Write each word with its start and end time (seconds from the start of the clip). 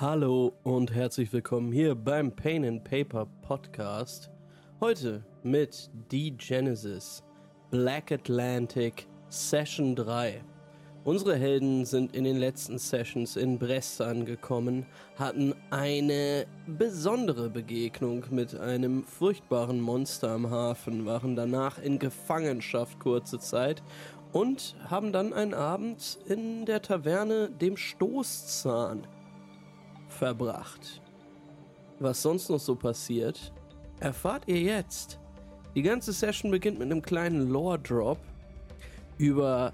Hallo 0.00 0.52
und 0.62 0.94
herzlich 0.94 1.32
willkommen 1.32 1.72
hier 1.72 1.96
beim 1.96 2.30
Pain 2.30 2.64
and 2.64 2.84
Paper 2.84 3.26
Podcast. 3.42 4.30
Heute 4.80 5.24
mit 5.42 5.90
The 6.12 6.30
Genesis, 6.36 7.24
Black 7.72 8.12
Atlantic, 8.12 9.08
Session 9.28 9.96
3. 9.96 10.40
Unsere 11.02 11.34
Helden 11.34 11.84
sind 11.84 12.14
in 12.14 12.22
den 12.22 12.36
letzten 12.36 12.78
Sessions 12.78 13.34
in 13.34 13.58
Brest 13.58 14.00
angekommen, 14.00 14.86
hatten 15.16 15.52
eine 15.70 16.46
besondere 16.68 17.50
Begegnung 17.50 18.24
mit 18.30 18.54
einem 18.54 19.02
furchtbaren 19.02 19.80
Monster 19.80 20.30
am 20.30 20.48
Hafen, 20.48 21.06
waren 21.06 21.34
danach 21.34 21.82
in 21.82 21.98
Gefangenschaft 21.98 23.00
kurze 23.00 23.40
Zeit 23.40 23.82
und 24.30 24.76
haben 24.88 25.12
dann 25.12 25.32
einen 25.32 25.54
Abend 25.54 26.20
in 26.28 26.66
der 26.66 26.82
Taverne 26.82 27.50
dem 27.50 27.76
Stoßzahn 27.76 29.08
verbracht. 30.18 31.00
Was 32.00 32.22
sonst 32.22 32.50
noch 32.50 32.60
so 32.60 32.74
passiert, 32.74 33.52
erfahrt 34.00 34.44
ihr 34.46 34.60
jetzt. 34.60 35.18
Die 35.74 35.82
ganze 35.82 36.12
Session 36.12 36.50
beginnt 36.50 36.78
mit 36.78 36.90
einem 36.90 37.02
kleinen 37.02 37.48
Lore-Drop 37.50 38.18
über 39.16 39.72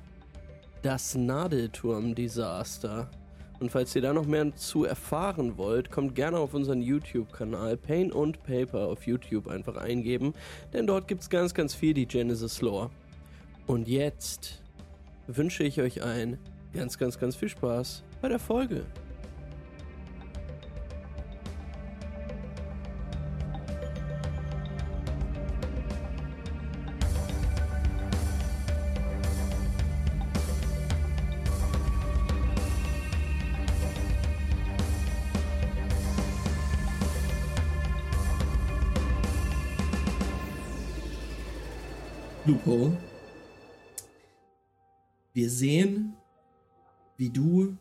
das 0.83 1.15
Nadelturm-Desaster. 1.15 3.11
Und 3.61 3.71
falls 3.71 3.95
ihr 3.97 4.03
da 4.03 4.13
noch 4.13 4.27
mehr 4.27 4.55
zu 4.57 4.85
erfahren 4.85 5.57
wollt, 5.57 5.91
kommt 5.91 6.15
gerne 6.15 6.39
auf 6.39 6.55
unseren 6.55 6.83
YouTube-Kanal 6.83 7.77
Pain 7.77 8.13
und 8.13 8.43
Paper 8.43 8.89
auf 8.89 9.07
YouTube 9.07 9.49
einfach 9.49 9.77
eingeben, 9.77 10.35
denn 10.73 10.87
dort 10.87 11.09
gibt 11.09 11.23
es 11.23 11.31
ganz, 11.31 11.55
ganz 11.55 11.75
viel 11.75 11.95
die 11.95 12.07
Genesis 12.07 12.61
Lore. 12.61 12.91
Und 13.67 13.89
jetzt 13.89 14.61
wünsche 15.27 15.65
ich 15.65 15.81
euch 15.81 16.03
ein 16.03 16.39
ganz, 16.75 16.99
ganz, 16.99 17.19
ganz 17.19 17.37
viel 17.37 17.49
Spaß 17.49 18.03
bei 18.21 18.29
der 18.29 18.39
Folge. 18.39 18.85
Wir 45.45 45.51
sehen, 45.51 46.15
wie 47.19 47.29
du 47.29 47.77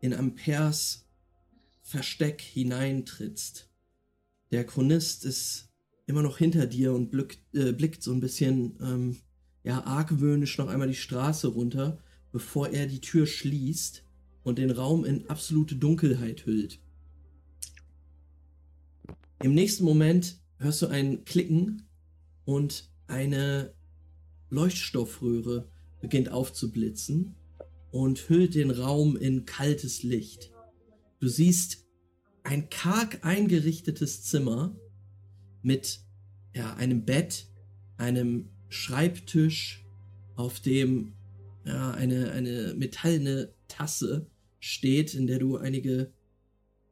in 0.00 0.14
Ampers 0.14 1.06
Versteck 1.82 2.40
hineintrittst. 2.40 3.70
Der 4.52 4.64
Chronist 4.64 5.26
ist 5.26 5.68
immer 6.06 6.22
noch 6.22 6.38
hinter 6.38 6.66
dir 6.66 6.94
und 6.94 7.10
blickt, 7.10 7.54
äh, 7.54 7.72
blickt 7.72 8.02
so 8.02 8.10
ein 8.10 8.20
bisschen 8.20 8.78
ähm, 8.80 9.16
ja, 9.64 9.84
argwöhnisch 9.84 10.56
noch 10.56 10.68
einmal 10.68 10.88
die 10.88 10.94
Straße 10.94 11.48
runter, 11.48 11.98
bevor 12.32 12.70
er 12.70 12.86
die 12.86 13.02
Tür 13.02 13.26
schließt 13.26 14.02
und 14.42 14.56
den 14.56 14.70
Raum 14.70 15.04
in 15.04 15.28
absolute 15.28 15.76
Dunkelheit 15.76 16.46
hüllt. 16.46 16.80
Im 19.42 19.52
nächsten 19.52 19.84
Moment 19.84 20.40
hörst 20.56 20.80
du 20.80 20.86
ein 20.86 21.26
Klicken 21.26 21.86
und 22.46 22.88
eine 23.08 23.74
Leuchtstoffröhre 24.48 25.70
beginnt 26.00 26.30
aufzublitzen 26.30 27.34
und 27.90 28.28
hüllt 28.28 28.54
den 28.54 28.70
Raum 28.70 29.16
in 29.16 29.44
kaltes 29.44 30.02
Licht. 30.02 30.52
Du 31.20 31.28
siehst 31.28 31.86
ein 32.42 32.68
karg 32.68 33.24
eingerichtetes 33.24 34.22
Zimmer 34.22 34.76
mit 35.62 36.00
ja, 36.54 36.74
einem 36.74 37.04
Bett, 37.04 37.48
einem 37.96 38.50
Schreibtisch, 38.68 39.84
auf 40.36 40.60
dem 40.60 41.14
ja, 41.64 41.92
eine, 41.92 42.30
eine 42.32 42.74
metallene 42.74 43.54
Tasse 43.68 44.30
steht, 44.60 45.14
in 45.14 45.26
der 45.26 45.38
du 45.38 45.56
einige 45.56 46.12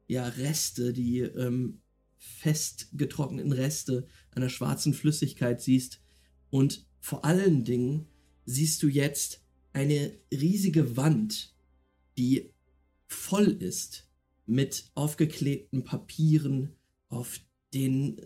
ja, 0.08 0.26
Reste, 0.26 0.92
die 0.92 1.20
ähm, 1.20 1.80
fest 2.18 2.88
getrockneten 2.94 3.52
Reste 3.52 4.06
einer 4.32 4.48
schwarzen 4.48 4.94
Flüssigkeit 4.94 5.60
siehst, 5.60 6.00
und 6.50 6.86
vor 7.00 7.24
allen 7.24 7.64
Dingen 7.64 8.06
siehst 8.44 8.82
du 8.82 8.88
jetzt 8.88 9.40
eine 9.72 10.12
riesige 10.32 10.96
Wand, 10.96 11.54
die 12.16 12.50
voll 13.06 13.48
ist 13.48 14.08
mit 14.46 14.90
aufgeklebten 14.94 15.84
Papieren, 15.84 16.72
auf 17.08 17.40
denen 17.72 18.20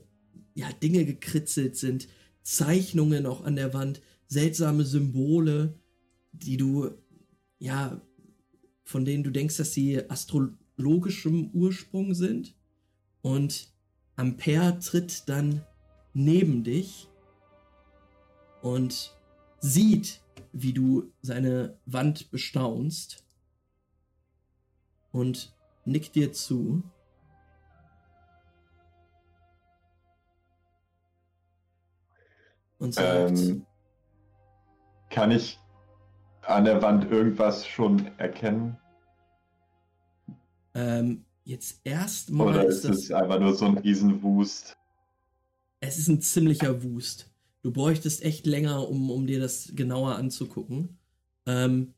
ja 0.55 0.71
Dinge 0.73 1.05
gekritzelt 1.05 1.77
sind, 1.77 2.09
Zeichnungen 2.43 3.27
auch 3.27 3.45
an 3.45 3.57
der 3.57 3.73
Wand, 3.75 4.01
seltsame 4.27 4.85
Symbole, 4.85 5.79
die 6.33 6.57
du 6.57 6.91
ja 7.59 8.01
von 8.89 9.05
denen 9.05 9.23
du 9.23 9.31
denkst, 9.31 9.59
dass 9.59 9.75
sie 9.75 10.09
astrologischem 10.09 11.51
Ursprung 11.53 12.15
sind. 12.15 12.55
Und 13.21 13.71
Ampere 14.17 14.79
tritt 14.79 15.29
dann 15.29 15.63
neben 16.15 16.65
dich 16.65 17.07
und 18.63 19.15
sieht, 19.61 20.21
wie 20.53 20.73
du 20.73 21.13
seine 21.23 21.79
Wand 21.87 22.31
bestaunst 22.31 23.25
und 25.13 25.55
nickt 25.85 26.15
dir 26.15 26.33
zu. 26.33 26.83
Und 32.79 32.95
sagt, 32.95 33.39
ähm, 33.39 33.67
kann 35.11 35.33
ich 35.33 35.59
an 36.43 36.65
der 36.65 36.81
Wand 36.81 37.11
irgendwas 37.11 37.67
schon 37.67 38.07
erkennen? 38.19 38.79
Ähm, 40.75 41.25
jetzt 41.45 41.81
erstmal. 41.83 42.49
Oder 42.49 42.67
ist, 42.67 42.85
ist 42.85 43.05
es 43.05 43.13
einfach 43.13 43.41
nur 43.41 43.55
so 43.55 43.67
ein 43.67 43.79
Riesenwust? 43.79 44.77
Es 45.81 45.99
ist 45.99 46.09
ein 46.09 46.21
ziemlicher 46.21 46.83
Wust. 46.83 47.28
Du 47.63 47.73
bräuchtest 47.73 48.23
echt 48.23 48.47
länger, 48.47 48.89
um, 48.89 49.11
um 49.11 49.27
dir 49.27 49.41
das 49.41 49.73
genauer 49.75 50.17
anzugucken. 50.17 50.99
Ähm, 51.47 51.95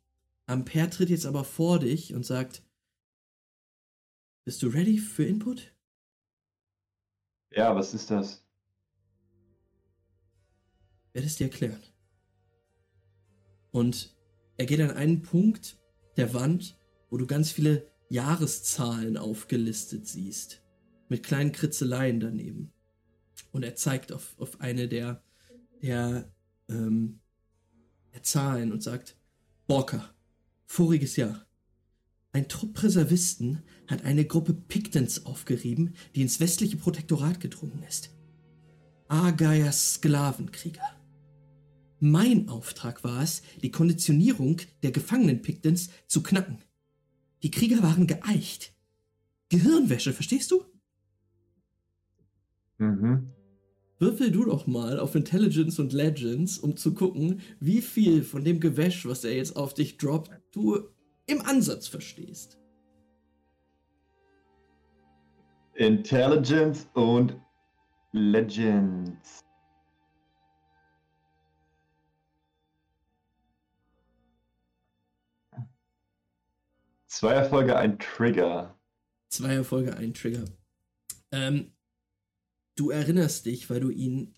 Ampere 0.46 0.90
tritt 0.90 1.10
jetzt 1.10 1.26
aber 1.26 1.44
vor 1.44 1.78
dich 1.78 2.14
und 2.14 2.24
sagt: 2.24 2.62
Bist 4.44 4.62
du 4.62 4.68
ready 4.68 4.98
für 4.98 5.24
Input? 5.24 5.74
Ja, 7.52 7.74
was 7.74 7.94
ist 7.94 8.10
das? 8.10 8.44
Ich 11.08 11.14
werde 11.14 11.26
es 11.26 11.36
dir 11.36 11.44
erklären. 11.44 11.82
Und 13.72 14.16
er 14.56 14.66
geht 14.66 14.80
an 14.80 14.90
einen 14.90 15.22
Punkt 15.22 15.78
der 16.16 16.34
Wand, 16.34 16.78
wo 17.10 17.16
du 17.16 17.26
ganz 17.26 17.52
viele 17.52 17.90
Jahreszahlen 18.08 19.16
aufgelistet 19.16 20.06
siehst. 20.06 20.62
Mit 21.08 21.22
kleinen 21.22 21.52
Kritzeleien 21.52 22.20
daneben. 22.20 22.72
Und 23.52 23.64
er 23.64 23.74
zeigt 23.74 24.12
auf, 24.12 24.38
auf 24.38 24.60
eine 24.60 24.88
der 24.88 25.22
der, 25.82 26.32
ähm, 26.68 27.20
der 28.12 28.22
Zahlen 28.22 28.72
und 28.72 28.82
sagt, 28.82 29.16
Borka, 29.66 30.14
voriges 30.66 31.16
Jahr. 31.16 31.46
Ein 32.32 32.48
Trupp 32.48 32.82
Reservisten 32.82 33.62
hat 33.88 34.04
eine 34.04 34.24
Gruppe 34.24 34.54
Pictons 34.54 35.26
aufgerieben, 35.26 35.94
die 36.14 36.22
ins 36.22 36.38
westliche 36.38 36.76
Protektorat 36.76 37.40
gedrungen 37.40 37.82
ist. 37.82 38.10
Argeiers 39.08 39.94
Sklavenkrieger. 39.94 41.00
Mein 41.98 42.48
Auftrag 42.48 43.02
war 43.04 43.22
es, 43.22 43.42
die 43.62 43.70
Konditionierung 43.70 44.60
der 44.82 44.92
gefangenen 44.92 45.42
Pictons 45.42 45.90
zu 46.06 46.22
knacken. 46.22 46.58
Die 47.42 47.50
Krieger 47.50 47.82
waren 47.82 48.06
geeicht. 48.06 48.74
Gehirnwäsche, 49.48 50.12
verstehst 50.12 50.50
du? 50.50 50.64
Mhm. 52.78 53.32
Würfel 54.00 54.30
du 54.30 54.46
doch 54.46 54.66
mal 54.66 54.98
auf 54.98 55.14
Intelligence 55.14 55.78
und 55.78 55.92
Legends, 55.92 56.58
um 56.58 56.74
zu 56.74 56.94
gucken, 56.94 57.42
wie 57.60 57.82
viel 57.82 58.22
von 58.22 58.42
dem 58.42 58.58
Gewäsch, 58.58 59.04
was 59.06 59.24
er 59.24 59.36
jetzt 59.36 59.56
auf 59.56 59.74
dich 59.74 59.98
droppt, 59.98 60.30
du 60.52 60.88
im 61.26 61.42
Ansatz 61.42 61.86
verstehst. 61.86 62.58
Intelligence 65.74 66.88
und 66.94 67.36
Legends. 68.12 69.44
Zwei 77.06 77.34
Erfolge, 77.34 77.76
ein 77.76 77.98
Trigger. 77.98 78.78
Zwei 79.28 79.56
Erfolge, 79.56 79.94
ein 79.94 80.14
Trigger. 80.14 80.46
Ähm, 81.32 81.72
du 82.80 82.88
erinnerst 82.90 83.44
dich, 83.44 83.68
weil 83.68 83.80
du 83.80 83.90
ihn 83.90 84.34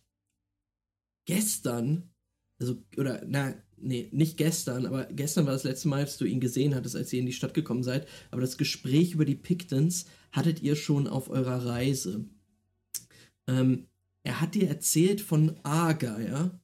gestern, 1.26 2.10
also, 2.58 2.82
oder, 2.96 3.22
na, 3.26 3.54
nee, 3.76 4.08
nicht 4.10 4.36
gestern, 4.36 4.84
aber 4.84 5.04
gestern 5.06 5.46
war 5.46 5.52
das 5.52 5.62
letzte 5.62 5.86
Mal, 5.86 6.00
als 6.00 6.16
du 6.16 6.24
ihn 6.24 6.40
gesehen 6.40 6.74
hattest, 6.74 6.96
als 6.96 7.12
ihr 7.12 7.20
in 7.20 7.26
die 7.26 7.32
Stadt 7.32 7.54
gekommen 7.54 7.84
seid. 7.84 8.08
Aber 8.32 8.40
das 8.40 8.58
Gespräch 8.58 9.12
über 9.12 9.24
die 9.24 9.36
Pictons 9.36 10.06
hattet 10.32 10.60
ihr 10.60 10.74
schon 10.74 11.06
auf 11.06 11.30
eurer 11.30 11.64
Reise. 11.64 12.24
Ähm, 13.46 13.86
er 14.24 14.40
hat 14.40 14.56
dir 14.56 14.68
erzählt 14.68 15.20
von 15.20 15.56
Argeier, 15.62 16.60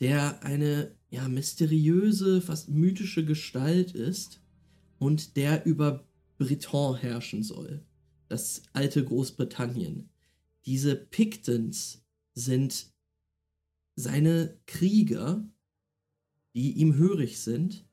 der 0.00 0.42
eine 0.42 0.96
ja 1.10 1.28
mysteriöse, 1.28 2.40
fast 2.40 2.70
mythische 2.70 3.26
Gestalt 3.26 3.92
ist 3.92 4.40
und 4.98 5.36
der 5.36 5.66
über 5.66 6.08
Briton 6.38 6.96
herrschen 6.96 7.42
soll, 7.42 7.84
das 8.28 8.62
alte 8.72 9.04
Großbritannien. 9.04 10.11
Diese 10.66 10.96
Pictons 10.96 12.04
sind 12.34 12.92
seine 13.94 14.58
Krieger, 14.66 15.48
die 16.54 16.72
ihm 16.72 16.94
hörig 16.94 17.40
sind. 17.40 17.86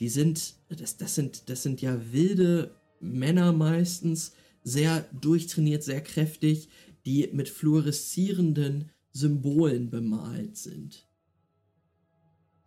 Die 0.00 0.08
sind, 0.08 0.56
das, 0.68 0.96
das 0.96 1.14
sind, 1.14 1.48
das 1.48 1.62
sind 1.62 1.80
ja 1.80 2.12
wilde 2.12 2.74
Männer 3.00 3.52
meistens, 3.52 4.32
sehr 4.62 5.02
durchtrainiert, 5.12 5.82
sehr 5.82 6.02
kräftig, 6.02 6.68
die 7.04 7.28
mit 7.32 7.48
fluoreszierenden 7.48 8.90
Symbolen 9.12 9.90
bemalt 9.90 10.56
sind. 10.56 11.08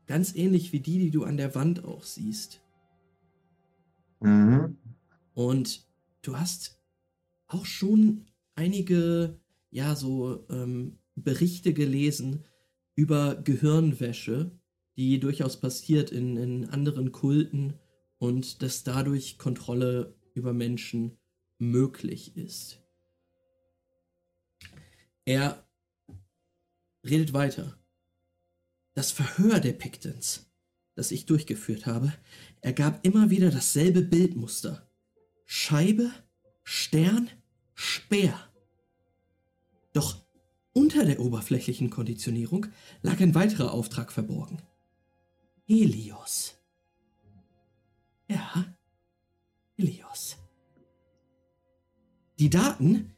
Ganz 0.08 0.36
ähnlich 0.36 0.74
wie 0.74 0.80
die, 0.80 1.00
die 1.00 1.12
du 1.12 1.24
an 1.24 1.38
der 1.38 1.56
Wand 1.56 1.86
auch 1.86 2.04
siehst. 2.04 2.62
Mhm. 4.20 4.78
Und 5.34 5.88
du 6.22 6.38
hast 6.38 6.82
auch 7.48 7.66
schon 7.66 8.26
einige, 8.56 9.40
ja, 9.72 9.96
so 9.96 10.46
ähm, 10.50 11.00
Berichte 11.16 11.74
gelesen 11.74 12.46
über 12.96 13.36
Gehirnwäsche, 13.36 14.52
die 14.98 15.20
durchaus 15.20 15.60
passiert 15.60 16.12
in, 16.12 16.38
in 16.38 16.70
anderen 16.70 17.12
Kulten 17.12 17.74
und 18.20 18.62
dass 18.62 18.84
dadurch 18.84 19.38
Kontrolle 19.38 20.16
über 20.34 20.54
Menschen 20.54 21.18
möglich 21.58 22.36
ist. 22.38 22.82
Er 25.26 25.66
redet 27.06 27.34
weiter. 27.34 27.78
Das 28.94 29.12
Verhör 29.12 29.60
der 29.60 29.74
Pictons, 29.74 30.52
das 30.96 31.12
ich 31.12 31.26
durchgeführt 31.26 31.86
habe, 31.86 32.14
ergab 32.60 33.06
immer 33.06 33.30
wieder 33.30 33.50
dasselbe 33.50 34.02
Bildmuster. 34.02 34.90
Scheibe, 35.46 36.12
Stern, 36.64 37.30
Speer. 37.74 38.51
Doch 39.94 40.18
unter 40.74 41.06
der 41.06 41.20
oberflächlichen 41.20 41.90
Konditionierung 41.90 42.68
lag 43.02 43.20
ein 43.20 43.36
weiterer 43.36 43.74
Auftrag 43.74 44.12
verborgen. 44.12 44.62
Helios. 45.66 46.56
Ja, 48.30 48.76
Helios. 49.76 50.38
Die 52.40 52.50
Daten, 52.50 53.16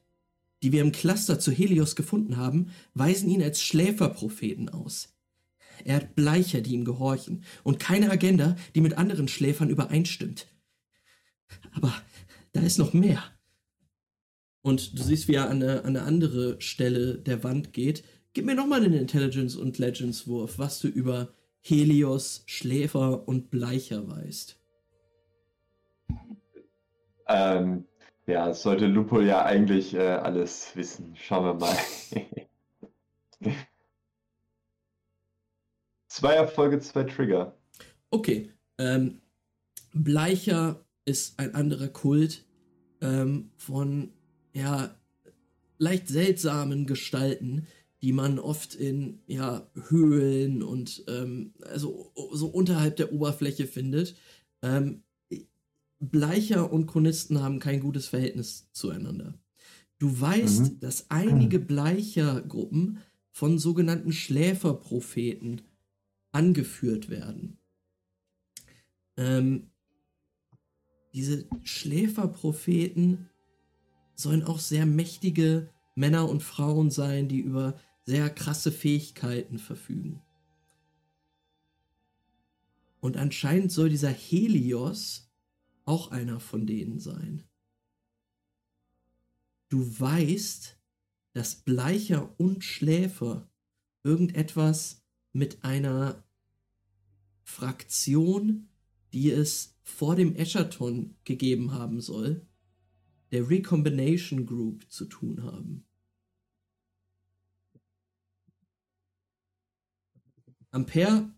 die 0.64 0.72
wir 0.72 0.82
im 0.82 0.92
Cluster 0.92 1.40
zu 1.40 1.52
Helios 1.52 1.96
gefunden 1.96 2.38
haben, 2.38 2.72
weisen 2.94 3.30
ihn 3.30 3.44
als 3.44 3.62
Schläferpropheten 3.62 4.70
aus. 4.70 5.14
Er 5.84 5.98
hat 5.98 6.16
Bleicher, 6.16 6.62
die 6.62 6.74
ihm 6.74 6.86
gehorchen, 6.86 7.44
und 7.64 7.80
keine 7.80 8.10
Agenda, 8.10 8.56
die 8.76 8.82
mit 8.82 8.98
anderen 8.98 9.28
Schläfern 9.28 9.70
übereinstimmt. 9.70 10.48
Aber 11.72 11.94
da 12.54 12.62
ist 12.62 12.80
noch 12.80 12.94
mehr. 12.94 13.24
Und 14.64 14.98
du 14.98 15.04
siehst, 15.04 15.28
wie 15.28 15.36
er 15.36 15.50
an 15.50 15.62
eine, 15.62 15.80
an 15.80 15.98
eine 15.98 16.04
andere 16.04 16.60
Stelle 16.60 17.20
der 17.20 17.44
Wand 17.44 17.74
geht. 17.74 18.04
Gib 18.34 18.46
mir 18.46 18.56
nochmal 18.56 18.84
einen 18.84 18.94
Intelligence- 18.94 19.58
und 19.58 19.78
Legends-Wurf, 19.78 20.58
was 20.58 20.80
du 20.80 20.88
über 20.88 21.34
Helios, 21.62 22.44
Schläfer 22.48 23.28
und 23.28 23.52
Bleicher 23.52 24.08
weißt. 24.08 24.58
Ähm, 27.28 27.86
ja, 28.26 28.54
sollte 28.54 28.88
Lupo 28.88 29.20
ja 29.22 29.44
eigentlich 29.44 29.94
äh, 29.94 30.00
alles 30.00 30.76
wissen. 30.76 31.14
Schauen 31.16 31.46
wir 31.46 31.54
mal. 31.56 31.78
zwei 36.08 36.36
Erfolge, 36.36 36.80
zwei 36.80 37.04
Trigger. 37.04 37.54
Okay. 38.12 38.50
Ähm, 38.78 39.22
Bleicher 39.94 40.86
ist 41.06 41.38
ein 41.38 41.54
anderer 41.54 41.90
Kult 41.90 42.46
ähm, 43.02 43.52
von 43.58 44.14
ja 44.54 44.96
leicht 45.78 46.08
seltsamen 46.08 46.86
Gestalten, 46.86 47.68
die 48.02 48.14
man 48.14 48.40
oft 48.40 48.76
in 48.76 49.22
ja 49.28 49.70
Höhlen 49.88 50.64
und 50.64 51.04
ähm, 51.08 51.54
also 51.62 52.12
so 52.34 52.48
unterhalb 52.48 52.98
der 52.98 53.14
Oberfläche 53.14 53.68
findet. 53.68 54.16
Ähm, 54.62 55.04
Bleicher 56.00 56.72
und 56.72 56.88
Chronisten 56.88 57.42
haben 57.42 57.60
kein 57.60 57.80
gutes 57.80 58.08
Verhältnis 58.08 58.70
zueinander. 58.74 59.40
Du 60.00 60.20
weißt, 60.20 60.60
mhm. 60.60 60.80
dass 60.82 61.10
einige 61.10 61.60
Bleichergruppen 61.60 63.00
von 63.32 63.58
sogenannten 63.58 64.12
Schläferpropheten 64.12 65.62
angeführt 66.34 67.10
werden. 67.10 67.58
Ähm, 69.16 69.72
diese 71.14 71.48
Schläferpropheten 71.64 73.30
sollen 74.16 74.44
auch 74.44 74.60
sehr 74.60 74.86
mächtige 74.86 75.70
Männer 75.96 76.30
und 76.30 76.42
Frauen 76.42 76.92
sein, 76.92 77.28
die 77.28 77.40
über 77.40 77.80
sehr 78.06 78.30
krasse 78.30 78.72
Fähigkeiten 78.72 79.60
verfügen. 79.60 80.22
Und 83.00 83.18
anscheinend 83.18 83.72
soll 83.72 83.90
dieser 83.90 84.12
Helios 84.12 85.30
auch 85.86 86.12
einer 86.12 86.40
von 86.40 86.66
denen 86.66 87.00
sein. 87.00 87.44
Du 89.70 90.00
weißt, 90.00 90.78
dass 91.34 91.56
Bleicher 91.56 92.34
und 92.40 92.64
Schläfer 92.64 93.50
irgendetwas 94.04 95.04
mit 95.32 95.64
einer 95.64 96.24
Fraktion, 97.44 98.70
die 99.14 99.32
es 99.32 99.76
vor 99.82 100.16
dem 100.16 100.36
Eschaton 100.36 101.16
gegeben 101.24 101.74
haben 101.74 102.00
soll, 102.02 102.48
der 103.34 103.50
Recombination 103.50 104.46
Group 104.46 104.90
zu 104.92 105.06
tun 105.06 105.42
haben. 105.44 105.86
Ampere 110.70 111.32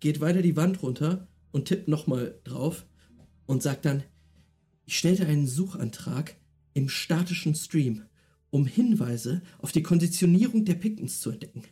geht 0.00 0.20
weiter 0.20 0.42
die 0.42 0.56
Wand 0.56 0.82
runter 0.82 1.26
und 1.52 1.64
tippt 1.64 1.88
nochmal 1.88 2.38
drauf 2.44 2.84
und 3.46 3.62
sagt 3.62 3.86
dann, 3.86 4.02
ich 4.84 4.98
stellte 4.98 5.24
einen 5.26 5.46
Suchantrag 5.46 6.36
im 6.74 6.90
statischen 6.90 7.54
Stream, 7.54 8.02
um 8.50 8.66
Hinweise 8.66 9.40
auf 9.58 9.72
die 9.72 9.82
Konditionierung 9.82 10.66
der 10.66 10.74
Pictons 10.74 11.22
zu 11.22 11.30
entdecken. 11.30 11.62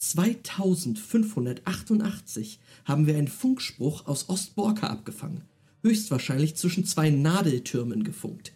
2588 0.00 2.60
haben 2.84 3.06
wir 3.06 3.16
einen 3.16 3.28
Funkspruch 3.28 4.06
aus 4.06 4.28
Ostborka 4.28 4.88
abgefangen 4.88 5.48
höchstwahrscheinlich 5.82 6.56
zwischen 6.56 6.84
zwei 6.84 7.10
Nadeltürmen 7.10 8.04
gefunkt. 8.04 8.52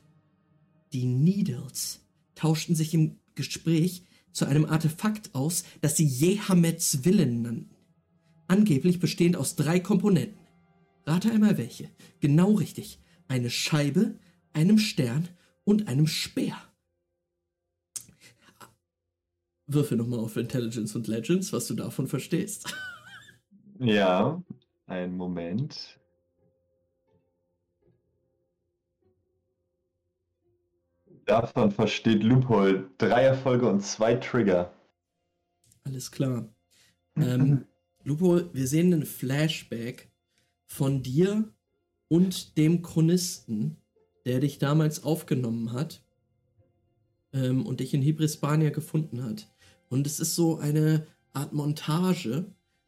Die 0.93 1.07
Needles 1.07 2.01
tauschten 2.35 2.75
sich 2.75 2.95
im 2.95 3.17
Gespräch 3.35 4.03
zu 4.33 4.47
einem 4.47 4.65
Artefakt 4.65 5.35
aus, 5.35 5.65
das 5.81 5.97
sie 5.97 6.07
Jehamets 6.07 7.05
Willen 7.05 7.43
nannten. 7.43 7.77
Angeblich 8.49 9.01
bestehend 9.01 9.37
aus 9.37 9.57
drei 9.57 9.81
Komponenten. 9.81 10.39
Rate 11.07 11.31
einmal 11.31 11.57
welche. 11.59 11.89
Genau 12.21 12.53
richtig. 12.53 12.99
Eine 13.29 13.51
Scheibe, 13.51 14.19
einem 14.53 14.79
Stern 14.79 15.29
und 15.65 15.89
einem 15.89 16.07
Speer. 16.07 16.57
Würfel 19.67 19.97
nochmal 19.97 20.19
auf 20.19 20.37
Intelligence 20.37 20.95
und 20.95 21.07
Legends, 21.07 21.53
was 21.53 21.67
du 21.67 21.75
davon 21.75 22.07
verstehst. 22.07 22.75
Ja, 23.79 24.43
einen 24.87 25.17
Moment. 25.17 25.99
Davon 31.27 31.71
versteht 31.71 32.23
Loophole 32.23 32.91
drei 32.99 33.23
Erfolge 33.23 33.69
und 33.69 33.81
zwei 33.81 34.15
Trigger. 34.15 34.73
Alles 35.85 36.11
klar. 36.11 36.49
Ähm, 37.17 37.65
Loophole, 38.05 38.51
wir 38.53 38.67
sehen 38.67 38.93
einen 38.93 39.07
Flashback 39.07 40.11
von 40.67 41.03
dir 41.03 41.51
und 42.09 42.59
dem 42.59 42.83
Chronisten, 42.83 43.77
der 44.27 44.41
dich 44.41 44.59
damals 44.59 45.05
aufgenommen 45.05 45.73
hat 45.73 46.03
ähm, 47.33 47.65
und 47.65 47.81
dich 47.81 47.95
in 47.95 48.03
Hibrispania 48.03 48.71
gefunden 48.71 49.23
hat. 49.23 49.51
Und 49.89 50.07
es 50.07 50.21
ist 50.21 50.35
so 50.35 50.59
eine 50.59 51.07
Art 51.33 51.53
Montage. 51.53 52.47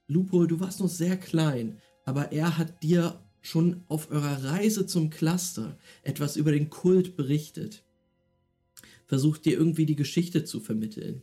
Loophole, 0.09 0.49
du 0.49 0.61
warst 0.61 0.81
noch 0.81 0.89
sehr 0.89 1.17
klein, 1.17 1.79
aber 2.05 2.33
er 2.33 2.59
hat 2.59 2.83
dir 2.83 3.19
schon 3.41 3.85
auf 3.89 4.11
eurer 4.11 4.45
Reise 4.45 4.87
zum 4.87 5.09
Cluster 5.09 5.79
etwas 6.03 6.37
über 6.37 6.53
den 6.53 6.69
Kult 6.69 7.17
berichtet 7.17 7.86
versucht 9.07 9.45
dir 9.45 9.53
irgendwie 9.53 9.87
die 9.87 9.97
Geschichte 9.97 10.45
zu 10.45 10.61
vermitteln. 10.61 11.23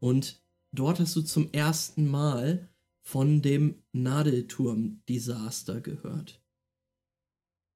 Und 0.00 0.40
dort 0.72 1.00
hast 1.00 1.14
du 1.16 1.22
zum 1.22 1.52
ersten 1.52 2.06
Mal 2.08 2.68
von 3.00 3.42
dem 3.42 3.76
Nadelturm-Desaster 3.92 5.80
gehört. 5.80 6.40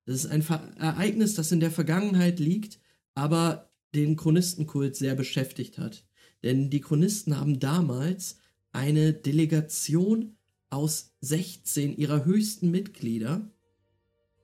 Das 0.04 0.16
ist 0.16 0.26
ein 0.26 0.42
Ver 0.42 0.72
Ereignis, 0.78 1.34
das 1.34 1.52
in 1.52 1.61
der 1.61 1.70
Vergangenheit 1.70 2.38
liegt, 2.38 2.80
aber 3.14 3.70
den 3.94 4.16
Chronistenkult 4.16 4.96
sehr 4.96 5.14
beschäftigt 5.14 5.78
hat. 5.78 6.04
Denn 6.42 6.70
die 6.70 6.80
Chronisten 6.80 7.38
haben 7.38 7.61
damals 7.61 8.38
eine 8.72 9.12
Delegation 9.12 10.37
aus 10.70 11.12
16 11.20 11.96
ihrer 11.96 12.25
höchsten 12.25 12.70
Mitglieder 12.70 13.50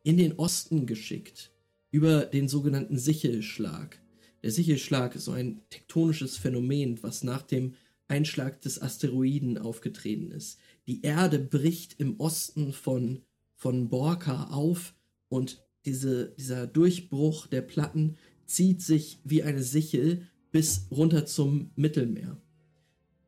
in 0.04 0.16
den 0.16 0.34
Osten 0.34 0.86
geschickt, 0.86 1.50
über 1.90 2.24
den 2.24 2.48
sogenannten 2.48 2.98
Sichelschlag. 2.98 4.00
Der 4.42 4.50
Sichelschlag 4.50 5.14
ist 5.14 5.24
so 5.24 5.32
ein 5.32 5.62
tektonisches 5.70 6.36
Phänomen, 6.36 7.02
was 7.02 7.24
nach 7.24 7.42
dem 7.42 7.74
Einschlag 8.06 8.60
des 8.62 8.80
Asteroiden 8.80 9.58
aufgetreten 9.58 10.30
ist. 10.30 10.58
Die 10.86 11.02
Erde 11.02 11.38
bricht 11.38 12.00
im 12.00 12.18
Osten 12.18 12.72
von, 12.72 13.20
von 13.54 13.88
Borka 13.88 14.44
auf 14.50 14.94
und 15.28 15.62
diese, 15.84 16.34
dieser 16.38 16.66
Durchbruch 16.66 17.46
der 17.46 17.62
Platten 17.62 18.16
zieht 18.46 18.82
sich 18.82 19.20
wie 19.24 19.42
eine 19.42 19.62
Sichel 19.62 20.26
bis 20.50 20.86
runter 20.90 21.26
zum 21.26 21.70
Mittelmeer. 21.76 22.40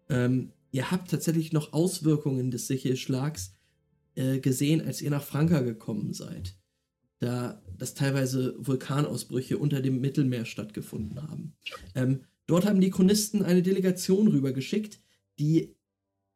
Ähm, 0.08 0.52
ihr 0.72 0.90
habt 0.90 1.10
tatsächlich 1.10 1.52
noch 1.52 1.72
Auswirkungen 1.72 2.50
des 2.50 2.66
Sichelschlags 2.66 3.52
äh, 4.14 4.38
gesehen, 4.38 4.80
als 4.80 5.02
ihr 5.02 5.10
nach 5.10 5.22
Franka 5.22 5.60
gekommen 5.60 6.14
seid. 6.14 6.56
Da 7.20 7.62
dass 7.80 7.94
teilweise 7.94 8.54
Vulkanausbrüche 8.58 9.56
unter 9.56 9.80
dem 9.80 10.02
Mittelmeer 10.02 10.44
stattgefunden 10.44 11.22
haben. 11.22 11.54
Ähm, 11.94 12.26
dort 12.46 12.66
haben 12.66 12.82
die 12.82 12.90
Chronisten 12.90 13.42
eine 13.42 13.62
Delegation 13.62 14.28
rübergeschickt, 14.28 15.00
die 15.38 15.74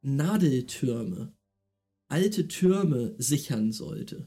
Nadeltürme, 0.00 1.34
alte 2.08 2.48
Türme 2.48 3.14
sichern 3.18 3.72
sollte. 3.72 4.26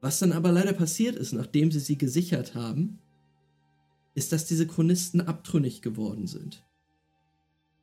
Was 0.00 0.18
dann 0.18 0.32
aber 0.32 0.50
leider 0.50 0.72
passiert 0.72 1.14
ist, 1.14 1.32
nachdem 1.32 1.70
sie 1.70 1.80
sie 1.80 1.98
gesichert 1.98 2.54
haben, 2.54 3.00
ist, 4.14 4.32
dass 4.32 4.46
diese 4.46 4.66
Chronisten 4.66 5.20
abtrünnig 5.20 5.82
geworden 5.82 6.26
sind. 6.26 6.64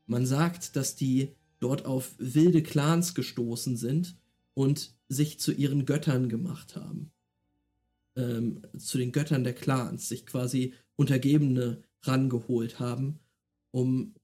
Man 0.07 0.25
sagt, 0.25 0.75
dass 0.75 0.95
die 0.95 1.35
dort 1.59 1.85
auf 1.85 2.15
wilde 2.17 2.63
Clans 2.63 3.13
gestoßen 3.13 3.77
sind 3.77 4.17
und 4.55 4.96
sich 5.09 5.39
zu 5.39 5.51
ihren 5.51 5.85
Göttern 5.85 6.29
gemacht 6.29 6.75
haben. 6.75 7.11
Ähm, 8.15 8.61
zu 8.77 8.97
den 8.97 9.11
Göttern 9.11 9.43
der 9.43 9.53
Clans, 9.53 10.09
sich 10.09 10.25
quasi 10.25 10.73
Untergebene 10.95 11.83
rangeholt 12.01 12.79
haben, 12.79 13.19
um 13.71 14.15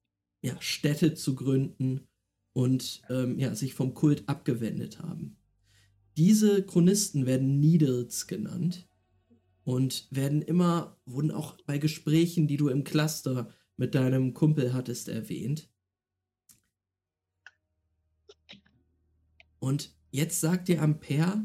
ja, 0.42 0.60
Städte 0.62 1.14
zu 1.14 1.36
gründen 1.36 2.08
und 2.54 3.02
ähm, 3.10 3.40
ja, 3.40 3.56
sich 3.56 3.74
vom 3.74 3.94
Kult 3.94 4.28
abgewendet 4.28 5.00
haben. 5.00 5.38
Diese 6.18 6.64
Chronisten 6.64 7.26
werden 7.26 7.60
Needles 7.60 8.28
genannt 8.28 8.88
und 9.64 10.08
werden 10.12 10.42
immer, 10.42 10.98
wurden 11.06 11.32
auch 11.32 11.58
bei 11.66 11.78
Gesprächen, 11.78 12.48
die 12.48 12.58
du 12.58 12.68
im 12.68 12.84
Cluster 12.84 13.50
mit 13.78 13.96
deinem 13.96 14.34
Kumpel 14.34 14.74
hattest, 14.74 15.08
erwähnt. 15.08 15.70
Und 19.60 19.96
jetzt 20.14 20.40
sagt 20.40 20.68
dir 20.68 20.82
Ampere, 20.82 21.44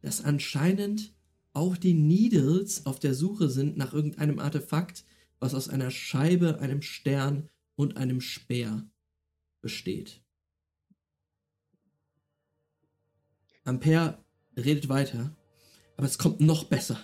dass 0.00 0.24
anscheinend 0.24 1.12
auch 1.52 1.76
die 1.76 1.94
Needles 1.94 2.86
auf 2.86 3.00
der 3.00 3.14
Suche 3.14 3.50
sind 3.50 3.76
nach 3.76 3.92
irgendeinem 3.92 4.38
Artefakt, 4.38 5.04
was 5.40 5.54
aus 5.54 5.68
einer 5.68 5.90
Scheibe, 5.90 6.60
einem 6.60 6.82
Stern 6.82 7.48
und 7.74 7.96
einem 7.96 8.20
Speer 8.20 8.88
besteht. 9.60 10.22
Ampere 13.64 14.24
redet 14.56 14.88
weiter, 14.88 15.36
aber 15.96 16.06
es 16.06 16.18
kommt 16.18 16.40
noch 16.40 16.64
besser. 16.64 17.00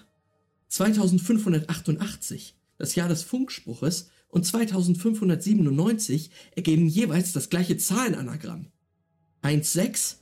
2588, 0.69 2.57
das 2.79 2.95
Jahr 2.95 3.09
des 3.09 3.25
Funkspruches, 3.25 4.11
und 4.29 4.47
2597 4.47 6.31
ergeben 6.53 6.87
jeweils 6.87 7.33
das 7.33 7.51
gleiche 7.51 7.77
Zahlenanagramm. 7.77 8.69
1616. 9.43 10.22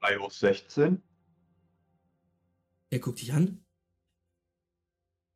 3 0.00 0.18
hoch 0.18 0.30
16? 0.30 1.02
Er 2.90 2.98
guckt 3.00 3.20
dich 3.20 3.32
an. 3.32 3.64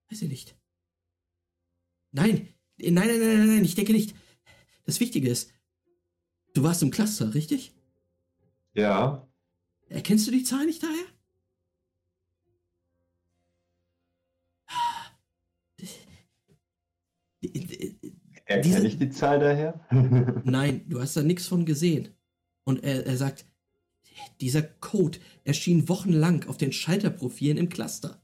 Weiß 0.09 0.23
ich 0.23 0.29
nicht. 0.29 0.57
Nein, 2.13 2.55
nein, 2.77 2.95
nein, 2.95 3.19
nein, 3.19 3.47
nein, 3.49 3.65
ich 3.65 3.75
denke 3.75 3.93
nicht. 3.93 4.15
Das 4.85 5.01
Wichtige 5.01 5.29
ist, 5.29 5.53
du 6.55 6.63
warst 6.63 6.81
im 6.85 6.93
Cluster, 6.93 7.35
richtig? 7.35 7.75
Ja. 8.75 9.29
Erkennst 9.89 10.29
du 10.29 10.31
die 10.31 10.45
Zahl 10.45 10.65
nicht 10.65 10.85
daher? 10.85 11.07
Erkenne 18.49 18.87
ich 18.87 18.99
die 18.99 19.11
Zahl 19.11 19.41
daher? 19.41 19.79
Nein, 20.45 20.87
du 20.89 21.01
hast 21.01 21.17
da 21.17 21.23
nichts 21.23 21.47
von 21.47 21.67
gesehen. 21.67 22.09
Und 22.65 22.83
er, 22.83 23.07
er 23.07 23.17
sagt, 23.19 23.45
dieser 24.41 24.63
Code 24.63 25.19
erschien 25.45 25.89
wochenlang 25.89 26.49
auf 26.49 26.57
den 26.57 26.73
Schalterprofilen 26.73 27.59
im 27.59 27.69
Cluster. 27.69 28.23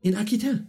In 0.00 0.16
Aquitain. 0.16 0.68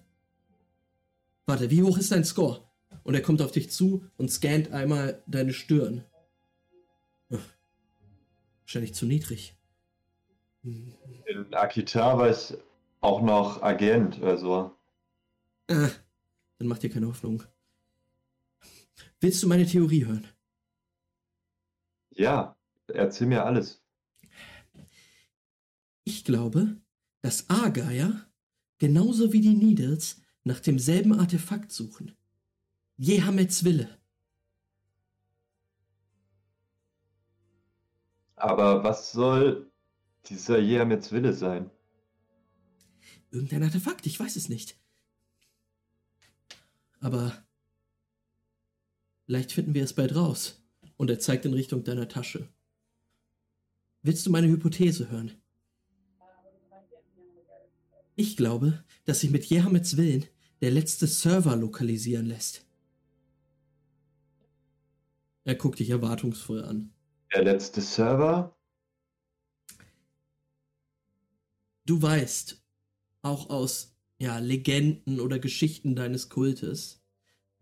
Warte, 1.47 1.71
wie 1.71 1.81
hoch 1.81 1.97
ist 1.97 2.11
dein 2.11 2.23
Score? 2.23 2.61
Und 3.03 3.15
er 3.15 3.21
kommt 3.21 3.41
auf 3.41 3.51
dich 3.51 3.71
zu 3.71 4.05
und 4.15 4.31
scannt 4.31 4.71
einmal 4.71 5.23
deine 5.25 5.53
Stirn. 5.53 6.03
Wahrscheinlich 8.61 8.93
zu 8.93 9.07
niedrig. 9.07 9.55
In 10.63 11.51
Akita 11.51 12.17
war 12.17 12.29
ich 12.29 12.55
auch 13.01 13.21
noch 13.21 13.61
Agent, 13.61 14.21
also. 14.21 14.71
Ah, 15.67 15.89
dann 16.57 16.67
mach 16.67 16.77
dir 16.77 16.89
keine 16.89 17.07
Hoffnung. 17.07 17.43
Willst 19.25 19.41
du 19.41 19.47
meine 19.47 19.65
Theorie 19.65 20.05
hören? 20.05 20.27
Ja, 22.11 22.55
erzähl 22.85 23.25
mir 23.25 23.43
alles. 23.43 23.83
Ich 26.03 26.23
glaube, 26.23 26.79
dass 27.23 27.49
Argeier 27.49 28.29
genauso 28.77 29.33
wie 29.33 29.41
die 29.41 29.55
Needles 29.55 30.21
nach 30.43 30.59
demselben 30.59 31.19
Artefakt 31.19 31.71
suchen. 31.71 32.15
Jehamets 32.97 33.63
Wille. 33.63 33.97
Aber 38.35 38.83
was 38.83 39.11
soll 39.11 39.71
dieser 40.27 40.59
Jehamets 40.59 41.11
Wille 41.11 41.33
sein? 41.33 41.71
Irgendein 43.31 43.63
Artefakt, 43.63 44.05
ich 44.05 44.19
weiß 44.19 44.35
es 44.35 44.49
nicht. 44.49 44.79
Aber 46.99 47.44
vielleicht 49.25 49.51
finden 49.51 49.73
wir 49.73 49.83
es 49.83 49.93
bald 49.93 50.15
raus. 50.15 50.61
Und 50.97 51.09
er 51.09 51.19
zeigt 51.19 51.45
in 51.45 51.53
Richtung 51.53 51.83
deiner 51.83 52.07
Tasche. 52.07 52.47
Willst 54.01 54.25
du 54.25 54.31
meine 54.31 54.47
Hypothese 54.47 55.09
hören? 55.09 55.31
Ich 58.15 58.37
glaube, 58.37 58.83
dass 59.03 59.19
sich 59.19 59.29
mit 59.29 59.45
Jehamets 59.45 59.97
Willen 59.97 60.25
der 60.61 60.71
letzte 60.71 61.05
Server 61.05 61.55
lokalisieren 61.55 62.25
lässt. 62.25 62.65
Er 65.43 65.55
guckt 65.55 65.79
dich 65.79 65.89
erwartungsvoll 65.89 66.63
an. 66.63 66.93
Der 67.33 67.43
letzte 67.43 67.81
Server? 67.81 68.55
Du 71.85 72.01
weißt, 72.01 72.63
auch 73.21 73.49
aus 73.49 73.95
ja, 74.17 74.39
Legenden 74.39 75.19
oder 75.19 75.39
Geschichten 75.39 75.95
deines 75.95 76.29
Kultes, 76.29 77.04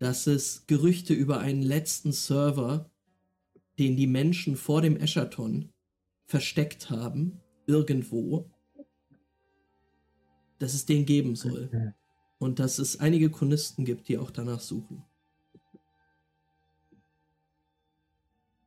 dass 0.04 0.26
es 0.26 0.66
Gerüchte 0.66 1.14
über 1.14 1.40
einen 1.40 1.62
letzten 1.62 2.12
Server, 2.12 2.90
den 3.78 3.96
die 3.96 4.06
Menschen 4.06 4.54
vor 4.54 4.82
dem 4.82 4.98
Eschaton 4.98 5.72
versteckt 6.26 6.90
haben, 6.90 7.40
irgendwo, 7.66 8.50
dass 10.58 10.74
es 10.74 10.84
den 10.84 11.06
geben 11.06 11.36
soll. 11.36 11.94
Und 12.38 12.58
dass 12.58 12.78
es 12.78 13.00
einige 13.00 13.30
Chronisten 13.30 13.86
gibt, 13.86 14.08
die 14.08 14.18
auch 14.18 14.30
danach 14.30 14.60
suchen. 14.60 15.02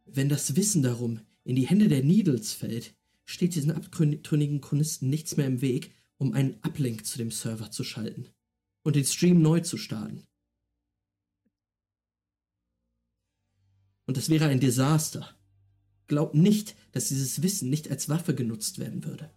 Wenn 0.08 0.30
das 0.30 0.56
Wissen 0.56 0.82
darum 0.82 1.20
in 1.44 1.56
die 1.56 1.68
Hände 1.68 1.88
der 1.88 2.02
Needles 2.02 2.54
fällt, 2.54 2.96
steht 3.26 3.54
diesen 3.54 3.70
abtrünnigen 3.70 4.60
Chronisten 4.60 5.08
nichts 5.12 5.38
mehr 5.38 5.46
im 5.46 5.62
Weg, 5.62 5.94
um 6.18 6.34
einen 6.34 6.56
Uplink 6.64 7.06
zu 7.06 7.20
dem 7.20 7.30
Server 7.30 7.70
zu 7.70 7.84
schalten 7.84 8.26
und 8.82 8.96
den 8.96 9.06
Stream 9.06 9.44
neu 9.44 9.60
zu 9.60 9.78
starten. 9.78 10.24
Und 14.08 14.18
das 14.18 14.30
wäre 14.30 14.48
ein 14.48 14.60
Desaster. 14.60 15.38
Glaub 16.08 16.34
nicht, 16.34 16.76
dass 16.94 17.10
dieses 17.10 17.44
Wissen 17.44 17.70
nicht 17.70 17.92
als 17.92 18.10
Waffe 18.10 18.34
genutzt 18.34 18.80
werden 18.80 19.04
würde. 19.04 19.30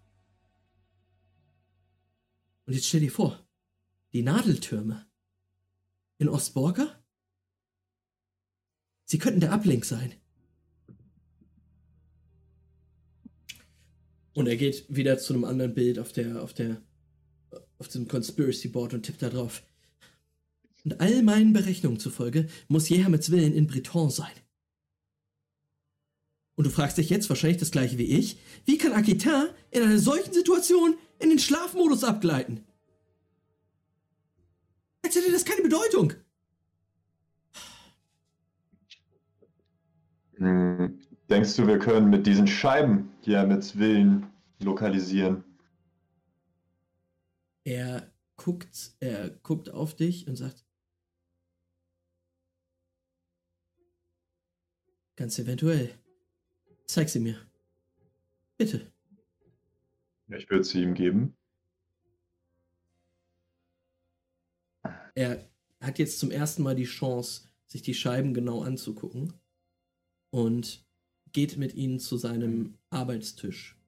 Und 2.64 2.74
jetzt 2.74 2.86
stell 2.86 3.00
dir 3.00 3.10
vor, 3.10 3.44
die 4.12 4.22
Nadeltürme 4.22 5.06
in 6.18 6.28
Ostborka? 6.28 7.02
Sie 9.04 9.18
könnten 9.18 9.40
der 9.40 9.52
Ablink 9.52 9.84
sein. 9.84 10.14
Und 14.34 14.46
er 14.46 14.56
geht 14.56 14.86
wieder 14.88 15.18
zu 15.18 15.34
einem 15.34 15.44
anderen 15.44 15.74
Bild 15.74 15.98
auf 15.98 16.12
der, 16.12 16.40
auf 16.40 16.54
der, 16.54 16.80
auf 17.78 17.88
diesem 17.88 18.06
Conspiracy 18.06 18.68
Board 18.68 18.94
und 18.94 19.02
tippt 19.02 19.22
da 19.22 19.30
drauf. 19.30 19.64
Und 20.84 21.00
all 21.00 21.24
meinen 21.24 21.52
Berechnungen 21.52 21.98
zufolge 21.98 22.48
muss 22.68 22.88
Jehamets 22.88 23.32
Willen 23.32 23.52
in 23.52 23.66
Breton 23.66 24.10
sein. 24.10 24.30
Und 26.60 26.64
du 26.64 26.70
fragst 26.70 26.98
dich 26.98 27.08
jetzt 27.08 27.30
wahrscheinlich 27.30 27.56
das 27.56 27.70
gleiche 27.70 27.96
wie 27.96 28.18
ich, 28.18 28.38
wie 28.66 28.76
kann 28.76 28.92
Aquitain 28.92 29.48
in 29.70 29.82
einer 29.82 29.98
solchen 29.98 30.34
Situation 30.34 30.94
in 31.18 31.30
den 31.30 31.38
Schlafmodus 31.38 32.04
abgleiten? 32.04 32.66
Als 35.02 35.16
hätte 35.16 35.32
das 35.32 35.46
keine 35.46 35.62
Bedeutung. 35.62 36.12
Hm, 40.34 41.00
denkst 41.30 41.56
du, 41.56 41.66
wir 41.66 41.78
können 41.78 42.10
mit 42.10 42.26
diesen 42.26 42.46
Scheiben 42.46 43.08
Jehamets 43.22 43.78
Willen 43.78 44.26
lokalisieren? 44.58 45.42
Er 47.64 48.12
guckt, 48.36 48.92
er 49.00 49.30
guckt 49.30 49.70
auf 49.70 49.96
dich 49.96 50.28
und 50.28 50.36
sagt, 50.36 50.66
Ganz 55.20 55.38
eventuell. 55.38 55.99
Zeig 56.90 57.08
sie 57.08 57.20
mir. 57.20 57.38
Bitte. 58.56 58.92
Ja, 60.26 60.38
ich 60.38 60.50
würde 60.50 60.64
sie 60.64 60.82
ihm 60.82 60.94
geben. 60.94 61.36
Er 65.14 65.48
hat 65.80 66.00
jetzt 66.00 66.18
zum 66.18 66.32
ersten 66.32 66.64
Mal 66.64 66.74
die 66.74 66.86
Chance, 66.86 67.48
sich 67.68 67.82
die 67.82 67.94
Scheiben 67.94 68.34
genau 68.34 68.64
anzugucken 68.64 69.34
und 70.30 70.84
geht 71.30 71.56
mit 71.58 71.74
ihnen 71.74 72.00
zu 72.00 72.16
seinem 72.16 72.76
Arbeitstisch. 72.90 73.78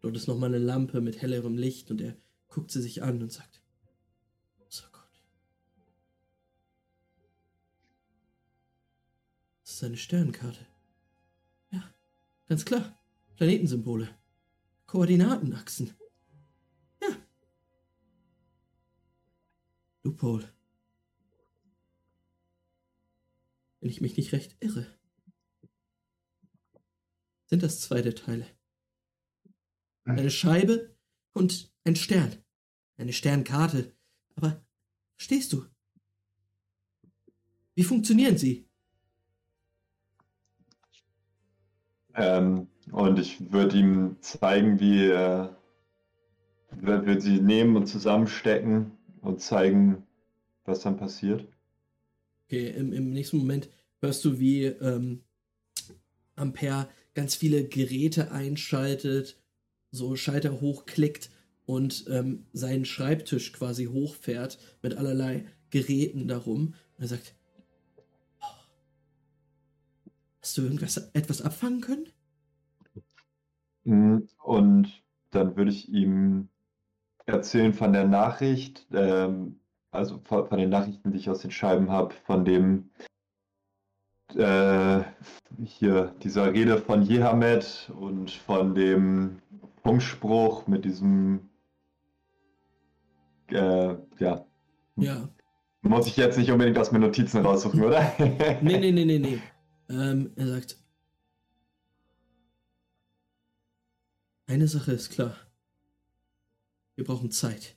Dort 0.00 0.16
ist 0.16 0.26
nochmal 0.26 0.48
eine 0.48 0.64
Lampe 0.64 1.02
mit 1.02 1.20
hellerem 1.20 1.58
Licht 1.58 1.90
und 1.90 2.00
er 2.00 2.16
guckt 2.48 2.70
sie 2.70 2.80
sich 2.80 3.02
an 3.02 3.20
und 3.20 3.30
sagt, 3.32 3.60
oh 4.60 4.88
Gott. 4.92 5.22
Das 9.62 9.74
ist 9.74 9.84
eine 9.84 9.98
Sternkarte. 9.98 10.66
Ganz 12.48 12.64
klar. 12.64 12.98
Planetensymbole. 13.36 14.08
Koordinatenachsen. 14.86 15.94
Ja. 17.02 17.08
Loophole. 20.02 20.52
Wenn 23.80 23.90
ich 23.90 24.00
mich 24.00 24.16
nicht 24.16 24.32
recht 24.32 24.56
irre. 24.60 24.86
Sind 27.46 27.62
das 27.62 27.80
zwei 27.80 28.02
Teile. 28.02 28.46
Eine 30.04 30.30
Scheibe 30.30 30.96
und 31.32 31.72
ein 31.84 31.96
Stern. 31.96 32.44
Eine 32.96 33.12
Sternkarte. 33.12 33.96
Aber 34.36 34.64
verstehst 35.16 35.52
du? 35.52 35.66
Wie 37.74 37.84
funktionieren 37.84 38.38
sie? 38.38 38.65
Ähm, 42.16 42.66
und 42.92 43.18
ich 43.18 43.52
würde 43.52 43.76
ihm 43.76 44.16
zeigen, 44.20 44.80
wie 44.80 45.08
er 45.08 45.56
würde 46.70 47.20
sie 47.20 47.40
nehmen 47.40 47.76
und 47.76 47.86
zusammenstecken 47.86 48.92
und 49.20 49.40
zeigen, 49.40 50.02
was 50.64 50.80
dann 50.80 50.96
passiert. 50.96 51.46
Okay, 52.46 52.70
im, 52.70 52.92
im 52.92 53.10
nächsten 53.10 53.38
Moment 53.38 53.68
hörst 54.00 54.24
du, 54.24 54.38
wie 54.38 54.64
ähm, 54.64 55.22
Ampere 56.36 56.88
ganz 57.14 57.34
viele 57.34 57.64
Geräte 57.64 58.30
einschaltet, 58.30 59.38
so 59.90 60.16
Schalter 60.16 60.60
hochklickt 60.60 61.30
und 61.64 62.04
ähm, 62.08 62.44
seinen 62.52 62.84
Schreibtisch 62.84 63.52
quasi 63.52 63.86
hochfährt 63.86 64.58
mit 64.82 64.96
allerlei 64.96 65.46
Geräten 65.70 66.28
darum. 66.28 66.74
Und 66.96 67.04
er 67.04 67.08
sagt, 67.08 67.34
Hast 70.46 70.58
du 70.58 70.62
irgendwas 70.62 70.96
etwas 71.12 71.42
abfangen 71.42 71.80
können? 71.80 72.06
Hm, 73.84 74.28
und 74.44 75.02
dann 75.32 75.56
würde 75.56 75.72
ich 75.72 75.88
ihm 75.88 76.50
erzählen 77.24 77.74
von 77.74 77.92
der 77.92 78.06
Nachricht, 78.06 78.86
ähm, 78.92 79.58
also 79.90 80.20
von, 80.20 80.46
von, 80.46 80.58
den 80.58 80.70
Nachrichten, 80.70 81.10
die 81.10 81.18
ich 81.18 81.28
aus 81.28 81.40
den 81.40 81.50
Scheiben 81.50 81.90
habe, 81.90 82.14
von 82.26 82.44
dem 82.44 82.90
äh, 84.36 85.00
hier 85.64 86.14
dieser 86.22 86.52
Rede 86.52 86.78
von 86.78 87.02
Jehamed 87.02 87.90
und 87.98 88.30
von 88.30 88.76
dem 88.76 89.42
Funkspruch 89.82 90.68
mit 90.68 90.84
diesem 90.84 91.50
äh, 93.50 93.96
ja. 94.20 94.46
Ja. 94.94 95.28
Muss 95.82 96.06
ich 96.06 96.16
jetzt 96.16 96.38
nicht 96.38 96.52
unbedingt 96.52 96.78
aus 96.78 96.92
meinen 96.92 97.02
Notizen 97.02 97.44
raussuchen, 97.44 97.82
oder? 97.82 98.12
nee, 98.62 98.78
nee, 98.78 98.92
nee, 98.92 99.04
nee, 99.04 99.18
nee. 99.18 99.42
Ähm, 99.88 100.32
er 100.36 100.48
sagt, 100.48 100.78
eine 104.46 104.68
Sache 104.68 104.92
ist 104.92 105.10
klar. 105.10 105.36
Wir 106.94 107.04
brauchen 107.04 107.30
Zeit. 107.30 107.76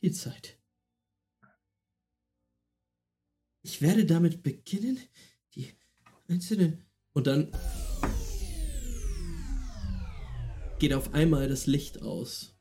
Viel 0.00 0.12
Zeit. 0.12 0.58
Ich 3.62 3.82
werde 3.82 4.06
damit 4.06 4.42
beginnen, 4.42 4.98
die 5.54 5.74
einzelnen... 6.28 6.84
Und 7.12 7.26
dann 7.26 7.50
geht 10.78 10.92
auf 10.92 11.14
einmal 11.14 11.48
das 11.48 11.66
Licht 11.66 12.02
aus 12.02 12.56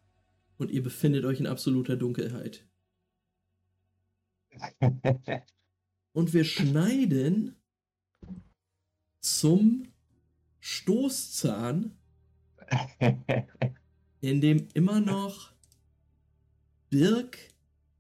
und 0.58 0.72
ihr 0.72 0.82
befindet 0.82 1.26
euch 1.26 1.40
in 1.40 1.46
absoluter 1.46 1.96
Dunkelheit. 1.96 2.68
und 6.14 6.34
wir 6.34 6.44
schneiden 6.44 7.57
zum 9.20 9.88
Stoßzahn, 10.60 11.98
in 14.22 14.42
dem 14.42 14.68
immer 14.74 15.00
noch 15.00 15.54
Birk, 16.90 17.38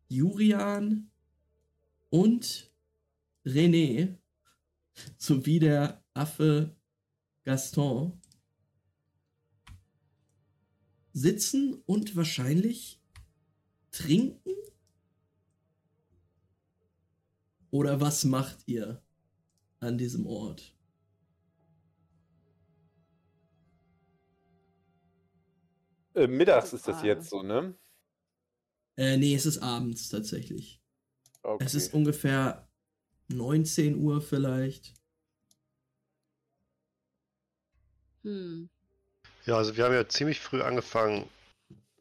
Jurian 0.09 1.09
und 2.09 2.71
René 3.45 4.17
sowie 5.17 5.59
der 5.59 6.03
Affe 6.13 6.75
Gaston 7.43 8.21
sitzen 11.13 11.81
und 11.85 12.15
wahrscheinlich 12.15 13.01
trinken? 13.91 14.51
Oder 17.71 17.99
was 17.99 18.23
macht 18.23 18.59
ihr 18.67 19.01
an 19.79 19.97
diesem 19.97 20.25
Ort? 20.27 20.76
Äh, 26.17 26.25
mittags 26.25 26.73
ist 26.73 26.87
das 26.87 27.03
jetzt 27.03 27.29
so, 27.29 27.43
ne? 27.43 27.75
Äh, 28.97 29.17
nee, 29.17 29.35
es 29.35 29.45
ist 29.45 29.59
abends 29.59 30.09
tatsächlich. 30.09 30.81
Okay. 31.43 31.63
Es 31.63 31.75
ist 31.75 31.93
ungefähr 31.93 32.67
19 33.27 33.95
Uhr 33.97 34.19
vielleicht. 34.19 34.95
Hm. 38.23 38.67
Ja, 39.45 39.57
also 39.57 39.77
wir 39.77 39.85
haben 39.85 39.93
ja 39.93 40.09
ziemlich 40.09 40.39
früh 40.39 40.63
angefangen 40.63 41.29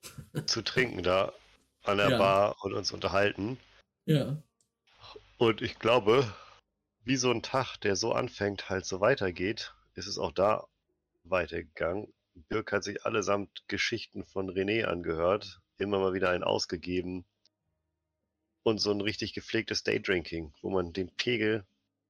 zu 0.47 0.63
trinken 0.63 1.03
da 1.03 1.35
an 1.83 1.99
der 1.99 2.11
ja. 2.11 2.19
Bar 2.19 2.57
und 2.65 2.73
uns 2.73 2.93
unterhalten. 2.93 3.59
Ja. 4.07 4.43
Und 5.37 5.61
ich 5.61 5.79
glaube, 5.79 6.27
wie 7.05 7.17
so 7.17 7.31
ein 7.31 7.43
Tag, 7.43 7.77
der 7.83 7.97
so 7.97 8.13
anfängt, 8.13 8.71
halt 8.71 8.87
so 8.87 9.01
weitergeht, 9.01 9.75
ist 9.95 10.07
es 10.07 10.17
auch 10.17 10.33
da 10.33 10.67
weitergegangen. 11.25 12.11
Birk 12.49 12.73
hat 12.73 12.85
sich 12.85 13.05
allesamt 13.05 13.65
Geschichten 13.69 14.25
von 14.25 14.51
René 14.51 14.85
angehört, 14.85 15.61
immer 15.79 15.99
mal 15.99 16.15
wieder 16.15 16.31
einen 16.31 16.45
ausgegeben 16.45 17.25
und 18.63 18.79
so 18.79 18.91
ein 18.91 19.01
richtig 19.01 19.33
gepflegtes 19.33 19.83
Daydrinking, 19.83 20.53
wo 20.61 20.71
man 20.71 20.93
den 20.93 21.15
Pegel 21.17 21.65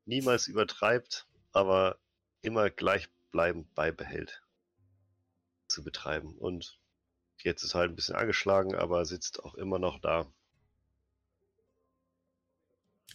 niemals 0.05 0.49
übertreibt, 0.49 1.27
aber 1.53 1.99
immer 2.43 2.71
gleichbleibend 2.71 3.75
beibehält 3.75 4.43
zu 5.69 5.83
betreiben. 5.83 6.37
Und 6.39 6.79
jetzt 7.43 7.63
ist 7.63 7.75
halt 7.75 7.91
ein 7.91 7.97
bisschen 7.97 8.17
angeschlagen, 8.17 8.75
aber 8.75 9.05
sitzt 9.05 9.43
auch 9.43 9.55
immer 9.55 9.79
noch 9.79 9.99
da. 10.01 10.31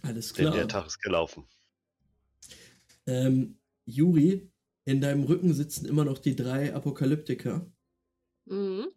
Alles 0.02 0.34
klar. 0.34 0.52
Denn 0.52 0.60
der 0.60 0.68
Tag 0.68 0.88
ist 0.88 1.02
gelaufen. 1.02 1.48
Ähm, 3.08 3.58
Juri, 3.86 4.51
in 4.86 5.02
deinem 5.02 5.24
Rücken 5.24 5.54
sitzen 5.54 5.86
immer 5.86 6.06
noch 6.06 6.18
die 6.20 6.36
drei 6.36 6.74
Apokalyptiker. 6.74 7.72
Mhm. 8.46 8.88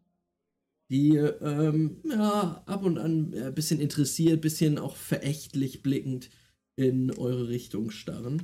Die, 0.90 1.16
ähm, 1.16 2.02
ja, 2.04 2.62
ab 2.66 2.84
und 2.84 2.98
an 2.98 3.34
ein 3.34 3.54
bisschen 3.54 3.80
interessiert, 3.80 4.38
ein 4.38 4.40
bisschen 4.40 4.78
auch 4.78 4.96
verächtlich 4.96 5.82
blickend 5.82 6.30
in 6.76 7.10
eure 7.12 7.48
Richtung 7.48 7.90
starren. 7.90 8.42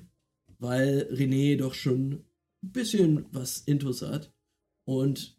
weil 0.63 1.09
René 1.11 1.57
doch 1.57 1.73
schon 1.73 2.25
ein 2.63 2.73
bisschen 2.73 3.25
was 3.33 3.61
Intus 3.61 4.03
hat 4.03 4.31
und 4.85 5.39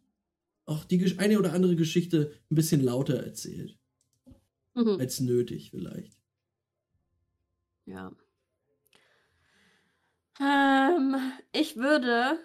auch 0.65 0.83
die 0.83 1.15
eine 1.19 1.37
oder 1.37 1.53
andere 1.53 1.75
Geschichte 1.75 2.31
ein 2.49 2.55
bisschen 2.55 2.81
lauter 2.81 3.21
erzählt, 3.23 3.77
Mhm. 4.73 4.99
als 4.99 5.19
nötig 5.19 5.69
vielleicht. 5.69 6.17
Ja. 7.85 8.11
Ähm, 10.39 11.15
ich 11.51 11.75
würde, 11.77 12.39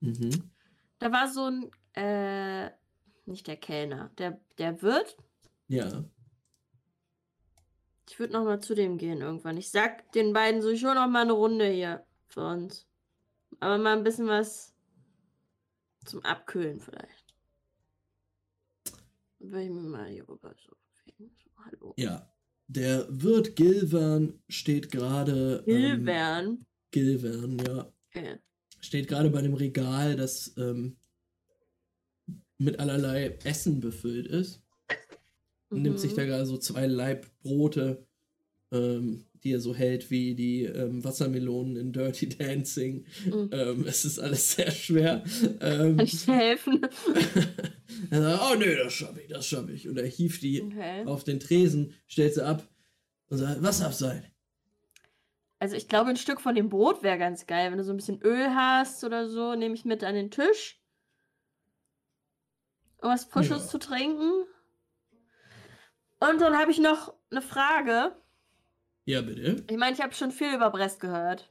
Mhm. 0.00 0.50
da 0.98 1.12
war 1.12 1.28
so 1.28 1.44
ein, 1.46 1.70
äh, 1.94 2.70
nicht 3.26 3.46
der 3.46 3.56
Kellner, 3.56 4.10
der, 4.18 4.40
der 4.58 4.82
Wirt. 4.82 5.16
Ja. 5.68 6.04
Ich 8.08 8.18
würde 8.18 8.32
noch 8.32 8.44
mal 8.44 8.60
zu 8.60 8.74
dem 8.74 8.96
gehen 8.98 9.20
irgendwann. 9.20 9.56
Ich 9.58 9.70
sag 9.70 10.10
den 10.12 10.32
beiden 10.32 10.62
so, 10.62 10.70
ich 10.70 10.84
hole 10.84 10.94
noch 10.94 11.08
mal 11.08 11.22
eine 11.22 11.32
Runde 11.32 11.66
hier 11.68 12.04
für 12.26 12.40
uns. 12.46 12.86
Aber 13.60 13.76
mal 13.78 13.96
ein 13.96 14.04
bisschen 14.04 14.26
was 14.28 14.74
zum 16.04 16.24
Abkühlen 16.24 16.80
vielleicht. 16.80 17.34
Will 19.40 19.62
ich 19.62 19.70
mir 19.70 19.82
mal 19.82 20.06
hier 20.06 20.26
rüber 20.28 20.54
so 20.58 20.72
bewegen. 21.04 21.36
So, 21.42 21.50
hallo. 21.64 21.94
Ja. 21.96 22.32
Der 22.66 23.06
Wirt 23.08 23.56
Gilvern 23.56 24.42
steht 24.48 24.90
gerade. 24.90 25.64
ähm, 25.66 26.66
Gilvern, 26.90 27.58
ja. 27.66 27.92
Okay. 28.14 28.36
Steht 28.80 29.08
gerade 29.08 29.30
bei 29.30 29.42
dem 29.42 29.54
Regal, 29.54 30.16
das 30.16 30.54
ähm, 30.56 30.96
mit 32.58 32.78
allerlei 32.80 33.38
Essen 33.44 33.80
befüllt 33.80 34.26
ist. 34.26 34.62
Und 35.70 35.82
nimmt 35.82 36.00
sich 36.00 36.12
Mhm. 36.12 36.16
da 36.16 36.24
gerade 36.24 36.46
so 36.46 36.56
zwei 36.56 36.86
Laib 36.86 37.26
Brote, 37.42 38.06
ähm, 38.72 39.24
die 39.44 39.52
er 39.52 39.60
so 39.60 39.74
hält 39.74 40.10
wie 40.10 40.34
die 40.34 40.64
ähm, 40.64 41.04
Wassermelonen 41.04 41.76
in 41.76 41.92
Dirty 41.92 42.28
Dancing. 42.28 43.04
Mhm. 43.26 43.50
Ähm, 43.52 43.84
es 43.86 44.04
ist 44.04 44.18
alles 44.18 44.52
sehr 44.52 44.70
schwer. 44.70 45.22
Ähm, 45.60 45.96
Kann 45.98 46.00
ich 46.06 46.24
dir 46.24 46.34
helfen? 46.34 46.80
er 48.10 48.22
sagt, 48.22 48.42
oh 48.50 48.58
nö, 48.58 48.76
das 48.76 48.92
schaffe 48.94 49.20
ich, 49.20 49.28
das 49.28 49.46
schaffe 49.46 49.72
ich. 49.72 49.88
Und 49.88 49.98
er 49.98 50.06
hieft 50.06 50.42
die 50.42 50.62
Okay. 50.62 51.04
auf 51.04 51.22
den 51.24 51.38
Tresen, 51.38 51.92
stellt 52.06 52.34
sie 52.34 52.44
ab 52.44 52.66
und 53.28 53.38
sagt, 53.38 53.62
was 53.62 53.98
sein? 53.98 54.24
Also 55.60 55.74
ich 55.76 55.88
glaube, 55.88 56.10
ein 56.10 56.16
Stück 56.16 56.40
von 56.40 56.54
dem 56.54 56.68
Brot 56.68 57.02
wäre 57.02 57.18
ganz 57.18 57.46
geil. 57.46 57.70
Wenn 57.70 57.78
du 57.78 57.84
so 57.84 57.92
ein 57.92 57.96
bisschen 57.96 58.22
Öl 58.22 58.54
hast 58.54 59.02
oder 59.04 59.28
so, 59.28 59.54
nehme 59.54 59.74
ich 59.74 59.84
mit 59.84 60.04
an 60.04 60.14
den 60.14 60.30
Tisch. 60.30 60.80
Um 63.00 63.10
was 63.10 63.24
Frisches 63.24 63.64
Ja. 63.64 63.68
zu 63.68 63.78
trinken. 63.78 64.44
Und 66.20 66.40
dann 66.40 66.56
habe 66.58 66.70
ich 66.70 66.78
noch 66.78 67.14
eine 67.30 67.42
Frage. 67.42 68.16
Ja, 69.04 69.22
bitte. 69.22 69.64
Ich 69.68 69.76
meine, 69.76 69.94
ich 69.94 70.02
habe 70.02 70.14
schon 70.14 70.30
viel 70.32 70.54
über 70.54 70.70
Brest 70.70 71.00
gehört. 71.00 71.50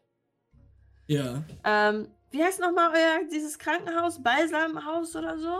Ja. 1.08 1.44
Ähm, 1.64 2.10
wie 2.32 2.44
heißt 2.44 2.60
nochmal 2.60 2.92
euer 2.94 3.28
dieses 3.32 3.58
Krankenhaus? 3.58 4.22
Balsamhaus 4.22 5.16
oder 5.16 5.38
so? 5.38 5.58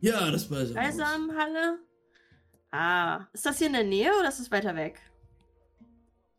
Ja, 0.00 0.30
das 0.30 0.44
ich. 0.44 0.74
Balsamhalle? 0.74 1.78
Ah, 2.70 3.26
ist 3.32 3.44
das 3.44 3.58
hier 3.58 3.66
in 3.66 3.74
der 3.74 3.84
Nähe 3.84 4.10
oder 4.18 4.28
ist 4.28 4.38
es 4.40 4.50
weiter 4.50 4.74
weg? 4.74 5.00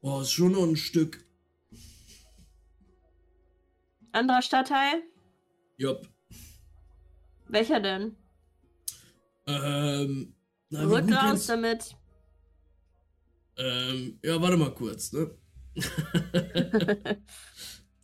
Boah, 0.01 0.21
ist 0.23 0.31
schon 0.31 0.53
noch 0.53 0.63
ein 0.63 0.75
Stück. 0.75 1.23
Anderer 4.13 4.41
Stadtteil? 4.41 5.03
Jupp. 5.77 6.07
Welcher 7.47 7.79
denn? 7.79 8.15
Ähm, 9.47 10.35
na, 10.69 10.83
Rück 10.83 11.11
raus 11.11 11.47
damit. 11.47 11.95
Ähm, 13.57 14.19
ja, 14.23 14.41
warte 14.41 14.57
mal 14.57 14.73
kurz, 14.73 15.11
ne? 15.11 15.31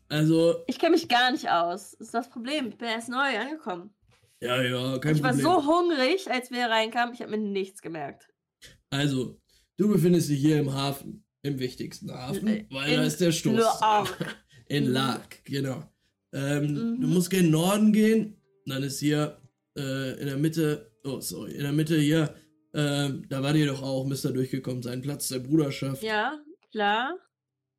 also, 0.09 0.63
Ich 0.67 0.79
kenne 0.79 0.91
mich 0.91 1.07
gar 1.07 1.31
nicht 1.31 1.49
aus. 1.49 1.91
Das 1.91 2.01
ist 2.07 2.13
das 2.13 2.29
Problem. 2.29 2.67
Ich 2.69 2.77
bin 2.77 2.87
erst 2.87 3.09
neu 3.09 3.37
angekommen. 3.39 3.93
ja, 4.41 4.61
ja, 4.61 4.97
kein 4.99 5.15
ich 5.15 5.23
war 5.23 5.31
Problem. 5.31 5.45
so 5.45 5.65
hungrig, 5.65 6.29
als 6.29 6.51
wir 6.51 6.65
reinkamen. 6.65 7.13
Ich 7.13 7.21
habe 7.21 7.31
mir 7.31 7.37
nichts 7.37 7.81
gemerkt. 7.81 8.27
Also, 8.89 9.39
du 9.77 9.87
befindest 9.89 10.29
dich 10.29 10.39
hier 10.39 10.59
im 10.59 10.73
Hafen. 10.73 11.23
Im 11.43 11.59
wichtigsten 11.59 12.11
Hafen, 12.11 12.47
Äh, 12.47 12.65
weil 12.69 12.95
da 12.95 13.01
in 13.01 13.07
ist 13.07 13.21
der 13.21 13.31
Stoß. 13.31 13.79
In. 14.69 14.87
Lark, 14.91 15.45
genau. 15.45 15.89
Ähm, 16.37 16.73
Mhm. 16.73 17.01
Du 17.01 17.07
musst 17.07 17.29
gen 17.29 17.49
Norden 17.49 17.91
gehen, 17.93 18.35
dann 18.65 18.83
ist 18.83 18.99
hier 18.99 19.37
äh, 19.77 20.19
in 20.19 20.27
der 20.27 20.37
Mitte, 20.37 20.91
oh 21.03 21.19
sorry, 21.19 21.53
in 21.53 21.63
der 21.63 21.71
Mitte 21.71 21.97
hier, 21.99 22.35
ähm, 22.73 23.25
da 23.29 23.41
war 23.41 23.55
ihr 23.55 23.67
doch 23.67 23.81
auch, 23.81 24.05
müsst 24.05 24.25
ihr 24.25 24.31
durchgekommen 24.33 24.83
sein, 24.83 25.01
Platz 25.01 25.29
der 25.29 25.39
Bruderschaft. 25.39 26.03
Ja, 26.03 26.39
klar. 26.71 27.17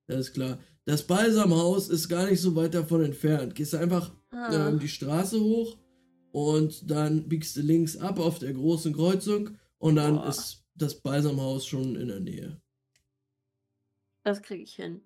Das 0.07 0.21
ist 0.21 0.33
klar. 0.35 0.59
Das 0.87 1.07
Balsamhaus 1.07 1.89
ist 1.91 2.09
gar 2.09 2.29
nicht 2.31 2.41
so 2.41 2.57
weit 2.57 2.73
davon 2.75 3.05
entfernt. 3.05 3.55
Gehst 3.55 3.75
einfach 3.75 4.13
Ah. 4.31 4.69
ähm, 4.69 4.79
die 4.79 4.89
Straße 4.89 5.39
hoch 5.41 5.79
und 6.33 6.91
dann 6.91 7.29
biegst 7.29 7.57
du 7.57 7.61
links 7.63 7.97
ab 7.97 8.19
auf 8.19 8.39
der 8.39 8.53
großen 8.55 8.93
Kreuzung 8.95 9.57
und 9.79 9.97
dann 9.97 10.17
Boah. 10.17 10.29
ist 10.29 10.65
das 10.75 11.01
Balsamhaus 11.01 11.67
schon 11.67 11.95
in 11.97 12.09
der 12.09 12.21
Nähe. 12.21 12.61
Das 14.25 14.43
kriege 14.43 14.63
ich 14.63 14.75
hin. 14.75 15.01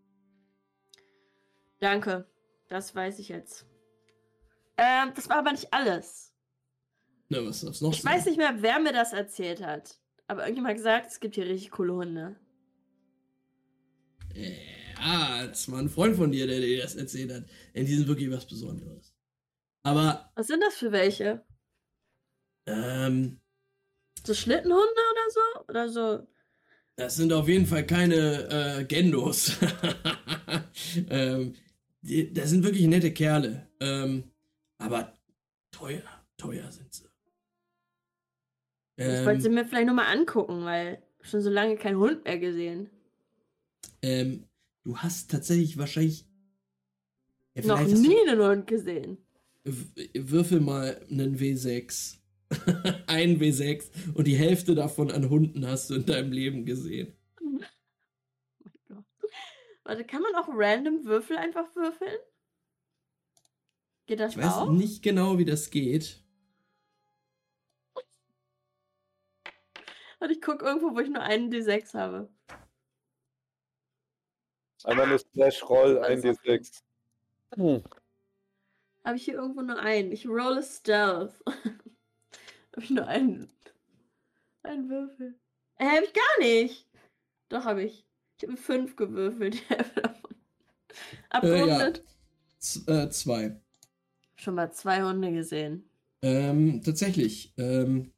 Danke. 1.80 2.26
Das 2.72 2.94
weiß 2.94 3.18
ich 3.18 3.28
jetzt. 3.28 3.66
Ähm, 4.78 5.12
das 5.14 5.28
war 5.28 5.36
aber 5.36 5.52
nicht 5.52 5.74
alles. 5.74 6.32
Na, 7.28 7.44
was 7.44 7.60
darf's 7.60 7.82
noch 7.82 7.92
Ich 7.92 8.02
weiß 8.02 8.24
nicht 8.24 8.38
mehr, 8.38 8.62
wer 8.62 8.80
mir 8.80 8.94
das 8.94 9.12
erzählt 9.12 9.60
hat. 9.62 10.00
Aber 10.26 10.40
irgendjemand 10.44 10.70
hat 10.70 10.76
gesagt, 10.78 11.10
es 11.10 11.20
gibt 11.20 11.34
hier 11.34 11.44
richtig 11.44 11.70
coole 11.72 11.92
Hunde. 11.92 12.40
Ja, 14.34 15.46
das 15.46 15.70
war 15.70 15.80
ein 15.80 15.90
Freund 15.90 16.16
von 16.16 16.32
dir, 16.32 16.46
der 16.46 16.60
dir 16.60 16.80
das 16.80 16.94
erzählt 16.94 17.30
hat. 17.30 17.44
Denn 17.74 17.84
die 17.84 17.94
sind 17.94 18.08
wirklich 18.08 18.30
was 18.30 18.46
Besonderes. 18.46 19.14
Aber, 19.82 20.32
Was 20.34 20.46
sind 20.46 20.62
das 20.62 20.72
für 20.74 20.92
welche? 20.92 21.44
ähm, 22.64 23.38
So 24.24 24.32
Schlittenhunde 24.32 24.80
oder 24.80 25.30
so? 25.30 25.64
Oder 25.68 25.88
so? 25.90 26.26
das 26.96 27.16
sind 27.16 27.34
auf 27.34 27.48
jeden 27.48 27.66
Fall 27.66 27.84
keine 27.84 28.78
äh, 28.80 28.84
Gendos. 28.84 29.56
ähm, 31.10 31.54
die, 32.02 32.32
das 32.32 32.50
sind 32.50 32.64
wirklich 32.64 32.86
nette 32.86 33.12
Kerle. 33.12 33.68
Ähm, 33.80 34.24
aber 34.78 35.12
teuer, 35.70 36.02
teuer 36.36 36.70
sind 36.70 36.92
sie. 36.92 37.04
Ich 38.96 39.24
wollte 39.24 39.40
sie 39.40 39.48
Ähm, 39.48 39.54
mir 39.54 39.64
vielleicht 39.64 39.86
nochmal 39.86 40.16
angucken, 40.16 40.64
weil 40.64 41.02
schon 41.22 41.40
so 41.40 41.50
lange 41.50 41.76
kein 41.76 41.96
Hund 41.96 42.24
mehr 42.24 42.38
gesehen. 42.38 42.90
ähm, 44.02 44.44
du 44.84 44.96
hast 44.98 45.30
tatsächlich 45.30 45.78
wahrscheinlich. 45.78 46.26
Ja, 47.54 47.64
Noch 47.66 47.86
nie 47.86 48.16
einen 48.28 48.40
Hund 48.40 48.66
gesehen. 48.66 49.18
Würfel 49.64 50.60
mal 50.60 51.00
einen 51.10 51.38
W6. 51.38 52.16
Ein 53.06 53.38
W6 53.40 54.12
und 54.14 54.26
die 54.26 54.36
Hälfte 54.36 54.74
davon 54.74 55.10
an 55.10 55.30
Hunden 55.30 55.66
hast 55.66 55.88
du 55.88 55.94
in 55.94 56.04
deinem 56.04 56.32
Leben 56.32 56.66
gesehen. 56.66 57.14
Warte, 59.84 60.04
kann 60.04 60.22
man 60.22 60.34
auch 60.36 60.48
random 60.48 61.04
Würfel 61.04 61.36
einfach 61.36 61.74
würfeln? 61.74 62.18
Geht 64.06 64.20
das 64.20 64.32
Ich 64.32 64.38
weiß 64.42 64.54
auch? 64.54 64.70
nicht 64.70 65.02
genau, 65.02 65.38
wie 65.38 65.44
das 65.44 65.70
geht. 65.70 66.22
Warte, 70.18 70.34
ich 70.34 70.42
gucke 70.42 70.64
irgendwo, 70.64 70.94
wo 70.94 71.00
ich 71.00 71.08
nur 71.08 71.22
einen 71.22 71.50
D6 71.52 71.94
habe. 71.94 72.28
Einmal 74.84 75.06
eine 75.06 75.18
Slash-Roll, 75.18 75.96
Was? 76.00 76.08
ein 76.08 76.20
D6. 76.20 76.82
Hm. 77.54 77.82
Habe 79.04 79.16
ich 79.16 79.24
hier 79.24 79.34
irgendwo 79.34 79.62
nur 79.62 79.78
einen? 79.78 80.12
Ich 80.12 80.28
rolle 80.28 80.62
Stealth. 80.62 81.34
habe 81.46 82.82
ich 82.82 82.90
nur 82.90 83.06
einen. 83.06 83.52
Einen 84.62 84.88
Würfel. 84.88 85.38
Äh, 85.76 85.86
habe 85.86 86.04
ich 86.04 86.12
gar 86.12 86.38
nicht. 86.38 86.88
Doch, 87.48 87.64
habe 87.64 87.82
ich. 87.82 88.06
Ich 88.42 88.48
habe 88.48 88.56
fünf 88.56 88.96
gewürfelt. 88.96 89.54
die 89.70 89.74
Hälfte 89.74 90.00
davon. 90.02 90.34
Abrundet. 91.30 92.02
Z 92.58 92.88
äh, 92.88 93.08
zwei. 93.10 93.60
Schon 94.34 94.56
mal 94.56 94.72
zwei 94.72 95.02
Hunde 95.04 95.32
gesehen. 95.32 95.88
Ähm, 96.22 96.82
tatsächlich. 96.82 97.54
Ähm, 97.56 98.12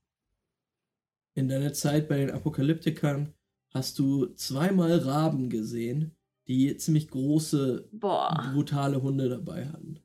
in 1.35 1.49
deiner 1.49 1.75
Zeit 1.75 2.09
bei 2.09 2.17
den 2.17 2.31
Apokalyptikern 2.31 3.35
hast 3.75 3.99
du 3.99 4.27
zweimal 4.35 4.97
Raben 4.99 5.51
gesehen, 5.51 6.17
die 6.47 6.75
ziemlich 6.79 7.09
große, 7.09 7.89
Boah. 7.93 8.51
brutale 8.53 9.03
Hunde 9.03 9.29
dabei 9.29 9.67
hatten. 9.67 10.01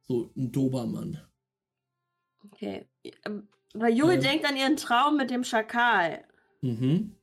So 0.00 0.32
ein 0.36 0.50
Dobermann. 0.50 1.20
Okay. 2.46 2.88
Ähm, 3.24 3.46
Weil 3.74 3.94
Juli 3.94 4.14
Ähm. 4.14 4.22
denkt 4.22 4.44
an 4.44 4.56
ihren 4.56 4.76
Traum 4.76 5.16
mit 5.16 5.30
dem 5.30 5.44
Schakal. 5.44 6.24
Mhm. 6.62 7.14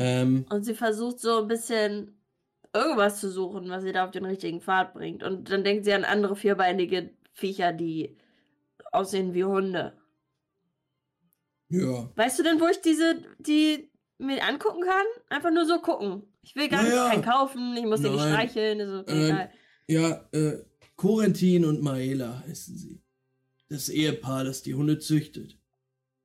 Ähm, 0.00 0.46
Und 0.50 0.64
sie 0.64 0.74
versucht 0.74 1.20
so 1.20 1.38
ein 1.42 1.48
bisschen 1.48 2.16
irgendwas 2.72 3.20
zu 3.20 3.30
suchen, 3.30 3.68
was 3.68 3.82
sie 3.82 3.92
da 3.92 4.04
auf 4.04 4.10
den 4.12 4.24
richtigen 4.24 4.60
Pfad 4.60 4.94
bringt. 4.94 5.22
Und 5.22 5.50
dann 5.50 5.64
denkt 5.64 5.84
sie 5.84 5.92
an 5.92 6.04
andere 6.04 6.36
vierbeinige 6.36 7.10
Viecher, 7.32 7.72
die 7.72 8.16
aussehen 8.92 9.34
wie 9.34 9.44
Hunde. 9.44 9.92
ja. 11.68 12.10
Weißt 12.16 12.38
du 12.38 12.42
denn, 12.42 12.60
wo 12.60 12.66
ich 12.66 12.80
diese, 12.80 13.22
die 13.38 13.90
mir 14.18 14.42
angucken 14.44 14.82
kann? 14.82 15.06
Einfach 15.28 15.50
nur 15.50 15.66
so 15.66 15.78
gucken. 15.80 16.22
Ich 16.42 16.56
will 16.56 16.68
gar 16.68 16.82
Naja. 16.82 17.04
nicht 17.04 17.12
keinen 17.12 17.24
kaufen, 17.24 17.76
ich 17.76 17.84
muss 17.84 18.00
den 18.00 18.12
nicht 18.12 18.24
Nein. 18.24 18.32
streicheln. 18.48 18.80
Ist 18.80 18.90
okay, 18.90 19.12
Ähm, 19.12 19.24
egal. 19.26 19.50
Ja, 19.88 20.28
äh, 20.32 20.64
Corentin 20.96 21.64
und 21.64 21.82
Maela 21.82 22.42
heißen 22.46 22.76
sie. 22.76 23.02
Das 23.68 23.88
Ehepaar, 23.88 24.44
das 24.44 24.62
die 24.62 24.74
Hunde 24.74 24.98
züchtet. 24.98 25.58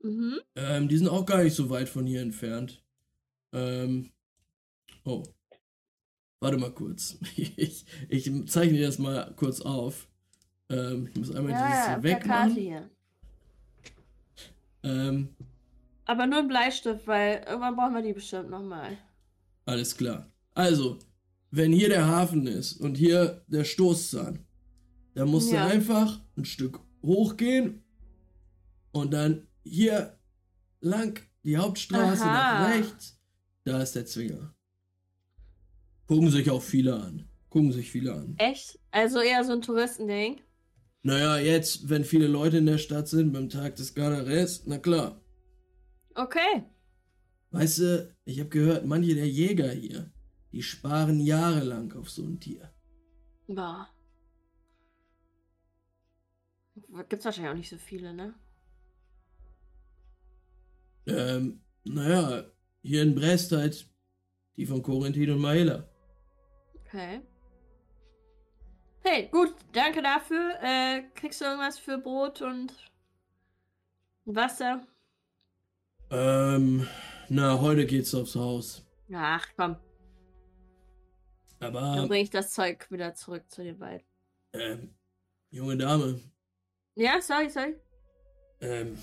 Mhm. 0.02 0.40
Ähm, 0.56 0.88
die 0.88 0.98
sind 0.98 1.10
auch 1.10 1.26
gar 1.26 1.44
nicht 1.44 1.56
so 1.56 1.70
weit 1.70 1.90
von 1.90 2.06
hier 2.06 2.22
entfernt. 2.22 2.84
Ähm, 3.56 4.12
oh. 5.06 5.24
Warte 6.42 6.58
mal 6.58 6.72
kurz. 6.74 7.18
Ich, 7.36 7.86
ich 8.10 8.48
zeichne 8.50 8.78
dir 8.78 8.86
das 8.88 9.00
mal 9.00 9.34
kurz 9.36 9.62
auf. 9.62 10.08
Ähm, 10.70 11.08
ich 11.08 11.16
muss 11.16 11.32
einmal 11.34 11.52
Ja, 11.54 11.68
dieses 11.68 11.86
hier 11.88 12.04
wegmachen. 12.04 12.56
hier. 12.56 12.90
Ähm, 14.84 15.30
Aber 16.06 16.28
nur 16.28 16.40
ein 16.40 16.48
Bleistift, 16.48 17.08
weil 17.08 17.44
irgendwann 17.48 17.76
brauchen 17.76 17.96
wir 17.96 18.02
die 18.02 18.14
bestimmt 18.14 18.50
nochmal. 18.50 18.98
alles 19.66 19.96
klar. 19.98 20.30
Also, 20.54 21.00
wenn 21.52 21.72
hier 21.72 21.90
der 21.90 22.06
Hafen 22.08 22.46
ist 22.48 22.74
und 22.80 22.96
hier 22.96 23.44
der 23.48 23.64
Stoßzahn, 23.64 24.46
dann 25.16 25.30
musst 25.30 25.52
Ja. 25.52 25.66
du 25.68 25.74
einfach 25.74 26.22
ein 26.38 26.46
Stück 26.46 26.80
hochgehen 27.04 27.84
und 28.92 29.12
dann 29.14 29.48
hier 29.64 30.18
lang 30.82 31.20
die 31.44 31.58
Hauptstraße 31.58 32.24
Aha. 32.26 32.60
nach 32.70 32.76
rechts. 32.76 33.20
Da 33.66 33.82
ist 33.82 33.96
der 33.96 34.06
Zwinger. 34.06 34.56
Gucken 36.08 36.30
sich 36.30 36.50
auch 36.52 36.62
viele 36.62 36.96
an. 36.96 37.28
Gucken 37.50 37.72
sich 37.72 37.90
viele 37.92 38.14
an. 38.14 38.36
Echt? 38.38 38.80
Also 38.92 39.20
eher 39.20 39.44
so 39.44 39.54
ein 39.54 39.62
Touristending? 39.62 40.40
Naja, 41.02 41.40
jetzt, 41.40 41.90
wenn 41.90 42.04
viele 42.04 42.28
Leute 42.28 42.58
in 42.58 42.68
der 42.68 42.78
Stadt 42.78 43.08
sind 43.08 43.34
beim 43.34 43.50
Tag 43.50 43.76
des 43.76 43.96
Gardares, 43.96 44.66
na 44.66 44.78
klar. 44.78 45.20
Okay. 46.14 46.64
Weißt 47.52 47.80
du, 47.80 48.16
ich 48.26 48.40
habe 48.40 48.50
gehört, 48.50 48.86
manche 48.86 49.16
der 49.16 49.28
Jäger 49.28 49.72
hier, 49.72 50.12
die 50.52 50.62
sparen 50.62 51.20
jahrelang 51.20 51.92
auf 51.94 52.10
so 52.10 52.24
ein 52.24 52.40
Tier. 52.40 52.72
Boah. 53.48 53.90
Gibt's 57.10 57.26
wahrscheinlich 57.26 57.52
auch 57.52 57.58
nicht 57.58 57.70
so 57.70 57.78
viele, 57.78 58.14
ne? 58.14 58.36
Ähm, 61.08 61.62
naja, 61.84 62.52
hier 62.86 63.02
in 63.02 63.16
Brest 63.16 63.52
halt 63.52 63.86
die 64.58 64.66
von 64.66 64.82
Corentin 64.82 65.32
und 65.32 65.40
Maela. 65.40 65.90
Okay. 66.86 67.22
Hey, 69.04 69.28
gut, 69.28 69.54
danke 69.74 70.02
dafür. 70.02 70.54
Äh, 70.64 71.04
kriegst 71.16 71.42
du 71.42 71.46
irgendwas 71.46 71.78
für 71.78 71.98
Brot 71.98 72.42
und 72.42 72.74
Wasser? 74.26 74.86
Ähm, 76.10 76.88
na, 77.30 77.60
heute 77.60 77.86
geht's 77.86 78.14
aufs 78.16 78.36
Haus. 78.36 78.86
Ach, 79.14 79.46
komm. 79.58 79.76
Dann 81.60 81.76
Aber, 81.76 82.08
bringe 82.08 82.24
ich 82.24 82.30
das 82.30 82.52
Zeug 82.52 82.90
wieder 82.92 83.14
zurück 83.16 83.44
zu 83.50 83.64
den 83.64 83.78
beiden. 83.78 84.06
ähm, 84.54 84.96
junge 85.50 85.78
Dame, 85.78 86.20
Ja, 86.96 87.22
sorry, 87.22 87.50
sorry. 87.50 87.76
ähm, 88.62 88.98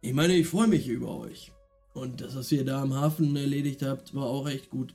ich 0.00 0.12
meine, 0.12 0.34
ich 0.34 0.46
freue 0.46 0.68
mich 0.68 0.86
über 0.88 1.18
euch. 1.18 1.52
Und 1.98 2.20
das, 2.20 2.36
was 2.36 2.52
ihr 2.52 2.64
da 2.64 2.82
am 2.82 2.94
Hafen 2.94 3.34
erledigt 3.36 3.82
habt, 3.82 4.14
war 4.14 4.24
auch 4.24 4.48
echt 4.48 4.70
gut. 4.70 4.94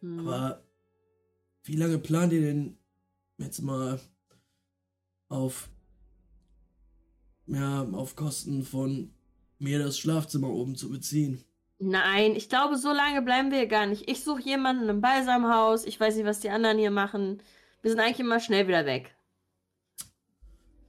Hm. 0.00 0.20
Aber 0.20 0.62
wie 1.64 1.76
lange 1.76 1.98
plant 1.98 2.32
ihr 2.32 2.42
denn 2.42 2.76
jetzt 3.38 3.60
mal 3.62 4.00
auf, 5.28 5.68
ja, 7.46 7.82
auf 7.92 8.16
Kosten 8.16 8.64
von 8.64 9.12
mir 9.58 9.78
das 9.78 9.98
Schlafzimmer 9.98 10.48
oben 10.48 10.76
zu 10.76 10.90
beziehen? 10.90 11.44
Nein, 11.78 12.34
ich 12.36 12.48
glaube, 12.48 12.78
so 12.78 12.92
lange 12.92 13.20
bleiben 13.22 13.50
wir 13.50 13.58
hier 13.58 13.66
gar 13.66 13.86
nicht. 13.86 14.08
Ich 14.08 14.24
suche 14.24 14.42
jemanden 14.42 14.88
im 14.88 15.00
Balsamhaus. 15.00 15.84
Ich 15.84 16.00
weiß 16.00 16.16
nicht, 16.16 16.24
was 16.24 16.40
die 16.40 16.50
anderen 16.50 16.78
hier 16.78 16.90
machen. 16.90 17.42
Wir 17.82 17.90
sind 17.90 18.00
eigentlich 18.00 18.20
immer 18.20 18.40
schnell 18.40 18.66
wieder 18.66 18.86
weg. 18.86 19.14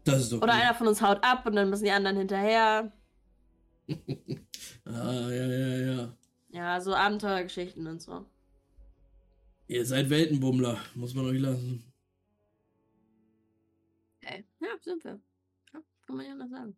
Das 0.06 0.21
ist 0.21 0.32
doch 0.32 0.41
Oder 0.41 0.54
gut. 0.54 0.62
einer 0.62 0.73
von 0.73 0.88
uns 0.88 1.02
haut 1.02 1.21
ab 1.23 1.45
und 1.45 1.56
dann 1.56 1.69
müssen 1.69 1.84
die 1.84 1.91
anderen 1.91 2.17
hinterher. 2.17 2.93
Ah, 4.86 5.30
ja, 5.30 5.45
ja, 5.47 5.78
ja. 5.78 6.17
Ja, 6.50 6.82
so 6.82 6.93
Abenteuergeschichten 6.93 7.88
und 7.88 8.02
so. 8.02 8.26
Ihr 9.67 9.86
seid 9.86 10.10
Weltenbummler, 10.10 10.80
muss 10.95 11.13
man 11.13 11.26
euch 11.26 11.39
lassen. 11.39 11.84
Okay. 14.21 14.45
Ja, 14.62 14.67
sind 14.82 15.04
wir. 15.04 15.19
Ja, 15.73 15.82
kann 16.06 16.15
man 16.15 16.26
ja 16.26 16.36
noch 16.36 16.50
sagen. 16.50 16.78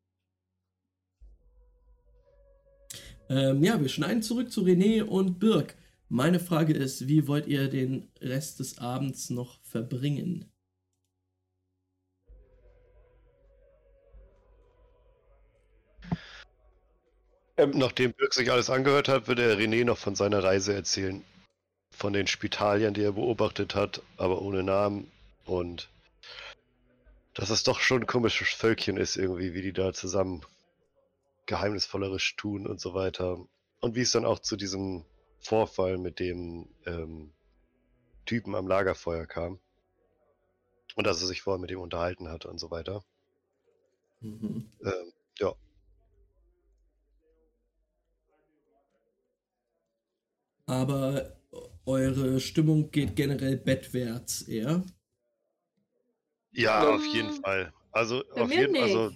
Ähm, 3.29 3.63
ja, 3.63 3.79
wir 3.79 3.89
schneiden 3.89 4.23
zurück 4.23 4.51
zu 4.51 4.63
René 4.63 5.03
und 5.03 5.37
Birk. 5.39 5.75
Meine 6.07 6.39
Frage 6.39 6.73
ist, 6.73 7.07
wie 7.07 7.27
wollt 7.27 7.45
ihr 7.45 7.69
den 7.69 8.11
Rest 8.19 8.59
des 8.59 8.79
Abends 8.79 9.29
noch 9.29 9.61
verbringen? 9.61 10.51
Ähm, 17.59 17.71
Nachdem 17.75 18.13
Birk 18.13 18.33
sich 18.33 18.51
alles 18.51 18.69
angehört 18.69 19.09
hat, 19.09 19.27
würde 19.27 19.43
er 19.43 19.57
René 19.57 19.83
noch 19.83 19.97
von 19.97 20.15
seiner 20.15 20.41
Reise 20.41 20.73
erzählen. 20.73 21.25
Von 21.91 22.13
den 22.13 22.25
Spitalien, 22.25 22.93
die 22.93 23.03
er 23.03 23.11
beobachtet 23.11 23.75
hat, 23.75 24.01
aber 24.15 24.41
ohne 24.41 24.63
Namen. 24.63 25.11
Und 25.45 25.89
dass 27.33 27.49
es 27.49 27.63
doch 27.63 27.81
schon 27.81 28.03
ein 28.03 28.07
komisches 28.07 28.47
Völkchen 28.47 28.95
ist, 28.95 29.17
irgendwie, 29.17 29.53
wie 29.53 29.61
die 29.61 29.73
da 29.73 29.91
zusammen 29.91 30.41
geheimnisvollerisch 31.47 32.37
tun 32.37 32.65
und 32.65 32.79
so 32.79 32.93
weiter. 32.93 33.45
Und 33.81 33.95
wie 33.95 34.01
es 34.01 34.11
dann 34.11 34.23
auch 34.23 34.39
zu 34.39 34.55
diesem 34.55 35.03
Vorfall 35.41 35.97
mit 35.97 36.19
dem 36.19 36.69
ähm, 36.85 37.33
Typen 38.25 38.55
am 38.55 38.67
Lagerfeuer 38.67 39.25
kam. 39.25 39.59
Und 40.95 41.07
dass 41.07 41.21
er 41.21 41.27
sich 41.27 41.41
vorher 41.41 41.59
mit 41.59 41.71
ihm 41.71 41.81
unterhalten 41.81 42.29
hatte 42.29 42.47
und 42.47 42.57
so 42.57 42.71
weiter. 42.71 43.03
Mhm. 44.21 44.69
Ähm, 44.81 45.13
ja. 45.39 45.53
Aber 50.69 51.35
eure 51.87 52.39
Stimmung 52.39 52.91
geht 52.91 53.15
generell 53.15 53.57
bettwärts 53.57 54.43
eher. 54.43 54.83
Ja, 56.51 56.87
Ähm, 56.87 56.95
auf 56.95 57.05
jeden 57.05 57.33
Fall. 57.41 57.73
Also, 57.91 58.23
Bei 58.35 58.41
auf 58.43 58.51
jeden 58.51 58.73
nicht. 58.73 58.83
also 58.83 59.11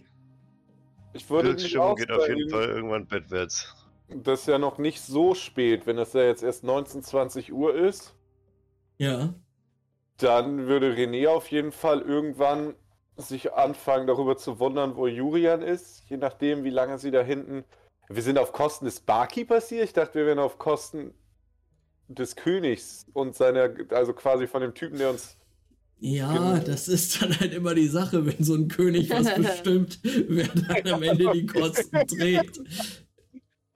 ich 1.13 1.30
würde 1.30 1.60
Stimmung 1.60 1.96
geht 1.96 2.12
auf 2.12 2.28
jeden 2.28 2.50
sagen, 2.50 2.63
Fall 2.63 2.70
irgendwann 2.76 3.08
bettwärts. 3.08 3.72
Das 4.10 4.42
ist 4.42 4.48
ja 4.48 4.58
noch 4.58 4.80
nicht 4.80 5.02
so 5.02 5.36
spät, 5.36 5.86
wenn 5.86 5.96
das 5.98 6.13
ja 6.13 6.24
jetzt 6.24 6.42
erst 6.42 6.63
19, 6.63 7.04
20 7.04 7.54
Uhr 7.54 7.76
ist. 7.76 8.16
Ja. 8.98 9.36
Dann 10.18 10.66
würde 10.68 10.94
René 10.96 11.28
auf 11.28 11.50
jeden 11.52 11.72
Fall 11.72 12.02
irgendwann 12.02 12.74
sich 13.16 13.54
anfangen, 13.54 14.08
darüber 14.08 14.38
zu 14.38 14.58
wundern, 14.60 14.96
wo 14.96 15.06
Julian 15.06 15.62
ist, 15.62 16.10
je 16.10 16.18
nachdem, 16.18 16.63
wie 16.63 16.72
lange 16.72 16.98
sie 16.98 17.12
da 17.12 17.22
hinten. 17.22 17.63
Wir 18.10 18.24
sind 18.24 18.39
auf 18.39 18.52
Kosten 18.54 18.86
des 18.86 19.02
Barkeepers 19.02 19.70
hier. 19.70 19.84
Ich 19.84 19.94
dachte, 19.94 20.16
wir 20.16 20.26
wären 20.26 20.39
auf 20.39 20.58
Kosten 20.58 21.13
des 22.19 22.36
Königs 22.36 23.06
und 23.13 23.36
seiner, 23.36 23.69
also 23.89 24.13
quasi 24.13 24.47
von 24.47 24.62
dem 24.62 24.73
Typen, 24.73 24.97
der 24.97 25.10
uns. 25.12 25.38
Ja, 25.99 26.34
Genau. 26.34 26.58
das 26.65 26.88
ist 26.89 27.21
dann 27.21 27.39
halt 27.39 27.54
immer 27.54 27.73
die 27.76 27.88
Sache, 27.88 28.26
wenn 28.26 28.43
so 28.43 28.56
ein 28.56 28.67
König 28.67 29.10
was 29.10 29.34
bestimmt, 29.36 29.99
wer 30.04 30.47
dann 30.47 30.93
am 30.95 31.04
Ende 31.04 31.32
die 31.34 31.45
Kosten 31.45 32.06
trägt. 32.08 32.60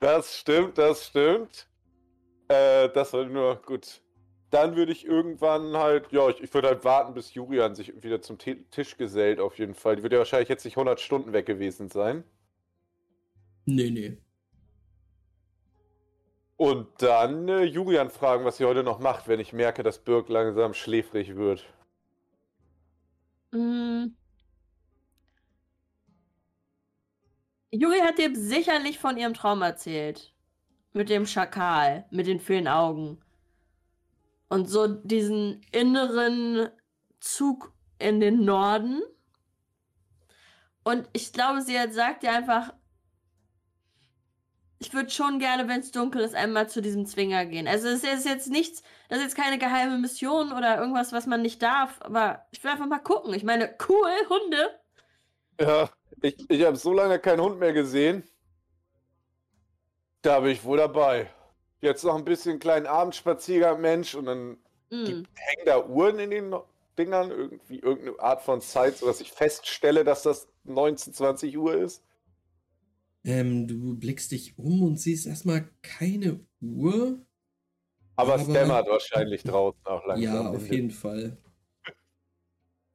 Das 0.00 0.36
stimmt, 0.36 0.76
das 0.78 1.06
stimmt. 1.06 1.66
Äh, 2.48 2.88
das 2.90 3.12
war 3.12 3.24
nur 3.24 3.56
gut. 3.64 4.00
Dann 4.50 4.76
würde 4.76 4.92
ich 4.92 5.04
irgendwann 5.06 5.76
halt, 5.76 6.10
ja, 6.12 6.28
ich, 6.30 6.40
ich 6.42 6.52
würde 6.54 6.68
halt 6.68 6.84
warten, 6.84 7.12
bis 7.14 7.34
Julian 7.34 7.74
sich 7.74 8.02
wieder 8.02 8.22
zum 8.22 8.38
Ti- 8.38 8.64
Tisch 8.70 8.96
gesellt, 8.96 9.40
auf 9.40 9.58
jeden 9.58 9.74
Fall. 9.74 9.96
Die 9.96 10.02
wird 10.02 10.12
ja 10.12 10.18
wahrscheinlich 10.18 10.48
jetzt 10.48 10.64
nicht 10.64 10.76
100 10.76 11.00
Stunden 11.00 11.32
weg 11.32 11.44
gewesen 11.46 11.88
sein. 11.90 12.24
Nee, 13.66 13.90
nee. 13.90 14.16
Und 16.58 16.88
dann 16.98 17.48
äh, 17.48 17.62
Julian 17.62 18.10
fragen, 18.10 18.44
was 18.44 18.56
sie 18.56 18.64
heute 18.64 18.82
noch 18.82 18.98
macht, 18.98 19.28
wenn 19.28 19.38
ich 19.38 19.52
merke, 19.52 19.84
dass 19.84 20.00
Birk 20.00 20.28
langsam 20.28 20.74
schläfrig 20.74 21.36
wird. 21.36 21.64
Mm. 23.52 24.06
Juri 27.70 28.00
hat 28.00 28.18
dir 28.18 28.34
sicherlich 28.34 28.98
von 28.98 29.16
ihrem 29.16 29.34
Traum 29.34 29.62
erzählt. 29.62 30.34
Mit 30.92 31.10
dem 31.10 31.26
Schakal, 31.26 32.06
mit 32.10 32.26
den 32.26 32.40
vielen 32.40 32.66
Augen. 32.66 33.20
Und 34.48 34.68
so 34.68 34.88
diesen 34.88 35.60
inneren 35.70 36.70
Zug 37.20 37.72
in 38.00 38.18
den 38.18 38.44
Norden. 38.44 39.00
Und 40.82 41.08
ich 41.12 41.32
glaube, 41.32 41.62
sie 41.62 41.76
sagt 41.92 42.24
dir 42.24 42.32
einfach, 42.32 42.72
ich 44.78 44.94
würde 44.94 45.10
schon 45.10 45.38
gerne, 45.38 45.68
wenn 45.68 45.80
es 45.80 45.90
dunkel 45.90 46.22
ist, 46.22 46.34
einmal 46.34 46.68
zu 46.68 46.80
diesem 46.82 47.06
Zwinger 47.06 47.46
gehen. 47.46 47.66
Also 47.66 47.88
es 47.88 48.04
ist 48.04 48.24
jetzt 48.26 48.48
nichts, 48.50 48.82
das 49.08 49.18
ist 49.18 49.24
jetzt 49.24 49.36
keine 49.36 49.58
geheime 49.58 49.98
Mission 49.98 50.52
oder 50.52 50.78
irgendwas, 50.78 51.12
was 51.12 51.26
man 51.26 51.42
nicht 51.42 51.62
darf, 51.62 52.00
aber 52.00 52.46
ich 52.52 52.62
will 52.62 52.70
einfach 52.70 52.86
mal 52.86 52.98
gucken. 53.00 53.34
Ich 53.34 53.44
meine, 53.44 53.74
cool, 53.88 54.10
Hunde. 54.28 54.70
Ja, 55.60 55.88
ich, 56.22 56.36
ich 56.48 56.64
habe 56.64 56.76
so 56.76 56.92
lange 56.92 57.18
keinen 57.18 57.40
Hund 57.40 57.58
mehr 57.58 57.72
gesehen. 57.72 58.22
Da 60.22 60.40
bin 60.40 60.50
ich 60.50 60.64
wohl 60.64 60.78
dabei. 60.78 61.30
Jetzt 61.80 62.04
noch 62.04 62.16
ein 62.16 62.24
bisschen 62.24 62.58
kleinen 62.58 62.86
Abendspaziergang, 62.86 63.80
Mensch, 63.80 64.14
und 64.14 64.26
dann 64.26 64.58
Mm. 64.90 65.26
hängen 65.34 65.66
da 65.66 65.84
Uhren 65.86 66.18
in 66.18 66.30
den 66.30 66.56
Dingern, 66.96 67.30
irgendwie 67.30 67.78
irgendeine 67.78 68.18
Art 68.20 68.40
von 68.42 68.62
Zeit, 68.62 68.96
sodass 68.96 69.20
ich 69.20 69.32
feststelle, 69.32 70.02
dass 70.02 70.22
das 70.22 70.48
19, 70.64 71.12
20 71.12 71.58
Uhr 71.58 71.74
ist. 71.74 72.02
Ähm, 73.24 73.66
du 73.66 73.96
blickst 73.98 74.30
dich 74.32 74.58
um 74.58 74.82
und 74.82 74.98
siehst 75.00 75.26
erstmal 75.26 75.68
keine 75.82 76.40
Uhr. 76.60 77.18
Aber, 78.16 78.34
es 78.36 78.42
Aber- 78.42 78.52
dämmert 78.52 78.88
wahrscheinlich 78.88 79.42
draußen 79.42 79.84
auch 79.86 80.04
langsam. 80.06 80.22
ja, 80.22 80.48
auf 80.50 80.70
jeden 80.70 80.90
Fall. 80.90 81.36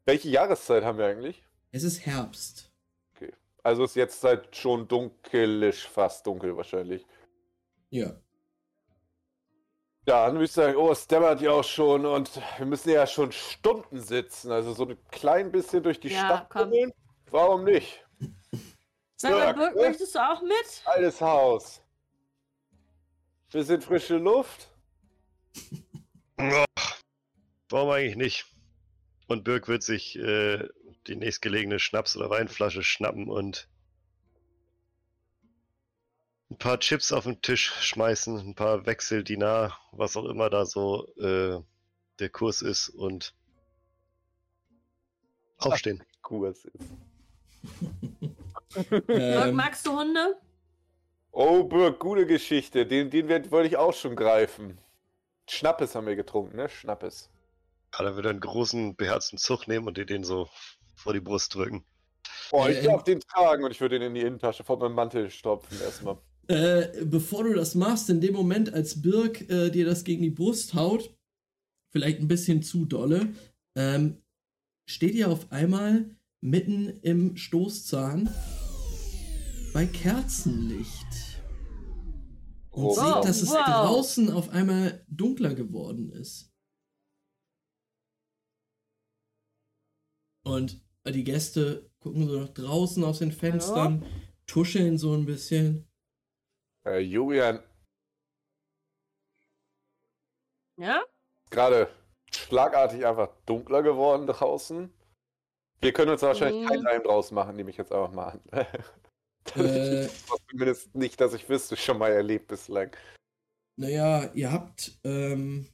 Welche 0.05 0.29
Jahreszeit 0.29 0.83
haben 0.83 0.97
wir 0.97 1.05
eigentlich? 1.05 1.43
Es 1.71 1.83
ist 1.83 2.05
Herbst. 2.05 2.69
Also 3.65 3.85
ist 3.85 3.95
jetzt 3.95 4.19
seit 4.19 4.53
schon 4.57 4.89
dunkelisch, 4.89 5.87
fast 5.87 6.27
dunkel 6.27 6.57
wahrscheinlich. 6.57 7.05
Ja. 7.91 8.07
Ja, 10.05 10.25
dann 10.25 10.33
würde 10.35 10.43
ich 10.45 10.51
sagen, 10.51 10.75
oh, 10.75 10.91
es 10.91 11.07
dämmert 11.07 11.39
ja 11.39 11.51
auch 11.51 11.63
schon 11.63 12.05
und 12.05 12.29
wir 12.57 12.65
müssen 12.65 12.89
ja 12.89 13.07
schon 13.07 13.31
Stunden 13.31 14.01
sitzen. 14.01 14.51
Also 14.51 14.73
so 14.73 14.85
ein 14.85 14.97
klein 15.11 15.49
bisschen 15.49 15.81
durch 15.81 16.01
die 16.01 16.09
Ja, 16.09 16.25
Stadt 16.25 16.49
komm. 16.49 16.73
Warum 17.31 17.63
nicht? 17.63 18.05
Sag 19.15 19.31
mal, 19.31 19.45
Dirk, 19.45 19.57
Birk, 19.57 19.75
ne? 19.75 19.81
möchtest 19.89 20.15
du 20.15 20.19
auch 20.19 20.41
mit? 20.41 20.81
Altes 20.85 21.21
Haus. 21.21 21.81
Bisschen 23.51 23.81
frische 23.81 24.17
Luft. 24.17 24.69
Ach, 26.37 26.65
warum 27.69 27.89
eigentlich 27.91 28.15
nicht? 28.15 28.45
Und 29.27 29.43
Birk 29.43 29.67
wird 29.67 29.83
sich 29.83 30.17
äh, 30.17 30.67
die 31.07 31.15
nächstgelegene 31.15 31.79
Schnaps- 31.79 32.17
oder 32.17 32.29
Weinflasche 32.29 32.83
schnappen 32.83 33.29
und 33.29 33.67
ein 36.49 36.57
paar 36.57 36.79
Chips 36.79 37.11
auf 37.11 37.23
den 37.23 37.41
Tisch 37.41 37.71
schmeißen, 37.81 38.37
ein 38.37 38.55
paar 38.55 38.85
Wechsel, 38.85 39.23
Dinar, 39.23 39.79
was 39.91 40.17
auch 40.17 40.25
immer 40.25 40.49
da 40.49 40.65
so 40.65 41.07
äh, 41.17 41.61
der 42.19 42.29
Kurs 42.29 42.61
ist 42.61 42.89
und 42.89 43.33
aufstehen. 45.57 46.03
Kurs 46.21 46.65
ist. 46.65 46.89
Birk, 48.89 49.09
Ähm, 49.09 49.55
magst 49.55 49.85
du 49.85 49.97
Hunde? 49.99 50.37
Oh, 51.31 51.63
Birk, 51.63 51.99
gute 51.99 52.25
Geschichte. 52.25 52.85
Den, 52.85 53.09
den 53.09 53.27
wollte 53.51 53.67
ich 53.67 53.77
auch 53.77 53.93
schon 53.93 54.15
greifen. 54.15 54.77
Schnappes 55.49 55.95
haben 55.95 56.07
wir 56.07 56.15
getrunken, 56.15 56.55
ne? 56.57 56.69
Schnappes. 56.69 57.29
Ja, 57.97 58.05
da 58.05 58.15
wird 58.15 58.25
er 58.25 58.31
einen 58.31 58.39
großen, 58.39 58.95
beherzten 58.95 59.37
Zug 59.37 59.67
nehmen 59.67 59.87
und 59.87 59.97
dir 59.97 60.05
den 60.05 60.23
so 60.23 60.47
vor 60.95 61.13
die 61.13 61.19
Brust 61.19 61.53
drücken. 61.53 61.83
Oh, 62.51 62.65
ich 62.67 62.77
Äh, 62.77 62.83
darf 62.83 63.03
den 63.03 63.19
tragen 63.19 63.63
und 63.63 63.71
ich 63.71 63.81
würde 63.81 63.95
ihn 63.97 64.01
in 64.03 64.13
die 64.13 64.21
Innentasche 64.21 64.63
von 64.63 64.79
meinem 64.79 64.93
Mantel 64.93 65.29
stopfen 65.29 65.79
erstmal. 65.81 66.17
Äh, 66.47 67.03
bevor 67.05 67.43
du 67.45 67.53
das 67.53 67.73
machst, 67.75 68.09
in 68.09 68.21
dem 68.21 68.33
Moment, 68.33 68.73
als 68.73 69.01
Birk 69.01 69.49
äh, 69.49 69.69
dir 69.69 69.85
das 69.85 70.03
gegen 70.03 70.21
die 70.23 70.29
Brust 70.29 70.73
haut, 70.73 71.15
vielleicht 71.89 72.19
ein 72.19 72.27
bisschen 72.27 72.63
zu 72.63 72.85
dolle, 72.85 73.29
ähm, 73.75 74.17
steht 74.85 75.15
ihr 75.15 75.29
auf 75.29 75.51
einmal 75.51 76.05
mitten 76.41 76.99
im 77.01 77.37
Stoßzahn 77.37 78.29
bei 79.73 79.85
Kerzenlicht. 79.87 81.41
Und 82.71 82.85
Oh. 82.85 82.93
seht, 82.93 83.25
dass 83.25 83.41
es 83.41 83.49
Wow. 83.49 83.65
draußen 83.65 84.31
auf 84.31 84.49
einmal 84.49 85.05
dunkler 85.07 85.53
geworden 85.53 86.11
ist. 86.11 86.51
Und 90.45 90.81
die 91.07 91.23
Gäste 91.23 91.89
gucken 91.99 92.27
so 92.27 92.39
nach 92.39 92.49
draußen 92.49 93.03
aus 93.03 93.19
den 93.19 93.31
Fenstern, 93.31 94.05
tuscheln 94.45 94.97
so 94.97 95.13
ein 95.13 95.25
bisschen. 95.25 95.87
Äh, 96.85 96.99
Julian, 96.99 97.63
Ja? 100.77 101.03
gerade 101.49 101.89
schlagartig 102.31 103.05
einfach 103.05 103.29
dunkler 103.45 103.83
geworden 103.83 104.25
draußen. 104.27 104.91
Wir 105.79 105.93
können 105.93 106.11
uns 106.11 106.21
wahrscheinlich 106.23 106.63
Mhm. 106.63 106.67
keinen 106.67 106.87
Reim 106.87 107.03
draus 107.03 107.31
machen, 107.31 107.55
nehme 107.55 107.69
ich 107.69 107.77
jetzt 107.77 107.91
einfach 107.91 108.11
mal 108.11 108.29
an. 108.29 108.41
Äh, 109.55 110.07
zumindest 110.49 110.95
nicht, 110.95 111.19
dass 111.19 111.33
ich 111.33 111.47
wüsste, 111.49 111.75
schon 111.75 111.97
mal 111.97 112.11
erlebt 112.11 112.47
bislang. 112.47 112.95
Naja, 113.75 114.31
ihr 114.33 114.51
habt 114.51 114.99
ähm, 115.03 115.67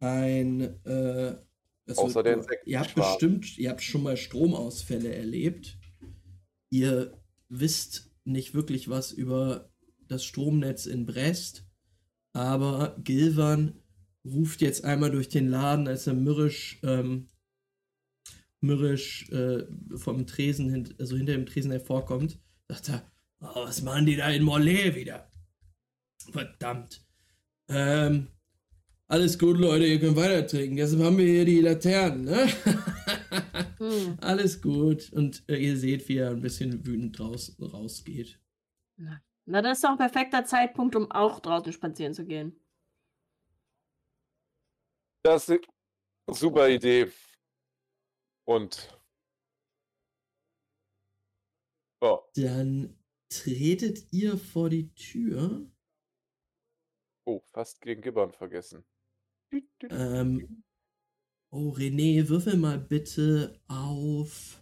ein. 0.00 0.60
Äh, 0.84 1.36
Außer 1.96 2.22
der 2.22 2.36
du- 2.36 2.46
ihr 2.64 2.80
habt 2.80 2.94
bestimmt, 2.94 3.58
ihr 3.58 3.70
habt 3.70 3.82
schon 3.82 4.02
mal 4.04 4.16
Stromausfälle 4.16 5.14
erlebt. 5.14 5.78
Ihr 6.70 7.20
wisst 7.48 8.10
nicht 8.24 8.54
wirklich 8.54 8.88
was 8.88 9.12
über 9.12 9.70
das 10.08 10.24
Stromnetz 10.24 10.86
in 10.86 11.06
Brest, 11.06 11.66
aber 12.32 12.96
Gilvan 13.02 13.82
ruft 14.24 14.60
jetzt 14.60 14.84
einmal 14.84 15.10
durch 15.10 15.28
den 15.28 15.48
Laden, 15.48 15.88
als 15.88 16.06
er 16.06 16.14
mürrisch, 16.14 16.80
ähm, 16.84 17.28
mürrisch 18.60 19.28
äh, 19.30 19.66
vom 19.96 20.26
Tresen, 20.26 20.70
hin, 20.70 20.94
also 20.98 21.16
hinter 21.16 21.32
dem 21.32 21.46
Tresen 21.46 21.72
hervorkommt, 21.72 22.38
sagt 22.72 22.88
er, 22.88 23.12
oh, 23.40 23.64
was 23.66 23.82
machen 23.82 24.06
die 24.06 24.16
da 24.16 24.28
in 24.30 24.42
Morlaix 24.42 24.94
wieder? 24.94 25.30
Verdammt. 26.30 27.04
Ähm, 27.68 28.28
alles 29.08 29.38
gut, 29.38 29.58
Leute, 29.58 29.84
ihr 29.84 30.00
könnt 30.00 30.16
weiter 30.16 30.46
trinken. 30.46 30.76
Deshalb 30.76 31.02
haben 31.02 31.18
wir 31.18 31.26
hier 31.26 31.44
die 31.44 31.60
Laternen, 31.60 32.24
ne? 32.24 32.46
Hm. 33.78 34.16
alles 34.20 34.62
gut. 34.62 35.12
Und 35.12 35.44
äh, 35.48 35.56
ihr 35.56 35.76
seht, 35.76 36.08
wie 36.08 36.16
er 36.16 36.30
ein 36.30 36.40
bisschen 36.40 36.86
wütend 36.86 37.18
draußen 37.18 37.62
rausgeht. 37.62 38.40
Na, 39.44 39.60
das 39.60 39.78
ist 39.78 39.84
doch 39.84 39.90
ein 39.90 39.98
perfekter 39.98 40.44
Zeitpunkt, 40.44 40.96
um 40.96 41.10
auch 41.10 41.40
draußen 41.40 41.72
spazieren 41.72 42.14
zu 42.14 42.24
gehen. 42.24 42.58
Das 45.24 45.48
ist 45.48 45.66
eine 46.26 46.36
super 46.36 46.68
Idee. 46.68 47.10
Und. 48.44 48.98
Oh, 52.02 52.18
Dann 52.34 52.98
tretet 53.28 54.12
ihr 54.12 54.36
vor 54.36 54.68
die 54.68 54.92
Tür. 54.94 55.70
oh 57.24 57.40
fast 57.52 57.80
gegen 57.80 58.02
Gibbon 58.02 58.32
vergessen. 58.32 58.84
Ähm, 59.88 60.64
oh, 61.52 61.70
René, 61.70 62.28
würfel 62.28 62.56
mal 62.56 62.80
bitte 62.80 63.60
auf. 63.68 64.60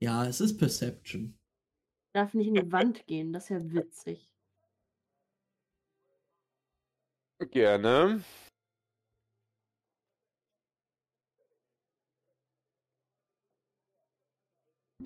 Ja, 0.00 0.24
es 0.26 0.40
ist 0.40 0.56
Perception. 0.56 1.36
Darf 2.14 2.34
nicht 2.34 2.46
in 2.46 2.54
die 2.54 2.70
Wand 2.70 3.06
gehen, 3.08 3.32
das 3.32 3.44
ist 3.44 3.50
ja 3.50 3.72
witzig. 3.72 4.32
Gerne. 7.50 8.22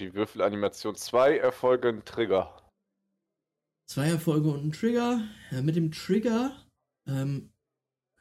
Die 0.00 0.14
Würfelanimation 0.14 0.96
2 0.96 1.36
erfolgen 1.36 2.04
Trigger. 2.06 2.66
Zwei 3.86 4.08
Erfolge 4.08 4.48
und 4.50 4.64
ein 4.64 4.72
Trigger. 4.72 5.28
Ja, 5.50 5.60
mit 5.60 5.76
dem 5.76 5.92
Trigger 5.92 6.66
ähm, 7.06 7.52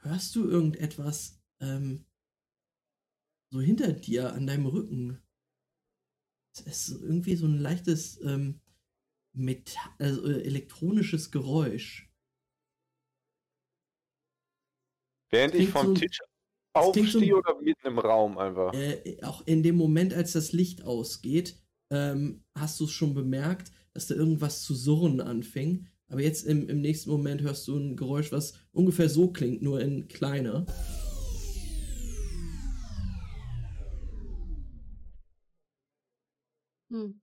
hörst 0.01 0.35
du 0.35 0.49
irgendetwas 0.49 1.41
ähm, 1.61 2.05
so 3.51 3.61
hinter 3.61 3.93
dir 3.93 4.33
an 4.33 4.45
deinem 4.45 4.65
Rücken. 4.65 5.23
Es 6.53 6.89
ist 6.89 7.01
irgendwie 7.01 7.35
so 7.37 7.45
ein 7.45 7.57
leichtes 7.59 8.19
ähm, 8.23 8.59
Meta 9.33 9.79
also, 9.99 10.27
äh, 10.27 10.41
elektronisches 10.41 11.31
Geräusch. 11.31 12.11
Während 15.31 15.55
ich 15.55 15.69
vom 15.69 15.87
so- 15.87 15.93
Tisch 15.93 16.17
klingt 16.17 17.11
so- 17.11 17.15
aufstehe 17.15 17.37
oder 17.37 17.61
mitten 17.61 17.87
im 17.87 17.99
Raum 17.99 18.37
einfach. 18.37 18.73
Äh, 18.73 19.23
auch 19.23 19.45
in 19.47 19.63
dem 19.63 19.75
Moment, 19.77 20.13
als 20.13 20.33
das 20.33 20.51
Licht 20.51 20.83
ausgeht, 20.83 21.63
ähm, 21.89 22.43
hast 22.56 22.80
du 22.80 22.86
es 22.86 22.91
schon 22.91 23.13
bemerkt, 23.13 23.71
dass 23.93 24.08
da 24.08 24.15
irgendwas 24.15 24.63
zu 24.63 24.76
surren 24.76 25.22
anfing. 25.22 25.88
Aber 26.07 26.22
jetzt 26.22 26.45
im, 26.45 26.68
im 26.68 26.82
nächsten 26.82 27.11
Moment 27.11 27.41
hörst 27.41 27.68
du 27.68 27.78
ein 27.78 27.95
Geräusch, 27.95 28.32
was 28.32 28.53
ungefähr 28.72 29.09
so 29.09 29.32
klingt, 29.32 29.61
nur 29.61 29.80
in 29.82 30.07
kleiner. 30.07 30.66
Hm. 36.89 37.22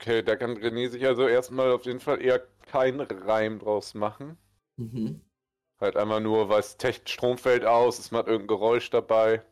Okay, 0.00 0.22
da 0.22 0.36
kann 0.36 0.56
René 0.56 0.88
sich 0.88 1.06
also 1.06 1.28
erstmal 1.28 1.70
auf 1.70 1.84
jeden 1.84 2.00
Fall 2.00 2.20
eher 2.20 2.40
keinen 2.66 3.00
Reim 3.00 3.58
draus 3.58 3.94
machen. 3.94 4.36
Mhm. 4.76 5.20
Halt 5.78 5.96
einmal 5.96 6.20
nur, 6.20 6.48
weiß, 6.48 6.76
Tech 6.78 7.02
Strom 7.06 7.38
fällt 7.38 7.64
aus, 7.64 7.98
es 7.98 8.10
macht 8.10 8.26
irgendein 8.26 8.48
Geräusch 8.48 8.90
dabei. 8.90 9.44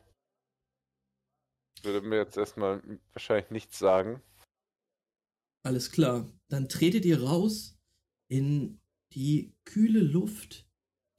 Würde 1.83 2.01
mir 2.01 2.17
jetzt 2.17 2.37
erstmal 2.37 2.81
wahrscheinlich 3.13 3.49
nichts 3.51 3.79
sagen. 3.79 4.21
Alles 5.63 5.91
klar. 5.91 6.31
Dann 6.47 6.69
tretet 6.69 7.05
ihr 7.05 7.21
raus 7.23 7.77
in 8.27 8.79
die 9.13 9.53
kühle 9.65 10.01
Luft 10.01 10.67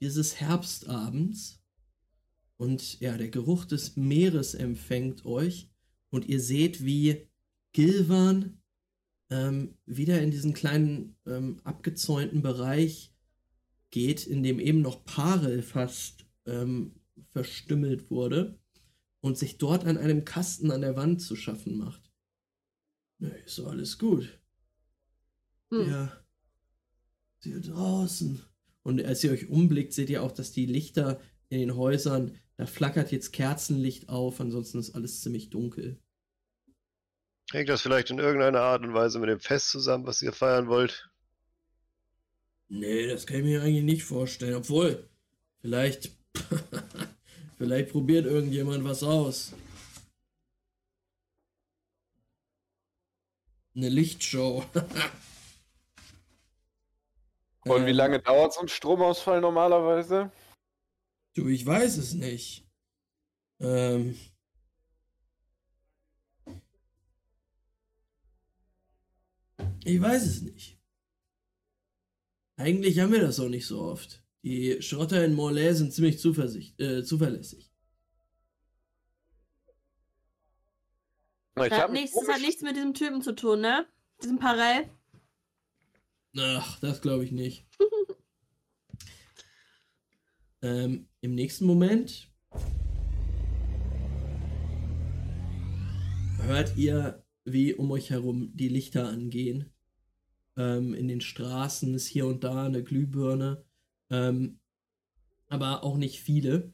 dieses 0.00 0.40
Herbstabends. 0.40 1.60
Und 2.56 3.00
ja, 3.00 3.16
der 3.16 3.28
Geruch 3.28 3.64
des 3.64 3.96
Meeres 3.96 4.54
empfängt 4.54 5.24
euch. 5.24 5.70
Und 6.10 6.26
ihr 6.26 6.40
seht, 6.40 6.84
wie 6.84 7.28
Gilvan 7.72 8.62
ähm, 9.30 9.78
wieder 9.86 10.20
in 10.20 10.30
diesen 10.30 10.54
kleinen 10.54 11.16
ähm, 11.26 11.60
abgezäunten 11.64 12.42
Bereich 12.42 13.14
geht, 13.90 14.26
in 14.26 14.42
dem 14.42 14.60
eben 14.60 14.82
noch 14.82 15.04
Parel 15.04 15.62
fast 15.62 16.26
ähm, 16.46 16.94
verstümmelt 17.30 18.10
wurde 18.10 18.61
und 19.22 19.38
sich 19.38 19.56
dort 19.56 19.86
an 19.86 19.96
einem 19.96 20.26
Kasten 20.26 20.70
an 20.70 20.82
der 20.82 20.96
Wand 20.96 21.22
zu 21.22 21.36
schaffen 21.36 21.78
macht. 21.78 22.02
Nee, 23.18 23.32
ist 23.46 23.58
doch 23.58 23.68
alles 23.68 23.98
gut. 23.98 24.38
Hm. 25.70 25.88
Ja. 25.88 26.24
Sie 27.38 27.60
draußen. 27.60 28.42
Und 28.82 29.02
als 29.04 29.22
ihr 29.24 29.30
euch 29.30 29.48
umblickt, 29.48 29.92
seht 29.92 30.10
ihr 30.10 30.22
auch, 30.22 30.32
dass 30.32 30.52
die 30.52 30.66
Lichter 30.66 31.20
in 31.48 31.60
den 31.60 31.76
Häusern, 31.76 32.38
da 32.56 32.66
flackert 32.66 33.12
jetzt 33.12 33.32
Kerzenlicht 33.32 34.08
auf, 34.08 34.40
ansonsten 34.40 34.78
ist 34.78 34.94
alles 34.94 35.20
ziemlich 35.20 35.50
dunkel. 35.50 36.00
Hängt 37.52 37.68
das 37.68 37.82
vielleicht 37.82 38.10
in 38.10 38.18
irgendeiner 38.18 38.60
Art 38.60 38.82
und 38.82 38.94
Weise 38.94 39.18
mit 39.20 39.28
dem 39.28 39.40
Fest 39.40 39.70
zusammen, 39.70 40.06
was 40.06 40.22
ihr 40.22 40.32
feiern 40.32 40.68
wollt? 40.68 41.10
Nee, 42.68 43.06
das 43.06 43.26
kann 43.26 43.38
ich 43.38 43.44
mir 43.44 43.62
eigentlich 43.62 43.84
nicht 43.84 44.04
vorstellen. 44.04 44.54
Obwohl, 44.54 45.08
vielleicht. 45.60 46.16
vielleicht 47.62 47.92
probiert 47.92 48.26
irgendjemand 48.26 48.82
was 48.82 49.04
aus. 49.04 49.54
Eine 53.76 53.88
Lichtshow. 53.88 54.64
Und 57.64 57.86
wie 57.86 57.92
lange 57.92 58.20
dauert 58.20 58.54
so 58.54 58.62
ein 58.62 58.68
Stromausfall 58.68 59.40
normalerweise? 59.40 60.32
Du, 61.34 61.46
ich 61.46 61.64
weiß 61.64 61.98
es 61.98 62.14
nicht. 62.14 62.68
Ähm. 63.60 64.18
Ich 69.84 70.00
weiß 70.00 70.26
es 70.26 70.42
nicht. 70.42 70.80
Eigentlich 72.56 72.98
haben 72.98 73.12
wir 73.12 73.20
das 73.20 73.38
auch 73.38 73.48
nicht 73.48 73.68
so 73.68 73.82
oft. 73.82 74.21
Die 74.42 74.82
Schrotter 74.82 75.24
in 75.24 75.34
Morlaix 75.34 75.78
sind 75.78 75.92
ziemlich 75.92 76.16
äh, 76.16 77.04
zuverlässig. 77.04 77.72
Ich 81.54 81.68
Das 81.68 81.78
hat, 81.78 81.92
nichts, 81.92 82.16
das 82.18 82.28
hat 82.28 82.40
nichts 82.40 82.62
mit 82.62 82.76
diesem 82.76 82.94
Typen 82.94 83.22
zu 83.22 83.34
tun, 83.34 83.60
ne? 83.60 83.86
Diesem 84.22 84.38
Parell. 84.38 84.88
Ach, 86.36 86.80
das 86.80 87.02
glaube 87.02 87.24
ich 87.24 87.30
nicht. 87.30 87.66
ähm, 90.62 91.08
Im 91.20 91.34
nächsten 91.34 91.66
Moment 91.66 92.30
hört 96.40 96.76
ihr, 96.76 97.22
wie 97.44 97.74
um 97.74 97.90
euch 97.90 98.10
herum 98.10 98.50
die 98.54 98.68
Lichter 98.68 99.08
angehen. 99.08 99.70
Ähm, 100.56 100.94
in 100.94 101.06
den 101.06 101.20
Straßen 101.20 101.94
ist 101.94 102.06
hier 102.06 102.26
und 102.26 102.44
da 102.44 102.64
eine 102.64 102.82
Glühbirne, 102.82 103.64
ähm, 104.12 104.60
aber 105.48 105.82
auch 105.82 105.96
nicht 105.96 106.20
viele. 106.20 106.72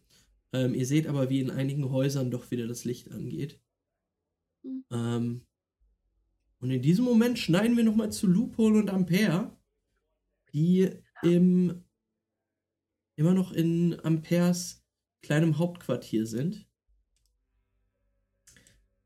Ähm, 0.52 0.74
ihr 0.74 0.86
seht 0.86 1.06
aber, 1.06 1.30
wie 1.30 1.40
in 1.40 1.50
einigen 1.50 1.90
Häusern 1.90 2.30
doch 2.30 2.50
wieder 2.50 2.66
das 2.66 2.84
Licht 2.84 3.10
angeht. 3.12 3.60
Hm. 4.62 4.84
Ähm, 4.90 5.46
und 6.58 6.70
in 6.70 6.82
diesem 6.82 7.04
Moment 7.04 7.38
schneiden 7.38 7.76
wir 7.76 7.84
nochmal 7.84 8.10
zu 8.10 8.26
Loophole 8.26 8.80
und 8.80 8.90
Ampere, 8.90 9.56
die 10.52 10.90
im, 11.22 11.84
immer 13.14 13.34
noch 13.34 13.52
in 13.52 13.98
Ampers 14.04 14.84
kleinem 15.22 15.58
Hauptquartier 15.58 16.26
sind. 16.26 16.66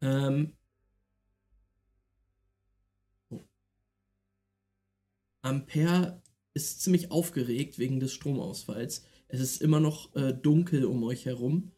Ähm, 0.01 0.57
oh. 3.29 3.45
Ampere 5.43 6.22
ist 6.55 6.83
ziemlich 6.83 7.11
aufgeregt 7.11 7.79
wegen 7.79 8.01
des 8.01 8.13
Stromausfalls. 8.13 9.05
Es 9.29 9.41
ist 9.41 9.63
immer 9.63 9.81
noch 9.81 10.15
äh, 10.17 10.33
dunkel 10.35 10.85
um 10.85 11.03
euch 11.05 11.27
herum. 11.27 11.73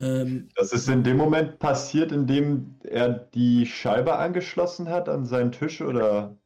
Ähm, 0.00 0.52
Das 0.56 0.72
ist 0.72 0.88
in 0.88 1.04
dem 1.04 1.16
Moment 1.18 1.60
passiert, 1.60 2.10
in 2.12 2.26
dem 2.26 2.80
er 2.82 3.08
die 3.10 3.64
Scheibe 3.64 4.16
angeschlossen 4.16 4.88
hat 4.88 5.08
an 5.08 5.24
seinen 5.24 5.52
Tisch 5.52 5.80
oder. 5.80 6.36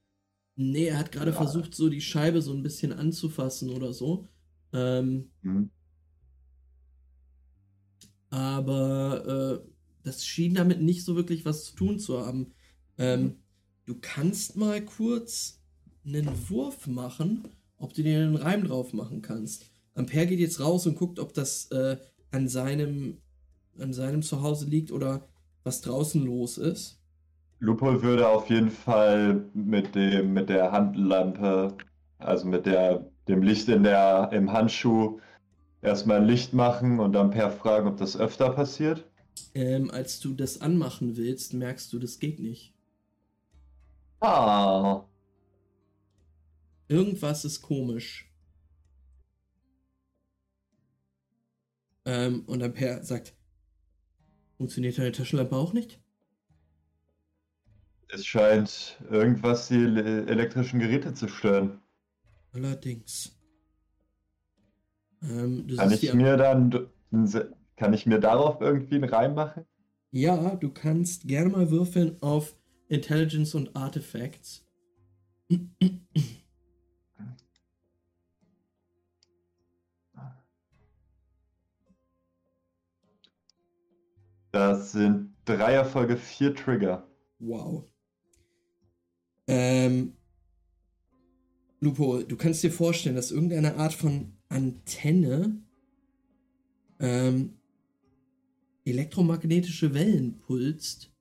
Nee, 0.57 0.87
er 0.89 0.99
hat 0.99 1.11
gerade 1.13 1.33
Ja. 1.33 1.37
versucht, 1.39 1.75
so 1.75 1.89
die 1.89 2.01
Scheibe 2.01 2.41
so 2.43 2.53
ein 2.53 2.63
bisschen 2.63 2.93
anzufassen 2.93 3.71
oder 3.71 3.93
so. 3.93 4.29
Ähm, 4.73 5.31
Hm. 5.45 5.65
aber 8.31 9.63
äh, 9.65 9.71
das 10.03 10.25
schien 10.25 10.55
damit 10.55 10.81
nicht 10.81 11.05
so 11.05 11.17
wirklich 11.17 11.45
was 11.45 11.65
zu 11.65 11.75
tun 11.77 11.99
zu 11.99 12.25
haben. 12.25 12.53
Ähm, 12.99 13.43
du 13.87 13.97
kannst 14.01 14.57
mal 14.57 14.85
kurz 14.85 15.61
einen 16.05 16.49
Wurf 16.49 16.87
machen, 16.87 17.49
ob 17.81 17.95
du 17.95 18.05
dir 18.05 18.19
einen 18.19 18.37
Reim 18.37 18.63
drauf 18.65 18.93
machen 18.93 19.23
kannst. 19.23 19.67
Ampere 19.95 20.27
geht 20.27 20.39
jetzt 20.39 20.61
raus 20.61 20.87
und 20.87 20.97
guckt, 20.97 21.19
ob 21.19 21.35
das 21.35 21.71
äh, 21.73 21.97
an 22.31 22.47
seinem 22.49 23.19
an 23.79 23.93
seinem 23.93 24.23
Zuhause 24.23 24.67
liegt 24.67 24.93
oder 24.93 25.27
was 25.65 25.81
draußen 25.81 26.25
los 26.25 26.59
ist. 26.59 26.99
Lupol 27.59 28.03
würde 28.03 28.29
auf 28.29 28.49
jeden 28.49 28.71
Fall 28.71 29.45
mit 29.53 29.95
dem, 29.95 30.33
mit 30.33 30.49
der 30.49 30.73
Handlampe, 30.73 31.77
also 32.19 32.47
mit 32.47 32.67
der, 32.67 33.11
dem 33.29 33.43
Licht 33.43 33.69
in 33.69 33.83
der, 33.83 34.31
im 34.33 34.53
Handschuh, 34.53 35.19
erstmal 35.83 36.19
ein 36.19 36.27
Licht 36.27 36.55
machen 36.55 37.01
und 37.01 37.13
dann 37.13 37.31
per 37.31 37.51
fragen, 37.51 37.89
ob 37.89 37.99
das 37.99 38.19
öfter 38.19 38.51
passiert. 38.51 39.05
Ähm, 39.55 39.91
als 39.91 40.21
du 40.21 40.33
das 40.33 40.61
anmachen 40.61 41.17
willst, 41.17 41.55
merkst 41.55 41.93
du, 41.93 41.99
das 41.99 42.19
geht 42.19 42.41
nicht. 42.41 42.73
Ah. 44.21 45.03
Irgendwas 46.91 47.45
ist 47.45 47.63
komisch. 47.63 48.29
Ähm, 52.05 52.43
und 52.47 52.63
Ampere 52.63 53.05
sagt, 53.05 53.35
funktioniert 54.57 54.99
deine 54.99 55.13
Taschenlampe 55.13 55.55
auch 55.57 55.73
nicht? 55.73 56.01
Es 58.09 58.27
scheint 58.27 58.99
irgendwas 59.09 59.69
die 59.69 59.77
ele- 59.77 60.27
elektrischen 60.27 60.81
Geräte 60.81 61.15
zu 61.15 61.29
stören. 61.29 61.81
Allerdings. 62.53 63.33
Ähm, 65.23 65.67
Kann 65.77 65.93
ich 65.93 66.13
mir 66.13 66.37
dann, 66.37 66.89
kann 67.77 67.93
ich 67.93 68.07
mir 68.07 68.19
darauf 68.21 68.61
irgendwie 68.61 68.97
einen 68.97 69.05
Reim 69.05 69.35
machen? 69.35 69.65
Ja, 70.13 70.57
du 70.57 70.71
kannst 70.71 71.29
gerne 71.29 71.51
mal 71.51 71.71
würfeln 71.71 72.17
auf 72.21 72.57
Intelligence 72.89 73.55
und 73.55 73.77
Artifacts. 73.77 74.65
Das 84.53 84.93
sind 84.93 85.35
drei 85.45 85.75
Erfolge, 85.75 86.17
vier 86.17 86.55
Trigger. 86.55 87.07
Wow. 87.39 87.85
Ähm, 89.47 90.17
Lupo, 91.81 92.23
du 92.23 92.37
kannst 92.37 92.63
dir 92.63 92.71
vorstellen, 92.71 93.17
dass 93.17 93.31
irgendeine 93.31 93.77
Art 93.77 93.95
von 93.95 94.33
Antenne 94.49 95.63
ähm, 96.99 97.59
elektromagnetische 98.85 99.95
Wellen 99.95 100.39
pulst 100.39 101.13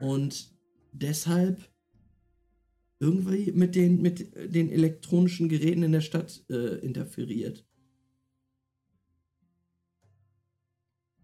und 0.00 0.52
deshalb 0.92 1.70
irgendwie 2.98 3.52
mit 3.52 3.74
den, 3.74 4.00
mit 4.00 4.34
den 4.54 4.70
elektronischen 4.70 5.48
Geräten 5.48 5.82
in 5.82 5.92
der 5.92 6.00
Stadt 6.00 6.44
äh, 6.48 6.78
interferiert. 6.78 7.66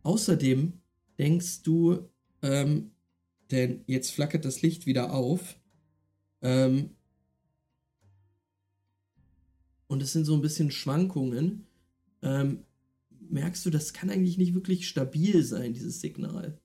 Außerdem 0.03 0.80
denkst 1.21 1.63
du, 1.65 2.09
ähm, 2.41 2.93
denn 3.51 3.85
jetzt 3.87 4.11
flackert 4.13 4.47
das 4.47 4.63
Licht 4.63 4.87
wieder 4.87 5.13
auf. 5.13 5.61
Ähm, 6.41 6.97
und 9.87 10.03
es 10.03 10.13
sind 10.13 10.25
so 10.25 10.35
ein 10.35 10.41
bisschen 10.41 10.71
Schwankungen. 10.71 11.67
Ähm, 12.23 12.65
merkst 13.29 13.67
du, 13.67 13.71
das 13.71 13.93
kann 13.93 14.09
eigentlich 14.09 14.39
nicht 14.39 14.55
wirklich 14.55 14.89
stabil 14.89 15.43
sein, 15.45 15.75
dieses 15.75 16.01
Signal. 16.01 16.59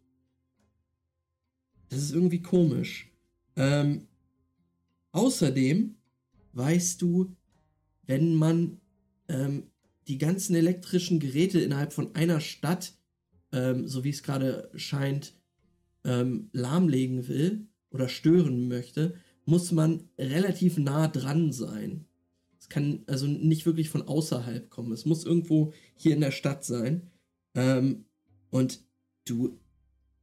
Das 1.90 2.00
ist 2.02 2.14
irgendwie 2.14 2.42
komisch. 2.42 3.12
Ähm, 3.58 4.08
außerdem 5.12 5.96
weißt 6.54 7.02
du, 7.02 7.36
wenn 8.06 8.36
man 8.36 8.80
ähm, 9.28 9.64
die 10.08 10.18
ganzen 10.18 10.56
elektrischen 10.56 11.20
Geräte 11.20 11.60
innerhalb 11.60 11.92
von 11.92 12.16
einer 12.16 12.40
Stadt, 12.40 12.95
ähm, 13.56 13.88
so 13.88 14.04
wie 14.04 14.10
es 14.10 14.22
gerade 14.22 14.70
scheint, 14.76 15.34
ähm, 16.04 16.50
lahmlegen 16.52 17.28
will 17.28 17.68
oder 17.90 18.10
stören 18.10 18.68
möchte, 18.68 19.16
muss 19.46 19.72
man 19.72 20.10
relativ 20.18 20.78
nah 20.78 21.08
dran 21.08 21.52
sein. 21.54 22.06
Es 22.60 22.68
kann 22.68 23.04
also 23.08 23.28
nicht 23.28 23.66
wirklich 23.66 23.90
von 23.90 24.02
außerhalb 24.02 24.70
kommen. 24.70 24.92
Es 24.92 25.06
muss 25.06 25.24
irgendwo 25.24 25.72
hier 25.96 26.14
in 26.14 26.22
der 26.22 26.32
Stadt 26.32 26.66
sein. 26.66 27.12
Ähm, 27.54 28.06
und 28.50 28.84
du 29.24 29.60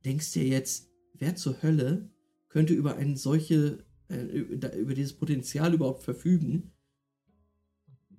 denkst 0.05 0.33
dir 0.33 0.47
jetzt, 0.47 0.91
wer 1.15 1.35
zur 1.35 1.63
Hölle 1.63 2.11
könnte 2.49 2.75
über 2.75 2.97
eine 2.97 3.17
solche, 3.17 3.85
äh, 4.09 4.25
über 4.25 4.95
dieses 4.95 5.15
Potenzial 5.15 5.73
überhaupt 5.73 6.03
verfügen. 6.03 6.73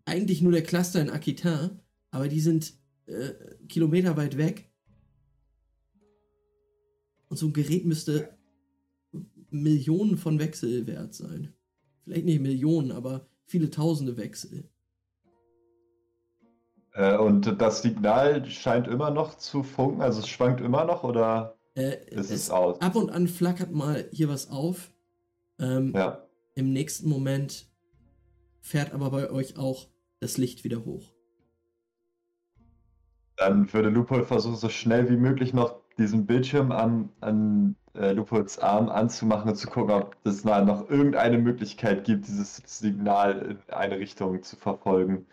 Eigentlich 0.06 0.42
nur 0.42 0.52
der 0.52 0.64
Cluster 0.64 1.02
in 1.02 1.10
Aquitain, 1.10 1.80
aber 2.10 2.28
die 2.28 2.40
sind 2.40 2.74
äh, 3.06 3.34
Kilometer 3.68 4.18
weit 4.18 4.38
weg. 4.38 4.73
Und 7.34 7.38
so 7.38 7.48
ein 7.48 7.54
Gerät 7.54 7.84
müsste 7.84 8.38
Millionen 9.50 10.18
von 10.18 10.38
Wechsel 10.38 10.86
wert 10.86 11.16
sein. 11.16 11.52
Vielleicht 12.04 12.26
nicht 12.26 12.42
Millionen, 12.42 12.92
aber 12.92 13.26
viele 13.48 13.72
tausende 13.72 14.18
Wechsel. 14.18 14.70
Äh, 16.94 17.18
und 17.18 17.60
das 17.60 17.82
Signal 17.82 18.46
scheint 18.46 18.88
immer 18.88 19.10
noch 19.10 19.36
zu 19.38 19.64
funken, 19.64 20.02
also 20.02 20.20
es 20.20 20.28
schwankt 20.28 20.62
immer 20.62 20.86
noch 20.86 21.04
oder 21.04 21.58
Äh, 21.76 22.06
ist 22.12 22.30
es 22.30 22.32
es, 22.32 22.50
aus? 22.52 22.80
ab 22.82 22.96
und 22.96 23.10
an 23.10 23.28
flackert 23.28 23.72
mal 23.72 24.08
hier 24.12 24.30
was 24.30 24.50
auf. 24.50 24.92
Ähm, 25.60 25.94
Ja. 25.96 26.28
Im 26.56 26.72
nächsten 26.72 27.10
Moment 27.10 27.68
fährt 28.62 28.94
aber 28.94 29.10
bei 29.12 29.32
euch 29.32 29.58
auch 29.58 29.90
das 30.20 30.38
Licht 30.38 30.64
wieder 30.64 30.86
hoch. 30.86 31.14
Dann 33.36 33.72
würde 33.74 33.90
Lupol 33.90 34.24
versuchen, 34.24 34.56
so 34.56 34.70
schnell 34.70 35.08
wie 35.10 35.18
möglich 35.18 35.54
noch 35.54 35.83
diesen 35.98 36.26
Bildschirm 36.26 36.72
an, 36.72 37.10
an 37.22 37.76
äh, 37.96 38.12
Lupols 38.12 38.60
Arm 38.60 38.90
anzumachen 38.90 39.50
und 39.50 39.56
zu 39.56 39.68
gucken, 39.68 39.94
ob 39.94 40.16
es 40.24 40.44
noch 40.44 40.90
irgendeine 40.90 41.38
Möglichkeit 41.38 42.06
gibt, 42.06 42.28
dieses 42.28 42.56
Signal 42.66 43.58
in 43.68 43.74
eine 43.74 44.00
Richtung 44.00 44.42
zu 44.42 44.56
verfolgen. 44.56 45.26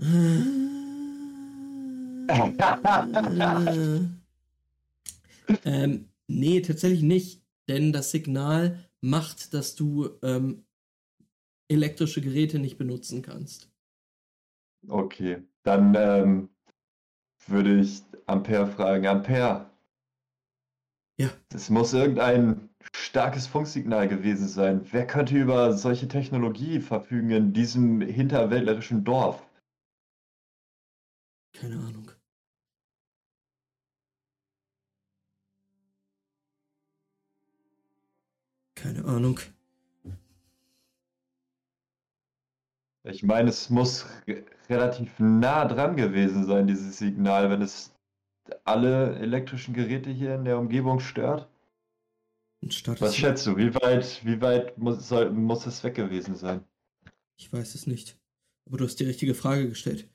ähm, 5.64 6.08
nee, 6.26 6.60
tatsächlich 6.60 7.02
nicht. 7.02 7.42
Denn 7.68 7.92
das 7.92 8.10
Signal 8.10 8.88
macht, 9.00 9.52
dass 9.54 9.74
du 9.74 10.10
ähm, 10.22 10.64
elektrische 11.68 12.20
Geräte 12.22 12.58
nicht 12.58 12.78
benutzen 12.78 13.22
kannst. 13.22 13.70
Okay, 14.86 15.42
dann 15.64 15.94
ähm, 15.96 16.48
würde 17.48 17.80
ich 17.80 18.02
Ampere 18.26 18.66
fragen, 18.66 19.06
Ampere. 19.06 19.70
Ja. 21.18 21.30
Es 21.52 21.68
muss 21.70 21.92
irgendein 21.92 22.68
starkes 22.94 23.46
Funksignal 23.46 24.08
gewesen 24.08 24.46
sein. 24.48 24.86
Wer 24.92 25.06
könnte 25.06 25.36
über 25.36 25.72
solche 25.72 26.08
Technologie 26.08 26.80
verfügen 26.80 27.30
in 27.30 27.52
diesem 27.52 28.00
hinterwäldlerischen 28.00 29.04
Dorf? 29.04 29.44
Keine 31.52 31.76
Ahnung. 31.76 32.12
Keine 38.76 39.04
Ahnung. 39.04 39.40
Ich 43.02 43.22
meine, 43.24 43.48
es 43.48 43.70
muss 43.70 44.06
relativ 44.68 45.18
nah 45.18 45.64
dran 45.64 45.96
gewesen 45.96 46.44
sein, 46.44 46.66
dieses 46.66 46.98
Signal, 46.98 47.50
wenn 47.50 47.62
es 47.62 47.94
alle 48.64 49.16
elektrischen 49.16 49.74
Geräte 49.74 50.10
hier 50.10 50.34
in 50.34 50.44
der 50.44 50.58
Umgebung 50.58 51.00
stört. 51.00 51.48
Was 52.60 53.16
schätzt 53.16 53.46
du? 53.46 53.56
Wie 53.56 53.74
weit, 53.74 54.24
wie 54.24 54.40
weit 54.40 54.76
muss, 54.78 55.08
soll, 55.08 55.30
muss 55.30 55.66
es 55.66 55.82
weg 55.84 55.94
gewesen 55.94 56.34
sein? 56.34 56.64
Ich 57.36 57.52
weiß 57.52 57.74
es 57.74 57.86
nicht. 57.86 58.18
Aber 58.66 58.78
du 58.78 58.84
hast 58.84 58.96
die 58.96 59.04
richtige 59.04 59.34
Frage 59.34 59.68
gestellt. 59.68 60.08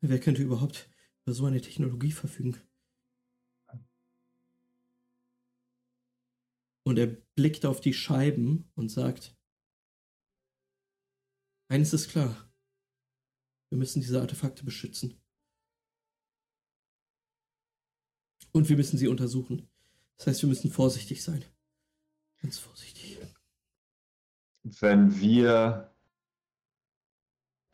Wer 0.00 0.18
könnte 0.18 0.42
überhaupt 0.42 0.88
über 1.24 1.34
so 1.34 1.44
eine 1.44 1.60
Technologie 1.60 2.12
verfügen? 2.12 2.56
Und 6.84 6.98
er 6.98 7.06
blickt 7.06 7.64
auf 7.64 7.80
die 7.80 7.94
Scheiben 7.94 8.70
und 8.74 8.88
sagt, 8.88 9.36
eines 11.68 11.92
ist 11.92 12.10
klar. 12.10 12.51
Wir 13.72 13.78
müssen 13.78 14.02
diese 14.02 14.20
Artefakte 14.20 14.66
beschützen. 14.66 15.18
Und 18.52 18.68
wir 18.68 18.76
müssen 18.76 18.98
sie 18.98 19.08
untersuchen. 19.08 19.66
Das 20.18 20.26
heißt, 20.26 20.42
wir 20.42 20.50
müssen 20.50 20.70
vorsichtig 20.70 21.24
sein. 21.24 21.42
Ganz 22.42 22.58
vorsichtig. 22.58 23.18
Wenn 24.62 25.18
wir 25.18 25.90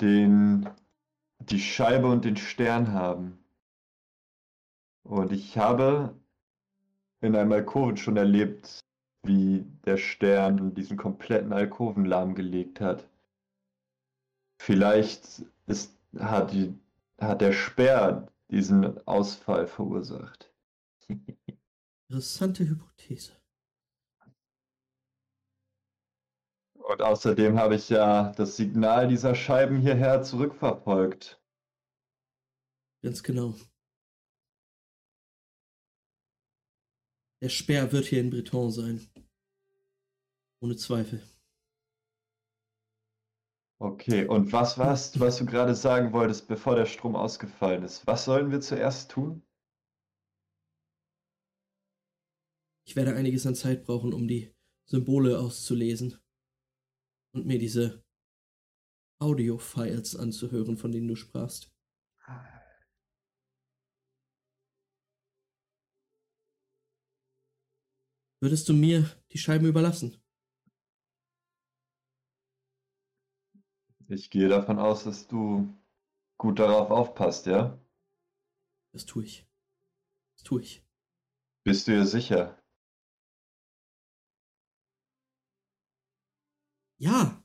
den, 0.01 0.71
die 1.41 1.59
Scheibe 1.59 2.07
und 2.07 2.25
den 2.25 2.37
Stern 2.37 2.93
haben. 2.93 3.45
Und 5.03 5.33
ich 5.33 5.59
habe 5.59 6.17
in 7.21 7.35
einem 7.35 7.51
Alkoven 7.51 7.97
schon 7.97 8.17
erlebt, 8.17 8.79
wie 9.25 9.65
der 9.85 9.97
Stern 9.97 10.75
diesen 10.75 10.97
kompletten 10.97 11.53
Alkoven 11.53 12.05
lahmgelegt 12.05 12.81
hat. 12.81 13.09
Vielleicht 14.63 15.43
ist, 15.69 15.97
hat, 16.19 16.53
die, 16.53 16.75
hat 17.19 17.41
der 17.41 17.53
Speer 17.53 18.33
diesen 18.51 18.99
Ausfall 19.07 19.67
verursacht. 19.67 20.53
Interessante 22.09 22.69
Hypothese. 22.69 23.33
Und 26.75 27.03
außerdem 27.03 27.59
habe 27.59 27.75
ich 27.75 27.91
ja 27.91 28.33
das 28.33 28.57
Signal 28.57 29.09
dieser 29.09 29.35
Scheiben 29.35 29.79
hierher 29.79 30.23
zurückverfolgt. 30.23 31.39
Ganz 33.03 33.23
genau. 33.23 33.55
Der 37.43 37.51
Speer 37.51 37.93
wird 37.93 38.07
hier 38.07 38.21
in 38.21 38.31
Breton 38.31 38.71
sein. 38.71 39.07
Ohne 40.61 40.77
Zweifel. 40.77 41.23
Okay, 43.81 44.27
und 44.27 44.53
was 44.53 44.77
war's, 44.77 45.21
was 45.21 45.39
du 45.39 45.47
gerade 45.47 45.75
sagen 45.77 46.13
wolltest, 46.13 46.49
bevor 46.49 46.75
der 46.75 46.87
Strom 46.87 47.15
ausgefallen 47.15 47.85
ist? 47.85 48.05
Was 48.09 48.25
sollen 48.25 48.51
wir 48.51 48.61
zuerst 48.61 49.13
tun? 49.13 49.43
Ich 52.85 52.97
werde 52.97 53.15
einiges 53.15 53.47
an 53.47 53.55
Zeit 53.55 53.85
brauchen, 53.85 54.13
um 54.13 54.27
die 54.27 54.53
Symbole 54.87 55.39
auszulesen. 55.39 56.19
Und 57.33 57.47
mir 57.47 57.59
diese 57.59 58.03
Audio-Files 59.21 60.17
anzuhören, 60.17 60.77
von 60.77 60.91
denen 60.91 61.07
du 61.07 61.15
sprachst. 61.15 61.71
Würdest 68.41 68.69
du 68.69 68.73
mir 68.73 69.09
die 69.33 69.39
Scheiben 69.39 69.67
überlassen? 69.67 70.21
Ich 74.11 74.31
gehe 74.31 74.49
davon 74.49 74.79
aus, 74.79 75.05
dass 75.05 75.29
du 75.29 75.69
gut 76.39 76.59
darauf 76.59 76.91
aufpasst, 76.91 77.47
ja? 77.47 77.79
Das 78.93 79.05
tue 79.07 79.25
ich. 79.25 79.47
Das 80.37 80.45
tue 80.45 80.63
ich. 80.63 80.83
Bist 81.65 81.87
du 81.89 81.93
dir 81.93 82.07
sicher? 82.07 82.59
Ja, 86.99 87.43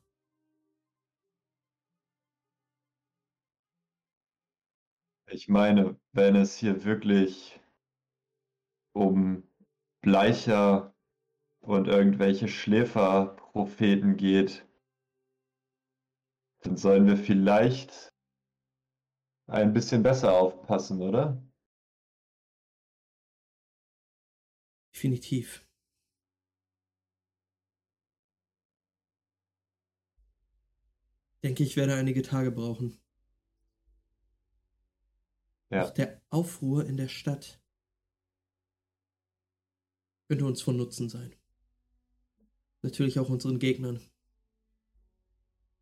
Ich 5.34 5.50
meine, 5.50 6.00
wenn 6.12 6.36
es 6.36 6.58
hier 6.58 6.86
wirklich 6.86 7.60
um 8.94 9.44
Bleicher 10.02 10.94
und 11.62 11.88
irgendwelche 11.88 12.48
Schläferpropheten 12.48 14.18
geht, 14.18 14.66
dann 16.64 16.78
sollen 16.78 17.06
wir 17.06 17.18
vielleicht 17.18 18.14
ein 19.48 19.74
bisschen 19.74 20.04
besser 20.04 20.34
aufpassen, 20.34 21.02
oder? 21.02 21.44
definitiv. 25.04 25.68
Denke, 31.44 31.64
ich 31.64 31.76
werde 31.76 31.96
einige 31.96 32.22
Tage 32.22 32.52
brauchen. 32.52 32.98
Ja. 35.70 35.86
Auch 35.86 35.90
der 35.90 36.22
Aufruhr 36.30 36.86
in 36.86 36.96
der 36.96 37.10
Stadt 37.10 37.60
könnte 40.30 40.46
uns 40.46 40.62
von 40.62 40.78
Nutzen 40.78 41.10
sein. 41.10 41.36
Natürlich 42.82 43.20
auch 43.20 43.30
unseren 43.30 43.60
Gegnern. 43.60 44.00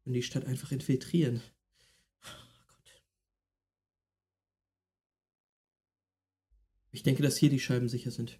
Wenn 0.04 0.14
die 0.14 0.24
Stadt 0.24 0.46
einfach 0.46 0.72
infiltrieren. 0.72 1.42
Oh. 2.24 2.28
Ich 6.92 7.04
denke, 7.04 7.24
dass 7.24 7.38
hier 7.38 7.50
die 7.50 7.60
Scheiben 7.60 7.88
sicher 7.88 8.12
sind. 8.12 8.40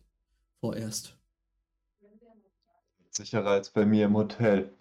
Vorerst. 0.60 1.18
Sicherer 3.12 3.50
als 3.52 3.72
bei 3.72 3.86
mir 3.86 4.06
im 4.06 4.16
Hotel. 4.16 4.74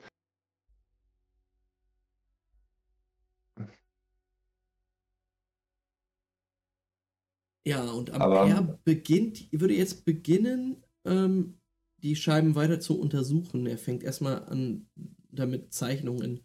Ja, 7.64 7.90
und 7.90 8.10
am 8.10 8.22
Aber- 8.22 8.48
er 8.48 8.62
beginnt, 8.84 9.48
würde 9.52 9.74
jetzt 9.74 10.04
beginnen, 10.04 10.82
ähm, 11.04 11.60
die 11.98 12.16
Scheiben 12.16 12.54
weiter 12.54 12.80
zu 12.80 12.98
untersuchen. 12.98 13.66
Er 13.66 13.78
fängt 13.78 14.02
erstmal 14.02 14.44
an, 14.46 14.88
damit 15.30 15.72
Zeichnungen 15.72 16.40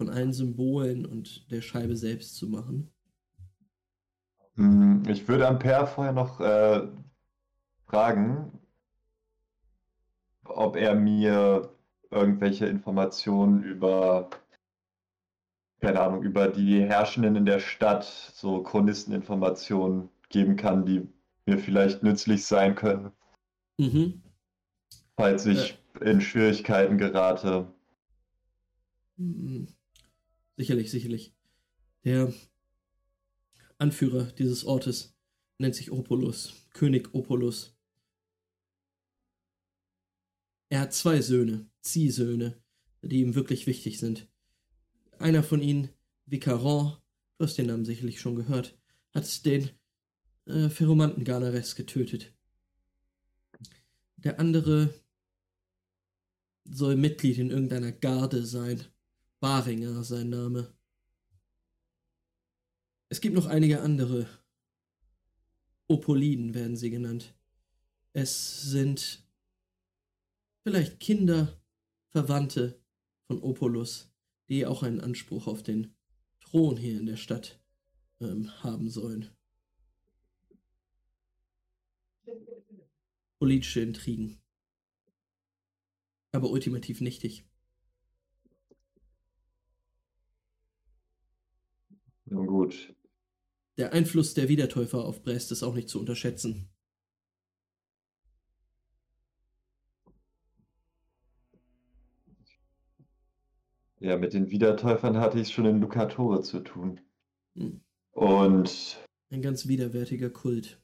von 0.00 0.08
allen 0.08 0.32
Symbolen 0.32 1.04
und 1.04 1.50
der 1.50 1.60
Scheibe 1.60 1.94
selbst 1.94 2.36
zu 2.36 2.48
machen. 2.48 2.90
Hm, 4.54 5.02
Ich 5.06 5.28
würde 5.28 5.46
Ampere 5.46 5.86
vorher 5.86 6.14
noch 6.14 6.40
äh, 6.40 6.88
fragen, 7.84 8.50
ob 10.44 10.76
er 10.76 10.94
mir 10.94 11.68
irgendwelche 12.10 12.64
Informationen 12.64 13.62
über, 13.62 14.30
keine 15.82 16.00
Ahnung, 16.00 16.22
über 16.22 16.48
die 16.48 16.80
Herrschenden 16.82 17.36
in 17.36 17.44
der 17.44 17.60
Stadt, 17.60 18.04
so 18.04 18.62
Chronisteninformationen 18.62 20.08
geben 20.30 20.56
kann, 20.56 20.86
die 20.86 21.06
mir 21.44 21.58
vielleicht 21.58 22.02
nützlich 22.02 22.46
sein 22.46 22.74
können, 22.74 23.12
Mhm. 23.78 24.22
falls 25.14 25.44
ich 25.44 25.78
in 26.00 26.22
Schwierigkeiten 26.22 26.96
gerate. 26.96 27.70
Mhm. 29.18 29.68
Sicherlich, 30.60 30.90
sicherlich. 30.90 31.34
Der 32.04 32.34
Anführer 33.78 34.24
dieses 34.32 34.66
Ortes 34.66 35.16
nennt 35.56 35.74
sich 35.74 35.90
Opolus, 35.90 36.52
König 36.74 37.14
Opolus. 37.14 37.74
Er 40.68 40.80
hat 40.80 40.92
zwei 40.92 41.22
Söhne, 41.22 41.70
Ziehsöhne, 41.80 42.62
die 43.00 43.22
ihm 43.22 43.34
wirklich 43.34 43.66
wichtig 43.66 43.98
sind. 43.98 44.28
Einer 45.18 45.42
von 45.42 45.62
ihnen, 45.62 45.88
Vicaron, 46.26 46.98
du 47.38 47.44
hast 47.46 47.56
den 47.56 47.68
Namen 47.68 47.86
sicherlich 47.86 48.20
schon 48.20 48.36
gehört, 48.36 48.78
hat 49.14 49.46
den 49.46 49.70
äh, 50.44 50.68
Ferromanten 50.68 51.24
Garnares 51.24 51.74
getötet. 51.74 52.34
Der 54.16 54.38
andere 54.38 54.92
soll 56.64 56.96
Mitglied 56.96 57.38
in 57.38 57.48
irgendeiner 57.48 57.92
Garde 57.92 58.44
sein. 58.44 58.84
Baringer 59.40 60.04
sein 60.04 60.28
Name. 60.28 60.74
Es 63.08 63.22
gibt 63.22 63.34
noch 63.34 63.46
einige 63.46 63.80
andere. 63.80 64.28
Opoliden 65.88 66.54
werden 66.54 66.76
sie 66.76 66.90
genannt. 66.90 67.34
Es 68.12 68.62
sind 68.62 69.26
vielleicht 70.62 71.00
Kinder, 71.00 71.60
Verwandte 72.10 72.80
von 73.26 73.42
Opolus, 73.42 74.12
die 74.48 74.66
auch 74.66 74.82
einen 74.82 75.00
Anspruch 75.00 75.46
auf 75.46 75.62
den 75.62 75.96
Thron 76.40 76.76
hier 76.76 77.00
in 77.00 77.06
der 77.06 77.16
Stadt 77.16 77.60
ähm, 78.20 78.62
haben 78.62 78.90
sollen. 78.90 79.30
Politische 83.38 83.80
Intrigen. 83.80 84.38
Aber 86.32 86.50
ultimativ 86.50 87.00
nichtig. 87.00 87.49
Nun 92.30 92.46
gut. 92.46 92.94
Der 93.76 93.92
Einfluss 93.92 94.34
der 94.34 94.48
Wiedertäufer 94.48 95.04
auf 95.04 95.22
Brest 95.22 95.50
ist 95.52 95.62
auch 95.62 95.74
nicht 95.74 95.88
zu 95.88 95.98
unterschätzen. 95.98 96.68
Ja, 103.98 104.16
mit 104.16 104.32
den 104.32 104.50
Wiedertäufern 104.50 105.18
hatte 105.18 105.38
ich 105.38 105.48
es 105.48 105.52
schon 105.52 105.66
in 105.66 105.80
Lucatore 105.80 106.40
zu 106.42 106.60
tun. 106.60 107.00
Hm. 107.56 107.80
Und 108.12 109.04
Ein 109.30 109.42
ganz 109.42 109.66
widerwärtiger 109.66 110.30
Kult. 110.30 110.80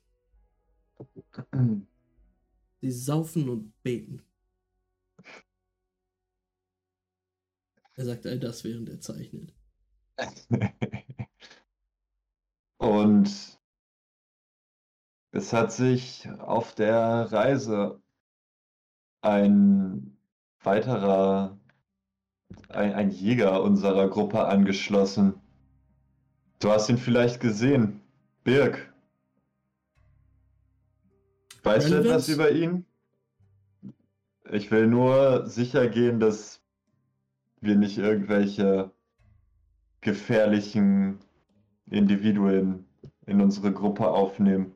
Sie 2.81 2.91
saufen 2.91 3.49
und 3.49 3.83
beten. 3.83 4.23
Er 7.95 8.05
sagt 8.05 8.27
all 8.27 8.39
das, 8.39 8.65
während 8.65 8.89
er 8.89 9.01
zeichnet. 9.01 9.55
Und 12.79 13.59
es 15.31 15.53
hat 15.53 15.73
sich 15.73 16.29
auf 16.39 16.75
der 16.75 17.33
Reise 17.33 18.01
ein 19.21 20.17
weiterer, 20.61 21.59
ein, 22.69 22.95
ein 22.95 23.11
Jäger 23.11 23.63
unserer 23.63 24.09
Gruppe 24.09 24.47
angeschlossen. 24.47 25.35
Du 26.59 26.71
hast 26.71 26.89
ihn 26.89 26.99
vielleicht 26.99 27.41
gesehen. 27.41 28.01
Birk. 28.45 28.93
Weißt 31.63 31.91
du 31.91 31.95
etwas 31.95 32.29
Relevance? 32.29 32.33
über 32.33 32.51
ihn? 32.53 32.87
Ich 34.53 34.71
will 34.71 34.87
nur 34.87 35.47
sicher 35.47 35.89
gehen, 35.89 36.21
dass 36.21 36.63
wir 37.61 37.75
nicht 37.75 37.99
irgendwelche 37.99 38.93
gefährlichen 40.01 41.19
Individuen 41.91 42.87
in 43.27 43.41
unsere 43.41 43.73
Gruppe 43.73 44.09
aufnehmen. 44.09 44.75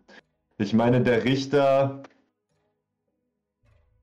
Ich 0.58 0.72
meine, 0.74 1.02
der 1.02 1.24
Richter 1.24 2.02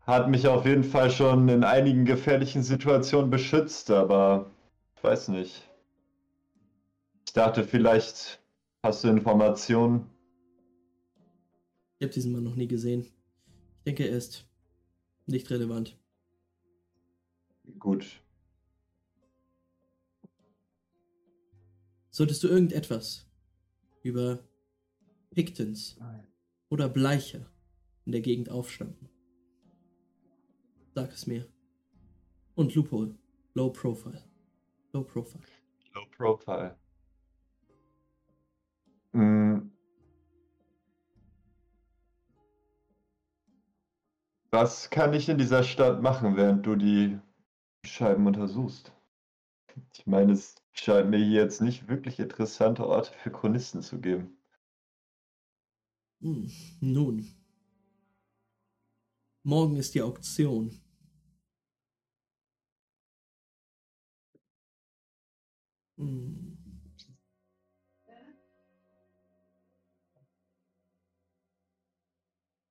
hat 0.02 0.30
mich 0.30 0.48
auf 0.48 0.66
jeden 0.66 0.84
Fall 0.84 1.12
schon 1.12 1.50
in 1.50 1.64
einigen 1.64 2.06
gefährlichen 2.06 2.64
Situationen 2.64 3.30
beschützt, 3.30 3.92
aber 3.92 4.50
ich 4.96 5.04
weiß 5.04 5.28
nicht. 5.30 5.70
Ich 7.26 7.34
dachte, 7.34 7.64
vielleicht 7.64 8.42
hast 8.84 9.04
du 9.04 9.10
Informationen. 9.10 10.10
Ich 12.00 12.06
habe 12.06 12.14
diesen 12.14 12.32
Mann 12.32 12.44
noch 12.44 12.56
nie 12.56 12.68
gesehen. 12.68 13.02
Ich 13.02 13.84
denke, 13.86 14.08
er 14.08 14.18
ist 14.18 14.46
nicht 15.26 15.50
relevant. 15.50 15.98
Gut. 17.80 18.22
Solltest 22.18 22.44
du 22.44 22.48
irgendetwas 22.48 23.30
über 24.02 24.40
Pictons 25.30 26.00
oder 26.68 26.90
Bleicher 26.90 27.46
in 28.06 28.12
der 28.12 28.22
Gegend 28.22 28.50
aufschnappen, 28.50 29.08
sag 30.96 31.12
es 31.12 31.28
mir. 31.28 31.48
Und 32.56 32.74
Loophole, 32.74 33.16
Low 33.54 33.70
Profile. 33.70 34.24
Low 34.94 35.04
Profile. 35.04 35.44
Low 35.94 36.08
Profile. 36.08 36.76
Hm. 39.14 39.72
Was 44.50 44.90
kann 44.90 45.14
ich 45.14 45.30
in 45.30 45.38
dieser 45.38 45.62
Stadt 45.62 46.02
machen, 46.02 46.36
während 46.36 46.66
du 46.66 46.76
die 46.76 47.20
Scheiben 47.86 48.26
untersuchst? 48.26 48.92
Ich 49.94 50.08
meine, 50.08 50.32
es 50.32 50.56
scheint 50.80 51.10
mir 51.10 51.18
hier 51.18 51.42
jetzt 51.42 51.62
nicht 51.62 51.88
wirklich 51.88 52.20
interessante 52.20 52.88
Orte 52.88 53.12
für 53.12 53.32
Chronisten 53.32 53.82
zu 53.82 54.00
geben. 54.00 54.38
Hm, 56.22 56.52
nun. 56.82 57.28
Morgen 59.44 59.78
ist 59.78 59.96
die 59.96 60.02
Auktion. 60.02 60.82
Hm. 65.98 66.58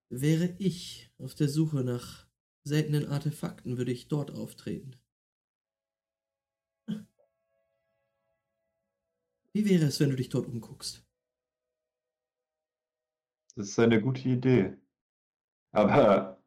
Wäre 0.08 0.54
ich 0.58 1.10
auf 1.18 1.34
der 1.34 1.48
Suche 1.48 1.82
nach 1.82 2.26
seltenen 2.64 3.06
Artefakten, 3.06 3.76
würde 3.76 3.92
ich 3.92 4.08
dort 4.08 4.30
auftreten. 4.30 4.96
Wie 9.56 9.64
wäre 9.64 9.86
es, 9.86 10.00
wenn 10.00 10.10
du 10.10 10.16
dich 10.16 10.28
dort 10.28 10.46
umguckst? 10.48 11.02
Das 13.54 13.68
ist 13.68 13.78
eine 13.78 14.02
gute 14.02 14.28
Idee. 14.28 14.76
Aber 15.72 16.42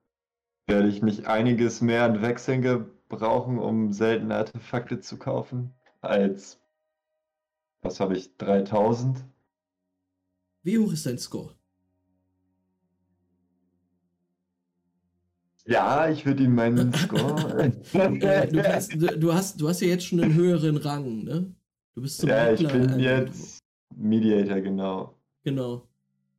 werde 0.68 0.89
ich 0.89 1.01
nicht 1.01 1.26
einiges 1.26 1.82
mehr 1.82 2.03
an 2.03 2.22
Wechseln 2.22 2.62
gebrauchen, 2.62 3.57
um 3.57 3.93
seltene 3.93 4.36
Artefakte 4.36 4.99
zu 4.99 5.18
kaufen? 5.18 5.74
Als, 6.01 6.62
was 7.82 7.99
habe 7.99 8.16
ich, 8.16 8.38
3000? 8.38 9.26
Wie 10.62 10.78
hoch 10.78 10.93
ist 10.93 11.07
dein 11.07 11.18
Score? 11.18 11.55
Ja, 15.66 16.12
ich 16.12 16.28
würde 16.28 16.43
ihm 16.43 16.53
meinen 16.53 16.93
Score. 16.93 17.72
Du, 17.91 18.62
kannst, 18.62 18.93
du, 18.93 19.34
hast, 19.34 19.60
du 19.60 19.68
hast 19.68 19.82
ja 19.82 19.88
jetzt 19.88 20.05
schon 20.05 20.22
einen 20.22 20.36
höheren 20.36 20.78
Rang, 20.78 21.24
ne? 21.24 21.55
Du 21.96 22.02
bist 22.02 22.20
zum 22.20 22.30
ja, 22.30 22.52
ich 22.52 22.68
bin 22.68 23.00
äh, 23.00 23.22
jetzt 23.22 23.60
Mediator, 23.96 24.62
genau. 24.62 25.20
Genau. 25.44 25.88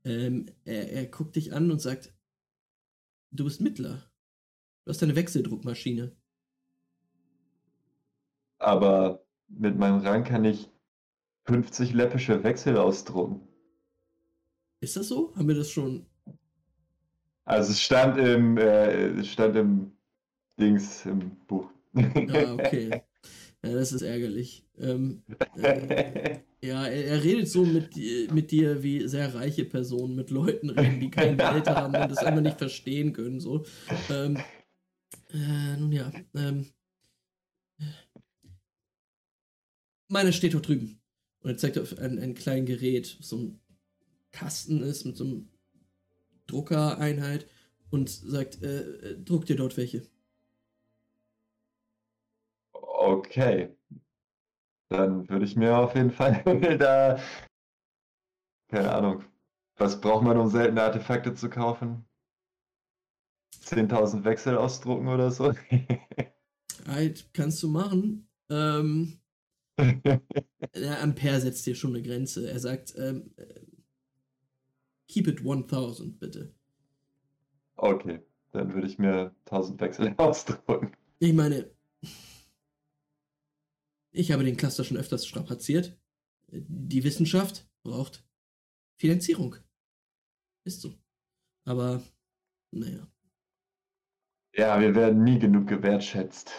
Ähm, 0.05 0.47
er, 0.65 0.91
er 0.93 1.07
guckt 1.07 1.37
dich 1.37 1.53
an 1.53 1.71
und 1.71 1.81
sagt, 1.81 2.15
du 3.31 3.45
bist 3.45 3.61
Mittler. 3.61 4.11
Du 4.85 4.91
hast 4.91 5.03
eine 5.03 5.17
Wechseldruckmaschine. 5.17 6.17
Aber 8.59 9.25
mit 9.49 9.79
meinem 9.79 10.01
Rang 10.01 10.25
kann 10.25 10.45
ich 10.45 10.71
50 11.45 11.93
läppische 11.93 12.43
Wechsel 12.45 12.77
ausdrucken. 12.77 13.47
Ist 14.81 14.97
das 14.97 15.09
so? 15.09 15.35
Haben 15.35 15.49
wir 15.49 15.55
das 15.55 15.71
schon? 15.71 16.07
Also 17.45 17.73
es 17.73 17.83
stand 17.83 18.17
im, 18.19 18.57
äh, 18.57 19.09
es 19.19 19.29
stand 19.29 19.57
im 19.57 19.93
Dings 20.59 21.05
im 21.07 21.37
Buch. 21.47 21.71
Ah, 21.95 22.55
okay. 22.55 23.03
Ja, 23.63 23.73
das 23.73 23.93
ist 23.93 24.03
ärgerlich. 24.03 24.65
Ähm, 24.79 25.23
äh, 25.63 26.39
ja, 26.63 26.87
er, 26.87 27.05
er, 27.05 27.25
redet 27.25 27.49
so 27.49 27.65
mit, 27.65 27.95
mit 28.33 28.51
dir 28.51 28.83
wie 28.83 29.07
sehr 29.07 29.35
reiche 29.35 29.65
Personen 29.65 30.15
mit 30.17 30.31
Leuten 30.31 30.71
reden, 30.71 31.01
die 31.01 31.11
kein 31.11 31.37
Geld 31.37 31.67
haben 31.69 31.95
und 31.95 32.11
das 32.11 32.19
einfach 32.19 32.41
nicht 32.41 32.59
verstehen 32.59 33.13
können. 33.13 33.41
So. 33.41 33.65
Ähm, 34.11 34.39
äh, 35.33 35.77
nun 35.77 35.93
ja. 35.93 36.11
Ähm, 36.35 36.67
meine 40.09 40.33
steht 40.33 40.55
dort 40.55 40.69
drüben. 40.69 41.01
Und 41.43 41.51
er 41.51 41.57
zeigt 41.57 41.79
auf 41.79 41.99
ein, 41.99 42.19
ein 42.19 42.35
kleines 42.35 42.67
Gerät, 42.67 43.17
so 43.21 43.37
ein 43.37 43.61
Kasten 44.33 44.83
ist 44.83 45.05
mit 45.05 45.17
so 45.17 45.25
einem 45.25 45.49
Druckereinheit 46.47 47.47
und 47.91 48.09
sagt, 48.11 48.63
äh, 48.63 48.83
äh, 48.83 49.23
druck 49.23 49.47
dir 49.47 49.57
dort 49.57 49.77
welche. 49.77 50.03
Okay. 53.01 53.75
Dann 54.91 55.27
würde 55.31 55.47
ich 55.47 55.57
mir 55.57 55.75
auf 55.79 55.95
jeden 55.95 56.11
Fall 56.11 56.43
da. 56.79 57.19
Keine 58.69 58.93
Ahnung. 58.93 59.25
Was 59.77 59.99
braucht 59.99 60.23
man, 60.23 60.37
um 60.37 60.49
seltene 60.49 60.83
Artefakte 60.83 61.35
zu 61.35 61.49
kaufen? 61.49 62.05
10.000 63.65 64.25
Wechsel 64.25 64.59
ausdrucken 64.59 65.09
oder 65.09 65.31
so? 65.31 65.55
halt, 66.87 67.33
kannst 67.33 67.63
du 67.63 67.69
machen. 67.69 68.29
Ähm, 68.51 69.19
der 69.79 71.03
Ampere 71.03 71.41
setzt 71.41 71.65
dir 71.65 71.75
schon 71.75 71.95
eine 71.95 72.03
Grenze. 72.03 72.51
Er 72.51 72.61
sagt, 72.61 72.95
ähm, 72.99 73.35
keep 75.09 75.27
it 75.27 75.41
1000, 75.41 76.21
bitte. 76.21 76.55
Okay, 77.77 78.21
dann 78.53 78.75
würde 78.75 78.87
ich 78.87 78.99
mir 78.99 79.35
1000 79.47 79.81
Wechsel 79.81 80.15
ausdrucken. 80.19 80.93
Ich 81.19 81.33
meine, 81.33 81.71
ich 84.13 84.33
habe 84.33 84.45
den 84.45 84.57
Cluster 84.57 84.85
schon 84.85 84.97
öfters 84.97 85.27
strapaziert. 85.27 85.97
Die 86.49 87.05
Wissenschaft 87.05 87.69
braucht 87.83 88.25
Finanzierung. 88.97 89.57
Ist 90.65 90.81
so. 90.81 90.95
Aber, 91.65 92.03
naja. 92.71 93.07
Ja, 94.55 94.81
wir 94.81 94.95
werden 94.95 95.23
nie 95.23 95.39
genug 95.39 95.69
gewertschätzt. 95.69 96.53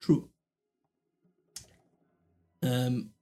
True. 0.00 0.28
Ähm, 2.62 3.14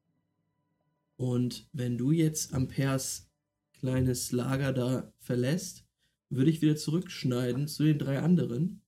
und 1.16 1.68
wenn 1.72 1.98
du 1.98 2.11
jetzt 2.11 2.55
Amperes 2.55 3.30
kleines 3.72 4.32
Lager 4.32 4.72
da 4.72 5.12
verlässt, 5.18 5.86
würde 6.30 6.50
ich 6.50 6.62
wieder 6.62 6.76
zurückschneiden 6.76 7.68
zu 7.68 7.84
den 7.84 7.98
drei 7.98 8.20
anderen 8.20 8.81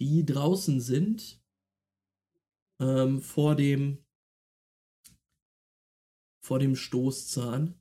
die 0.00 0.24
draußen 0.24 0.80
sind 0.80 1.40
ähm, 2.80 3.20
vor 3.20 3.54
dem 3.54 3.98
vor 6.42 6.58
dem 6.58 6.74
Stoßzahn 6.74 7.74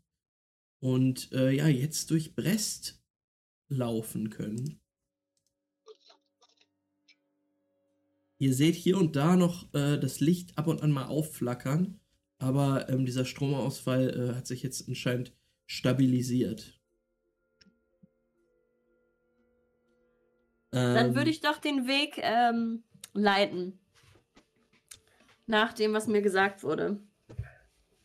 und 0.79 1.31
äh, 1.31 1.51
ja 1.51 1.67
jetzt 1.67 2.11
durch 2.11 2.35
Brest 2.35 3.01
laufen 3.69 4.29
können. 4.29 4.81
Ihr 8.37 8.53
seht 8.53 8.75
hier 8.75 8.97
und 8.97 9.15
da 9.15 9.35
noch 9.35 9.73
äh, 9.73 9.97
das 9.97 10.19
Licht 10.19 10.57
ab 10.57 10.67
und 10.67 10.81
an 10.81 10.91
mal 10.91 11.07
aufflackern, 11.07 11.99
aber 12.37 12.89
ähm, 12.89 13.05
dieser 13.05 13.25
Stromausfall 13.25 14.09
äh, 14.09 14.35
hat 14.35 14.47
sich 14.47 14.61
jetzt 14.63 14.87
anscheinend 14.87 15.33
stabilisiert. 15.65 16.78
Dann 20.71 21.15
würde 21.15 21.21
ähm. 21.21 21.27
ich 21.27 21.41
doch 21.41 21.57
den 21.57 21.87
Weg 21.87 22.19
ähm, 22.21 22.83
leiten. 23.13 23.79
Nach 25.47 25.73
dem, 25.73 25.93
was 25.93 26.07
mir 26.07 26.21
gesagt 26.21 26.63
wurde. 26.63 26.99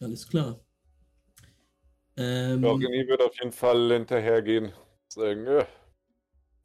Alles 0.01 0.29
klar. 0.29 0.59
Ähm, 2.17 2.63
Jorgeni 2.63 3.07
wird 3.07 3.21
auf 3.21 3.35
jeden 3.39 3.53
Fall 3.53 3.93
hinterhergehen. 3.93 4.73
Sagen, 5.09 5.47
äh, 5.47 5.67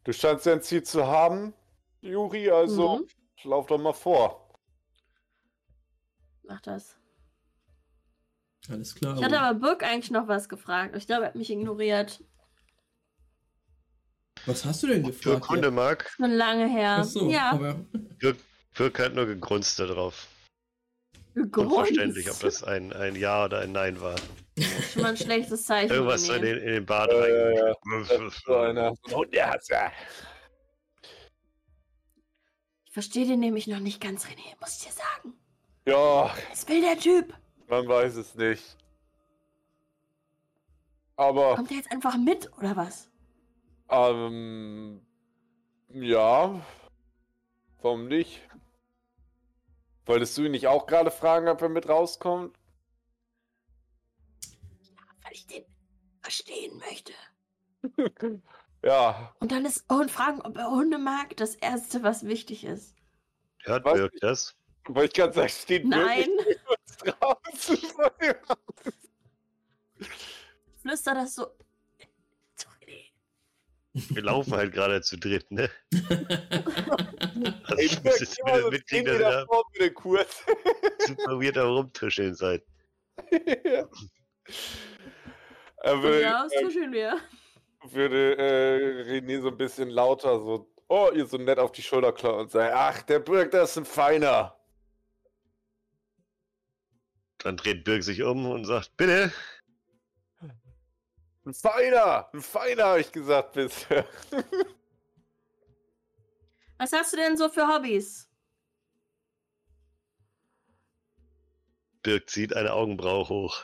du 0.04 0.14
scheinst 0.14 0.46
ja 0.46 0.54
ein 0.54 0.62
Ziel 0.62 0.84
zu 0.84 1.06
haben, 1.06 1.54
Juri, 2.02 2.50
also 2.50 3.00
mhm. 3.00 3.08
lauf 3.44 3.68
doch 3.68 3.78
mal 3.78 3.94
vor. 3.94 4.50
Mach 6.44 6.62
das. 6.62 6.98
Alles 8.70 8.96
klar. 8.96 9.18
Ich 9.18 9.24
hatte 9.24 9.40
aber 9.40 9.60
Burg 9.60 9.84
eigentlich 9.84 10.12
noch 10.12 10.28
was 10.28 10.50
gefragt. 10.50 10.96
Ich 10.96 11.08
glaube, 11.08 11.24
er 11.24 11.28
hat 11.30 11.36
mich 11.36 11.50
ignoriert. 11.50 12.24
Was 14.46 14.66
hast 14.66 14.84
du 14.84 14.88
denn 14.88 15.04
gefragt? 15.04 15.24
Für 15.24 15.40
Kunde, 15.40 15.72
Marc. 15.72 16.10
Schon 16.16 16.32
lange 16.32 16.68
her. 16.68 16.98
Achso, 17.00 17.30
ja. 17.30 17.52
aber. 17.52 17.76
Birk 18.76 19.00
hat 19.00 19.14
nur 19.14 19.26
gegrunzt 19.26 19.80
darauf. 19.80 20.28
Gegrunzt? 21.36 21.76
Unverständlich, 21.76 22.32
ob 22.32 22.40
das 22.40 22.64
ein, 22.64 22.94
ein 22.94 23.16
Ja 23.16 23.46
oder 23.46 23.60
ein 23.60 23.72
Nein 23.72 24.00
war. 24.02 24.16
Schon 24.92 25.02
mal 25.02 25.10
ein 25.10 25.18
schlechtes 25.18 25.66
Zeichen. 25.66 25.92
Irgendwas 25.92 26.28
in 26.30 26.42
den, 26.42 26.58
in 26.58 26.74
den 26.74 26.86
Bart 26.86 27.12
äh, 27.12 27.16
rein. 27.16 27.56
Ja, 27.56 27.68
ja. 27.68 28.30
so 28.46 28.56
einer. 28.56 28.94
Hundehasser. 29.12 29.92
Ich 32.86 32.94
verstehe 32.94 33.28
den 33.28 33.40
nämlich 33.40 33.68
noch 33.68 33.80
nicht 33.80 34.02
ganz, 34.02 34.26
René, 34.26 34.60
muss 34.60 34.78
ich 34.78 34.88
dir 34.88 34.94
sagen. 34.94 35.34
Ja. 35.86 36.34
Was 36.50 36.68
will 36.68 36.82
der 36.82 36.98
Typ? 36.98 37.34
Man 37.68 37.88
weiß 37.88 38.16
es 38.16 38.36
nicht. 38.36 38.78
Aber. 41.16 41.56
Kommt 41.56 41.72
er 41.72 41.78
jetzt 41.78 41.92
einfach 41.92 42.18
mit, 42.18 42.52
oder 42.58 42.76
was? 42.76 43.09
Ähm, 43.90 45.02
ja. 45.90 46.62
Warum 47.82 48.08
nicht? 48.08 48.42
Wolltest 50.06 50.38
du 50.38 50.44
ihn 50.44 50.52
nicht 50.52 50.68
auch 50.68 50.88
gerade 50.88 51.12
fragen, 51.12 51.48
ob 51.48 51.62
er 51.62 51.70
mit 51.70 51.88
rauskommt? 51.88 52.58
Ja, 54.82 55.02
weil 55.24 55.34
ich 55.34 55.48
den 55.48 55.66
verstehen 56.22 56.78
möchte. 56.80 57.14
ja. 58.84 59.34
Und 59.40 59.52
dann 59.52 59.66
ist 59.66 59.90
und 59.92 60.12
fragen, 60.12 60.42
ob 60.42 60.58
er 60.58 60.72
Hunde 60.72 60.98
mag, 60.98 61.38
das 61.38 61.56
erste, 61.56 62.04
was 62.04 62.26
wichtig 62.26 62.64
ist. 62.64 62.96
Hört 63.64 63.84
Birk 63.84 64.14
das? 64.20 64.56
Weil 64.86 65.06
ich 65.06 65.14
gerade 65.14 65.34
sagen, 65.34 65.50
steht 65.50 65.86
Nein. 65.86 66.30
draußen. 67.06 67.78
Flüster 70.82 71.14
das 71.14 71.36
so 71.36 71.48
wir 74.10 74.24
laufen 74.24 74.54
halt 74.54 74.74
gerade 74.74 75.02
zu 75.02 75.18
dritt, 75.18 75.50
ne? 75.52 75.70
also, 77.64 77.78
ich 77.78 78.04
muss 78.04 78.20
jetzt 78.20 78.38
wieder 78.38 78.70
mitkriegen, 78.70 79.06
dass 79.06 79.20
ihr 79.20 79.48
da 79.80 79.90
kurz. 79.90 80.44
super 81.00 81.40
weird 81.40 81.58
am 81.58 81.70
Rumtuscheln 81.70 82.36
seid. 82.36 82.64
Aber, 85.78 86.20
ja, 86.20 86.44
das 86.44 86.62
tuscheln 86.62 86.92
wir. 86.92 87.20
Würde 87.84 88.38
äh, 88.38 89.04
René 89.10 89.42
so 89.42 89.50
ein 89.50 89.58
bisschen 89.58 89.90
lauter 89.90 90.40
so, 90.40 90.70
oh, 90.90 91.10
ihr 91.14 91.26
so 91.26 91.38
nett 91.38 91.60
auf 91.60 91.72
die 91.72 91.82
Schulter 91.82 92.12
klauen 92.12 92.42
und 92.42 92.52
sagen, 92.52 92.74
ach, 92.76 93.02
der 93.04 93.20
Birk, 93.20 93.52
das 93.52 93.72
ist 93.72 93.78
ein 93.78 93.86
Feiner. 93.86 94.56
Dann 97.38 97.56
dreht 97.56 97.86
Birk 97.86 98.04
sich 98.04 98.22
um 98.22 98.46
und 98.46 98.66
sagt, 98.66 98.98
bitte. 98.98 99.32
Ein 101.50 101.56
Feiner! 101.56 102.30
Ein 102.32 102.42
Feiner, 102.44 102.84
habe 102.86 103.02
ich 103.02 103.12
gesagt 103.12 103.54
bisher. 103.54 104.08
Was 106.78 106.94
hast 106.94 107.12
du 107.12 107.18
denn 107.18 107.38
so 107.38 107.50
für 107.50 107.68
Hobbys? 107.68 108.30
Birk 112.04 112.30
zieht 112.30 112.56
eine 112.56 112.72
Augenbraue 112.72 113.28
hoch. 113.30 113.64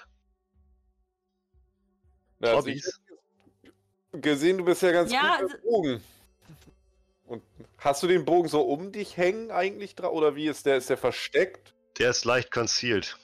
Na, 2.40 2.48
also 2.48 2.62
Hobbys? 2.62 3.00
gesehen, 4.14 4.58
du 4.58 4.66
bist 4.66 4.82
ja 4.82 4.92
ganz 4.92 5.12
ja, 5.12 5.38
gut 5.42 5.52
mit 5.52 5.62
Bogen. 5.62 6.04
Und 7.28 7.44
hast 7.78 8.02
du 8.02 8.08
den 8.08 8.26
Bogen 8.26 8.50
so 8.50 8.62
um 8.62 8.94
dich 8.94 9.16
hängen 9.16 9.52
eigentlich 9.52 9.94
drauf? 9.94 10.12
Oder 10.12 10.36
wie 10.36 10.48
ist 10.48 10.66
der? 10.66 10.78
Ist 10.78 10.90
der 10.90 10.98
versteckt? 10.98 11.76
Der 12.00 12.10
ist 12.10 12.26
leicht 12.26 12.50
concealed. 12.50 13.16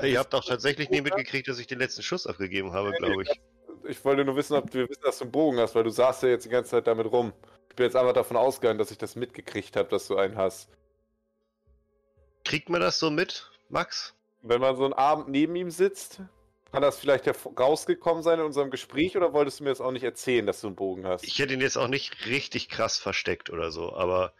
Ihr 0.00 0.20
habt 0.20 0.32
auch 0.36 0.44
tatsächlich 0.44 0.88
nie 0.88 1.00
mitgekriegt, 1.00 1.48
dass 1.48 1.58
ich 1.58 1.66
den 1.66 1.80
letzten 1.80 2.04
Schuss 2.04 2.28
abgegeben 2.28 2.72
habe, 2.72 2.92
glaube 2.92 3.24
ich 3.24 3.40
ich 3.86 4.04
wollte 4.04 4.24
nur 4.24 4.36
wissen, 4.36 4.54
ob 4.54 4.70
du 4.70 4.88
wissen, 4.88 5.02
dass 5.02 5.18
du 5.18 5.24
einen 5.24 5.32
Bogen 5.32 5.58
hast, 5.58 5.74
weil 5.74 5.84
du 5.84 5.90
saßt 5.90 6.22
ja 6.22 6.30
jetzt 6.30 6.44
die 6.44 6.50
ganze 6.50 6.70
Zeit 6.70 6.86
damit 6.86 7.10
rum. 7.10 7.32
Ich 7.70 7.76
bin 7.76 7.84
jetzt 7.84 7.96
einfach 7.96 8.12
davon 8.12 8.36
ausgegangen, 8.36 8.78
dass 8.78 8.90
ich 8.90 8.98
das 8.98 9.16
mitgekriegt 9.16 9.76
habe, 9.76 9.88
dass 9.88 10.06
du 10.08 10.16
einen 10.16 10.36
hast. 10.36 10.68
Kriegt 12.44 12.68
man 12.68 12.80
das 12.80 12.98
so 12.98 13.10
mit, 13.10 13.50
Max? 13.68 14.14
Wenn 14.42 14.60
man 14.60 14.76
so 14.76 14.84
einen 14.84 14.94
Abend 14.94 15.28
neben 15.28 15.54
ihm 15.56 15.70
sitzt, 15.70 16.20
kann 16.72 16.82
das 16.82 16.98
vielleicht 16.98 17.26
rausgekommen 17.58 18.22
sein 18.22 18.38
in 18.38 18.44
unserem 18.44 18.70
Gespräch 18.70 19.16
oder 19.16 19.32
wolltest 19.32 19.60
du 19.60 19.64
mir 19.64 19.70
jetzt 19.70 19.80
auch 19.80 19.90
nicht 19.90 20.02
erzählen, 20.02 20.46
dass 20.46 20.60
du 20.60 20.68
einen 20.68 20.76
Bogen 20.76 21.06
hast? 21.06 21.24
Ich 21.24 21.38
hätte 21.38 21.54
ihn 21.54 21.60
jetzt 21.60 21.78
auch 21.78 21.88
nicht 21.88 22.26
richtig 22.26 22.68
krass 22.68 22.98
versteckt 22.98 23.50
oder 23.50 23.70
so, 23.70 23.94
aber. 23.94 24.32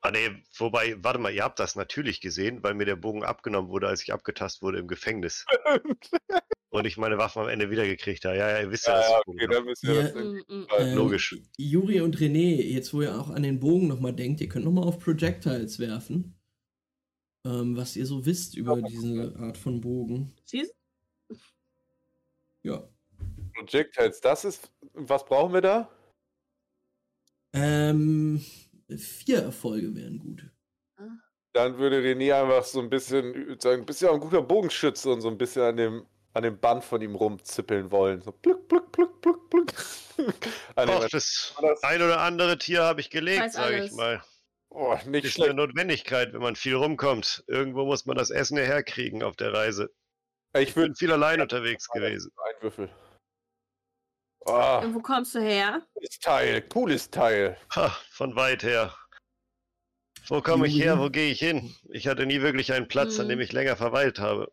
Ah 0.00 0.10
ne, 0.10 0.42
wobei, 0.58 0.96
warte 1.02 1.18
mal, 1.18 1.32
ihr 1.32 1.42
habt 1.42 1.58
das 1.58 1.76
natürlich 1.76 2.20
gesehen, 2.20 2.62
weil 2.62 2.74
mir 2.74 2.84
der 2.84 2.96
Bogen 2.96 3.24
abgenommen 3.24 3.70
wurde, 3.70 3.88
als 3.88 4.02
ich 4.02 4.12
abgetastet 4.12 4.62
wurde 4.62 4.78
im 4.78 4.86
Gefängnis. 4.86 5.46
und 6.74 6.86
ich 6.86 6.96
meine 6.96 7.18
Waffen 7.18 7.42
am 7.42 7.48
Ende 7.48 7.70
wiedergekriegt 7.70 8.24
habe. 8.24 8.36
Ja, 8.36 8.50
ja, 8.50 8.60
ihr 8.62 8.70
wisst 8.70 8.86
ja, 8.88 8.94
Ja, 8.94 9.00
was 9.00 9.10
ja, 9.10 9.18
ich 9.20 9.26
okay, 9.28 9.36
meine. 9.46 9.54
dann 9.54 9.64
müssen 9.64 9.88
wir 9.88 9.94
Ja. 9.94 10.02
das 10.02 10.14
Mm, 10.14 10.54
mm. 10.54 10.66
Äh, 10.70 10.90
Ähm, 10.90 10.96
logisch. 10.96 11.36
Juri 11.56 12.00
und 12.00 12.16
René, 12.18 12.62
jetzt 12.62 12.92
wo 12.92 13.02
ihr 13.02 13.18
auch 13.18 13.30
an 13.30 13.42
den 13.44 13.60
Bogen 13.60 13.86
nochmal 13.86 14.12
denkt, 14.12 14.40
ihr 14.40 14.48
könnt 14.48 14.64
nochmal 14.64 14.84
auf 14.84 14.98
Projectiles 14.98 15.78
werfen. 15.78 16.34
Ähm, 17.46 17.76
was 17.76 17.94
ihr 17.94 18.06
so 18.06 18.26
wisst 18.26 18.56
über 18.56 18.80
diese 18.82 19.36
Art 19.38 19.56
von 19.56 19.80
Bogen. 19.80 20.32
Siehst 20.46 20.74
Ja. 22.64 22.88
Projectiles, 23.54 24.20
das 24.20 24.44
ist. 24.44 24.72
Was 24.94 25.24
brauchen 25.24 25.52
wir 25.52 25.60
da? 25.60 25.88
Ähm, 27.52 28.44
vier 28.96 29.38
Erfolge 29.38 29.94
wären 29.94 30.18
gut. 30.18 30.50
Dann 31.52 31.78
würde 31.78 32.00
René 32.00 32.34
einfach 32.34 32.64
so 32.64 32.80
ein 32.80 32.90
bisschen 32.90 33.56
sagen, 33.60 33.86
bist 33.86 34.02
ja 34.02 34.10
auch 34.10 34.14
ein 34.14 34.20
guter 34.20 34.42
Bogenschütze 34.42 35.12
und 35.12 35.20
so 35.20 35.28
ein 35.28 35.38
bisschen 35.38 35.62
an 35.62 35.76
dem, 35.76 36.06
an 36.34 36.42
dem 36.42 36.58
Band 36.60 36.84
von 36.84 37.00
ihm 37.00 37.14
rumzippeln 37.14 37.90
wollen. 37.90 38.20
So 38.22 38.32
plück, 38.32 38.68
plück, 38.68 38.92
plück, 38.92 39.20
plück, 39.22 39.50
plück. 39.50 39.72
an 40.76 40.88
Auch 40.90 41.08
das 41.08 41.54
ein 41.82 42.02
oder 42.02 42.20
andere 42.20 42.58
Tier 42.58 42.82
habe 42.82 43.00
ich 43.00 43.10
gelegt, 43.10 43.52
sage 43.52 43.84
ich 43.84 43.92
mal. 43.92 44.22
oh, 44.70 44.96
nicht 45.06 45.24
Ist 45.24 45.40
eine. 45.40 45.54
Notwendigkeit, 45.54 46.32
wenn 46.32 46.42
man 46.42 46.56
viel 46.56 46.74
rumkommt. 46.74 47.44
Irgendwo 47.46 47.84
muss 47.84 48.04
man 48.06 48.16
das 48.16 48.30
Essen 48.30 48.58
herkriegen 48.58 49.22
auf 49.22 49.36
der 49.36 49.52
Reise. 49.52 49.90
Ich 50.56 50.68
Ich 50.68 50.74
bin 50.74 50.94
viel 50.94 51.10
allein 51.12 51.40
unterwegs 51.40 51.88
gewesen. 51.88 52.30
ein 52.36 52.62
Würfel. 52.62 52.88
Ah, 54.46 54.80
Und 54.80 54.94
wo 54.94 55.00
kommst 55.00 55.34
du 55.34 55.40
her? 55.40 55.86
cooles 55.94 56.18
Teil, 56.18 56.62
cooles 56.68 57.10
Teil. 57.10 57.56
Ha, 57.74 57.88
von 58.10 58.36
weit 58.36 58.62
her. 58.62 58.94
Wo 60.28 60.40
komme 60.42 60.66
ich 60.66 60.76
her? 60.76 60.98
Wo 60.98 61.10
gehe 61.10 61.30
ich 61.30 61.38
hin? 61.38 61.74
Ich 61.90 62.06
hatte 62.08 62.26
nie 62.26 62.40
wirklich 62.42 62.72
einen 62.72 62.88
Platz, 62.88 63.18
an 63.18 63.24
Hm. 63.24 63.30
dem 63.30 63.40
ich 63.40 63.52
länger 63.52 63.76
verweilt 63.76 64.18
habe. 64.18 64.52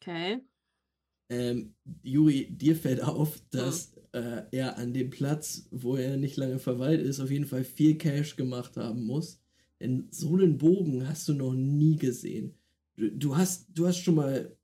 Okay. 0.00 0.40
Ähm, 1.28 1.74
Juri, 2.02 2.48
dir 2.50 2.76
fällt 2.76 3.02
auf, 3.02 3.40
dass 3.50 3.94
äh, 4.12 4.42
er 4.52 4.78
an 4.78 4.94
dem 4.94 5.10
Platz, 5.10 5.68
wo 5.70 5.96
er 5.96 6.16
nicht 6.16 6.36
lange 6.36 6.58
verweilt 6.58 7.00
ist, 7.00 7.20
auf 7.20 7.30
jeden 7.30 7.46
Fall 7.46 7.64
viel 7.64 7.98
Cash 7.98 8.36
gemacht 8.36 8.76
haben 8.76 9.04
muss. 9.04 9.40
Denn 9.80 10.08
so 10.10 10.34
einen 10.34 10.58
Bogen 10.58 11.08
hast 11.08 11.28
du 11.28 11.34
noch 11.34 11.52
nie 11.52 11.96
gesehen. 11.96 12.54
Du, 12.96 13.10
du 13.10 13.36
hast, 13.36 13.68
du 13.74 13.86
hast 13.86 13.98
schon 13.98 14.14
mal 14.14 14.56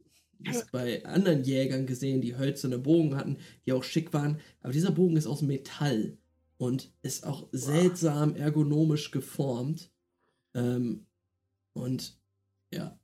bei 0.72 1.04
anderen 1.04 1.44
Jägern 1.44 1.86
gesehen, 1.86 2.20
die 2.20 2.36
hölzerne 2.36 2.78
Bogen 2.78 3.14
hatten, 3.16 3.36
die 3.66 3.72
auch 3.72 3.84
schick 3.84 4.12
waren. 4.12 4.40
Aber 4.60 4.72
dieser 4.72 4.90
Bogen 4.90 5.16
ist 5.16 5.26
aus 5.26 5.42
Metall 5.42 6.16
und 6.56 6.92
ist 7.02 7.26
auch 7.26 7.48
seltsam 7.52 8.34
ergonomisch 8.36 9.10
geformt. 9.10 9.92
Ähm, 10.54 11.06
und 11.74 12.18
ja, 12.72 12.98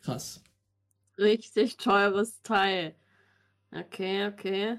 krass. 0.00 0.42
Richtig 1.18 1.76
teures 1.78 2.42
Teil. 2.42 2.94
Okay, 3.72 4.26
okay. 4.26 4.78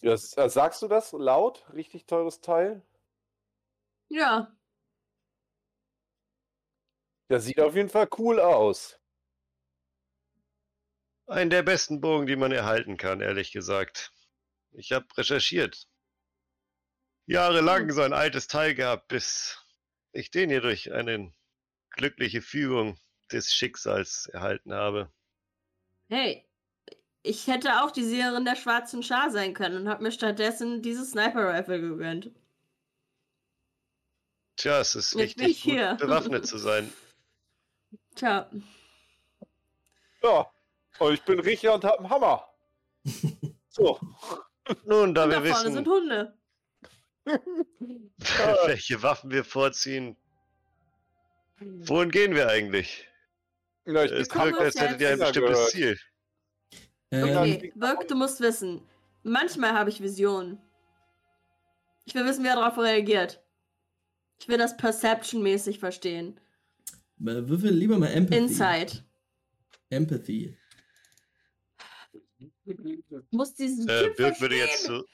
Das, 0.00 0.36
äh, 0.36 0.48
sagst 0.48 0.82
du 0.82 0.88
das 0.88 1.12
laut? 1.12 1.64
Richtig 1.72 2.06
teures 2.06 2.40
Teil? 2.40 2.82
Ja. 4.08 4.56
Das 7.28 7.44
sieht 7.44 7.60
auf 7.60 7.74
jeden 7.74 7.88
Fall 7.88 8.08
cool 8.18 8.38
aus. 8.38 9.00
Ein 11.26 11.50
der 11.50 11.64
besten 11.64 12.00
Bogen, 12.00 12.26
die 12.26 12.36
man 12.36 12.52
erhalten 12.52 12.96
kann, 12.96 13.20
ehrlich 13.20 13.50
gesagt. 13.50 14.12
Ich 14.70 14.92
habe 14.92 15.06
recherchiert. 15.16 15.88
Jahrelang 17.26 17.90
so 17.90 18.02
ein 18.02 18.12
altes 18.12 18.46
Teil 18.46 18.76
gehabt, 18.76 19.08
bis 19.08 19.60
ich 20.12 20.30
den 20.30 20.50
hier 20.50 20.60
durch 20.60 20.92
eine 20.92 21.34
glückliche 21.90 22.42
Fügung 22.42 23.00
des 23.32 23.52
Schicksals 23.52 24.26
erhalten 24.26 24.72
habe. 24.72 25.10
Hey, 26.08 26.44
ich 27.22 27.46
hätte 27.48 27.82
auch 27.82 27.90
die 27.90 28.04
Siegerin 28.04 28.44
der 28.44 28.56
schwarzen 28.56 29.02
Schar 29.02 29.30
sein 29.30 29.52
können 29.54 29.76
und 29.76 29.88
habe 29.88 30.02
mir 30.02 30.12
stattdessen 30.12 30.82
dieses 30.82 31.10
Sniper-Rifle 31.10 31.80
gegönnt. 31.80 32.30
Tja, 34.56 34.80
es 34.80 34.94
ist 34.94 35.14
Jetzt 35.14 35.40
ich 35.40 35.62
gut 35.62 35.72
hier. 35.72 35.94
bewaffnet 35.94 36.46
zu 36.46 36.58
sein. 36.58 36.92
Tja, 38.14 38.48
Ja, 40.22 40.50
und 40.98 41.12
ich 41.12 41.22
bin 41.22 41.38
Richter 41.40 41.74
und 41.74 41.84
hab 41.84 41.98
einen 41.98 42.10
Hammer. 42.10 42.48
So. 43.68 44.00
Nun, 44.86 45.14
da 45.14 45.24
und 45.24 45.30
wir 45.30 45.40
da 45.40 45.44
vorne 45.44 45.44
wissen, 45.44 45.72
sind 45.74 45.86
Hunde. 45.86 46.34
welche 48.66 49.02
Waffen 49.02 49.30
wir 49.30 49.44
vorziehen, 49.44 50.16
wohin 51.58 52.10
gehen 52.10 52.34
wir 52.34 52.48
eigentlich? 52.48 53.06
Ja, 53.86 54.04
ich 54.04 54.12
Es 54.12 54.28
bin 54.28 54.38
kommen 54.38 54.52
wirkt, 54.52 54.62
als 54.62 54.80
hättet 54.80 55.00
ihr 55.00 55.10
ein 55.10 55.18
bestimmtes 55.18 55.50
gehört. 55.52 55.70
Ziel. 55.70 55.98
Ähm, 57.12 57.24
Okay, 57.36 57.72
Birk, 57.76 58.08
du 58.08 58.16
musst 58.16 58.40
wissen. 58.40 58.82
Manchmal 59.22 59.72
habe 59.72 59.90
ich 59.90 60.00
Visionen. 60.02 60.58
Ich 62.04 62.14
will 62.14 62.24
wissen, 62.26 62.44
wer 62.44 62.56
darauf 62.56 62.78
reagiert. 62.78 63.42
Ich 64.38 64.48
will 64.48 64.58
das 64.58 64.76
Perception-mäßig 64.76 65.78
verstehen. 65.78 66.38
äh, 67.20 67.48
Würfel 67.48 67.70
lieber 67.70 67.98
mal 67.98 68.08
Empathy. 68.08 68.36
Insight. 68.38 69.04
Empathy. 69.90 70.56
Muss 73.30 73.54
diesen 73.54 73.88
Äh, 73.88 74.10
Birk 74.16 74.40
würde 74.40 74.56
jetzt 74.56 74.84
zu, 74.84 75.04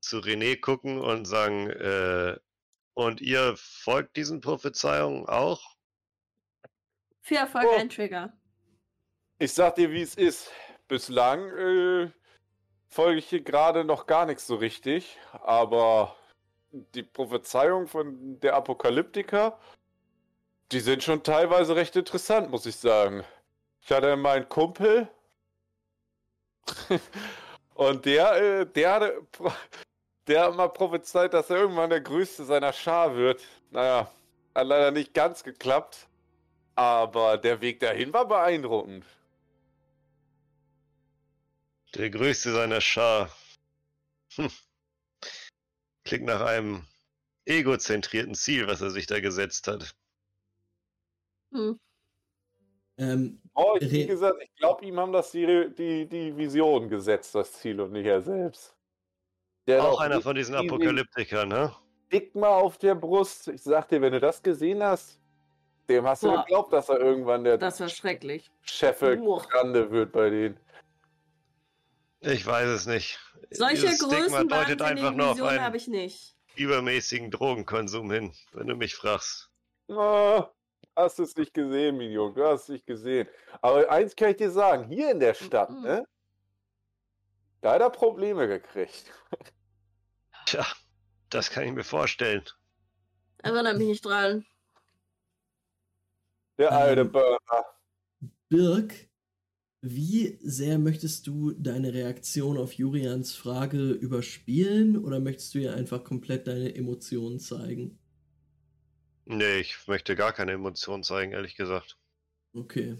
zu 0.00 0.18
René 0.18 0.58
gucken 0.58 0.98
und 0.98 1.26
sagen, 1.26 1.68
äh, 1.70 2.36
und 2.94 3.20
ihr 3.20 3.54
folgt 3.56 4.16
diesen 4.16 4.40
Prophezeiungen 4.40 5.26
auch? 5.26 5.77
Viel 7.28 7.36
Erfolg, 7.36 7.66
Oh. 7.68 7.76
ein 7.76 7.90
Trigger. 7.90 8.32
Ich 9.38 9.52
sag 9.52 9.74
dir, 9.74 9.92
wie 9.92 10.00
es 10.00 10.14
ist. 10.14 10.50
Bislang 10.88 11.46
äh, 11.58 12.10
folge 12.86 13.18
ich 13.18 13.28
hier 13.28 13.42
gerade 13.42 13.84
noch 13.84 14.06
gar 14.06 14.24
nichts 14.24 14.46
so 14.46 14.54
richtig, 14.54 15.18
aber 15.32 16.16
die 16.72 17.02
Prophezeiungen 17.02 17.86
von 17.86 18.40
der 18.40 18.54
Apokalyptiker, 18.54 19.58
die 20.72 20.80
sind 20.80 21.02
schon 21.02 21.22
teilweise 21.22 21.76
recht 21.76 21.94
interessant, 21.96 22.50
muss 22.50 22.64
ich 22.64 22.76
sagen. 22.76 23.22
Ich 23.82 23.92
hatte 23.92 24.16
meinen 24.16 24.48
Kumpel 24.48 25.06
und 27.74 28.06
der, 28.06 28.36
äh, 28.36 28.66
der 28.66 28.92
hatte, 28.94 29.26
der 30.26 30.44
hat 30.44 30.56
mal 30.56 30.68
prophezeit, 30.68 31.34
dass 31.34 31.50
er 31.50 31.58
irgendwann 31.58 31.90
der 31.90 32.00
Größte 32.00 32.46
seiner 32.46 32.72
Schar 32.72 33.14
wird. 33.16 33.44
Naja, 33.70 34.10
hat 34.54 34.66
leider 34.66 34.90
nicht 34.92 35.12
ganz 35.12 35.44
geklappt, 35.44 36.07
aber 36.78 37.38
der 37.38 37.60
Weg 37.60 37.80
dahin 37.80 38.12
war 38.12 38.28
beeindruckend. 38.28 39.04
Der 41.96 42.08
größte 42.08 42.52
seiner 42.52 42.80
Schar. 42.80 43.34
Hm. 44.36 44.48
Klingt 46.04 46.26
nach 46.26 46.40
einem 46.40 46.86
egozentrierten 47.46 48.36
Ziel, 48.36 48.68
was 48.68 48.80
er 48.80 48.90
sich 48.90 49.08
da 49.08 49.18
gesetzt 49.18 49.66
hat. 49.66 49.92
Hm. 51.52 51.80
Ähm, 52.98 53.40
Oh, 53.54 53.76
ich, 53.80 53.90
wie 53.90 54.06
gesagt, 54.06 54.40
ich 54.40 54.54
glaube, 54.54 54.84
ihm 54.84 55.00
haben 55.00 55.12
das 55.12 55.32
die, 55.32 55.74
die, 55.76 56.06
die 56.06 56.36
Vision 56.36 56.88
gesetzt, 56.88 57.34
das 57.34 57.54
Ziel, 57.54 57.80
und 57.80 57.90
nicht 57.90 58.06
er 58.06 58.22
selbst. 58.22 58.76
Der 59.66 59.82
Auch 59.82 59.98
einer 59.98 60.20
von 60.20 60.36
diesen 60.36 60.54
Apokalyptikern, 60.54 61.48
ne? 61.48 61.74
Dick 62.12 62.36
mal 62.36 62.50
auf 62.50 62.78
der 62.78 62.94
Brust. 62.94 63.48
Ich 63.48 63.64
sag 63.64 63.88
dir, 63.88 64.00
wenn 64.00 64.12
du 64.12 64.20
das 64.20 64.40
gesehen 64.40 64.80
hast, 64.80 65.18
dem 65.88 66.06
hast 66.06 66.22
du 66.22 66.28
Boah. 66.28 66.42
geglaubt, 66.44 66.72
dass 66.72 66.88
er 66.88 67.00
irgendwann 67.00 67.44
der 67.44 67.58
Das 67.58 67.80
war 67.80 67.88
schrecklich. 67.88 68.50
Cheffe 68.62 69.16
Boah. 69.16 69.42
Grande 69.48 69.90
wird 69.90 70.12
bei 70.12 70.30
denen. 70.30 70.60
Ich 72.20 72.44
weiß 72.44 72.66
es 72.68 72.86
nicht. 72.86 73.18
Solche 73.50 73.86
Dieses 73.86 74.00
Größen 74.00 74.48
deutet 74.48 74.82
einfach 74.82 75.12
nur 75.12 75.30
auf 75.30 75.42
einen 75.42 75.74
ich 75.74 75.86
nicht. 75.88 76.36
übermäßigen 76.56 77.30
Drogenkonsum 77.30 78.10
hin, 78.10 78.34
wenn 78.52 78.66
du 78.66 78.74
mich 78.74 78.94
fragst. 78.96 79.50
Ah, 79.88 80.50
hast 80.96 81.18
du 81.18 81.22
es 81.22 81.36
nicht 81.36 81.54
gesehen, 81.54 81.96
Minion, 81.96 82.34
du 82.34 82.44
hast 82.44 82.62
es 82.64 82.68
nicht 82.68 82.86
gesehen. 82.86 83.28
Aber 83.62 83.88
eins 83.90 84.14
kann 84.16 84.30
ich 84.30 84.36
dir 84.36 84.50
sagen, 84.50 84.88
hier 84.88 85.10
in 85.12 85.20
der 85.20 85.34
Stadt, 85.34 85.70
Mhm. 85.70 85.82
ne? 85.82 86.04
Da 87.60 87.72
hat 87.74 87.80
er 87.80 87.90
Probleme 87.90 88.46
gekriegt. 88.46 89.12
Tja, 90.46 90.66
das 91.30 91.50
kann 91.50 91.64
ich 91.64 91.72
mir 91.72 91.84
vorstellen. 91.84 92.44
Erinnere 93.42 93.74
mich 93.74 93.86
nicht 93.88 94.04
dran. 94.04 94.44
Der 96.58 96.72
alte 96.72 97.02
Ähm, 97.02 97.12
Burner. 97.12 97.64
Birk, 98.50 99.08
wie 99.82 100.38
sehr 100.42 100.78
möchtest 100.78 101.26
du 101.26 101.52
deine 101.52 101.94
Reaktion 101.94 102.58
auf 102.58 102.74
Jurians 102.74 103.34
Frage 103.34 103.90
überspielen 103.92 104.98
oder 104.98 105.20
möchtest 105.20 105.54
du 105.54 105.60
ihr 105.60 105.74
einfach 105.74 106.04
komplett 106.04 106.46
deine 106.48 106.74
Emotionen 106.74 107.40
zeigen? 107.40 107.98
Nee, 109.26 109.60
ich 109.60 109.86
möchte 109.86 110.16
gar 110.16 110.32
keine 110.32 110.50
Emotionen 110.52 111.04
zeigen, 111.04 111.30
ehrlich 111.30 111.54
gesagt. 111.54 111.98
Okay. 112.54 112.96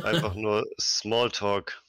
Einfach 0.00 0.34
nur 0.36 0.64
Smalltalk. 0.80 1.82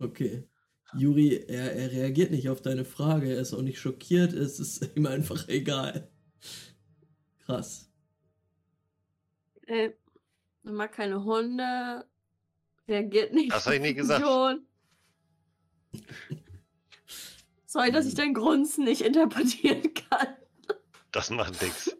Okay. 0.00 0.48
Juri, 0.92 1.36
er, 1.46 1.72
er 1.74 1.92
reagiert 1.92 2.30
nicht 2.32 2.48
auf 2.48 2.60
deine 2.62 2.84
Frage, 2.84 3.32
er 3.32 3.40
ist 3.40 3.54
auch 3.54 3.62
nicht 3.62 3.78
schockiert, 3.78 4.32
es 4.32 4.58
ist 4.58 4.90
ihm 4.96 5.06
einfach 5.06 5.48
egal. 5.48 6.10
Krass. 7.44 7.89
Äh, 9.70 9.92
ich 10.64 10.72
mag 10.72 10.92
keine 10.92 11.22
Hunde. 11.24 12.04
Reagiert 12.88 13.32
nicht. 13.32 13.52
Das 13.52 13.66
hab 13.66 13.72
ich 13.72 13.80
nie 13.80 13.94
gesagt. 13.94 14.24
Sorry, 17.66 17.92
dass 17.92 18.06
ich 18.06 18.14
dein 18.14 18.34
Grunzen 18.34 18.84
nicht 18.84 19.02
interpretieren 19.02 19.94
kann. 19.94 20.36
Das 21.12 21.30
macht 21.30 21.62
nichts. 21.62 21.96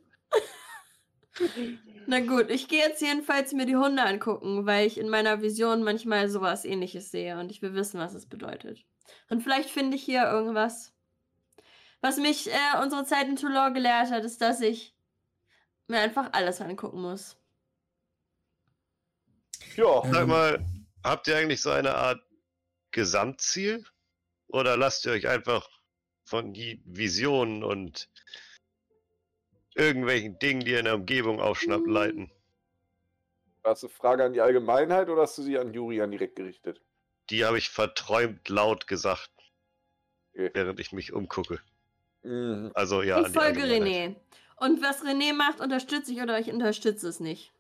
Na 2.07 2.21
gut, 2.21 2.51
ich 2.51 2.67
gehe 2.67 2.81
jetzt 2.81 3.01
jedenfalls 3.01 3.53
mir 3.53 3.67
die 3.67 3.77
Hunde 3.77 4.03
angucken, 4.03 4.67
weil 4.67 4.87
ich 4.87 4.99
in 4.99 5.09
meiner 5.09 5.41
Vision 5.43 5.85
manchmal 5.85 6.29
sowas 6.29 6.65
ähnliches 6.65 7.13
sehe 7.13 7.39
und 7.39 7.51
ich 7.51 7.63
will 7.63 7.75
wissen, 7.75 8.01
was 8.01 8.15
es 8.15 8.27
bedeutet. 8.27 8.85
Und 9.29 9.43
vielleicht 9.43 9.71
finde 9.71 9.97
ich 9.97 10.03
hier 10.03 10.25
irgendwas. 10.25 10.93
Was 12.01 12.17
mich 12.17 12.49
äh, 12.49 12.83
unsere 12.83 13.05
Zeit 13.05 13.29
in 13.29 13.37
Toulon 13.37 13.75
gelehrt 13.75 14.11
hat, 14.11 14.25
ist, 14.25 14.41
dass 14.41 14.61
ich 14.61 14.97
mir 15.87 16.01
einfach 16.01 16.33
alles 16.33 16.61
angucken 16.61 17.01
muss. 17.01 17.40
Ja, 19.77 20.03
Sag 20.05 20.23
Ähm, 20.23 20.29
mal, 20.29 20.65
habt 21.05 21.29
ihr 21.29 21.37
eigentlich 21.37 21.61
so 21.61 21.71
eine 21.71 21.95
Art 21.95 22.21
Gesamtziel? 22.91 23.85
Oder 24.49 24.77
lasst 24.77 25.05
ihr 25.07 25.13
euch 25.13 25.29
einfach 25.29 25.69
von 26.25 26.53
die 26.53 26.83
Visionen 26.85 27.63
und 27.63 28.09
irgendwelchen 29.75 30.39
Dingen, 30.39 30.61
die 30.61 30.73
ihr 30.73 30.81
in 30.81 30.85
der 30.87 30.95
Umgebung 30.97 31.41
aufschnappt, 31.41 31.87
Mhm. 31.87 31.93
leiten? 31.93 32.31
hast 33.63 33.83
du 33.83 33.89
Frage 33.89 34.25
an 34.25 34.33
die 34.33 34.41
Allgemeinheit 34.41 35.09
oder 35.09 35.23
hast 35.23 35.37
du 35.39 35.43
sie 35.43 35.59
an 35.59 35.73
Julian 35.73 36.11
direkt 36.11 36.37
gerichtet? 36.37 36.81
Die 37.29 37.45
habe 37.45 37.59
ich 37.59 37.69
verträumt 37.71 38.49
laut 38.49 38.87
gesagt, 38.87 39.31
Okay. 40.33 40.51
während 40.55 40.81
ich 40.81 40.93
mich 40.93 41.13
umgucke. 41.13 41.61
Mhm. 42.23 42.73
Also 42.75 43.03
ja, 43.03 43.21
ich 43.21 43.27
an 43.27 43.33
die 43.33 43.39
folge. 43.39 43.63
René. 43.63 44.17
Und 44.57 44.83
was 44.83 45.03
René 45.05 45.33
macht, 45.35 45.61
unterstütze 45.61 46.13
ich 46.13 46.21
oder 46.21 46.39
ich 46.39 46.53
unterstütze 46.53 47.09
es 47.09 47.21
nicht. 47.21 47.53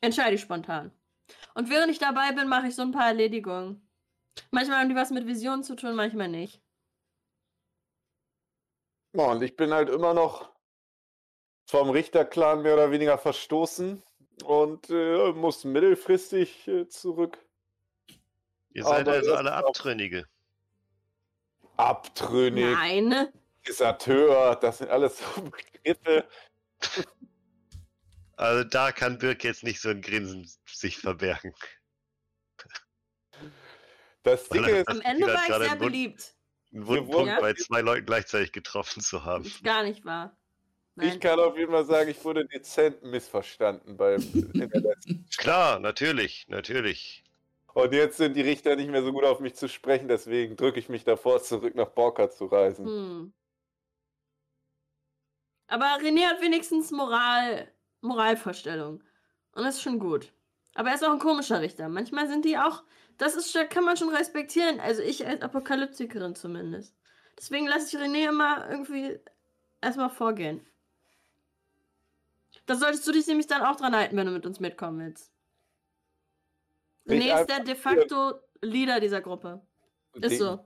Entscheide 0.00 0.34
ich 0.34 0.40
spontan. 0.40 0.92
Und 1.54 1.70
während 1.70 1.90
ich 1.90 1.98
dabei 1.98 2.32
bin, 2.32 2.48
mache 2.48 2.68
ich 2.68 2.74
so 2.74 2.82
ein 2.82 2.92
paar 2.92 3.06
Erledigungen. 3.06 3.88
Manchmal 4.50 4.80
haben 4.80 4.88
die 4.88 4.94
was 4.94 5.10
mit 5.10 5.26
Visionen 5.26 5.62
zu 5.62 5.76
tun, 5.76 5.94
manchmal 5.94 6.28
nicht. 6.28 6.62
Ja, 9.14 9.32
und 9.32 9.42
ich 9.42 9.56
bin 9.56 9.72
halt 9.72 9.90
immer 9.90 10.14
noch 10.14 10.50
vom 11.66 11.90
Richterclan 11.90 12.62
mehr 12.62 12.74
oder 12.74 12.90
weniger 12.90 13.18
verstoßen 13.18 14.02
und 14.44 14.90
äh, 14.90 15.32
muss 15.32 15.64
mittelfristig 15.64 16.66
äh, 16.66 16.88
zurück. 16.88 17.38
Ihr 18.74 18.84
seid 18.84 19.06
Aber 19.06 19.18
also 19.18 19.34
alle 19.34 19.52
Abtrünnige. 19.52 20.26
Abtrünnig, 21.76 22.74
Nein. 22.74 23.28
Deserteur, 23.66 24.56
das 24.56 24.78
sind 24.78 24.90
alles 24.90 25.18
so 25.18 25.42
Begriffe. 25.42 26.26
Also 28.36 28.64
da 28.64 28.92
kann 28.92 29.18
Birk 29.18 29.44
jetzt 29.44 29.62
nicht 29.62 29.80
so 29.80 29.90
ein 29.90 30.00
Grinsen 30.00 30.50
sich 30.66 30.98
verbergen. 30.98 31.54
Das 34.22 34.46
er- 34.48 34.80
ist, 34.80 34.88
Am 34.88 35.00
Ende 35.00 35.26
war 35.26 35.34
ich 35.42 35.46
sehr 35.46 35.60
einen 35.72 35.78
beliebt. 35.80 36.34
Ein 36.72 36.86
wurden- 36.86 37.06
Wundpunkt 37.06 37.28
Ja? 37.28 37.40
bei 37.40 37.54
zwei 37.54 37.80
Leuten 37.80 38.06
gleichzeitig 38.06 38.52
getroffen 38.52 39.00
zu 39.02 39.24
haben. 39.24 39.44
Ist 39.44 39.62
gar 39.64 39.82
nicht 39.82 40.04
wahr. 40.04 40.36
ich 41.00 41.18
kann 41.20 41.40
auf 41.40 41.56
jeden 41.56 41.72
Fall 41.72 41.84
sagen, 41.84 42.10
ich 42.10 42.22
wurde 42.24 42.46
dezent 42.46 43.02
missverstanden 43.02 43.96
beim 43.96 44.20
in 44.54 44.68
der 44.70 44.80
letzten. 44.80 45.26
Klar, 45.36 45.78
natürlich, 45.80 46.46
natürlich. 46.48 47.24
Und 47.74 47.92
jetzt 47.94 48.18
sind 48.18 48.34
die 48.36 48.42
Richter 48.42 48.76
nicht 48.76 48.90
mehr 48.90 49.02
so 49.02 49.12
gut 49.12 49.24
auf 49.24 49.40
mich 49.40 49.54
zu 49.54 49.68
sprechen, 49.68 50.06
deswegen 50.06 50.56
drücke 50.56 50.78
ich 50.78 50.88
mich 50.90 51.04
davor, 51.04 51.42
zurück 51.42 51.74
nach 51.74 51.88
Borka 51.88 52.30
zu 52.30 52.44
reisen. 52.44 52.86
Hm. 52.86 53.32
Aber 55.68 55.86
René 56.02 56.26
hat 56.26 56.42
wenigstens 56.42 56.90
Moral, 56.90 57.71
Moralvorstellung. 58.02 59.02
Und 59.54 59.64
das 59.64 59.76
ist 59.76 59.82
schon 59.82 59.98
gut. 59.98 60.32
Aber 60.74 60.88
er 60.90 60.94
ist 60.94 61.04
auch 61.04 61.12
ein 61.12 61.18
komischer 61.18 61.60
Richter. 61.60 61.88
Manchmal 61.88 62.28
sind 62.28 62.44
die 62.44 62.56
auch, 62.58 62.82
das 63.18 63.34
ist, 63.34 63.50
schon- 63.52 63.68
kann 63.68 63.84
man 63.84 63.96
schon 63.96 64.14
respektieren. 64.14 64.80
Also 64.80 65.02
ich 65.02 65.26
als 65.26 65.42
Apokalyptikerin 65.42 66.34
zumindest. 66.34 66.94
Deswegen 67.38 67.66
lasse 67.66 67.86
ich 67.96 68.02
René 68.02 68.28
immer 68.28 68.68
irgendwie 68.70 69.18
erstmal 69.80 70.10
vorgehen. 70.10 70.66
Da 72.66 72.74
solltest 72.76 73.06
du 73.06 73.12
dich 73.12 73.26
nämlich 73.26 73.46
dann 73.46 73.62
auch 73.62 73.76
dran 73.76 73.94
halten, 73.96 74.16
wenn 74.16 74.26
du 74.26 74.32
mit 74.32 74.46
uns 74.46 74.60
mitkommen 74.60 75.00
willst. 75.00 75.32
René 77.06 77.28
ist 77.40 77.46
der 77.48 77.60
de 77.60 77.74
facto 77.74 78.34
Leader 78.60 79.00
dieser 79.00 79.20
Gruppe. 79.20 79.66
Ist 80.14 80.38
so. 80.38 80.64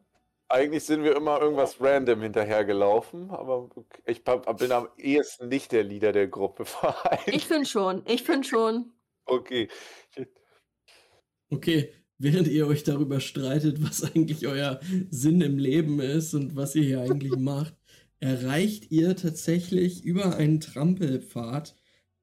Eigentlich 0.49 0.85
sind 0.85 1.03
wir 1.03 1.17
immer 1.17 1.41
irgendwas 1.41 1.81
random 1.81 2.23
hinterhergelaufen, 2.23 3.31
aber 3.31 3.69
ich 4.05 4.23
bin 4.23 4.73
am 4.73 4.89
ehesten 4.97 5.49
nicht 5.49 5.73
der 5.73 5.83
Leader 5.83 6.13
der 6.13 6.29
Gruppe. 6.29 6.65
Ich 7.27 7.47
finde 7.47 7.67
schon. 7.67 8.03
Ich 8.07 8.23
finde 8.23 8.47
schon. 8.47 8.93
okay. 9.25 9.69
Okay, 11.51 11.93
während 12.19 12.49
ihr 12.49 12.67
euch 12.67 12.85
darüber 12.85 13.21
streitet, 13.21 13.83
was 13.83 14.03
eigentlich 14.03 14.47
euer 14.47 14.81
Sinn 15.11 15.41
im 15.41 15.59
Leben 15.59 16.01
ist 16.01 16.35
und 16.35 16.57
was 16.57 16.75
ihr 16.75 16.83
hier 16.83 17.01
eigentlich 17.01 17.37
macht, 17.37 17.75
erreicht 18.21 18.91
ihr 18.91 19.17
tatsächlich 19.17 20.05
über 20.05 20.37
einen 20.37 20.61
Trampelpfad 20.61 21.77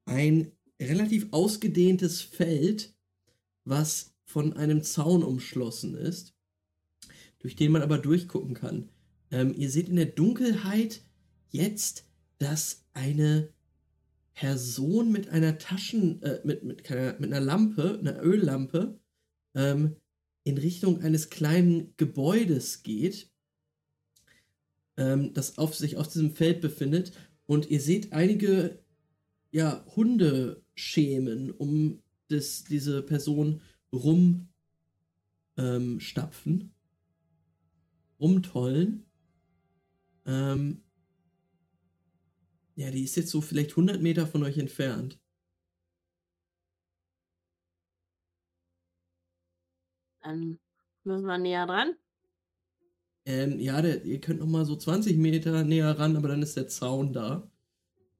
ein 0.06 0.52
relativ 0.80 1.28
ausgedehntes 1.30 2.20
Feld, 2.20 2.94
was 3.64 4.14
von 4.24 4.54
einem 4.54 4.82
Zaun 4.82 5.22
umschlossen 5.22 5.94
ist, 5.94 6.33
durch 7.44 7.56
den 7.56 7.72
man 7.72 7.82
aber 7.82 7.98
durchgucken 7.98 8.54
kann. 8.54 8.88
Ähm, 9.30 9.52
ihr 9.54 9.68
seht 9.68 9.90
in 9.90 9.96
der 9.96 10.06
Dunkelheit 10.06 11.02
jetzt, 11.50 12.08
dass 12.38 12.86
eine 12.94 13.52
Person 14.32 15.12
mit 15.12 15.28
einer 15.28 15.58
Taschen, 15.58 16.22
äh, 16.22 16.40
mit, 16.42 16.64
mit, 16.64 16.84
keiner, 16.84 17.18
mit 17.18 17.30
einer 17.30 17.44
Lampe, 17.44 17.98
einer 18.00 18.24
Öllampe, 18.24 18.98
ähm, 19.54 19.96
in 20.44 20.56
Richtung 20.56 21.02
eines 21.02 21.28
kleinen 21.28 21.92
Gebäudes 21.98 22.82
geht, 22.82 23.30
ähm, 24.96 25.34
das 25.34 25.58
auf 25.58 25.74
sich 25.74 25.98
auf 25.98 26.08
diesem 26.08 26.30
Feld 26.30 26.62
befindet. 26.62 27.12
Und 27.44 27.68
ihr 27.68 27.82
seht 27.82 28.14
einige 28.14 28.82
ja, 29.50 29.84
Hundeschemen 29.94 31.50
um 31.50 32.02
das, 32.28 32.64
diese 32.64 33.02
Person 33.02 33.60
rum 33.92 34.48
ähm, 35.58 36.00
rumtollen. 38.20 39.04
Ähm, 40.26 40.82
ja, 42.76 42.90
die 42.90 43.04
ist 43.04 43.16
jetzt 43.16 43.30
so 43.30 43.40
vielleicht 43.40 43.70
100 43.70 44.02
Meter 44.02 44.26
von 44.26 44.42
euch 44.42 44.58
entfernt. 44.58 45.18
Dann 50.22 50.58
müssen 51.04 51.26
wir 51.26 51.38
näher 51.38 51.66
dran. 51.66 51.96
Ähm, 53.26 53.58
ja, 53.58 53.80
der, 53.80 54.04
ihr 54.04 54.20
könnt 54.20 54.40
noch 54.40 54.46
mal 54.46 54.64
so 54.64 54.76
20 54.76 55.16
Meter 55.16 55.64
näher 55.64 55.98
ran, 55.98 56.16
aber 56.16 56.28
dann 56.28 56.42
ist 56.42 56.56
der 56.56 56.68
Zaun 56.68 57.12
da, 57.12 57.50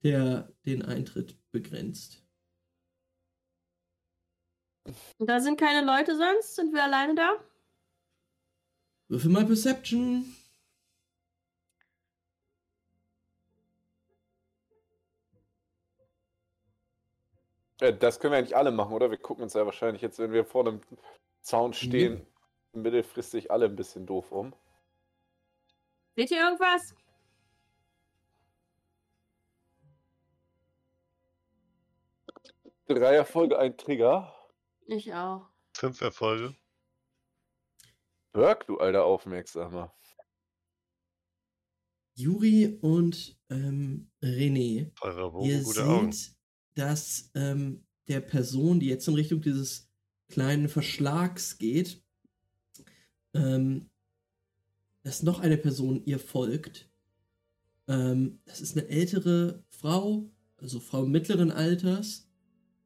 der 0.03 0.53
den 0.65 0.83
Eintritt 0.83 1.37
begrenzt. 1.51 2.23
Da 5.19 5.41
sind 5.41 5.59
keine 5.59 5.85
Leute 5.85 6.17
sonst? 6.17 6.57
Sind 6.57 6.73
wir 6.73 6.85
alleine 6.85 7.15
da? 7.15 7.37
Würfel 9.09 9.31
mal 9.31 9.45
Perception. 9.47 10.35
Äh, 17.81 17.93
Das 17.95 18.21
können 18.21 18.33
wir 18.33 18.39
eigentlich 18.39 18.57
alle 18.57 18.71
machen, 18.71 18.93
oder? 18.93 19.11
Wir 19.11 19.19
gucken 19.19 19.45
uns 19.45 19.55
ja 19.55 19.65
wahrscheinlich 19.67 20.03
jetzt, 20.03 20.19
wenn 20.19 20.33
wir 20.33 20.45
vor 20.45 20.67
einem 20.67 20.81
Zaun 21.43 21.73
stehen, 21.73 22.27
mittelfristig 22.73 23.51
alle 23.51 23.67
ein 23.67 23.77
bisschen 23.77 24.07
doof 24.07 24.33
um. 24.33 24.55
Seht 26.17 26.31
ihr 26.31 26.39
irgendwas? 26.39 26.95
Drei 32.87 33.15
Erfolge, 33.15 33.59
ein 33.59 33.77
Trigger. 33.77 34.35
Ich 34.87 35.13
auch. 35.15 35.49
Fünf 35.73 36.01
Erfolge. 36.03 36.55
Berg, 38.35 38.67
du 38.67 38.79
alter 38.79 39.05
Aufmerksamer. 39.05 39.95
Juri 42.17 42.79
und 42.81 43.39
ähm, 43.49 44.11
René, 44.21 44.91
Bogen, 45.31 45.49
ihr 45.49 45.63
gute 45.63 45.87
Augen. 45.87 46.11
seht, 46.13 46.35
dass 46.75 47.31
ähm, 47.37 47.87
der 48.09 48.21
Person, 48.21 48.81
die 48.81 48.89
jetzt 48.89 49.07
in 49.07 49.15
Richtung 49.15 49.41
dieses 49.41 49.89
kleinen 50.29 50.69
Verschlags 50.69 51.59
geht, 51.59 52.03
ähm, 53.35 53.89
dass 55.05 55.23
noch 55.23 55.39
eine 55.39 55.57
Person 55.57 56.03
ihr 56.05 56.19
folgt. 56.19 56.91
Ähm, 57.87 58.41
das 58.47 58.61
ist 58.61 58.77
eine 58.77 58.89
ältere 58.89 59.65
Frau, 59.69 60.29
also 60.57 60.81
Frau 60.81 61.07
mittleren 61.07 61.53
Alters. 61.53 62.29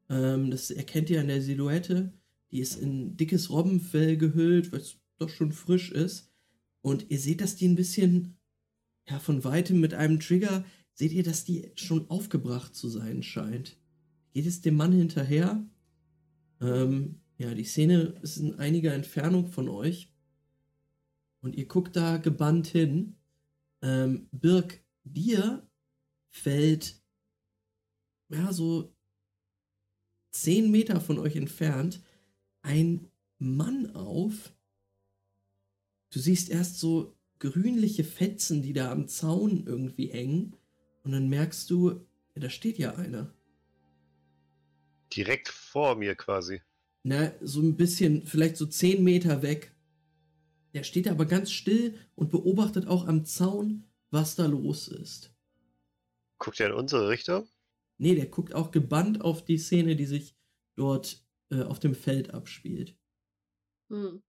Ähm, 0.09 0.51
das 0.51 0.69
erkennt 0.69 1.09
ihr 1.09 1.21
an 1.21 1.27
der 1.27 1.41
Silhouette. 1.41 2.13
Die 2.51 2.59
ist 2.59 2.75
in 2.75 3.17
dickes 3.17 3.49
Robbenfell 3.49 4.15
gehüllt, 4.17 4.71
weil 4.71 4.81
es 4.81 4.98
doch 5.19 5.29
schon 5.29 5.51
frisch 5.51 5.91
ist. 5.91 6.31
Und 6.81 7.09
ihr 7.09 7.19
seht, 7.19 7.41
dass 7.41 7.55
die 7.55 7.67
ein 7.67 7.75
bisschen, 7.75 8.37
ja, 9.07 9.19
von 9.19 9.43
weitem 9.43 9.79
mit 9.79 9.93
einem 9.93 10.19
Trigger, 10.19 10.65
seht 10.93 11.11
ihr, 11.11 11.23
dass 11.23 11.43
die 11.43 11.71
schon 11.75 12.09
aufgebracht 12.09 12.75
zu 12.75 12.89
sein 12.89 13.23
scheint. 13.23 13.77
Geht 14.33 14.45
es 14.45 14.61
dem 14.61 14.75
Mann 14.75 14.91
hinterher? 14.91 15.65
Ähm, 16.61 17.21
Ja, 17.37 17.53
die 17.53 17.63
Szene 17.63 18.19
ist 18.21 18.35
in 18.37 18.55
einiger 18.55 18.93
Entfernung 18.93 19.47
von 19.47 19.69
euch. 19.69 20.13
Und 21.41 21.55
ihr 21.55 21.67
guckt 21.67 21.95
da 21.95 22.17
gebannt 22.17 22.67
hin. 22.67 23.15
Ähm, 23.81 24.27
Birk, 24.31 24.83
dir 25.05 25.65
fällt 26.27 27.01
ja 28.27 28.51
so 28.51 28.93
zehn 30.31 30.69
Meter 30.69 30.99
von 30.99 31.17
euch 31.17 31.37
entfernt 31.37 32.03
ein 32.61 33.07
Mann 33.37 33.95
auf. 33.95 34.53
Du 36.11 36.19
siehst 36.19 36.49
erst 36.49 36.79
so 36.79 37.15
grünliche 37.39 38.03
Fetzen, 38.03 38.61
die 38.61 38.73
da 38.73 38.91
am 38.91 39.07
Zaun 39.07 39.65
irgendwie 39.65 40.07
hängen. 40.07 40.55
Und 41.03 41.11
dann 41.11 41.29
merkst 41.29 41.69
du, 41.69 41.89
ja, 42.35 42.41
da 42.41 42.49
steht 42.49 42.77
ja 42.77 42.95
einer. 42.95 43.33
Direkt 45.13 45.47
vor 45.47 45.95
mir 45.95 46.15
quasi. 46.15 46.61
Na, 47.03 47.31
so 47.41 47.61
ein 47.61 47.77
bisschen, 47.77 48.25
vielleicht 48.25 48.57
so 48.57 48.65
zehn 48.65 49.03
Meter 49.03 49.41
weg. 49.41 49.75
Der 50.73 50.83
steht 50.83 51.07
aber 51.07 51.25
ganz 51.25 51.51
still 51.51 51.97
und 52.15 52.29
beobachtet 52.29 52.87
auch 52.87 53.07
am 53.07 53.25
Zaun, 53.25 53.85
was 54.11 54.35
da 54.35 54.45
los 54.45 54.87
ist. 54.87 55.33
Guckt 56.37 56.59
er 56.59 56.67
in 56.67 56.73
unsere 56.73 57.09
Richtung? 57.09 57.47
Nee, 57.97 58.15
der 58.15 58.27
guckt 58.27 58.53
auch 58.53 58.71
gebannt 58.71 59.21
auf 59.21 59.43
die 59.43 59.57
Szene, 59.57 59.95
die 59.95 60.05
sich 60.05 60.35
dort 60.75 61.25
äh, 61.49 61.63
auf 61.63 61.79
dem 61.79 61.95
Feld 61.95 62.33
abspielt. 62.33 62.95
Hm. 63.89 64.21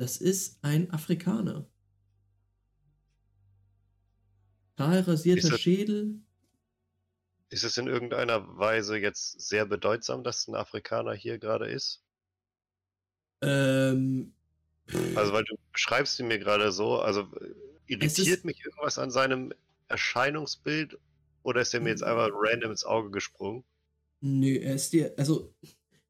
Das 0.00 0.16
ist 0.16 0.58
ein 0.62 0.90
Afrikaner. 0.92 1.68
Kahl 4.78 5.00
rasierter 5.00 5.50
das- 5.50 5.60
Schädel. 5.60 6.22
Ist 7.50 7.64
es 7.64 7.76
in 7.76 7.86
irgendeiner 7.86 8.56
Weise 8.56 8.96
jetzt 8.96 9.38
sehr 9.46 9.66
bedeutsam, 9.66 10.24
dass 10.24 10.48
ein 10.48 10.54
Afrikaner 10.54 11.12
hier 11.12 11.38
gerade 11.38 11.68
ist? 11.70 12.02
Ähm, 13.42 14.32
Also, 15.16 15.34
weil 15.34 15.44
du 15.44 15.56
beschreibst 15.70 16.18
ihn 16.18 16.28
mir 16.28 16.38
gerade 16.38 16.72
so, 16.72 16.98
also 17.00 17.20
äh, 17.36 17.54
irritiert 17.86 18.26
ist- 18.38 18.44
mich 18.46 18.64
irgendwas 18.64 18.96
an 18.98 19.10
seinem 19.10 19.52
Erscheinungsbild 19.88 20.98
oder 21.42 21.60
ist 21.60 21.74
er 21.74 21.80
mir 21.80 21.90
jetzt 21.90 22.02
einfach 22.02 22.30
random 22.32 22.70
ins 22.70 22.84
Auge 22.84 23.10
gesprungen? 23.10 23.64
Nö, 24.22 24.56
er 24.60 24.76
ist 24.76 24.94
dir, 24.94 25.12
also, 25.18 25.54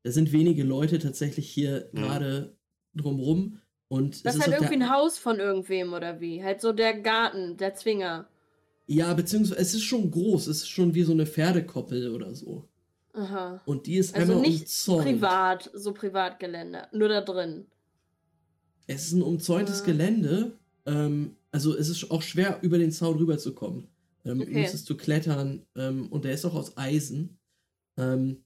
da 0.04 0.12
sind 0.12 0.30
wenige 0.30 0.62
Leute 0.62 1.00
tatsächlich 1.00 1.50
hier 1.50 1.90
Mhm. 1.92 1.98
gerade 1.98 2.56
drumrum. 2.94 3.60
Und 3.90 4.24
Das 4.24 4.36
ist 4.36 4.42
halt 4.42 4.52
irgendwie 4.54 4.74
ein 4.84 4.88
Haus 4.90 5.18
von 5.18 5.40
irgendwem 5.40 5.92
oder 5.92 6.20
wie? 6.20 6.42
Halt 6.44 6.60
so 6.60 6.72
der 6.72 6.94
Garten, 7.00 7.56
der 7.56 7.74
Zwinger. 7.74 8.28
Ja, 8.86 9.12
beziehungsweise 9.14 9.60
es 9.60 9.74
ist 9.74 9.82
schon 9.82 10.10
groß, 10.10 10.46
es 10.46 10.58
ist 10.58 10.68
schon 10.68 10.94
wie 10.94 11.02
so 11.02 11.12
eine 11.12 11.26
Pferdekoppel 11.26 12.14
oder 12.14 12.32
so. 12.34 12.68
Aha. 13.14 13.60
Und 13.66 13.86
die 13.86 13.96
ist 13.96 14.14
Also 14.14 14.32
einmal 14.34 14.48
nicht 14.48 14.62
umzäunt. 14.62 15.04
privat, 15.04 15.70
so 15.74 15.92
Privatgelände. 15.92 16.86
Nur 16.92 17.08
da 17.08 17.20
drin. 17.20 17.66
Es 18.86 19.06
ist 19.06 19.12
ein 19.12 19.22
umzäuntes 19.22 19.82
Ah. 19.82 19.86
Gelände. 19.86 20.52
Ähm, 20.86 21.36
also 21.50 21.76
es 21.76 21.88
ist 21.88 22.10
auch 22.12 22.22
schwer, 22.22 22.60
über 22.62 22.78
den 22.78 22.92
Zaun 22.92 23.16
rüberzukommen. 23.18 23.88
Ähm, 24.24 24.40
Okay. 24.42 24.60
Müsstest 24.60 24.88
du 24.88 24.96
klettern. 24.96 25.66
Ähm, 25.74 26.06
und 26.12 26.24
der 26.24 26.32
ist 26.34 26.44
auch 26.44 26.54
aus 26.54 26.76
Eisen. 26.76 27.38
Ähm, 27.96 28.44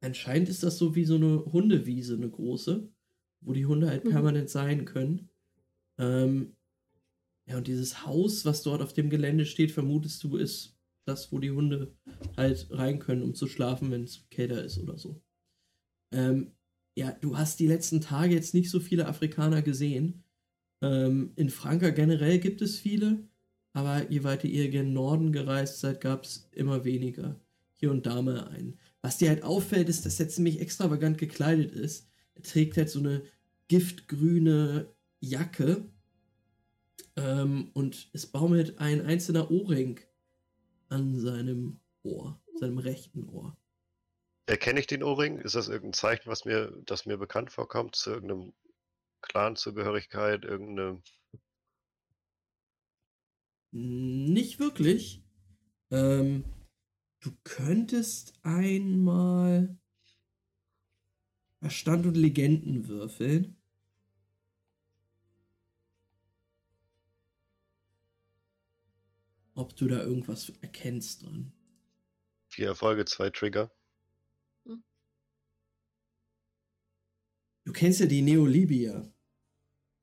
anscheinend 0.00 0.48
ist 0.48 0.62
das 0.62 0.78
so 0.78 0.94
wie 0.94 1.04
so 1.04 1.16
eine 1.16 1.44
Hundewiese, 1.46 2.14
eine 2.14 2.28
große, 2.30 2.88
wo 3.44 3.52
die 3.52 3.66
Hunde 3.66 3.88
halt 3.88 4.04
Mhm. 4.04 4.10
permanent 4.10 4.50
sein 4.50 4.84
können. 4.84 5.28
Ähm, 5.98 6.56
ja, 7.46 7.58
und 7.58 7.66
dieses 7.66 8.06
Haus, 8.06 8.44
was 8.44 8.62
dort 8.62 8.82
auf 8.82 8.92
dem 8.94 9.10
Gelände 9.10 9.46
steht, 9.46 9.70
vermutest 9.70 10.24
du, 10.24 10.36
ist 10.36 10.76
das, 11.04 11.30
wo 11.32 11.38
die 11.38 11.50
Hunde 11.50 11.94
halt 12.36 12.68
rein 12.70 12.98
können, 12.98 13.22
um 13.22 13.34
zu 13.34 13.46
schlafen, 13.46 13.90
wenn 13.90 14.04
es 14.04 14.26
kälter 14.30 14.64
ist 14.64 14.78
oder 14.78 14.96
so. 14.98 15.20
Ähm, 16.12 16.52
ja, 16.96 17.12
du 17.12 17.36
hast 17.36 17.60
die 17.60 17.66
letzten 17.66 18.00
Tage 18.00 18.34
jetzt 18.34 18.54
nicht 18.54 18.70
so 18.70 18.80
viele 18.80 19.06
Afrikaner 19.06 19.62
gesehen. 19.62 20.24
Ähm, 20.82 21.32
in 21.36 21.50
Franka 21.50 21.90
generell 21.90 22.38
gibt 22.38 22.62
es 22.62 22.78
viele, 22.78 23.28
aber 23.72 24.10
je 24.10 24.22
weiter 24.24 24.46
ihr 24.48 24.70
gen 24.70 24.92
Norden 24.92 25.32
gereist 25.32 25.80
seid, 25.80 26.00
gab 26.00 26.24
es 26.24 26.48
immer 26.52 26.84
weniger. 26.84 27.40
Hier 27.72 27.90
und 27.90 28.06
da 28.06 28.22
mal 28.22 28.44
einen. 28.48 28.78
Was 29.02 29.18
dir 29.18 29.28
halt 29.28 29.42
auffällt, 29.42 29.88
ist, 29.88 30.06
dass 30.06 30.20
er 30.20 30.28
ziemlich 30.28 30.60
extravagant 30.60 31.18
gekleidet 31.18 31.72
ist. 31.72 32.08
Er 32.34 32.42
trägt 32.42 32.76
halt 32.76 32.90
so 32.90 32.98
eine 32.98 33.22
giftgrüne 33.68 34.92
Jacke 35.20 35.88
ähm, 37.16 37.70
und 37.74 38.10
es 38.12 38.26
baumelt 38.26 38.78
ein 38.78 39.04
einzelner 39.06 39.50
Ohrring 39.50 40.00
an 40.88 41.18
seinem 41.18 41.80
Ohr, 42.02 42.40
seinem 42.56 42.78
rechten 42.78 43.28
Ohr. 43.28 43.56
Erkenne 44.46 44.80
ich 44.80 44.86
den 44.86 45.02
Ohrring? 45.02 45.38
Ist 45.38 45.54
das 45.54 45.68
irgendein 45.68 45.94
Zeichen, 45.94 46.30
was 46.30 46.44
mir, 46.44 46.70
das 46.84 47.06
mir 47.06 47.16
bekannt 47.16 47.50
vorkommt? 47.50 47.96
Zu 47.96 48.10
irgendeinem 48.10 48.52
Clan-Zugehörigkeit, 49.22 50.44
irgendeine. 50.44 51.02
Nicht 53.72 54.60
wirklich. 54.60 55.24
Ähm, 55.90 56.44
du 57.20 57.32
könntest 57.42 58.34
einmal 58.42 59.78
Verstand 61.64 62.04
und 62.04 62.14
Legenden 62.14 62.88
würfeln. 62.88 63.56
Ob 69.54 69.74
du 69.74 69.88
da 69.88 70.02
irgendwas 70.02 70.50
erkennst 70.60 71.22
dran. 71.22 71.54
Vier 72.50 72.66
Erfolge, 72.66 73.06
zwei 73.06 73.30
Trigger. 73.30 73.74
Du 77.64 77.72
kennst 77.72 78.00
ja 78.00 78.04
die 78.04 78.20
Neolibia. 78.20 79.10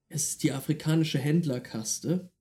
Es 0.08 0.30
ist 0.30 0.42
die 0.42 0.54
afrikanische 0.54 1.20
Händlerkaste. 1.20 2.34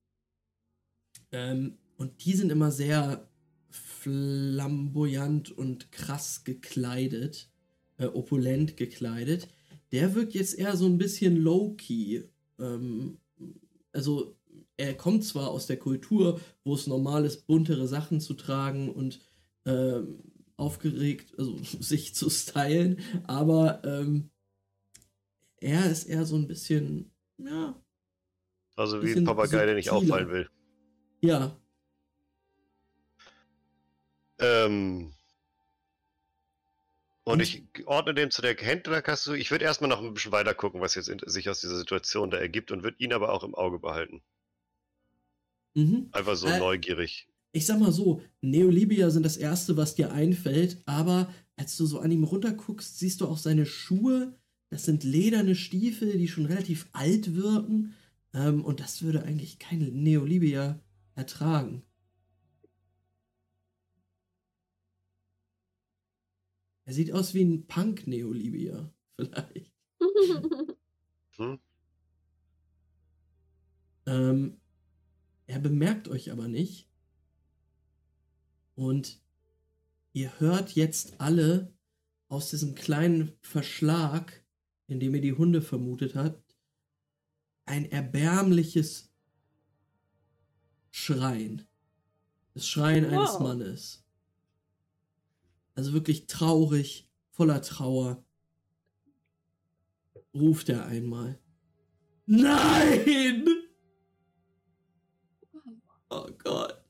Ähm, 1.31 1.77
und 1.95 2.25
die 2.25 2.33
sind 2.33 2.51
immer 2.51 2.71
sehr 2.71 3.29
flamboyant 3.69 5.51
und 5.51 5.91
krass 5.91 6.43
gekleidet, 6.43 7.50
äh, 8.01 8.07
opulent 8.07 8.77
gekleidet. 8.77 9.47
Der 9.91 10.15
wirkt 10.15 10.33
jetzt 10.33 10.57
eher 10.57 10.75
so 10.75 10.85
ein 10.85 10.97
bisschen 10.97 11.37
low-key. 11.37 12.23
Ähm, 12.59 13.17
also 13.93 14.35
er 14.77 14.95
kommt 14.95 15.23
zwar 15.23 15.49
aus 15.49 15.67
der 15.67 15.77
Kultur, 15.77 16.39
wo 16.63 16.73
es 16.73 16.87
normal 16.87 17.25
ist, 17.25 17.45
buntere 17.47 17.87
Sachen 17.87 18.19
zu 18.19 18.33
tragen 18.33 18.89
und 18.89 19.19
ähm, 19.65 20.19
aufgeregt, 20.57 21.37
also 21.37 21.57
sich 21.79 22.15
zu 22.15 22.29
stylen, 22.29 22.99
aber 23.25 23.81
ähm, 23.83 24.29
er 25.57 25.91
ist 25.91 26.05
eher 26.05 26.25
so 26.25 26.35
ein 26.35 26.47
bisschen, 26.47 27.11
ja, 27.37 27.75
Also 28.75 29.03
wie 29.03 29.13
ein 29.13 29.23
Papagei, 29.23 29.65
der 29.65 29.75
nicht 29.75 29.91
auffallen 29.91 30.29
will. 30.29 30.49
ja, 31.21 31.55
Ähm, 34.39 35.13
und, 37.23 37.41
ich 37.41 37.63
ordne 37.85 38.13
den 38.13 38.29
zu 38.31 38.41
der 38.43 38.55
Händlerkasse. 38.55 39.35
Ich 39.37 39.49
würde 39.51 39.65
erstmal 39.65 39.89
noch 39.89 40.01
ein 40.03 40.13
bisschen 40.13 40.31
weiter 40.31 40.53
gucken, 40.53 40.81
was 40.81 40.95
jetzt 40.95 41.09
in, 41.09 41.19
sich 41.25 41.49
aus 41.49 41.61
dieser 41.61 41.77
Situation 41.77 42.29
da 42.31 42.37
ergibt 42.37 42.71
und 42.71 42.83
würde 42.83 42.97
ihn 42.99 43.13
aber 43.13 43.31
auch 43.33 43.43
im 43.43 43.55
Auge 43.55 43.79
behalten. 43.79 44.21
mhm. 45.75 46.13
Einfach 46.13 46.35
so 46.37 46.47
Äh, 46.47 46.59
neugierig. 46.59 47.27
ich 47.53 47.65
sag 47.65 47.79
mal 47.79 47.91
so, 47.91 48.21
Neolibia 48.41 49.09
sind 49.09 49.23
das 49.25 49.37
erste, 49.37 49.77
was 49.77 49.95
dir 49.95 50.11
einfällt, 50.11 50.81
aber 50.85 51.33
als 51.57 51.77
du 51.77 51.85
so 51.85 51.99
an 51.99 52.11
ihm 52.11 52.23
runterguckst, 52.23 52.97
siehst 52.99 53.21
du 53.21 53.27
auch 53.27 53.37
seine 53.37 53.65
Schuhe. 53.65 54.37
Das 54.69 54.85
sind 54.85 55.03
lederne 55.03 55.55
Stiefel, 55.55 56.17
die 56.17 56.27
schon 56.27 56.45
relativ 56.45 56.87
alt 56.93 57.35
wirken. 57.35 57.93
Ähm, 58.33 58.63
und 58.63 58.79
das 58.79 59.01
würde 59.01 59.23
eigentlich 59.23 59.59
keine 59.59 59.85
Neolibia 59.91 60.79
ertragen. 61.15 61.83
Er 66.91 66.95
sieht 66.95 67.13
aus 67.13 67.33
wie 67.33 67.45
ein 67.45 67.67
Punk-Neolibia, 67.67 68.93
vielleicht. 69.15 69.71
Hm? 71.37 71.57
Ähm, 74.05 74.59
er 75.47 75.59
bemerkt 75.59 76.09
euch 76.09 76.33
aber 76.33 76.49
nicht. 76.49 76.89
Und 78.75 79.21
ihr 80.11 80.37
hört 80.41 80.73
jetzt 80.73 81.21
alle 81.21 81.73
aus 82.27 82.49
diesem 82.49 82.75
kleinen 82.75 83.31
Verschlag, 83.39 84.43
in 84.87 84.99
dem 84.99 85.15
ihr 85.15 85.21
die 85.21 85.31
Hunde 85.31 85.61
vermutet 85.61 86.15
habt, 86.15 86.57
ein 87.63 87.89
erbärmliches 87.89 89.13
Schreien. 90.89 91.65
Das 92.53 92.67
Schreien 92.67 93.05
eines 93.05 93.35
Wow. 93.35 93.39
Mannes. 93.39 94.00
Also 95.81 95.93
wirklich 95.93 96.27
traurig, 96.27 97.09
voller 97.31 97.59
Trauer. 97.63 98.23
Ruft 100.31 100.69
er 100.69 100.85
einmal. 100.85 101.41
Nein! 102.27 103.47
Oh 106.11 106.29
Gott. 106.37 106.85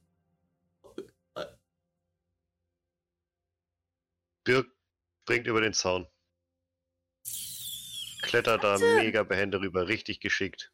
Oh 0.82 0.94
Gott. 1.34 1.58
Birk 4.44 4.70
springt 5.22 5.48
über 5.48 5.62
den 5.62 5.72
Zaun. 5.72 6.06
Klettert 8.24 8.66
da 8.66 8.78
mega 8.78 9.24
behende 9.24 9.62
rüber, 9.62 9.88
richtig 9.88 10.20
geschickt. 10.20 10.74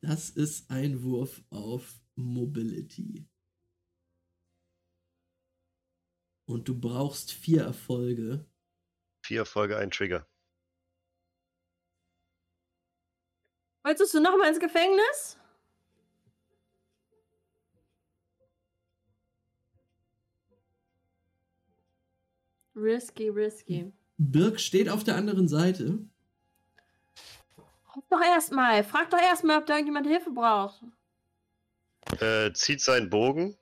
Das 0.00 0.30
ist 0.30 0.70
ein 0.70 1.02
Wurf 1.02 1.42
auf 1.50 2.00
Mobility. 2.14 3.28
Und 6.46 6.68
du 6.68 6.78
brauchst 6.78 7.32
vier 7.32 7.62
Erfolge. 7.62 8.44
Vier 9.24 9.40
Erfolge, 9.40 9.76
ein 9.76 9.90
Trigger. 9.90 10.26
Wolltest 13.84 14.14
du 14.14 14.20
noch 14.20 14.36
mal 14.36 14.48
ins 14.48 14.60
Gefängnis? 14.60 15.38
Risky, 22.74 23.28
risky. 23.28 23.92
Birk 24.18 24.58
steht 24.58 24.88
auf 24.88 25.04
der 25.04 25.16
anderen 25.16 25.48
Seite. 25.48 25.98
Frag 27.84 28.08
doch 28.08 28.22
erstmal. 28.22 28.82
Frag 28.82 29.10
doch 29.10 29.20
erstmal, 29.20 29.58
ob 29.58 29.66
da 29.66 29.74
irgendjemand 29.74 30.06
Hilfe 30.06 30.30
braucht. 30.30 30.82
Äh, 32.20 32.52
zieht 32.52 32.80
seinen 32.80 33.10
Bogen, 33.10 33.56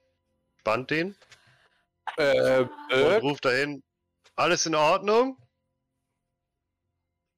spannt 0.61 0.91
den 0.91 1.17
Äh, 2.17 2.65
und 2.91 3.23
ruft 3.23 3.45
dahin: 3.45 3.83
Alles 4.37 4.67
in 4.67 4.75
Ordnung? 4.75 5.37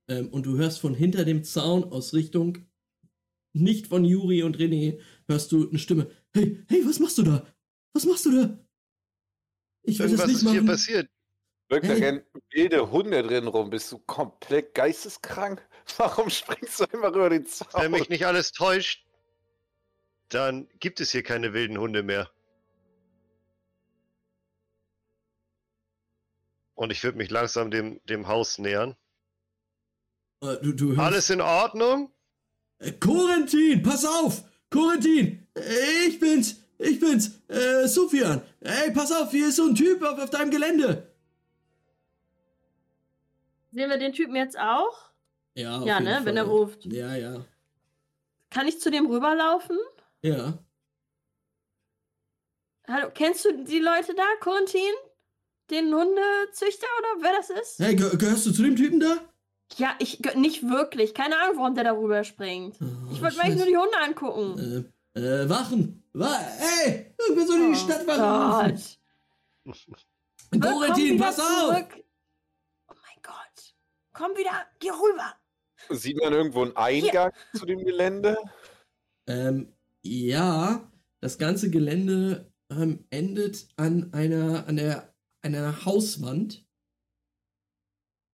Ähm, 0.08 0.28
und 0.28 0.46
du 0.46 0.56
hörst 0.56 0.80
von 0.80 0.94
hinter 0.94 1.24
dem 1.24 1.44
Zaun 1.44 1.84
aus 1.84 2.12
Richtung, 2.14 2.58
nicht 3.52 3.86
von 3.88 4.04
Juri 4.04 4.42
und 4.42 4.56
René, 4.58 5.00
hörst 5.28 5.52
du 5.52 5.68
eine 5.68 5.78
Stimme. 5.78 6.10
Hey, 6.34 6.64
hey, 6.68 6.82
was 6.86 6.98
machst 6.98 7.18
du 7.18 7.22
da? 7.22 7.46
Was 7.92 8.04
machst 8.04 8.24
du 8.26 8.30
da? 8.32 8.58
Ich 9.82 9.98
will 9.98 10.08
das 10.08 10.20
Irgendwas 10.20 10.26
nicht 10.26 10.36
ist 10.36 10.50
hier 10.50 10.62
machen. 10.62 10.66
passiert. 10.66 11.10
Birk, 11.68 11.82
da 11.82 11.88
Hey. 11.88 12.00
rennen 12.02 12.22
wilde 12.50 12.90
Hunde 12.90 13.22
drin 13.22 13.46
rum. 13.46 13.70
Bist 13.70 13.90
du 13.92 13.98
komplett 13.98 14.74
geisteskrank? 14.74 15.66
Warum 15.96 16.30
springst 16.30 16.80
du 16.80 16.84
immer 16.92 17.08
über 17.08 17.30
den 17.30 17.46
Zaun? 17.46 17.68
Wenn 17.82 17.90
mich 17.92 18.08
nicht 18.08 18.26
alles 18.26 18.52
täuscht, 18.52 19.04
dann 20.28 20.68
gibt 20.80 21.00
es 21.00 21.12
hier 21.12 21.22
keine 21.22 21.52
wilden 21.52 21.78
Hunde 21.78 22.02
mehr. 22.02 22.30
Und 26.74 26.90
ich 26.90 27.02
würde 27.04 27.18
mich 27.18 27.30
langsam 27.30 27.70
dem, 27.70 28.00
dem 28.04 28.28
Haus 28.28 28.58
nähern. 28.58 28.96
Äh, 30.42 30.56
Du, 30.62 30.72
du 30.72 31.00
Alles 31.00 31.30
in 31.30 31.40
Ordnung? 31.40 32.12
Äh, 32.78 32.92
Corentin, 32.92 33.82
pass 33.82 34.04
auf! 34.04 34.42
Corentin, 34.70 35.46
äh, 35.54 36.06
ich 36.08 36.18
bin's, 36.18 36.56
ich 36.78 36.98
bin's, 36.98 37.38
äh, 37.48 37.86
Sufjan. 37.86 38.42
Ey, 38.60 38.90
pass 38.92 39.12
auf, 39.12 39.30
hier 39.30 39.48
ist 39.48 39.56
so 39.56 39.66
ein 39.66 39.74
Typ 39.74 40.02
auf, 40.02 40.18
auf 40.18 40.30
deinem 40.30 40.50
Gelände. 40.50 41.12
Sehen 43.72 43.88
wir 43.90 43.98
den 43.98 44.12
Typen 44.12 44.34
jetzt 44.36 44.58
auch? 44.58 45.10
Ja, 45.54 45.78
auf 45.78 45.86
ja, 45.86 45.98
jeden 45.98 46.04
ne? 46.04 46.20
Wenn 46.24 46.36
er 46.36 46.44
Fall. 46.46 46.54
ruft. 46.54 46.84
Ja, 46.86 47.14
ja, 47.14 47.44
Kann 48.50 48.66
ich 48.66 48.80
zu 48.80 48.90
dem 48.90 49.06
rüberlaufen? 49.06 49.78
ja. 50.22 50.58
Hallo, 52.88 53.10
kennst 53.14 53.44
du 53.44 53.64
die 53.64 53.78
Leute 53.78 54.12
da, 54.14 54.24
Corentin? 54.40 54.80
Den 55.70 55.86
Hundezüchter 55.94 56.86
oder 56.98 57.22
wer 57.22 57.32
das 57.36 57.50
ist? 57.50 57.78
Hey, 57.78 57.94
ge 57.96 58.16
gehörst 58.16 58.46
du 58.46 58.52
zu 58.52 58.62
dem 58.62 58.76
Typen 58.76 59.00
da? 59.00 59.16
Ja, 59.76 59.94
ich 59.98 60.18
geh- 60.20 60.36
nicht 60.38 60.62
wirklich. 60.68 61.14
Keine 61.14 61.38
Ahnung, 61.38 61.56
warum 61.58 61.74
der 61.74 61.84
da 61.84 61.92
rüberspringt. 61.92 62.76
Oh, 62.80 63.12
Ich 63.12 63.22
wollte 63.22 63.36
mir 63.36 63.44
eigentlich 63.44 63.56
nur 63.56 63.66
die 63.66 63.76
Hunde 63.76 63.98
angucken. 64.04 64.86
Äh, 65.14 65.20
äh, 65.20 65.48
Wachen! 65.48 66.02
Wa 66.12 66.38
ey! 66.84 67.14
Irgendwer 67.18 67.46
soll 67.46 67.70
die 67.72 67.76
Stadtwache 67.78 68.20
rufen! 68.66 68.82
Oh 69.64 69.72
Gott. 69.90 70.06
Corentin, 70.62 70.90
Komm 70.94 70.96
wieder 71.16 71.24
pass 71.24 71.40
auf! 71.40 71.46
zurück. 71.74 72.04
Oh 72.88 72.94
mein 72.94 73.22
Gott. 73.22 73.74
Komm 74.12 74.36
wieder, 74.36 74.66
geh 74.78 74.90
rüber. 74.90 75.34
Sieht 75.90 76.18
man 76.18 76.32
irgendwo 76.34 76.62
einen 76.62 76.76
Eingang 76.76 77.32
zu 77.56 77.64
dem 77.64 77.82
Gelände? 77.84 78.36
Ähm, 79.26 79.72
ja, 80.02 80.86
das 81.20 81.38
ganze 81.38 81.70
Gelände 81.70 82.52
ähm, 82.70 83.06
endet 83.10 83.68
an 83.76 84.12
einer, 84.12 84.66
an 84.66 84.76
der, 84.76 85.11
einer 85.42 85.84
Hauswand. 85.84 86.64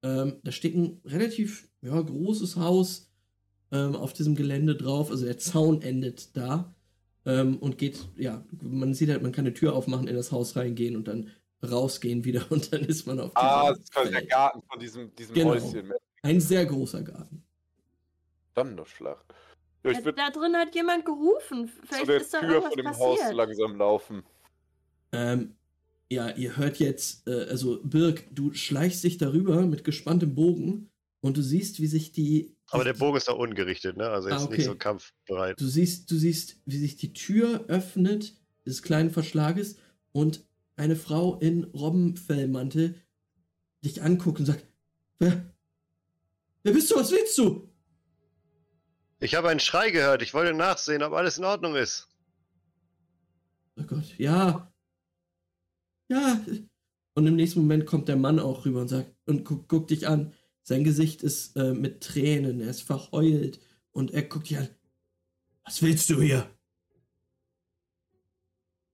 Ähm, 0.02 0.40
da 0.44 0.52
steht 0.52 0.74
ein 0.76 1.00
relativ 1.04 1.68
ja, 1.80 2.00
großes 2.00 2.56
Haus 2.56 3.10
ähm, 3.72 3.96
auf 3.96 4.12
diesem 4.12 4.34
Gelände 4.36 4.76
drauf. 4.76 5.10
Also 5.10 5.24
der 5.24 5.38
Zaun 5.38 5.82
endet 5.82 6.36
da 6.36 6.74
ähm, 7.26 7.58
und 7.58 7.78
geht, 7.78 8.08
ja, 8.16 8.44
man 8.62 8.94
sieht 8.94 9.10
halt, 9.10 9.22
man 9.22 9.32
kann 9.32 9.44
eine 9.46 9.54
Tür 9.54 9.74
aufmachen, 9.74 10.06
in 10.08 10.14
das 10.16 10.32
Haus 10.32 10.56
reingehen 10.56 10.96
und 10.96 11.08
dann 11.08 11.30
rausgehen 11.68 12.24
wieder 12.24 12.46
und 12.50 12.72
dann 12.72 12.82
ist 12.84 13.06
man 13.06 13.18
auf 13.20 13.32
Ah, 13.34 13.62
diesem 13.62 13.74
das 13.74 13.78
ist 13.84 13.92
quasi 13.92 14.10
der. 14.12 14.26
Garten 14.26 14.62
von 14.62 14.78
diesem, 14.78 15.14
diesem 15.16 15.34
Genau. 15.34 15.50
Häuschen. 15.50 15.92
Ein 16.22 16.40
sehr 16.40 16.66
großer 16.66 17.02
Garten. 17.02 17.44
Donnerschlag. 18.54 19.24
Ja, 19.84 19.90
ich 19.92 19.98
da 20.02 20.30
drin 20.30 20.56
hat 20.56 20.74
jemand 20.74 21.04
gerufen. 21.04 21.68
zu 21.68 21.86
Vielleicht 21.86 22.08
der 22.08 22.20
ist 22.20 22.34
da 22.34 22.40
Tür 22.40 22.48
irgendwas 22.48 22.74
von 22.74 22.76
dem 22.76 22.86
passiert. 22.86 23.24
Haus 23.24 23.32
langsam 23.32 23.76
laufen. 23.76 24.22
Ähm, 25.12 25.54
ja, 26.10 26.30
ihr 26.36 26.56
hört 26.56 26.78
jetzt, 26.78 27.26
äh, 27.28 27.44
also 27.44 27.80
Birg, 27.82 28.24
du 28.34 28.52
schleichst 28.54 29.04
dich 29.04 29.18
darüber 29.18 29.66
mit 29.66 29.84
gespanntem 29.84 30.34
Bogen 30.34 30.90
und 31.20 31.36
du 31.36 31.42
siehst, 31.42 31.80
wie 31.80 31.86
sich 31.86 32.12
die. 32.12 32.56
Aber 32.70 32.84
der 32.84 32.94
Bogen 32.94 33.16
ist 33.16 33.28
da 33.28 33.32
ungerichtet, 33.32 33.96
ne? 33.96 34.08
Also 34.08 34.28
Ah, 34.28 34.32
jetzt 34.32 34.44
okay. 34.44 34.56
nicht 34.56 34.66
so 34.66 34.74
kampfbereit. 34.74 35.60
Du 35.60 35.66
siehst, 35.66 36.10
du 36.10 36.16
siehst, 36.16 36.56
wie 36.64 36.78
sich 36.78 36.96
die 36.96 37.12
Tür 37.12 37.64
öffnet 37.68 38.36
des 38.66 38.82
kleinen 38.82 39.10
Verschlages 39.10 39.76
und 40.12 40.44
eine 40.76 40.96
Frau 40.96 41.38
in 41.38 41.64
Robbenfellmantel 41.64 42.94
dich 43.84 44.02
anguckt 44.02 44.40
und 44.40 44.46
sagt: 44.46 44.66
Wer, 45.18 45.52
wer 46.62 46.72
bist 46.72 46.90
du? 46.90 46.96
Was 46.96 47.10
willst 47.10 47.36
du? 47.38 47.68
Ich 49.20 49.34
habe 49.34 49.48
einen 49.48 49.60
Schrei 49.60 49.90
gehört. 49.90 50.22
Ich 50.22 50.32
wollte 50.34 50.54
nachsehen, 50.54 51.02
ob 51.02 51.12
alles 51.12 51.38
in 51.38 51.44
Ordnung 51.44 51.74
ist. 51.74 52.08
Oh 53.76 53.82
Gott, 53.82 54.16
ja. 54.18 54.72
Ja. 56.08 56.44
Und 57.14 57.26
im 57.26 57.36
nächsten 57.36 57.60
Moment 57.60 57.86
kommt 57.86 58.08
der 58.08 58.16
Mann 58.16 58.38
auch 58.38 58.64
rüber 58.64 58.80
und 58.80 58.88
sagt 58.88 59.12
und 59.26 59.44
guckt 59.44 59.68
guck 59.68 59.88
dich 59.88 60.06
an. 60.06 60.34
Sein 60.62 60.84
Gesicht 60.84 61.22
ist 61.22 61.56
äh, 61.56 61.72
mit 61.72 62.02
Tränen, 62.02 62.60
er 62.60 62.70
ist 62.70 62.82
verheult 62.82 63.60
und 63.90 64.12
er 64.12 64.22
guckt 64.22 64.50
dich 64.50 64.58
an. 64.58 64.68
Was 65.64 65.82
willst 65.82 66.08
du 66.10 66.20
hier? 66.20 66.48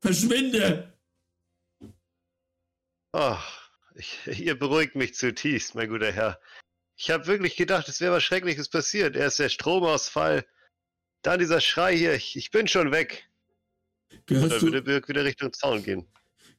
Verschwinde! 0.01 0.93
Ach, 3.12 3.70
ich, 3.95 4.19
ihr 4.41 4.59
beruhigt 4.59 4.97
mich 4.97 5.15
zutiefst, 5.15 5.74
mein 5.74 5.89
guter 5.89 6.12
Herr. 6.12 6.41
Ich 6.97 7.11
habe 7.11 7.27
wirklich 7.27 7.57
gedacht, 7.57 7.89
es 7.89 8.01
wäre 8.01 8.15
was 8.15 8.23
Schreckliches 8.23 8.69
passiert. 8.69 9.16
Erst 9.16 9.39
der 9.39 9.49
Stromausfall, 9.49 10.47
dann 11.23 11.39
dieser 11.39 11.61
Schrei 11.61 11.97
hier. 11.97 12.15
Ich, 12.15 12.36
ich 12.36 12.51
bin 12.51 12.69
schon 12.69 12.93
weg. 12.93 13.28
Und 14.11 14.27
Gehörst 14.27 14.53
dann 14.53 14.62
würde 14.62 14.82
Birk 14.82 15.09
wieder 15.09 15.24
Richtung 15.24 15.53
Zaun 15.53 15.82
gehen. 15.82 16.07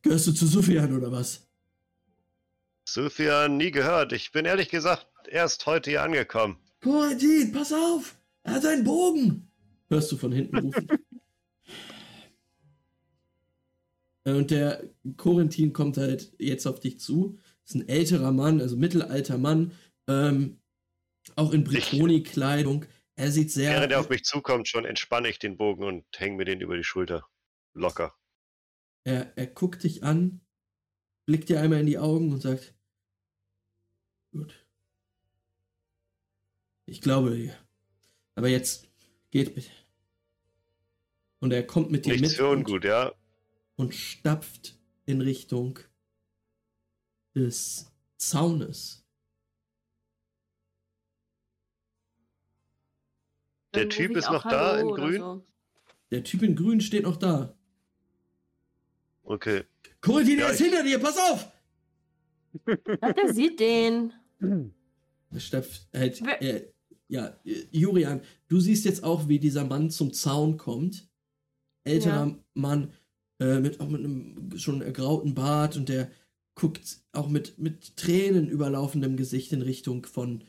Gehörst 0.06 0.28
du 0.28 0.32
zu 0.34 0.46
Sufjan 0.46 0.96
oder 0.96 1.12
was? 1.12 1.48
Sufjan 2.88 3.58
nie 3.58 3.72
gehört. 3.72 4.14
Ich 4.14 4.32
bin 4.32 4.46
ehrlich 4.46 4.70
gesagt 4.70 5.08
erst 5.28 5.66
heute 5.66 5.90
hier 5.90 6.04
angekommen. 6.04 6.58
Corentin, 6.82 7.52
pass 7.52 7.74
auf! 7.74 8.16
Er 8.44 8.54
hat 8.54 8.66
einen 8.66 8.84
Bogen! 8.84 9.52
Hörst 9.90 10.12
du 10.12 10.18
von 10.18 10.32
hinten 10.32 10.58
rufen. 10.58 10.88
Äh, 14.28 14.34
Und 14.34 14.50
der 14.50 14.84
Corentin 15.18 15.72
kommt 15.72 15.98
halt 15.98 16.34
jetzt 16.40 16.66
auf 16.66 16.80
dich 16.80 17.00
zu. 17.00 17.38
Ist 17.64 17.76
ein 17.76 17.88
älterer 17.88 18.32
Mann, 18.32 18.60
also 18.60 18.76
mittelalter 18.76 19.38
Mann. 19.38 19.72
Ähm, 20.08 20.58
auch 21.36 21.52
in 21.52 21.64
Brittoni-Kleidung. 21.64 22.86
Er 23.16 23.32
sieht 23.32 23.52
sehr. 23.52 23.70
Während 23.70 23.92
er 23.92 24.00
auf 24.00 24.10
mich 24.10 24.24
zukommt, 24.24 24.68
schon 24.68 24.84
entspanne 24.84 25.30
ich 25.30 25.38
den 25.38 25.58
Bogen 25.58 25.84
und 25.84 26.06
hänge 26.18 26.38
mir 26.38 26.46
den 26.46 26.60
über 26.60 26.76
die 26.76 26.84
Schulter. 26.84 27.28
Locker. 27.76 28.16
Er, 29.06 29.38
er 29.38 29.48
guckt 29.48 29.84
dich 29.84 30.04
an, 30.04 30.42
blickt 31.26 31.48
dir 31.50 31.62
einmal 31.62 31.80
in 31.80 31.86
die 31.86 32.00
Augen 32.00 32.34
und 32.34 32.42
sagt: 32.42 32.76
Gut. 34.32 34.66
Ich 36.88 37.02
glaube 37.02 37.36
dir. 37.36 37.56
Aber 38.36 38.50
jetzt 38.50 38.88
geht 39.32 39.56
bitte. 39.56 39.72
Und 41.40 41.54
er 41.54 41.66
kommt 41.66 41.92
mit 41.92 42.06
dir 42.06 42.20
Nichts 42.20 42.32
mit 42.38 42.42
und, 42.42 42.58
ungut, 42.58 42.84
ja? 42.84 43.14
und 43.76 43.94
stapft 43.94 44.78
in 45.06 45.22
Richtung 45.22 45.80
des 47.36 47.92
Zaunes. 48.18 49.06
Der 53.76 53.90
Typ 53.90 54.16
ist 54.16 54.30
noch 54.30 54.44
da 54.44 54.72
Hallo 54.74 54.80
in 54.80 54.88
oder 54.88 55.04
grün? 55.04 55.22
so. 55.22 55.48
Der 56.12 56.24
Typ 56.24 56.44
in 56.44 56.56
Grün 56.56 56.82
steht 56.82 57.04
noch 57.04 57.18
da. 57.18 57.55
Okay. 59.26 59.64
Corentin, 60.02 60.40
Ja, 60.40 60.46
er 60.46 60.52
ist 60.52 60.62
hinter 60.62 60.84
dir, 60.84 61.00
pass 61.00 61.18
auf! 61.18 61.52
Der 62.66 63.34
sieht 63.34 63.60
den. 63.60 64.14
Stapft 65.36 65.88
halt, 65.94 66.22
äh, 66.40 66.68
ja, 67.08 67.36
äh, 67.44 67.66
Jurian, 67.72 68.22
du 68.48 68.60
siehst 68.60 68.86
jetzt 68.86 69.04
auch, 69.04 69.28
wie 69.28 69.40
dieser 69.40 69.66
Mann 69.66 69.90
zum 69.90 70.14
Zaun 70.14 70.58
kommt. 70.58 71.10
Älterer 71.84 72.28
Ja. 72.28 72.40
Mann, 72.54 72.94
äh, 73.40 73.60
mit, 73.60 73.80
auch 73.80 73.90
mit 73.90 74.02
einem 74.02 74.58
schon 74.58 74.82
ergrauten 74.82 75.34
Bart 75.34 75.76
und 75.76 75.90
der 75.90 76.10
guckt 76.54 77.00
auch 77.12 77.28
mit, 77.28 77.58
mit 77.60 77.98
Tränen 77.98 78.48
überlaufendem 78.48 79.18
Gesicht 79.18 79.52
in 79.52 79.62
Richtung 79.62 80.06
von, 80.06 80.44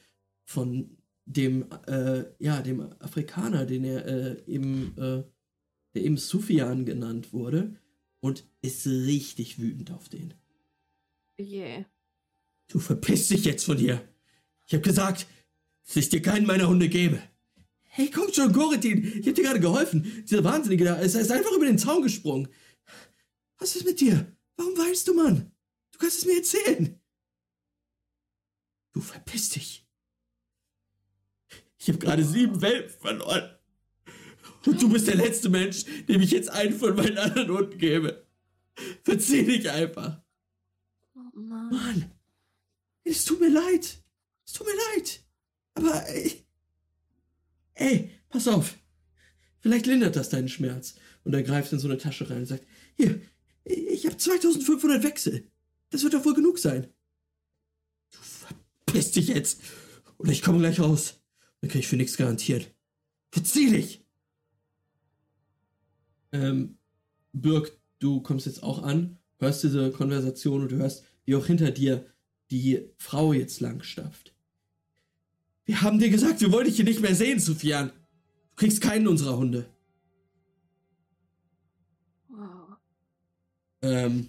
von 0.45 0.97
dem, 1.25 1.67
äh, 1.89 2.25
ja, 2.39 2.63
dem 2.63 2.93
Afrikaner, 3.01 3.67
den 3.67 3.85
er 3.85 4.07
äh, 4.07 4.43
eben, 4.47 4.97
äh, 4.99 5.25
der 5.95 6.03
eben 6.05 6.17
Sufyan 6.19 6.85
genannt 6.85 7.33
wurde 7.33 7.75
und 8.27 8.45
ist 8.61 8.87
richtig 8.87 9.59
wütend 9.61 9.93
auf 9.93 10.09
den. 10.09 10.35
Yeah. 11.39 11.87
Du 12.69 12.81
verpisst 12.81 13.31
dich 13.31 13.45
jetzt 13.45 13.65
von 13.65 13.79
hier. 13.79 14.07
Ich 14.67 14.75
hab 14.75 14.83
gesagt, 14.83 15.27
dass 15.87 15.97
ich 15.97 16.09
dir 16.09 16.21
keinen 16.21 16.47
meiner 16.47 16.69
Hunde 16.69 16.89
gebe. 16.89 17.23
Hey, 17.83 18.11
komm 18.11 18.33
schon, 18.33 18.53
Goretin, 18.53 19.21
ich 19.21 19.29
hab 19.29 19.37
dir 19.37 19.45
gerade 19.45 19.61
geholfen. 19.61 20.25
Dieser 20.29 20.43
Wahnsinnige 20.45 20.85
da 20.85 20.97
ist, 20.97 21.15
ist 21.15 21.31
einfach 21.31 21.53
über 21.53 21.67
den 21.67 21.79
Zaun 21.79 22.03
gesprungen. 22.03 22.49
Was 23.59 23.77
ist 23.77 23.87
mit 23.87 24.01
dir? 24.01 24.37
Warum 24.57 24.77
weinst 24.77 25.07
du, 25.07 25.15
Mann? 25.15 25.53
Du 25.93 25.99
kannst 25.99 26.19
es 26.19 26.27
mir 26.27 26.37
erzählen. 26.37 27.01
Du 28.93 29.01
verpiss 29.01 29.51
dich. 29.51 29.87
Ich 31.79 31.89
habe 31.89 31.99
gerade 31.99 32.25
sieben 32.25 32.61
Welpen 32.61 32.99
verloren. 33.01 33.56
Und 34.67 34.83
du 34.83 34.89
bist 34.89 35.07
der 35.07 35.17
letzte 35.17 35.49
Mensch, 35.49 35.85
dem 36.09 36.21
ich 36.21 36.33
jetzt 36.33 36.51
einen 36.51 36.77
von 36.77 36.97
meinen 36.97 37.19
anderen 37.19 37.51
Hunden 37.51 37.79
gebe. 37.79 38.27
Verzieh 39.05 39.45
dich 39.45 39.71
einfach. 39.71 40.21
Oh 41.15 41.39
Mann. 41.39 41.71
Mann. 41.71 42.13
Es 43.05 43.25
tut 43.25 43.41
mir 43.41 43.49
leid. 43.49 44.03
Es 44.45 44.53
tut 44.53 44.67
mir 44.67 44.75
leid. 44.95 45.25
Aber 45.75 46.09
ey. 46.09 46.45
Ey, 47.75 48.11
pass 48.29 48.49
auf. 48.49 48.77
Vielleicht 49.61 49.87
lindert 49.87 50.17
das 50.17 50.29
deinen 50.29 50.49
Schmerz. 50.49 50.97
Und 51.25 51.35
er 51.35 51.43
greift 51.43 51.73
in 51.73 51.79
so 51.79 51.89
eine 51.89 51.99
Tasche 51.99 52.29
rein 52.29 52.39
und 52.39 52.47
sagt, 52.47 52.67
hier, 52.97 53.21
ich 53.65 54.07
habe 54.07 54.17
2500 54.17 55.03
Wechsel. 55.03 55.51
Das 55.91 56.03
wird 56.03 56.15
doch 56.15 56.25
wohl 56.25 56.35
genug 56.35 56.59
sein. 56.59 56.93
Du 58.11 58.19
verpiss 58.19 59.13
dich 59.13 59.29
jetzt. 59.29 59.61
Oder 60.19 60.33
ich 60.33 60.43
komme 60.43 60.59
gleich 60.59 60.81
raus. 60.81 61.21
Dann 61.61 61.71
kann 61.71 61.81
ich 61.81 61.89
für 61.89 61.97
nichts 61.97 62.17
garantieren. 62.17 62.65
Verzieh 63.31 63.71
dich! 63.71 64.06
Ähm, 66.37 66.79
Birk, 67.33 67.79
du 67.99 68.21
kommst 68.21 68.47
jetzt 68.47 68.63
auch 68.63 68.83
an, 68.83 69.19
hörst 69.39 69.65
diese 69.65 69.91
Konversation 69.91 70.63
und 70.63 70.73
du 70.73 70.77
hörst, 70.77 71.05
wie 71.25 71.35
auch 71.35 71.47
hinter 71.47 71.71
dir 71.71 72.07
die 72.51 72.91
Frau 72.99 73.33
jetzt 73.33 73.61
langstapft. 73.61 74.35
Wir 75.65 75.83
haben 75.83 75.99
dir 75.99 76.11
gesagt, 76.11 76.41
wir 76.41 76.53
wollen 76.53 76.67
dich 76.67 76.77
hier 76.77 76.85
nicht 76.85 77.01
mehr 77.01 77.15
sehen, 77.15 77.41
Sufjan. 77.41 77.89
Du 77.89 78.57
kriegst 78.57 78.81
keinen 78.81 79.09
unserer 79.09 79.37
Hunde. 79.37 79.67
Wow. 82.29 82.77
Ähm, 83.83 84.29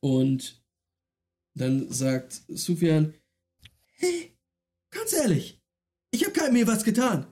und 0.00 0.62
dann 1.54 1.92
sagt 1.92 2.42
Sufjan, 2.48 3.12
hey, 3.94 4.36
ganz 4.90 5.12
ehrlich, 5.12 5.60
ich 6.10 6.24
habe 6.24 6.32
keinem 6.32 6.54
mir 6.54 6.66
was 6.66 6.84
getan. 6.84 7.26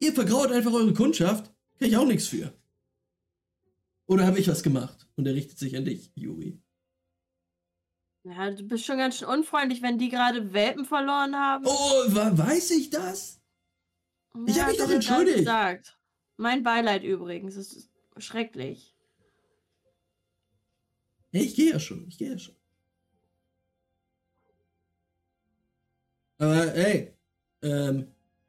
Ihr 0.00 0.12
vergraut 0.12 0.50
einfach 0.50 0.72
eure 0.72 0.92
Kundschaft, 0.92 1.53
kann 1.84 1.90
ich 1.90 1.96
auch 1.98 2.06
nichts 2.06 2.28
für. 2.28 2.50
Oder 4.06 4.24
habe 4.26 4.38
ich 4.38 4.48
was 4.48 4.62
gemacht? 4.62 5.06
Und 5.16 5.26
er 5.26 5.34
richtet 5.34 5.58
sich 5.58 5.76
an 5.76 5.84
dich, 5.84 6.10
Juri. 6.14 6.58
Ja, 8.22 8.50
du 8.50 8.62
bist 8.62 8.86
schon 8.86 8.96
ganz 8.96 9.18
schön 9.18 9.28
unfreundlich, 9.28 9.82
wenn 9.82 9.98
die 9.98 10.08
gerade 10.08 10.54
Welpen 10.54 10.86
verloren 10.86 11.36
haben. 11.36 11.66
Oh, 11.66 11.70
weiß 12.08 12.70
ich 12.70 12.88
das? 12.88 13.38
ich 14.46 14.58
hab 14.58 14.68
mich 14.68 14.78
doch 14.78 14.88
entschuldigt. 14.88 15.40
Gesagt. 15.40 15.98
Mein 16.38 16.62
Beileid 16.62 17.04
übrigens. 17.04 17.56
Es 17.56 17.74
ist 17.74 17.90
schrecklich. 18.16 18.96
Ja, 21.32 21.42
ich 21.42 21.54
gehe 21.54 21.72
ja 21.72 21.78
schon, 21.78 22.08
ich 22.08 22.16
gehe 22.16 22.30
ja 22.30 22.38
schon. 22.38 22.56
Aber 26.38 26.72
hey, 26.72 27.14
ähm, 27.60 28.06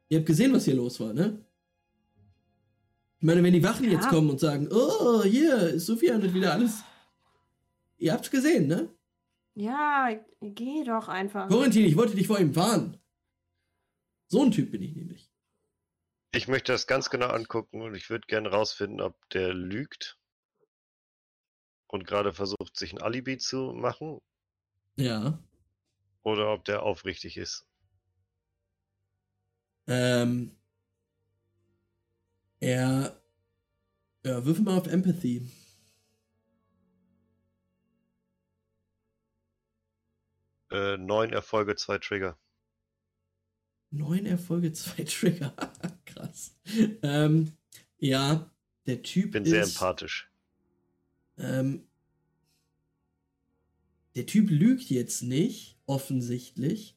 ihr 0.08 0.18
habt 0.18 0.26
gesehen, 0.26 0.54
was 0.54 0.64
hier 0.64 0.74
los 0.74 0.98
war, 1.00 1.12
ne? 1.12 1.45
Ich 3.18 3.24
meine, 3.26 3.42
wenn 3.42 3.52
die 3.54 3.62
Wachen 3.62 3.84
Ja. 3.84 3.92
jetzt 3.92 4.08
kommen 4.08 4.30
und 4.30 4.40
sagen, 4.40 4.68
oh, 4.70 5.22
hier, 5.22 5.78
Sufjan 5.80 6.22
hat 6.22 6.34
wieder 6.34 6.52
alles. 6.52 6.82
Ihr 7.98 8.12
habt's 8.12 8.30
gesehen, 8.30 8.66
ne? 8.66 8.94
Ja, 9.54 10.10
geh 10.42 10.84
doch 10.84 11.08
einfach. 11.08 11.48
Corentin, 11.48 11.86
ich 11.86 11.96
wollte 11.96 12.14
dich 12.14 12.26
vor 12.26 12.38
ihm 12.38 12.54
warnen. 12.54 12.98
So 14.28 14.42
ein 14.42 14.50
Typ 14.50 14.70
bin 14.70 14.82
ich 14.82 14.94
nämlich. 14.94 15.30
Ich 16.32 16.46
möchte 16.48 16.72
das 16.72 16.86
ganz 16.86 17.08
genau 17.08 17.28
angucken 17.28 17.80
und 17.80 17.94
ich 17.94 18.10
würde 18.10 18.26
gerne 18.26 18.50
rausfinden, 18.50 19.00
ob 19.00 19.16
der 19.30 19.54
lügt 19.54 20.18
und 21.86 22.06
gerade 22.06 22.34
versucht, 22.34 22.76
sich 22.76 22.92
ein 22.92 23.00
Alibi 23.00 23.38
zu 23.38 23.72
machen 23.72 24.20
Ja. 24.96 25.38
oder 26.22 26.52
ob 26.52 26.66
der 26.66 26.82
aufrichtig 26.82 27.38
ist. 27.38 27.66
Ähm. 29.86 30.54
Er. 32.60 33.20
Ja, 34.24 34.44
würfel 34.44 34.64
mal 34.64 34.78
auf 34.78 34.86
Empathy. 34.86 35.48
Äh, 40.70 40.96
neun 40.96 41.32
Erfolge, 41.32 41.76
zwei 41.76 41.98
Trigger. 41.98 42.38
Neun 43.90 44.26
Erfolge, 44.26 44.72
zwei 44.74 45.04
Trigger. 45.04 45.54
Krass. 46.06 46.56
Ähm, 47.02 47.52
ja, 47.98 48.50
der 48.86 49.02
Typ 49.02 49.32
Bin 49.32 49.44
ist. 49.44 49.50
sehr 49.50 49.62
empathisch. 49.62 50.30
Ähm, 51.38 51.86
der 54.16 54.26
Typ 54.26 54.50
lügt 54.50 54.90
jetzt 54.90 55.22
nicht, 55.22 55.78
offensichtlich. 55.86 56.96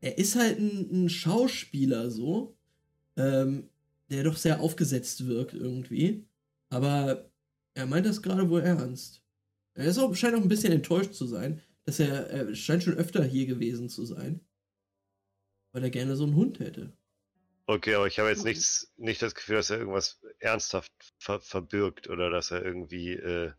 Er 0.00 0.18
ist 0.18 0.36
halt 0.36 0.58
ein, 0.58 1.04
ein 1.06 1.08
Schauspieler 1.08 2.10
so, 2.10 2.56
ähm, 3.16 3.68
der 4.10 4.24
doch 4.24 4.36
sehr 4.36 4.60
aufgesetzt 4.60 5.26
wirkt 5.26 5.54
irgendwie. 5.54 6.26
Aber 6.70 7.30
er 7.74 7.86
meint 7.86 8.06
das 8.06 8.22
gerade 8.22 8.48
wohl 8.48 8.62
ernst. 8.62 9.22
Er 9.74 9.86
ist 9.86 9.98
auch, 9.98 10.14
scheint 10.14 10.34
auch 10.34 10.42
ein 10.42 10.48
bisschen 10.48 10.72
enttäuscht 10.72 11.12
zu 11.12 11.26
sein, 11.26 11.62
dass 11.84 12.00
er, 12.00 12.28
er 12.30 12.54
scheint 12.54 12.82
schon 12.82 12.94
öfter 12.94 13.24
hier 13.24 13.46
gewesen 13.46 13.88
zu 13.88 14.04
sein. 14.04 14.40
Weil 15.72 15.84
er 15.84 15.90
gerne 15.90 16.16
so 16.16 16.24
einen 16.24 16.34
Hund 16.34 16.58
hätte. 16.58 16.92
Okay, 17.66 17.94
aber 17.94 18.06
ich 18.06 18.18
habe 18.18 18.30
jetzt 18.30 18.44
nichts, 18.44 18.92
nicht 18.96 19.20
das 19.20 19.34
Gefühl, 19.34 19.56
dass 19.56 19.70
er 19.70 19.78
irgendwas 19.78 20.20
ernsthaft 20.38 20.90
ver 21.18 21.40
verbirgt 21.40 22.08
oder 22.08 22.30
dass 22.30 22.50
er 22.50 22.64
irgendwie. 22.64 23.12
Äh... 23.12 23.52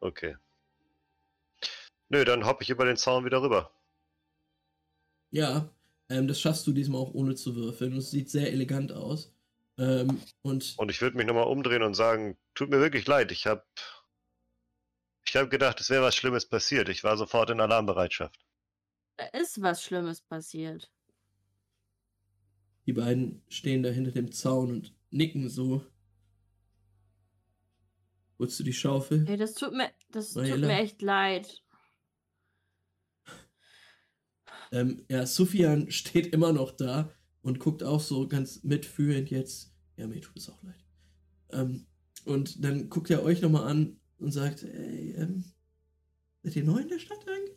Okay. 0.00 0.36
Nö, 2.08 2.24
dann 2.24 2.46
hoppe 2.46 2.62
ich 2.62 2.70
über 2.70 2.86
den 2.86 2.96
Zaun 2.96 3.26
wieder 3.26 3.42
rüber. 3.42 3.70
Ja, 5.30 5.70
ähm, 6.10 6.28
das 6.28 6.40
schaffst 6.40 6.66
du 6.66 6.72
diesmal 6.72 7.00
auch 7.00 7.14
ohne 7.14 7.34
zu 7.34 7.56
würfeln. 7.56 7.96
Es 7.96 8.10
sieht 8.10 8.28
sehr 8.28 8.52
elegant 8.52 8.92
aus. 8.92 9.32
Ähm, 9.78 10.20
und 10.42 10.74
Und 10.76 10.90
ich 10.90 11.00
würde 11.00 11.16
mich 11.16 11.26
nochmal 11.26 11.46
umdrehen 11.46 11.82
und 11.82 11.94
sagen, 11.94 12.36
tut 12.54 12.68
mir 12.68 12.80
wirklich 12.80 13.06
leid, 13.06 13.32
ich 13.32 13.46
habe 13.46 13.64
ich 15.26 15.36
habe 15.36 15.48
gedacht, 15.48 15.80
es 15.80 15.88
wäre 15.90 16.02
was 16.02 16.16
Schlimmes 16.16 16.46
passiert. 16.46 16.88
Ich 16.88 17.04
war 17.04 17.16
sofort 17.16 17.50
in 17.50 17.60
Alarmbereitschaft. 17.60 18.36
Da 19.16 19.26
ist 19.26 19.62
was 19.62 19.82
Schlimmes 19.84 20.20
passiert. 20.20 20.90
die 22.86 22.92
beiden 22.92 23.42
stehen 23.48 23.84
da 23.84 23.90
hinter 23.90 24.10
dem 24.10 24.32
Zaun 24.32 24.70
und 24.72 24.94
nicken 25.10 25.48
so. 25.48 25.84
Holst 28.40 28.58
du 28.58 28.64
die 28.64 28.72
Schaufel? 28.72 29.28
Ey, 29.28 29.36
das 29.36 29.54
tut 29.54 29.72
mir, 29.72 29.90
das 30.10 30.32
tut 30.32 30.42
mir 30.58 30.78
echt 30.80 31.00
leid. 31.02 31.62
Ähm, 34.72 35.04
ja, 35.08 35.26
Sufjan 35.26 35.90
steht 35.90 36.28
immer 36.28 36.52
noch 36.52 36.72
da 36.72 37.12
und 37.42 37.58
guckt 37.58 37.82
auch 37.82 38.00
so 38.00 38.28
ganz 38.28 38.62
mitfühlend 38.62 39.30
jetzt. 39.30 39.72
Ja, 39.96 40.06
mir 40.06 40.20
tut 40.20 40.38
es 40.38 40.48
auch 40.48 40.62
leid. 40.62 40.84
Ähm, 41.50 41.86
und 42.24 42.64
dann 42.64 42.88
guckt 42.88 43.10
er 43.10 43.22
euch 43.22 43.40
nochmal 43.40 43.66
an 43.66 43.98
und 44.18 44.32
sagt, 44.32 44.62
ey, 44.62 45.14
ähm, 45.16 45.44
seid 46.42 46.56
ihr 46.56 46.64
neu 46.64 46.78
in 46.78 46.88
der 46.88 46.98
Stadt 46.98 47.26
eigentlich? 47.26 47.56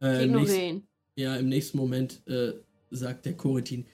Äh, 0.00 0.24
ihn. 0.26 0.88
ja, 1.14 1.36
im 1.36 1.48
nächsten 1.48 1.78
Moment 1.78 2.26
äh, 2.26 2.54
sagt 2.90 3.24
der 3.24 3.36
Corentin, 3.36 3.86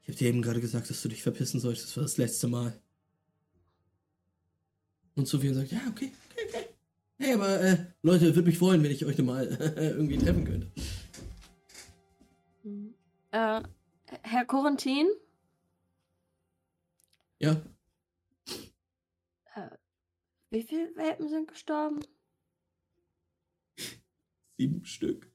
ich 0.00 0.08
habe 0.08 0.18
dir 0.18 0.28
eben 0.28 0.42
gerade 0.42 0.60
gesagt, 0.60 0.88
dass 0.88 1.02
du 1.02 1.08
dich 1.08 1.22
verpissen 1.22 1.60
solltest, 1.60 1.88
das 1.88 1.96
war 1.96 2.02
das 2.04 2.16
letzte 2.16 2.48
Mal. 2.48 2.80
Und 5.14 5.28
Sufjan 5.28 5.54
sagt, 5.54 5.72
ja, 5.72 5.80
okay. 5.90 6.10
Hey, 7.18 7.34
aber 7.34 7.60
äh, 7.60 7.86
Leute, 8.02 8.34
würde 8.34 8.48
mich 8.48 8.58
freuen, 8.58 8.82
wenn 8.82 8.90
ich 8.90 9.04
euch 9.04 9.16
nochmal 9.18 9.46
irgendwie 9.76 10.18
treffen 10.18 10.44
könnte. 10.44 10.72
Mhm. 12.64 12.94
Äh, 13.30 13.62
Herr 14.22 14.44
Corentin, 14.44 15.08
Ja, 17.38 17.60
wie 20.50 20.62
viele 20.62 20.94
Welpen 20.96 21.28
sind 21.28 21.48
gestorben? 21.48 22.00
sieben 24.58 24.84
Stück. 24.84 25.32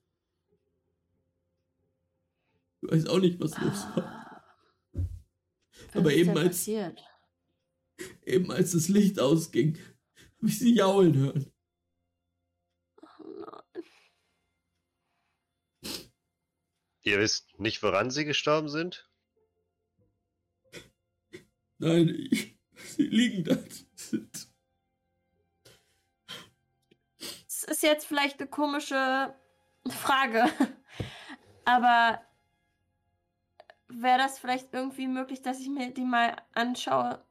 Ich 2.81 2.91
weiß 2.91 3.07
auch 3.07 3.19
nicht, 3.19 3.39
was 3.39 3.57
los 3.59 3.83
war. 3.95 4.43
Ah. 4.93 5.03
Aber 5.95 6.13
eben 6.13 6.37
als- 6.37 6.49
passiert? 6.49 7.03
Eben 8.25 8.51
als 8.51 8.73
das 8.73 8.89
Licht 8.89 9.19
ausging, 9.19 9.75
habe 10.37 10.47
ich 10.47 10.59
sie 10.59 10.75
jaulen 10.75 11.15
hören. 11.17 11.51
Ihr 17.07 17.19
wisst 17.19 17.57
nicht, 17.57 17.81
woran 17.83 18.11
sie 18.11 18.25
gestorben 18.25 18.67
sind? 18.67 19.09
Nein, 21.77 22.09
ich, 22.09 22.59
sie 22.75 23.03
liegen 23.03 23.45
da. 23.45 23.55
Es 27.47 27.63
ist 27.63 27.81
jetzt 27.81 28.05
vielleicht 28.05 28.41
eine 28.41 28.49
komische 28.49 29.33
Frage, 29.87 30.51
aber 31.63 32.21
wäre 33.87 34.17
das 34.17 34.37
vielleicht 34.37 34.73
irgendwie 34.73 35.07
möglich, 35.07 35.41
dass 35.41 35.61
ich 35.61 35.69
mir 35.69 35.93
die 35.93 36.03
mal 36.03 36.35
anschaue? 36.55 37.25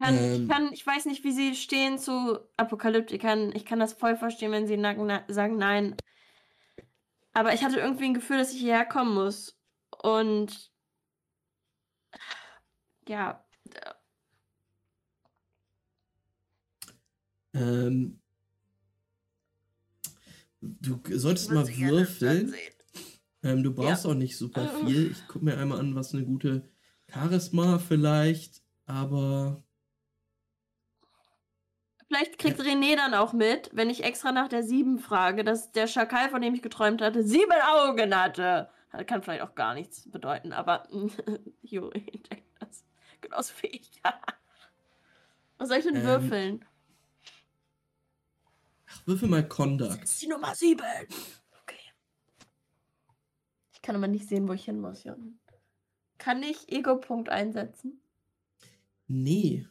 Kann, 0.00 0.14
Ähm. 0.16 0.42
ich, 0.42 0.48
kann, 0.48 0.72
ich 0.72 0.86
weiß 0.86 1.06
nicht, 1.06 1.24
wie 1.24 1.32
sie 1.32 1.54
stehen 1.54 1.98
zu 1.98 2.38
Apokalyptikern. 2.56 3.52
Ich 3.54 3.64
kann 3.64 3.78
das 3.80 3.94
voll 3.94 4.16
verstehen, 4.16 4.52
wenn 4.52 4.66
sie 4.66 4.80
sagen 5.32 5.56
nein. 5.56 5.96
Aber 7.32 7.52
ich 7.54 7.62
hatte 7.64 7.78
irgendwie 7.80 8.06
ein 8.06 8.14
Gefühl, 8.14 8.38
dass 8.38 8.52
ich 8.52 8.60
hierher 8.60 8.86
kommen 8.86 9.14
muss. 9.14 9.58
Und 10.02 10.70
ja, 13.08 13.44
Ähm, 17.54 18.20
du 20.60 21.00
solltest 21.18 21.50
mal 21.50 21.66
würfeln. 21.68 22.54
Ähm, 23.42 23.62
du 23.64 23.74
brauchst 23.74 24.06
auch 24.06 24.14
nicht 24.14 24.38
super 24.38 24.68
Mhm. 24.68 24.86
viel. 24.86 25.10
Ich 25.10 25.28
gucke 25.28 25.44
mir 25.44 25.58
einmal 25.58 25.80
an, 25.80 25.96
was 25.96 26.14
eine 26.14 26.24
gute 26.26 26.70
Charisma 27.12 27.78
vielleicht, 27.78 28.62
aber 28.86 29.63
Vielleicht 32.06 32.38
kriegt 32.38 32.60
René 32.60 32.96
dann 32.96 33.14
auch 33.14 33.32
mit, 33.32 33.70
wenn 33.72 33.90
ich 33.90 34.04
extra 34.04 34.30
nach 34.30 34.48
der 34.48 34.62
sieben 34.62 34.98
frage, 34.98 35.42
dass 35.42 35.72
der 35.72 35.86
Schakal, 35.86 36.28
von 36.30 36.42
dem 36.42 36.54
ich 36.54 36.62
geträumt 36.62 37.00
hatte, 37.02 37.22
sieben 37.24 37.52
Augen 37.66 38.14
hatte. 38.14 38.68
Das 38.92 39.06
kann 39.06 39.22
vielleicht 39.22 39.42
auch 39.42 39.54
gar 39.54 39.74
nichts 39.74 40.08
bedeuten, 40.10 40.52
aber 40.52 40.86
Juri 41.62 42.22
denkt 42.30 42.46
das 42.60 42.84
genauso 43.20 43.52
wie 43.62 43.68
ich. 43.68 43.90
Was 45.58 45.68
soll 45.68 45.78
ich 45.78 45.84
denn 45.84 45.96
Ähm, 45.96 46.02
würfeln? 46.04 46.64
ach, 48.86 49.06
würfel 49.06 49.28
mal 49.28 49.46
Conduct. 49.48 50.02
Das 50.02 50.10
ist 50.12 50.22
die 50.22 50.28
Nummer 50.28 50.54
sieben. 50.54 50.84
Okay. 51.62 51.80
Ich 53.72 53.82
kann 53.82 53.96
aber 53.96 54.08
nicht 54.08 54.28
sehen, 54.28 54.46
wo 54.48 54.52
ich 54.52 54.64
hin 54.66 54.80
muss, 54.80 55.04
Jon. 55.04 55.38
Kann 56.18 56.42
ich 56.42 56.70
Ego-Punkt 56.70 57.28
einsetzen? 57.28 58.00
Nee. 59.06 59.66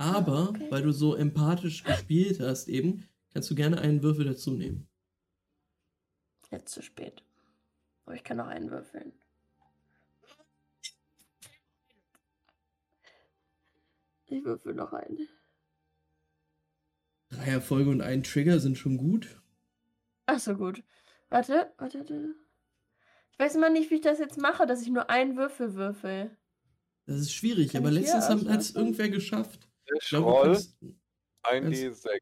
Aber, 0.00 0.48
okay. 0.48 0.66
weil 0.70 0.82
du 0.82 0.92
so 0.92 1.14
empathisch 1.14 1.84
gespielt 1.84 2.40
hast 2.40 2.68
eben, 2.68 3.06
kannst 3.34 3.50
du 3.50 3.54
gerne 3.54 3.78
einen 3.82 4.02
Würfel 4.02 4.24
dazu 4.24 4.52
nehmen. 4.52 4.88
Jetzt 6.50 6.72
zu 6.72 6.82
spät. 6.82 7.22
Aber 8.06 8.14
ich 8.14 8.24
kann 8.24 8.38
noch 8.38 8.46
einen 8.46 8.70
würfeln. 8.70 9.12
Ich 14.24 14.42
würfel 14.42 14.72
noch 14.72 14.94
einen. 14.94 15.28
Drei 17.28 17.50
Erfolge 17.50 17.90
und 17.90 18.00
ein 18.00 18.22
Trigger 18.22 18.58
sind 18.58 18.78
schon 18.78 18.96
gut. 18.96 19.38
Ach 20.24 20.38
so, 20.38 20.56
gut. 20.56 20.82
Warte, 21.28 21.74
warte, 21.76 21.98
warte. 21.98 22.34
Ich 23.32 23.38
weiß 23.38 23.54
immer 23.54 23.68
nicht, 23.68 23.90
wie 23.90 23.96
ich 23.96 24.00
das 24.00 24.18
jetzt 24.18 24.38
mache, 24.38 24.66
dass 24.66 24.80
ich 24.80 24.88
nur 24.88 25.10
einen 25.10 25.36
Würfel 25.36 25.74
würfel. 25.74 26.34
Das 27.04 27.20
ist 27.20 27.34
schwierig, 27.34 27.72
Kann 27.72 27.82
aber 27.82 27.90
letztens 27.90 28.30
hat 28.30 28.60
es 28.60 28.74
irgendwer 28.74 29.10
geschafft. 29.10 29.69
Ich 29.96 30.04
Ich 30.04 30.10
du 30.10 30.18
roll 30.18 30.44
kannst 30.46 30.76
1d6. 31.44 32.18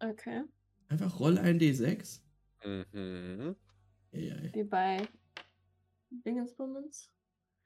Okay. 0.00 0.42
einfach 0.88 1.18
roll 1.20 1.38
ein 1.38 1.58
D6. 1.58 2.20
Mhm. 2.64 3.56
Wie 4.12 4.64
bei 4.64 5.08
Dingensbummens. 6.10 7.10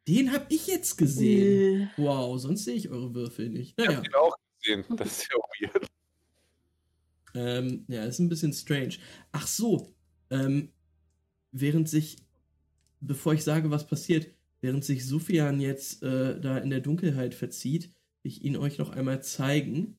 Den 0.09 0.33
hab 0.33 0.51
ich 0.51 0.67
jetzt 0.67 0.97
gesehen. 0.97 1.91
Wow, 1.97 2.41
sonst 2.41 2.65
sehe 2.65 2.75
ich 2.75 2.89
eure 2.89 3.15
Würfel 3.15 3.49
nicht. 3.51 3.75
Ich 3.79 3.85
Naja, 3.87 3.99
hab 3.99 4.07
ihn 4.07 4.15
auch 4.15 4.37
gesehen. 4.61 4.85
Das 4.97 5.19
ist 5.23 5.29
ja 5.31 5.39
weird. 5.61 5.87
ähm, 7.35 7.85
ja, 7.89 8.05
ist 8.05 8.19
ein 8.19 8.29
bisschen 8.29 8.53
strange. 8.53 8.97
Ach 9.33 9.47
so, 9.47 9.95
ähm, 10.31 10.73
während 11.53 11.89
sich, 11.89 12.17
bevor 13.01 13.35
ich 13.35 13.45
sage, 13.45 13.71
was 13.71 13.87
passiert, 13.87 14.29
während 14.61 14.85
sich 14.85 15.07
Sufjan 15.07 15.61
jetzt 15.61 16.03
äh, 16.03 16.41
da 16.41 16.59
in 16.59 16.71
der 16.71 16.81
Dunkelheit 16.81 17.35
verzieht, 17.35 17.93
ich 18.23 18.43
ihn 18.43 18.57
euch 18.57 18.79
noch 18.79 18.91
einmal 18.91 19.23
zeigen. 19.23 19.99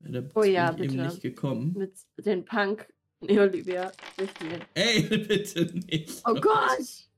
Da 0.00 0.22
Oh 0.34 0.42
ja, 0.42 0.72
bin 0.72 0.84
ich 0.84 0.90
eben 0.90 0.96
bitte. 0.98 1.08
nicht 1.10 1.22
gekommen. 1.22 1.72
Mit 1.76 1.94
den 2.26 2.44
Punk 2.44 2.92
Neolivia 3.20 3.92
Richtlinien. 4.20 4.62
Ey, 4.74 5.02
bitte 5.18 5.64
nicht. 5.76 6.22
Oh 6.26 6.34
Gott! 6.34 7.08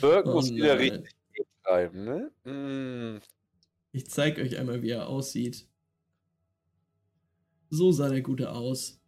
Birk 0.00 0.26
Oh 0.26 0.34
muss 0.34 0.50
wieder 0.50 0.76
nein. 0.76 0.92
richtig 0.92 1.14
betreiben, 1.62 2.04
ne? 2.04 2.30
Mm. 2.44 3.20
Ich 3.92 4.08
zeig 4.08 4.38
euch 4.38 4.56
einmal, 4.58 4.82
wie 4.82 4.90
er 4.90 5.08
aussieht. 5.08 5.66
So 7.70 7.90
sah 7.90 8.08
der 8.08 8.22
Gute 8.22 8.52
aus. 8.52 9.00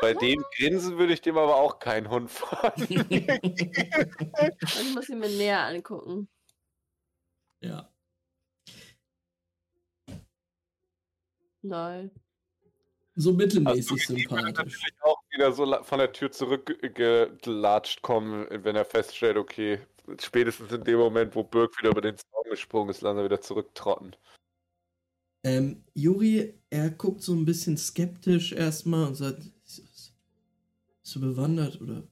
Bei 0.00 0.12
dem 0.12 0.42
Grinsen 0.56 0.98
würde 0.98 1.12
ich 1.12 1.20
dem 1.20 1.38
aber 1.38 1.54
auch 1.56 1.78
keinen 1.78 2.10
Hund 2.10 2.28
fahren. 2.40 2.84
Ich 2.88 4.94
muss 4.94 5.08
ihn 5.08 5.20
mir 5.20 5.28
näher 5.28 5.64
angucken. 5.66 6.28
Ja. 7.64 7.90
Lol. 11.62 12.10
So 13.16 13.32
mittelmäßig 13.32 13.90
Also, 13.92 14.08
würde 14.08 14.20
sympathisch. 14.20 14.58
natürlich 14.58 15.02
auch 15.02 15.22
wieder 15.30 15.52
so 15.52 15.82
von 15.84 15.98
der 15.98 16.12
Tür 16.12 16.32
zurückgelatscht 16.32 18.02
kommen, 18.02 18.46
wenn 18.50 18.76
er 18.76 18.84
feststellt, 18.84 19.36
okay, 19.36 19.80
spätestens 20.20 20.72
in 20.72 20.84
dem 20.84 20.98
Moment, 20.98 21.34
wo 21.34 21.44
Birk 21.44 21.78
wieder 21.78 21.90
über 21.90 22.00
den 22.00 22.16
Zaun 22.16 22.50
gesprungen 22.50 22.90
ist, 22.90 23.02
wir 23.02 23.24
wieder 23.24 23.40
zurücktrotten. 23.40 24.16
Ähm, 25.44 25.84
Juri, 25.94 26.54
er 26.70 26.90
guckt 26.90 27.22
so 27.22 27.34
ein 27.34 27.44
bisschen 27.44 27.76
skeptisch 27.76 28.52
erstmal 28.52 29.06
und 29.06 29.14
sagt, 29.14 29.44
ist, 29.64 29.78
ist, 29.78 30.16
bist 31.02 31.14
du 31.14 31.20
bewandert 31.20 31.80
oder? 31.80 32.02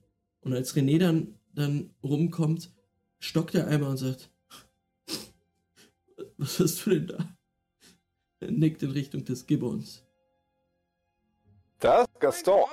Und 0.43 0.53
als 0.53 0.77
René 0.77 0.99
dann, 0.99 1.39
dann 1.55 1.95
rumkommt, 2.03 2.70
stockt 3.19 3.55
er 3.55 3.66
einmal 3.69 3.91
und 3.91 3.97
sagt, 3.97 4.32
was 6.43 6.59
hast 6.59 6.85
du 6.86 6.90
denn 6.90 7.06
da? 7.06 7.36
Er 8.40 8.51
nickt 8.51 8.82
in 8.82 8.90
Richtung 8.90 9.24
des 9.24 9.47
Gibbons. 9.47 10.05
Das? 11.78 12.06
Gaston. 12.20 12.64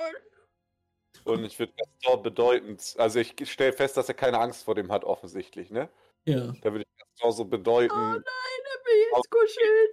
Und 1.24 1.44
ich 1.44 1.58
würde 1.58 1.72
Gaston 1.76 2.22
bedeutend, 2.22 2.94
also 2.98 3.18
ich 3.18 3.34
stelle 3.50 3.72
fest, 3.72 3.96
dass 3.96 4.08
er 4.08 4.14
keine 4.14 4.38
Angst 4.38 4.64
vor 4.64 4.74
dem 4.74 4.90
hat, 4.90 5.04
offensichtlich, 5.04 5.70
ne? 5.70 5.88
Ja, 6.26 6.52
Da 6.62 6.72
würde 6.72 6.82
ich 6.82 6.98
Gaston 6.98 7.32
so 7.32 7.44
bedeuten, 7.44 7.94
Oh 7.94 7.96
nein, 7.96 8.22
er 8.22 8.84
will 8.84 9.04
jetzt 9.14 9.30
kuscheln. 9.30 9.88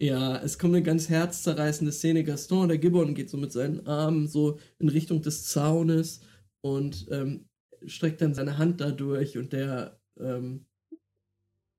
ja, 0.00 0.36
es 0.38 0.58
kommt 0.58 0.74
eine 0.74 0.82
ganz 0.82 1.08
herzzerreißende 1.08 1.92
Szene. 1.92 2.24
Gaston, 2.24 2.68
der 2.68 2.78
Gibbon, 2.78 3.14
geht 3.14 3.30
so 3.30 3.36
mit 3.36 3.52
seinen 3.52 3.86
Armen 3.86 4.26
so 4.28 4.58
in 4.78 4.88
Richtung 4.88 5.22
des 5.22 5.46
Zaunes 5.48 6.20
und 6.60 7.06
ähm, 7.10 7.48
streckt 7.86 8.20
dann 8.20 8.34
seine 8.34 8.58
Hand 8.58 8.80
da 8.80 8.90
durch 8.90 9.36
und 9.36 9.52
der, 9.52 10.00
ähm, 10.18 10.67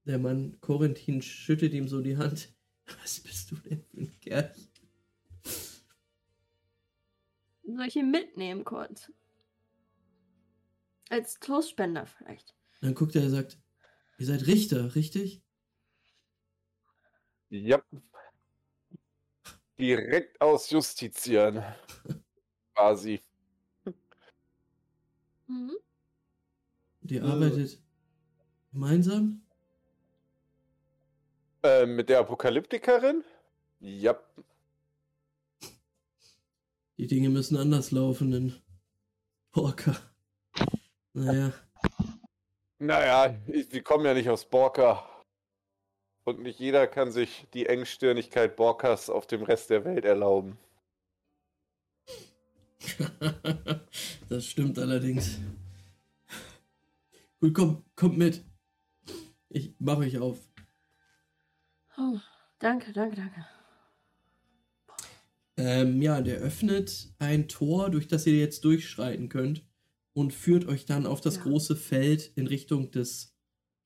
der 0.10 0.18
Mann 0.18 0.60
Corentin 0.60 1.22
schüttet 1.22 1.74
ihm 1.74 1.88
so 1.88 2.02
die 2.02 2.18
Hand. 2.18 2.50
Was 3.02 3.20
bist 3.20 3.52
du 3.52 3.56
denn 3.58 3.84
für 3.84 3.98
ein 4.02 4.20
Kerl? 4.20 4.54
Soll 7.64 7.86
ich 7.88 7.96
ihn 7.96 8.10
mitnehmen 8.10 8.64
kurz? 8.66 9.12
Als 11.10 11.40
Trostspender 11.40 12.06
vielleicht. 12.08 12.56
Dann 12.82 12.96
guckt 12.96 13.16
er 13.16 13.24
und 13.24 13.30
sagt, 13.30 13.60
ihr 14.18 14.26
seid 14.26 14.48
Richter, 14.48 14.96
richtig? 14.96 15.44
ja, 17.50 17.82
direkt 19.80 20.40
aus 20.42 20.70
Justizieren. 20.70 21.64
Quasi. 22.76 23.22
Mhm. 25.48 25.78
Und 27.02 27.12
ihr 27.12 27.24
Äh. 27.24 27.26
arbeitet 27.26 27.82
gemeinsam? 28.72 29.42
Äh, 31.64 31.86
mit 31.86 32.10
der 32.10 32.20
Apokalyptikerin? 32.20 33.24
Ja, 33.80 34.18
Die 37.00 37.08
Dinge 37.08 37.30
müssen 37.30 37.56
anders 37.56 37.92
laufen 37.92 38.34
in 38.34 38.56
Porker. 39.54 39.96
Naja, 41.14 41.54
Naja, 42.78 43.40
wir 43.46 43.84
kommen 43.84 44.04
ja 44.06 44.14
nicht 44.14 44.30
aus 44.30 44.44
Borka. 44.44 45.08
Und 46.26 46.42
nicht 46.42 46.60
jeder 46.60 46.88
kann 46.88 47.14
sich 47.14 47.48
die 47.54 47.68
Engstirnigkeit 47.68 48.58
Borkas 48.58 49.10
auf 49.10 49.28
dem 49.28 49.44
Rest 49.44 49.70
der 49.70 49.86
Welt 49.86 50.04
erlauben. 50.04 50.58
das 54.28 54.46
stimmt 54.46 54.78
allerdings. 54.78 55.40
Gut, 57.40 57.54
komm, 57.54 57.86
kommt 57.96 58.18
mit. 58.18 58.44
Ich 59.48 59.74
mache 59.80 60.00
euch 60.00 60.18
auf. 60.18 60.49
Oh, 62.00 62.20
danke, 62.60 62.94
danke, 62.94 63.18
danke. 63.18 63.46
Ähm, 65.58 66.02
ja, 66.02 66.22
der 66.22 66.38
öffnet 66.38 67.14
ein 67.20 67.50
Tor, 67.50 67.90
durch 67.90 68.08
das 68.08 68.26
ihr 68.26 68.38
jetzt 68.38 68.64
durchschreiten 68.64 69.28
könnt 69.28 69.66
und 70.14 70.34
führt 70.34 70.66
euch 70.66 70.86
dann 70.86 71.06
auf 71.06 71.20
das 71.20 71.36
Ja. 71.36 71.44
große 71.44 71.76
Feld 71.76 72.32
in 72.36 72.48
Richtung 72.48 72.92
des 72.92 73.36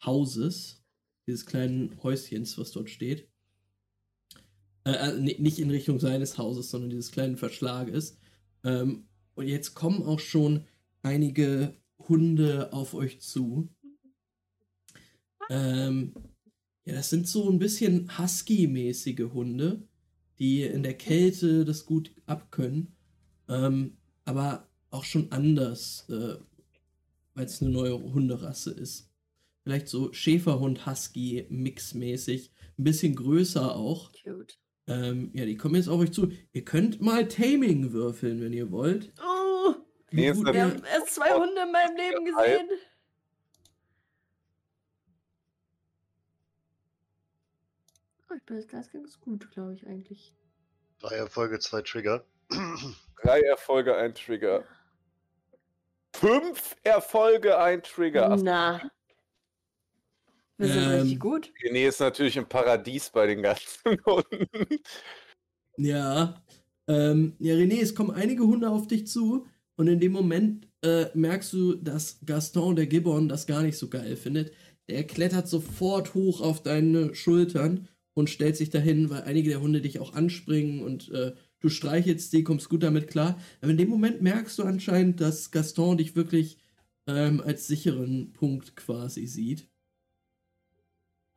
Hauses, 0.06 0.84
dieses 1.26 1.46
kleinen 1.48 2.02
Häuschens, 2.04 2.58
was 2.60 2.72
dort 2.72 2.90
steht. 2.92 3.28
Äh, 4.86 4.92
äh, 4.92 5.20
ni- 5.20 5.40
nicht 5.40 5.58
in 5.60 5.72
Richtung 5.72 6.00
seines 6.00 6.38
Hauses, 6.38 6.70
sondern 6.70 6.92
dieses 6.92 7.12
kleinen 7.12 7.38
Verschlages. 7.38 8.20
Ähm, 8.64 9.08
und 9.34 9.48
jetzt 9.48 9.74
kommen 9.74 10.04
auch 10.04 10.20
schon 10.20 10.68
einige 11.02 11.76
Hunde 11.98 12.72
auf 12.74 12.94
euch 12.94 13.22
zu. 13.22 13.74
Ähm, 15.50 16.14
ja, 16.86 16.94
das 16.96 17.10
sind 17.10 17.28
so 17.28 17.50
ein 17.50 17.60
bisschen 17.60 18.18
Husky-mäßige 18.18 19.32
Hunde, 19.34 19.88
die 20.40 20.64
in 20.64 20.84
der 20.84 20.96
Kälte 20.96 21.64
das 21.66 21.86
gut 21.86 22.12
abkönnen. 22.26 22.96
Ähm, 23.50 23.98
aber 24.26 24.68
auch 24.90 25.04
schon 25.04 25.32
anders, 25.32 26.08
äh, 26.10 26.36
weil 27.36 27.46
es 27.46 27.62
eine 27.62 27.72
neue 27.72 27.94
Hunderasse 28.02 28.72
ist. 28.72 29.10
Vielleicht 29.64 29.88
so 29.88 30.12
Schäferhund-Husky 30.14 31.48
mixmäßig. 31.50 32.52
Ein 32.78 32.84
bisschen 32.84 33.16
größer 33.16 33.76
auch. 33.76 34.12
Cute. 34.12 34.58
Ähm, 34.88 35.32
ja, 35.34 35.46
die 35.46 35.56
kommen 35.56 35.76
jetzt 35.76 35.88
auf 35.88 36.00
euch 36.02 36.12
zu. 36.12 36.30
Ihr 36.52 36.66
könnt 36.66 37.02
mal 37.02 37.28
Taming 37.28 37.94
würfeln, 37.94 38.42
wenn 38.42 38.52
ihr 38.54 38.72
wollt. 38.72 39.14
Oh, 39.22 39.74
Wie 40.12 40.22
Nee, 40.22 40.32
gut 40.34 40.46
wir 40.48 40.54
ihr- 40.54 40.64
haben 40.64 40.84
erst 40.84 41.16
zwei 41.16 41.32
Hunde 41.34 41.62
in 41.66 41.72
meinem 41.72 41.96
Leben 41.96 42.26
gesehen. 42.26 42.68
Ich 48.36 48.44
bin 48.44 48.58
jetzt 48.58 48.70
ganz, 48.70 48.92
ganz 48.92 49.20
gut, 49.20 49.50
glaube 49.52 49.74
ich, 49.74 49.86
eigentlich. 49.88 50.34
Drei 51.00 51.16
Erfolge, 51.16 51.60
zwei 51.60 51.82
Trigger. 51.82 52.26
Drei 53.22 53.42
Erfolge, 53.42 53.96
ein 53.96 54.14
Trigger. 54.14 54.66
Fünf 56.16 56.76
Erfolge, 56.84 57.58
ein 57.58 57.82
Trigger. 57.82 58.32
Ach, 58.32 58.40
Na. 58.42 58.82
Wir 60.58 60.68
sind 60.68 60.84
Ähm, 60.84 60.90
richtig 61.02 61.20
gut. 61.20 61.52
René 61.64 61.88
ist 61.88 62.00
natürlich 62.00 62.38
im 62.38 62.48
Paradies 62.48 63.10
bei 63.10 63.28
den 63.28 63.42
ganzen 63.42 63.98
Hunden. 64.06 64.48
Ja. 65.78 66.42
Ähm, 66.88 67.36
ja, 67.40 67.56
René, 67.56 67.82
es 67.82 67.96
kommen 67.96 68.12
einige 68.12 68.44
Hunde 68.44 68.70
auf 68.70 68.88
dich 68.88 69.08
zu 69.08 69.48
und 69.76 69.88
in 69.88 70.00
dem 70.00 70.12
Moment 70.12 70.68
äh, 70.84 71.06
merkst 71.14 71.54
du, 71.54 71.76
dass 71.76 72.20
Gaston, 72.26 72.76
der 72.76 72.88
Gibbon, 72.88 73.30
das 73.30 73.48
gar 73.48 73.64
nicht 73.64 73.78
so 73.78 73.90
geil 73.90 74.16
findet. 74.16 74.54
Der 74.90 75.06
klettert 75.06 75.48
sofort 75.48 76.14
hoch 76.14 76.42
auf 76.42 76.62
deine 76.62 77.16
Schultern 77.16 77.88
und 78.14 78.30
stellt 78.30 78.56
sich 78.56 78.70
dahin, 78.70 79.10
weil 79.10 79.24
einige 79.24 79.50
der 79.50 79.62
Hunde 79.62 79.82
dich 79.82 80.00
auch 80.00 80.14
anspringen 80.14 80.84
und 80.84 81.10
äh, 81.12 81.34
du 81.60 81.70
streichelst 81.70 82.32
die, 82.34 82.44
kommst 82.44 82.70
gut 82.70 82.84
damit 82.84 83.08
klar. 83.08 83.40
Aber 83.62 83.72
in 83.72 83.78
dem 83.78 83.90
Moment 83.90 84.22
merkst 84.22 84.58
du 84.60 84.64
anscheinend, 84.64 85.22
dass 85.22 85.52
Gaston 85.52 85.98
dich 85.98 86.16
wirklich 86.16 86.58
ähm, 87.08 87.42
als 87.42 87.68
sicheren 87.68 88.34
Punkt 88.34 88.76
quasi 88.76 89.26
sieht. 89.26 89.68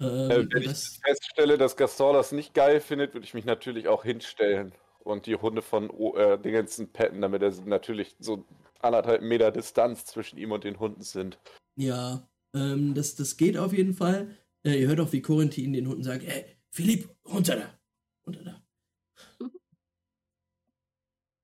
Ähm, 0.01 0.31
Äh, 0.31 0.47
wenn 0.53 0.63
ich 0.63 0.69
das, 0.69 1.01
feststelle, 1.05 1.59
dass 1.59 1.77
Gaston 1.77 2.15
das 2.15 2.33
nicht 2.33 2.55
geil 2.55 2.81
findet, 2.81 3.15
würde 3.15 3.25
ich 3.25 3.35
mich 3.35 3.45
natürlich 3.45 3.89
auch 3.89 4.05
hinstellen 4.05 4.73
und 4.99 5.27
die 5.27 5.37
Hunde 5.37 5.63
von 5.63 5.89
o 5.91 6.17
äh, 6.17 6.39
Dingensen 6.39 6.93
petten, 6.93 7.21
damit 7.23 7.43
er 7.43 7.53
natürlich 7.65 8.17
so 8.19 8.45
anderthalb 8.81 9.23
Meter 9.23 9.51
Distanz 9.51 10.05
zwischen 10.05 10.39
ihm 10.39 10.53
und 10.53 10.65
den 10.65 10.79
Hunden 10.79 11.03
sind. 11.03 11.39
Ja, 11.77 12.29
ähm, 12.55 12.95
das, 12.95 13.15
das 13.15 13.37
geht 13.37 13.57
auf 13.57 13.73
jeden 13.73 13.95
Fall. 13.95 14.37
Äh, 14.65 14.81
ihr 14.81 14.89
hört 14.89 15.01
auch, 15.01 15.13
wie 15.13 15.23
Corentin 15.23 15.73
den 15.73 15.89
Hunden 15.89 16.03
sagt, 16.03 16.25
ey, 16.25 16.45
Philipp, 16.77 17.09
runter 17.25 17.57
da, 17.57 17.81
runter 18.27 18.45
da. 18.45 18.63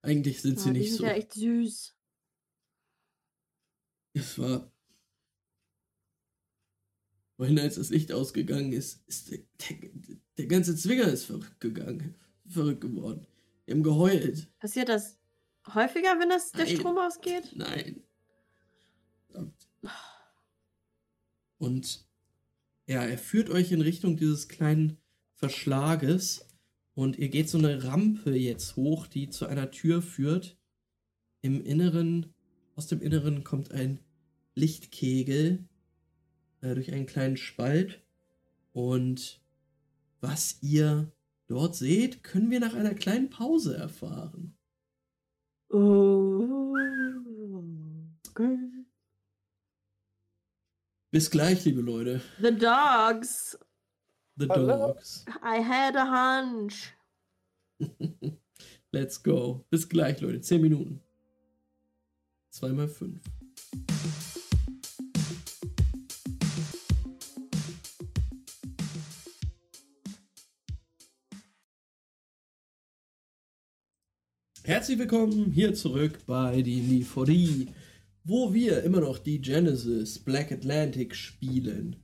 Eigentlich 0.02 0.42
sind 0.42 0.60
sie 0.60 0.68
Ja, 0.68 0.72
die 0.74 0.80
nicht 0.80 0.88
sind 0.90 0.98
so. 0.98 1.04
ja 1.06 1.12
echt 1.12 1.32
süß. 1.32 1.96
Es 4.12 4.38
war. 4.38 4.70
Vorhin, 7.38 7.58
als 7.58 7.76
das 7.76 7.88
Licht 7.88 8.12
ausgegangen 8.12 8.74
ist, 8.74 9.08
ist 9.08 9.30
der, 9.30 9.38
der, 9.70 9.90
der 10.36 10.46
ganze 10.48 10.76
Zwinger 10.76 11.08
ist 11.08 11.24
verrückt 11.24 11.60
gegangen. 11.60 12.14
Verrückt 12.46 12.82
geworden. 12.82 13.26
Wir 13.64 13.74
haben 13.74 13.82
geheult. 13.82 14.54
Passiert 14.58 14.90
das 14.90 15.18
häufiger, 15.72 16.20
wenn 16.20 16.28
das 16.28 16.52
der 16.52 16.66
Nein. 16.66 16.76
Strom 16.76 16.98
ausgeht? 16.98 17.52
Nein. 17.54 18.02
Und 21.56 22.06
ja, 22.86 23.02
er 23.02 23.16
führt 23.16 23.48
euch 23.48 23.72
in 23.72 23.80
Richtung 23.80 24.18
dieses 24.18 24.48
kleinen 24.48 25.01
Verschlages 25.42 26.46
und 26.94 27.18
ihr 27.18 27.28
geht 27.28 27.48
so 27.48 27.58
eine 27.58 27.82
Rampe 27.82 28.30
jetzt 28.36 28.76
hoch, 28.76 29.08
die 29.08 29.28
zu 29.28 29.44
einer 29.46 29.72
Tür 29.72 30.00
führt. 30.00 30.56
Im 31.40 31.60
Inneren, 31.60 32.32
aus 32.76 32.86
dem 32.86 33.00
Inneren 33.00 33.42
kommt 33.42 33.72
ein 33.72 33.98
Lichtkegel 34.54 35.64
äh, 36.60 36.74
durch 36.76 36.92
einen 36.92 37.06
kleinen 37.06 37.36
Spalt. 37.36 38.04
Und 38.72 39.40
was 40.20 40.58
ihr 40.62 41.10
dort 41.48 41.74
seht, 41.74 42.22
können 42.22 42.52
wir 42.52 42.60
nach 42.60 42.74
einer 42.74 42.94
kleinen 42.94 43.28
Pause 43.28 43.76
erfahren. 43.76 44.54
Oh. 45.70 46.76
Okay. 48.30 48.58
Bis 51.10 51.28
gleich, 51.32 51.64
liebe 51.64 51.80
Leute. 51.80 52.22
The 52.40 52.56
dogs. 52.56 53.58
The. 54.36 54.46
Dogs. 54.46 55.26
I 55.42 55.56
had 55.56 55.94
a 55.94 56.06
hunch. 56.06 56.94
Let's 58.92 59.22
go. 59.22 59.66
Bis 59.70 59.86
gleich, 59.86 60.20
Leute. 60.22 60.40
Zehn 60.40 60.62
Minuten. 60.62 61.00
Zweimal 62.50 62.88
fünf. 62.88 63.20
Herzlich 74.64 74.98
willkommen 74.98 75.50
hier 75.50 75.74
zurück 75.74 76.20
bei 76.26 76.62
die 76.62 77.04
4 77.04 77.66
wo 78.24 78.54
wir 78.54 78.82
immer 78.84 79.00
noch 79.00 79.18
die 79.18 79.40
Genesis 79.40 80.18
Black 80.18 80.52
Atlantic 80.52 81.14
spielen. 81.14 81.96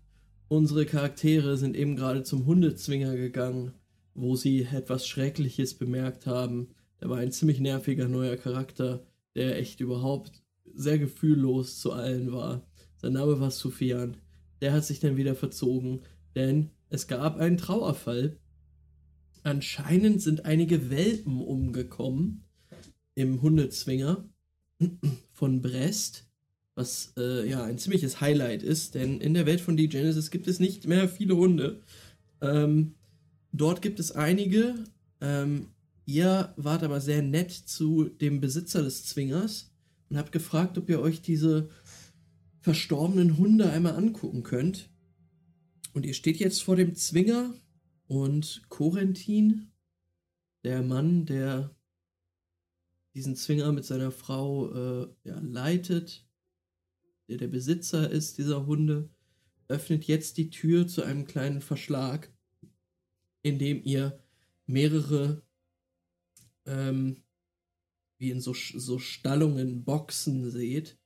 Unsere 0.49 0.87
Charaktere 0.87 1.59
sind 1.59 1.77
eben 1.77 1.95
gerade 1.95 2.23
zum 2.23 2.47
Hundezwinger 2.47 3.17
gegangen, 3.17 3.75
wo 4.15 4.35
sie 4.35 4.63
etwas 4.63 5.07
Schreckliches 5.07 5.75
bemerkt 5.75 6.27
haben. 6.27 6.69
Da 7.01 7.11
war 7.11 7.19
ein 7.19 7.33
ziemlich 7.33 7.61
nerviger 7.61 8.09
neuer 8.09 8.37
Charakter, 8.37 9.07
der 9.35 9.59
echt 9.59 9.81
überhaupt 9.81 10.43
sehr 10.75 10.99
gefühllos 10.99 11.79
zu 11.79 11.93
allen 11.93 12.33
war. 12.33 12.67
Sein 12.97 13.13
Name 13.13 13.39
war 13.41 13.51
Sufyan. 13.51 14.17
Der 14.63 14.73
hat 14.73 14.87
sich 14.87 15.01
dann 15.01 15.19
wieder 15.19 15.35
verzogen, 15.35 16.01
denn 16.35 16.71
es 16.89 17.07
gab 17.07 17.37
einen 17.37 17.59
Trauerfall. 17.59 18.39
Anscheinend 19.43 20.23
sind 20.23 20.47
einige 20.47 20.91
Welpen 20.91 21.43
umgekommen 21.43 22.45
im 23.15 23.43
Hundezwinger 23.43 24.29
von 25.33 25.61
Brest, 25.61 26.28
was 26.79 27.13
äh, 27.19 27.49
ja 27.51 27.65
ein 27.65 27.77
ziemliches 27.77 28.21
Highlight 28.21 28.63
ist, 28.63 28.95
denn 28.95 29.21
in 29.21 29.35
der 29.35 29.47
Welt 29.47 29.61
von 29.61 29.77
D 29.77 29.89
Genesis 29.89 30.31
gibt 30.31 30.47
es 30.47 30.61
nicht 30.61 30.87
mehr 30.87 31.09
viele 31.09 31.37
Hunde. 31.37 31.83
Ähm, 32.41 32.95
dort 33.53 33.83
gibt 33.83 33.99
es 33.99 34.13
einige. 34.13 34.75
Ähm, 35.21 35.71
ihr 36.07 36.55
wart 36.57 36.85
aber 36.85 37.01
sehr 37.01 37.21
nett 37.21 37.51
zu 37.51 38.05
dem 38.05 38.41
Besitzer 38.41 38.83
des 38.83 39.05
Zwingers 39.05 39.73
und 40.09 40.19
habt 40.19 40.31
gefragt, 40.31 40.79
ob 40.79 40.89
ihr 40.89 41.01
euch 41.01 41.21
diese 41.21 41.69
verstorbenen 42.61 43.39
Hunde 43.39 43.71
einmal 43.71 43.97
angucken 43.97 44.45
könnt. 44.45 44.89
Und 45.95 46.07
ihr 46.07 46.15
steht 46.15 46.37
jetzt 46.37 46.63
vor 46.63 46.77
dem 46.77 46.95
Zwinger 46.95 47.55
und 48.07 48.63
Corentin, 48.69 49.73
der 50.63 50.83
Mann, 50.83 51.27
der 51.27 51.75
diesen 53.17 53.35
Zwinger 53.35 53.73
mit 53.73 53.85
seiner 53.85 54.13
Frau 54.13 54.73
äh, 54.73 55.09
ja, 55.25 55.41
leitet, 55.41 56.28
der 57.29 57.37
der 57.37 57.49
Besitzer 57.49 58.11
ist 58.11 58.39
dieser 58.39 58.67
Hunde, 58.67 59.11
öffnet 59.69 60.05
jetzt 60.05 60.39
die 60.39 60.51
Tür 60.51 60.87
zu 60.89 61.03
einem 61.03 61.27
kleinen 61.27 61.61
Verschlag, 61.61 62.33
in 63.43 63.59
dem 63.59 63.83
ihr 63.85 64.19
mehrere, 64.67 65.43
ähm, 66.67 67.23
wie 68.19 68.31
in 68.31 68.41
so, 68.41 68.55
so 68.55 68.99
Stallungen, 68.99 69.85
Boxen 69.85 70.51
seht, 70.51 70.99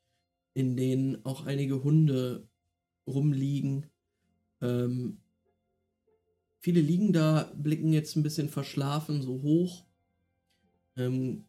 in 0.54 0.76
denen 0.76 1.24
auch 1.24 1.44
einige 1.44 1.82
Hunde 1.82 2.48
rumliegen. 3.06 3.86
Ähm, 4.60 5.18
viele 6.60 6.80
liegen 6.80 7.12
da, 7.12 7.52
blicken 7.56 7.92
jetzt 7.92 8.16
ein 8.16 8.22
bisschen 8.22 8.48
verschlafen 8.48 9.22
so 9.22 9.42
hoch. 9.42 9.86
Ähm, 10.96 11.46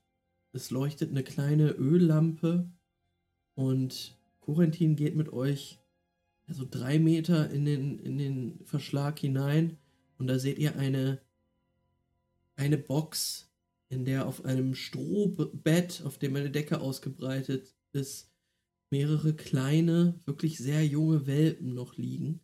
es 0.52 0.72
leuchtet 0.72 1.12
eine 1.12 1.24
kleine 1.24 1.72
Öllampe 1.72 2.72
und 3.56 4.18
Corentin 4.44 4.98
geht 4.98 5.16
mit 5.16 5.32
euch 5.32 5.80
also 6.48 6.68
drei 6.70 7.00
Meter 7.00 7.50
in 7.50 7.64
den, 7.64 7.98
in 8.00 8.18
den 8.18 8.66
Verschlag 8.66 9.18
hinein 9.20 9.78
und 10.18 10.28
da 10.28 10.38
seht 10.38 10.60
ihr 10.60 10.76
eine, 10.76 11.22
eine 12.58 12.78
Box, 12.78 13.50
in 13.88 14.04
der 14.04 14.28
auf 14.28 14.44
einem 14.44 14.76
Strohbett, 14.76 16.02
auf 16.04 16.18
dem 16.18 16.36
eine 16.36 16.52
Decke 16.52 16.82
ausgebreitet 16.82 17.74
ist, 17.94 18.34
mehrere 18.90 19.34
kleine, 19.34 20.20
wirklich 20.26 20.58
sehr 20.58 20.86
junge 20.86 21.26
Welpen 21.26 21.74
noch 21.74 21.96
liegen, 21.96 22.42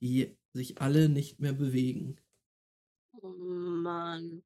die 0.00 0.38
sich 0.54 0.80
alle 0.80 1.10
nicht 1.10 1.40
mehr 1.40 1.52
bewegen. 1.52 2.16
Oh 3.20 3.28
Mann. 3.28 4.42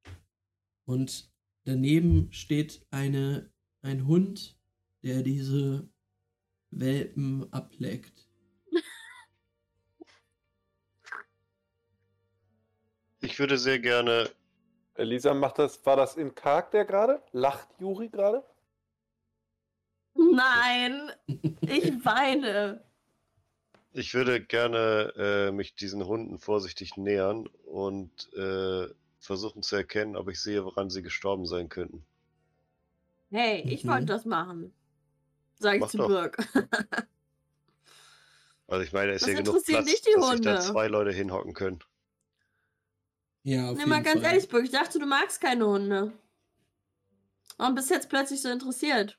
Und 0.85 1.31
daneben 1.63 2.27
steht 2.31 2.85
eine, 2.91 3.49
ein 3.81 4.05
Hund, 4.05 4.59
der 5.01 5.23
diese 5.23 5.87
Welpen 6.71 7.51
ableckt. 7.51 8.27
Ich 13.21 13.39
würde 13.39 13.57
sehr 13.57 13.79
gerne. 13.79 14.29
Elisa 14.95 15.33
macht 15.33 15.59
das. 15.59 15.85
War 15.85 15.95
das 15.95 16.15
in 16.15 16.33
Charakter 16.35 16.85
gerade? 16.85 17.21
Lacht 17.31 17.67
Juri 17.79 18.09
gerade? 18.09 18.43
Nein, 20.15 21.11
ich 21.61 22.03
weine. 22.05 22.83
Ich 23.91 24.13
würde 24.13 24.41
gerne 24.43 25.13
äh, 25.17 25.51
mich 25.51 25.75
diesen 25.75 26.05
Hunden 26.05 26.37
vorsichtig 26.37 26.97
nähern 26.97 27.47
und 27.65 28.31
äh, 28.33 28.87
versuchen 29.19 29.63
zu 29.63 29.75
erkennen, 29.75 30.15
ob 30.15 30.29
ich 30.29 30.39
sehe, 30.41 30.63
woran 30.63 30.89
sie 30.89 31.01
gestorben 31.01 31.45
sein 31.45 31.69
könnten. 31.69 32.05
Hey, 33.31 33.61
ich 33.67 33.83
Mhm. 33.83 33.89
wollte 33.89 34.05
das 34.05 34.25
machen. 34.25 34.73
Sag 35.59 35.75
ich 35.75 35.81
Mach 35.81 35.89
zu 35.89 35.97
doch. 35.97 36.07
Birk. 36.07 36.37
Also 38.69 38.83
ich 38.83 38.91
meine, 38.91 39.07
da 39.07 39.13
ist 39.13 39.25
ja 39.25 39.33
genug 39.33 39.63
Platz, 39.65 39.85
dich 39.85 40.01
die 40.01 40.11
dass 40.11 40.29
sich 40.29 40.41
da 40.41 40.59
zwei 40.59 40.89
Leute 40.89 41.11
hinhocken 41.11 41.53
können. 41.53 41.79
Ja, 43.43 43.69
auf 43.69 43.77
Nee, 43.77 43.85
mal 43.85 44.03
ganz 44.03 44.19
Fall. 44.21 44.31
ehrlich, 44.31 44.49
Birk, 44.49 44.65
ich 44.65 44.71
dachte, 44.71 44.99
du 44.99 45.05
magst 45.05 45.39
keine 45.39 45.65
Hunde. 45.65 46.11
Warum 47.55 47.75
bist 47.75 47.89
du 47.89 47.93
jetzt 47.93 48.09
plötzlich 48.09 48.41
so 48.41 48.49
interessiert? 48.49 49.17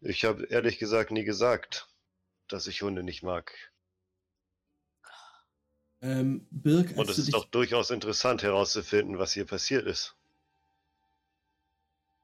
Ich 0.00 0.24
habe 0.24 0.44
ehrlich 0.44 0.78
gesagt 0.78 1.10
nie 1.10 1.24
gesagt, 1.24 1.88
dass 2.46 2.68
ich 2.68 2.82
Hunde 2.82 3.02
nicht 3.02 3.24
mag. 3.24 3.52
Ähm, 6.00 6.46
Birk, 6.50 6.96
Und 6.96 7.08
es 7.10 7.18
ist 7.18 7.34
doch 7.34 7.46
durchaus 7.46 7.90
interessant 7.90 8.42
herauszufinden, 8.44 9.18
was 9.18 9.32
hier 9.32 9.44
passiert 9.44 9.86
ist. 9.86 10.16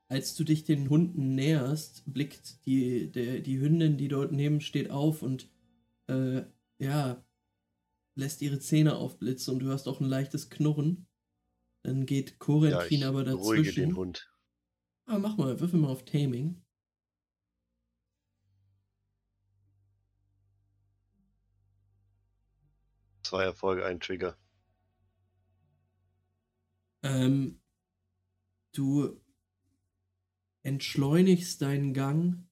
Als 0.08 0.34
du 0.34 0.44
dich 0.44 0.64
den 0.64 0.88
Hunden 0.88 1.34
näherst, 1.34 2.02
blickt 2.06 2.64
die, 2.66 3.10
der, 3.12 3.40
die 3.40 3.60
Hündin, 3.60 3.98
die 3.98 4.08
dort 4.08 4.32
neben 4.32 4.60
steht, 4.60 4.90
auf 4.90 5.22
und 5.22 5.50
äh, 6.06 6.42
ja, 6.78 7.24
lässt 8.14 8.42
ihre 8.42 8.58
Zähne 8.58 8.96
aufblitzen 8.96 9.54
und 9.54 9.60
du 9.60 9.66
hörst 9.66 9.86
auch 9.88 10.00
ein 10.00 10.06
leichtes 10.06 10.50
Knurren. 10.50 11.06
Dann 11.82 12.06
geht 12.06 12.32
Ja, 12.32 12.38
Corentin 12.38 12.98
ich 12.98 13.04
aber 13.04 13.24
beruhige 13.24 13.72
den 13.72 13.90
dazwischen. 13.90 13.96
Hund. 13.96 14.28
Ah, 15.06 15.18
mach 15.18 15.36
mal, 15.36 15.60
würfel 15.60 15.78
mal 15.78 15.88
auf 15.90 16.04
Taming. 16.04 16.62
Zwei 23.22 23.44
Erfolge, 23.44 23.84
ein 23.84 24.00
Trigger. 24.00 24.36
Ähm, 27.02 27.60
du 28.72 29.20
entschleunigst 30.68 31.62
deinen 31.62 31.94
Gang, 31.94 32.46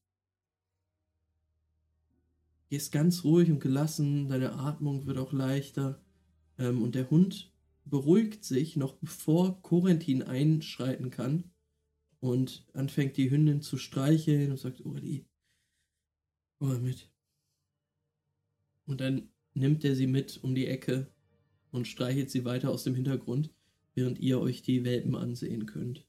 gehst 2.69 2.91
ganz 2.91 3.23
ruhig 3.23 3.49
und 3.51 3.59
gelassen, 3.59 4.27
deine 4.27 4.53
Atmung 4.53 5.05
wird 5.05 5.17
auch 5.17 5.31
leichter 5.31 6.01
ähm, 6.57 6.81
und 6.81 6.95
der 6.95 7.09
Hund 7.09 7.53
beruhigt 7.85 8.43
sich 8.43 8.75
noch 8.75 8.95
bevor 8.95 9.61
Corentin 9.61 10.23
einschreiten 10.23 11.09
kann 11.09 11.51
und 12.19 12.65
anfängt 12.73 13.15
die 13.15 13.29
Hündin 13.29 13.61
zu 13.61 13.77
streicheln 13.77 14.51
und 14.51 14.57
sagt, 14.57 14.81
Uli, 14.81 15.25
komm 16.57 16.69
mal 16.69 16.79
mit. 16.79 17.09
Und 18.85 18.99
dann 18.99 19.29
nimmt 19.53 19.85
er 19.85 19.95
sie 19.95 20.07
mit 20.07 20.43
um 20.43 20.55
die 20.55 20.67
Ecke 20.67 21.07
und 21.71 21.87
streichelt 21.87 22.31
sie 22.31 22.43
weiter 22.43 22.71
aus 22.71 22.83
dem 22.83 22.95
Hintergrund 22.95 23.53
während 23.97 24.19
ihr 24.19 24.39
euch 24.39 24.61
die 24.61 24.85
Welpen 24.85 25.15
ansehen 25.15 25.65
könnt. 25.65 26.06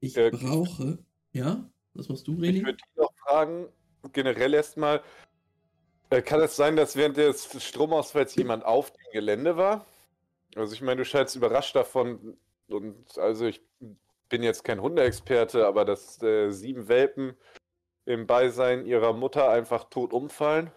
Ich 0.00 0.16
Äh, 0.16 0.30
brauche. 0.30 0.98
Ja? 1.32 1.68
Was 1.94 2.08
machst 2.08 2.26
du, 2.28 2.32
Ich 2.34 2.38
René? 2.40 2.64
würde 2.64 2.76
dich 2.78 2.96
noch 2.96 3.12
fragen, 3.26 3.68
generell 4.12 4.54
erstmal, 4.54 5.02
äh, 6.10 6.22
kann 6.22 6.40
es 6.40 6.56
sein, 6.56 6.76
dass 6.76 6.96
während 6.96 7.16
des 7.16 7.62
Stromausfalls 7.62 8.34
jemand 8.36 8.64
auf 8.64 8.90
dem 8.92 9.12
Gelände 9.12 9.56
war? 9.56 9.86
Also 10.54 10.72
ich 10.74 10.80
meine, 10.80 10.96
du 10.98 11.04
scheinst 11.04 11.36
überrascht 11.36 11.74
davon 11.76 12.38
und 12.68 13.18
also 13.18 13.46
ich 13.46 13.62
bin 14.28 14.42
jetzt 14.42 14.64
kein 14.64 14.80
Hundeexperte, 14.80 15.66
aber 15.66 15.84
dass 15.84 16.22
äh, 16.22 16.50
sieben 16.50 16.88
Welpen 16.88 17.36
im 18.04 18.26
Beisein 18.26 18.86
ihrer 18.86 19.12
Mutter 19.12 19.50
einfach 19.50 19.84
tot 19.84 20.12
umfallen. 20.12 20.70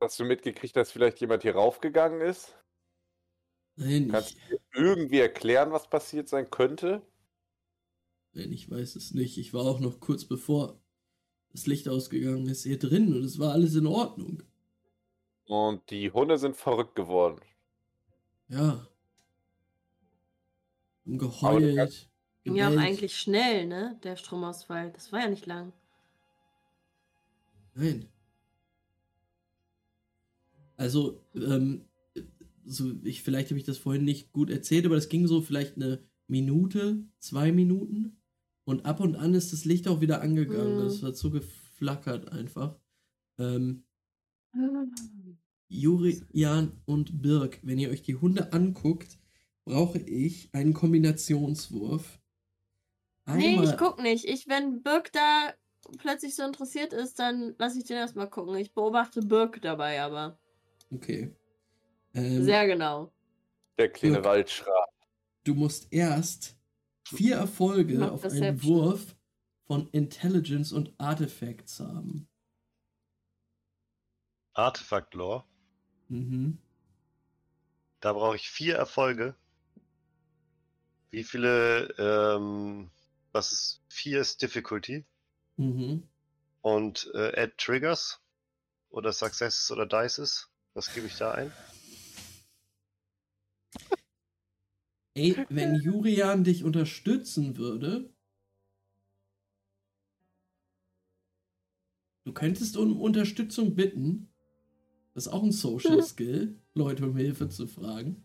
Hast 0.00 0.18
du 0.20 0.24
mitgekriegt, 0.24 0.76
dass 0.76 0.90
vielleicht 0.90 1.20
jemand 1.20 1.42
hier 1.42 1.54
raufgegangen 1.54 2.20
ist? 2.20 2.54
Nein, 3.76 4.08
Kannst 4.08 4.30
ich, 4.32 4.36
du 4.36 4.56
dir 4.56 4.60
irgendwie 4.74 5.18
erklären, 5.18 5.72
was 5.72 5.88
passiert 5.88 6.28
sein 6.28 6.50
könnte? 6.50 7.02
nein, 8.34 8.52
ich 8.52 8.70
weiß 8.70 8.96
es 8.96 9.14
nicht. 9.14 9.38
Ich 9.38 9.54
war 9.54 9.62
auch 9.62 9.80
noch 9.80 10.00
kurz 10.00 10.24
bevor 10.24 10.80
das 11.52 11.66
Licht 11.66 11.88
ausgegangen 11.88 12.48
ist 12.48 12.64
hier 12.64 12.78
drin 12.78 13.14
und 13.14 13.24
es 13.24 13.38
war 13.38 13.52
alles 13.52 13.74
in 13.76 13.86
Ordnung. 13.86 14.42
Und 15.46 15.88
die 15.90 16.10
Hunde 16.10 16.38
sind 16.38 16.56
verrückt 16.56 16.96
geworden. 16.96 17.40
Ja. 18.48 18.88
Haben 21.04 21.18
geheult. 21.18 22.08
Ging 22.42 22.56
ja 22.56 22.68
auch 22.68 22.76
eigentlich 22.76 23.16
schnell, 23.16 23.66
ne? 23.66 23.98
Der 24.02 24.16
Stromausfall. 24.16 24.90
Das 24.92 25.12
war 25.12 25.20
ja 25.20 25.28
nicht 25.28 25.46
lang. 25.46 25.72
Nein. 27.74 28.08
Also, 30.76 31.20
ähm, 31.34 31.86
so, 32.64 32.92
ich, 33.02 33.22
vielleicht 33.22 33.50
habe 33.50 33.58
ich 33.58 33.64
das 33.64 33.78
vorhin 33.78 34.04
nicht 34.04 34.32
gut 34.32 34.50
erzählt, 34.50 34.86
aber 34.86 34.94
das 34.94 35.08
ging 35.08 35.26
so 35.26 35.40
vielleicht 35.40 35.76
eine 35.76 36.00
Minute, 36.26 37.04
zwei 37.18 37.52
Minuten. 37.52 38.16
Und 38.64 38.86
ab 38.86 39.00
und 39.00 39.16
an 39.16 39.34
ist 39.34 39.52
das 39.52 39.64
Licht 39.64 39.88
auch 39.88 40.00
wieder 40.00 40.22
angegangen. 40.22 40.78
Mhm. 40.78 40.84
Das 40.84 41.02
hat 41.02 41.16
so 41.16 41.30
geflackert 41.30 42.32
einfach. 42.32 42.76
Ähm, 43.38 43.84
Juri, 45.68 46.22
Jan 46.32 46.72
und 46.86 47.20
Birk, 47.20 47.58
wenn 47.62 47.78
ihr 47.78 47.90
euch 47.90 48.02
die 48.02 48.16
Hunde 48.16 48.52
anguckt, 48.52 49.18
brauche 49.64 49.98
ich 49.98 50.48
einen 50.52 50.72
Kombinationswurf. 50.72 52.20
Nee, 53.26 53.54
Einmal, 53.56 53.64
ich 53.64 53.76
guck 53.76 54.02
nicht. 54.02 54.26
Ich, 54.26 54.48
wenn 54.48 54.82
Birk 54.82 55.12
da 55.12 55.54
plötzlich 55.98 56.34
so 56.34 56.42
interessiert 56.44 56.92
ist, 56.92 57.18
dann 57.18 57.54
lasse 57.58 57.78
ich 57.78 57.84
den 57.84 57.96
erstmal 57.96 58.28
gucken. 58.28 58.54
Ich 58.56 58.72
beobachte 58.72 59.20
Birk 59.20 59.60
dabei 59.62 60.00
aber. 60.02 60.38
okay. 60.90 61.34
Ähm, 62.14 62.44
Sehr 62.44 62.66
genau. 62.66 63.12
Der 63.78 63.88
kleine 63.90 64.14
Dirk. 64.14 64.24
Waldschrat. 64.24 64.88
du 65.44 65.54
musst 65.54 65.92
erst 65.92 66.56
vier 67.04 67.36
Erfolge 67.36 67.98
Mach 67.98 68.12
auf 68.12 68.24
einen 68.24 68.32
Perception. 68.40 68.62
Wurf 68.76 69.16
von 69.66 69.88
Intelligence 69.90 70.72
und 70.72 70.92
Artifacts 70.98 71.80
haben. 71.80 72.28
Artefakt 74.52 75.14
Lore. 75.14 75.44
Mhm. 76.08 76.58
Da 78.00 78.12
brauche 78.12 78.36
ich 78.36 78.48
vier 78.50 78.76
Erfolge. 78.76 79.34
Wie 81.10 81.24
viele, 81.24 81.88
ähm, 81.98 82.90
was 83.32 83.52
ist, 83.52 83.82
vier 83.88 84.20
ist 84.20 84.42
Difficulty 84.42 85.04
Mhm. 85.56 86.06
und 86.60 87.10
äh, 87.14 87.40
Add 87.42 87.54
Triggers 87.56 88.20
oder 88.90 89.12
Successes 89.12 89.70
oder 89.70 89.86
Dices. 89.86 90.48
Was 90.74 90.92
gebe 90.92 91.06
ich 91.06 91.16
da 91.16 91.32
ein? 91.32 91.52
Ey, 95.14 95.36
wenn 95.48 95.76
Jurian 95.76 96.44
dich 96.44 96.64
unterstützen 96.64 97.56
würde, 97.56 98.12
du 102.24 102.32
könntest 102.32 102.76
um 102.76 103.00
Unterstützung 103.00 103.74
bitten. 103.74 104.28
Das 105.14 105.26
ist 105.26 105.32
auch 105.32 105.42
ein 105.42 105.52
Social 105.52 106.02
Skill, 106.04 106.60
Leute 106.74 107.06
um 107.06 107.16
Hilfe 107.16 107.48
zu 107.48 107.66
fragen. 107.66 108.24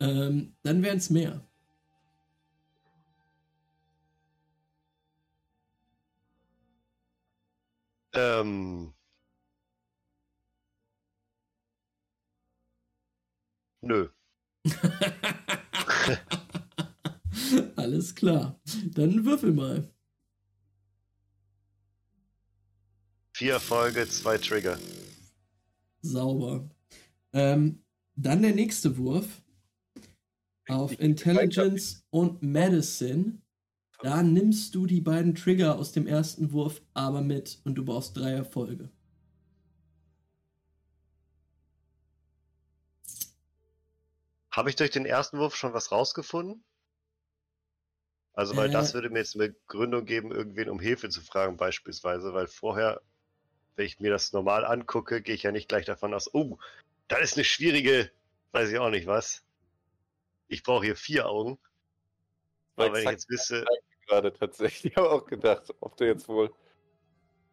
Ähm, 0.00 0.54
dann 0.62 0.82
wären 0.82 0.98
es 0.98 1.10
mehr. 1.10 1.46
Ähm. 8.12 8.94
Nö. 13.82 14.08
Alles 17.76 18.14
klar. 18.14 18.60
Dann 18.86 19.24
würfel 19.24 19.52
mal. 19.52 19.90
Vier 23.32 23.54
Erfolge, 23.54 24.06
zwei 24.08 24.36
Trigger. 24.36 24.78
Sauber. 26.02 26.68
Ähm, 27.32 27.82
dann 28.14 28.42
der 28.42 28.54
nächste 28.54 28.98
Wurf. 28.98 29.42
Auf 30.68 31.00
Intelligence 31.00 32.04
und 32.10 32.42
Medicine. 32.42 33.40
Da 34.02 34.22
nimmst 34.22 34.74
du 34.74 34.86
die 34.86 35.00
beiden 35.00 35.34
Trigger 35.34 35.78
aus 35.78 35.92
dem 35.92 36.06
ersten 36.06 36.52
Wurf 36.52 36.82
aber 36.94 37.22
mit 37.22 37.60
und 37.64 37.76
du 37.76 37.84
brauchst 37.84 38.16
drei 38.16 38.32
Erfolge. 38.32 38.90
Habe 44.50 44.70
ich 44.70 44.76
durch 44.76 44.90
den 44.90 45.06
ersten 45.06 45.38
Wurf 45.38 45.56
schon 45.56 45.72
was 45.72 45.92
rausgefunden? 45.92 46.64
Also, 48.32 48.56
weil 48.56 48.68
Äh. 48.68 48.72
das 48.72 48.94
würde 48.94 49.10
mir 49.10 49.18
jetzt 49.18 49.34
eine 49.34 49.52
Gründung 49.66 50.04
geben, 50.04 50.32
irgendwen 50.32 50.70
um 50.70 50.80
Hilfe 50.80 51.08
zu 51.08 51.20
fragen, 51.20 51.56
beispielsweise, 51.56 52.32
weil 52.32 52.46
vorher, 52.46 53.02
wenn 53.76 53.86
ich 53.86 54.00
mir 54.00 54.10
das 54.10 54.32
normal 54.32 54.64
angucke, 54.64 55.22
gehe 55.22 55.34
ich 55.34 55.42
ja 55.42 55.52
nicht 55.52 55.68
gleich 55.68 55.84
davon 55.84 56.14
aus, 56.14 56.32
oh, 56.32 56.58
das 57.08 57.20
ist 57.22 57.36
eine 57.36 57.44
schwierige, 57.44 58.10
weiß 58.52 58.70
ich 58.70 58.78
auch 58.78 58.90
nicht 58.90 59.06
was. 59.06 59.44
Ich 60.48 60.62
brauche 60.62 60.84
hier 60.84 60.96
vier 60.96 61.28
Augen. 61.28 61.58
Aber 62.76 62.92
wenn 62.92 63.04
ich 63.04 63.10
jetzt 63.10 63.28
wisse, 63.28 63.64
gerade 64.06 64.32
tatsächlich. 64.32 64.84
Ich 64.92 64.96
habe 64.96 65.10
auch 65.10 65.26
gedacht, 65.26 65.74
ob 65.80 65.96
du 65.96 66.06
jetzt 66.06 66.28
wohl. 66.28 66.52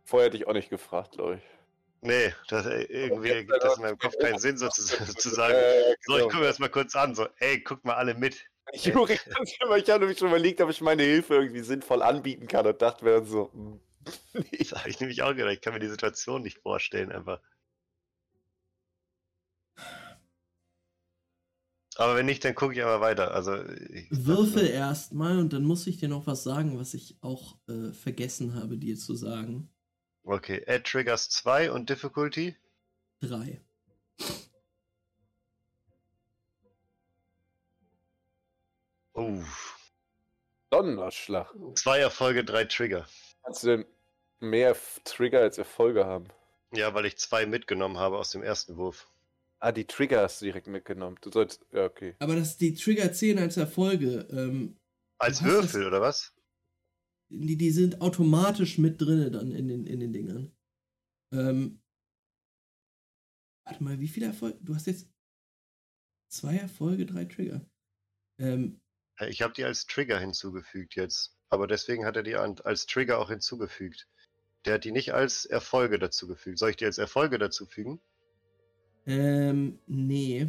Vorher 0.03 0.27
hätte 0.27 0.37
ich 0.37 0.47
auch 0.47 0.53
nicht 0.53 0.69
gefragt, 0.69 1.13
glaube 1.13 1.35
ich. 1.35 1.56
Nee, 2.01 2.33
das, 2.47 2.65
äh, 2.65 2.83
irgendwie 2.83 3.29
ergibt 3.29 3.63
das 3.63 3.77
in 3.77 3.81
leider 3.81 3.81
meinem 3.83 3.97
Kopf 3.97 4.13
steht 4.13 4.21
keinen 4.21 4.39
Sinn, 4.39 4.57
so 4.57 4.67
zu, 4.69 4.81
zu 5.17 5.29
sagen, 5.29 5.57
Äh, 5.57 5.95
so, 6.01 6.17
ich 6.17 6.23
genau. 6.23 6.27
gucke 6.27 6.37
mir 6.37 6.47
das 6.47 6.59
mal 6.59 6.69
kurz 6.69 6.95
an, 6.95 7.15
so, 7.15 7.27
ey, 7.39 7.61
guck 7.63 7.83
mal 7.85 7.95
alle 7.95 8.13
mit. 8.15 8.45
Juri, 8.73 9.13
ich 9.13 9.35
habe 9.35 9.99
nämlich 9.99 10.19
schon 10.19 10.27
überlegt, 10.29 10.61
ob 10.61 10.69
ich 10.69 10.81
meine 10.81 11.03
Hilfe 11.03 11.35
irgendwie 11.35 11.61
sinnvoll 11.61 12.01
anbieten 12.01 12.47
kann 12.47 12.67
und 12.67 12.81
dachte 12.81 13.05
mir 13.05 13.11
dann 13.11 13.25
so, 13.25 13.51
hm, 13.53 13.79
nee. 14.33 14.57
Das 14.59 14.73
habe 14.73 14.89
ich 14.89 14.99
nämlich 14.99 15.21
auch 15.23 15.35
gedacht, 15.35 15.53
ich 15.53 15.61
kann 15.61 15.73
mir 15.73 15.79
die 15.79 15.87
Situation 15.87 16.41
nicht 16.43 16.59
vorstellen, 16.59 17.11
einfach. 17.11 17.41
Aber 21.97 22.15
wenn 22.15 22.25
nicht, 22.27 22.45
dann 22.45 22.55
gucke 22.55 22.73
ich 22.73 22.83
aber 22.83 23.01
weiter. 23.01 23.31
Also, 23.33 23.55
ich, 23.65 24.09
Würfel 24.09 24.67
erstmal 24.67 25.37
und 25.39 25.53
dann 25.53 25.63
muss 25.63 25.87
ich 25.87 25.97
dir 25.97 26.09
noch 26.09 26.27
was 26.27 26.43
sagen, 26.43 26.77
was 26.79 26.93
ich 26.93 27.17
auch 27.21 27.57
äh, 27.67 27.91
vergessen 27.91 28.53
habe, 28.55 28.77
dir 28.77 28.97
zu 28.97 29.15
sagen. 29.15 29.69
Okay, 30.27 30.61
Add 30.67 30.83
Triggers 30.83 31.29
2 31.29 31.71
und 31.71 31.89
Difficulty. 31.89 32.53
Drei. 33.21 33.61
Uh, 39.15 39.41
Donnerschlag. 40.69 41.47
zwei 41.75 41.99
Erfolge, 41.99 42.43
drei 42.43 42.65
Trigger. 42.65 43.07
Kannst 43.43 43.63
du 43.63 43.67
denn 43.67 43.85
mehr 44.39 44.75
Trigger 45.05 45.39
als 45.39 45.57
Erfolge 45.57 46.05
haben? 46.05 46.27
Ja, 46.73 46.93
weil 46.93 47.05
ich 47.05 47.17
zwei 47.17 47.45
mitgenommen 47.45 47.97
habe 47.97 48.17
aus 48.17 48.31
dem 48.31 48.43
ersten 48.43 48.75
Wurf. 48.77 49.07
Ah, 49.59 49.71
die 49.71 49.85
Trigger 49.85 50.21
hast 50.21 50.41
du 50.41 50.45
direkt 50.45 50.67
mitgenommen. 50.67 51.17
Du 51.21 51.31
sollst. 51.31 51.65
Ja, 51.71 51.85
okay. 51.85 52.15
Aber 52.19 52.35
dass 52.35 52.57
die 52.57 52.75
Trigger 52.75 53.11
zählen 53.13 53.39
als 53.39 53.57
Erfolge, 53.57 54.27
ähm, 54.29 54.75
Als 55.17 55.41
Würfel, 55.43 55.81
das- 55.81 55.87
oder 55.87 56.01
was? 56.01 56.33
Die, 57.29 57.57
die 57.57 57.71
sind 57.71 58.01
automatisch 58.01 58.77
mit 58.77 59.01
drinne 59.01 59.31
dann 59.31 59.51
in 59.51 59.67
den, 59.67 59.85
in 59.85 59.99
den 59.99 60.13
Dingern. 60.13 60.51
Ähm, 61.33 61.81
warte 63.65 63.83
mal, 63.83 63.99
wie 63.99 64.07
viele 64.07 64.27
Erfolge? 64.27 64.57
Du 64.61 64.75
hast 64.75 64.87
jetzt 64.87 65.07
zwei 66.29 66.57
Erfolge, 66.57 67.05
drei 67.05 67.25
Trigger. 67.25 67.65
Ähm, 68.39 68.79
Äh, 69.19 69.29
Ich 69.29 69.43
habe 69.43 69.53
die 69.53 69.63
als 69.63 69.85
Trigger 69.85 70.19
hinzugefügt 70.19 70.95
jetzt. 70.95 71.37
Aber 71.49 71.67
deswegen 71.67 72.05
hat 72.05 72.15
er 72.15 72.23
die 72.23 72.35
als 72.35 72.87
Trigger 72.87 73.19
auch 73.19 73.29
hinzugefügt. 73.29 74.07
Der 74.65 74.75
hat 74.75 74.85
die 74.85 74.91
nicht 74.91 75.13
als 75.13 75.45
Erfolge 75.45 75.99
dazugefügt. 75.99 76.59
Soll 76.59 76.71
ich 76.71 76.77
die 76.77 76.85
als 76.85 76.97
Erfolge 76.97 77.37
dazufügen? 77.39 78.01
ähm, 79.05 79.79
nee. 79.87 80.47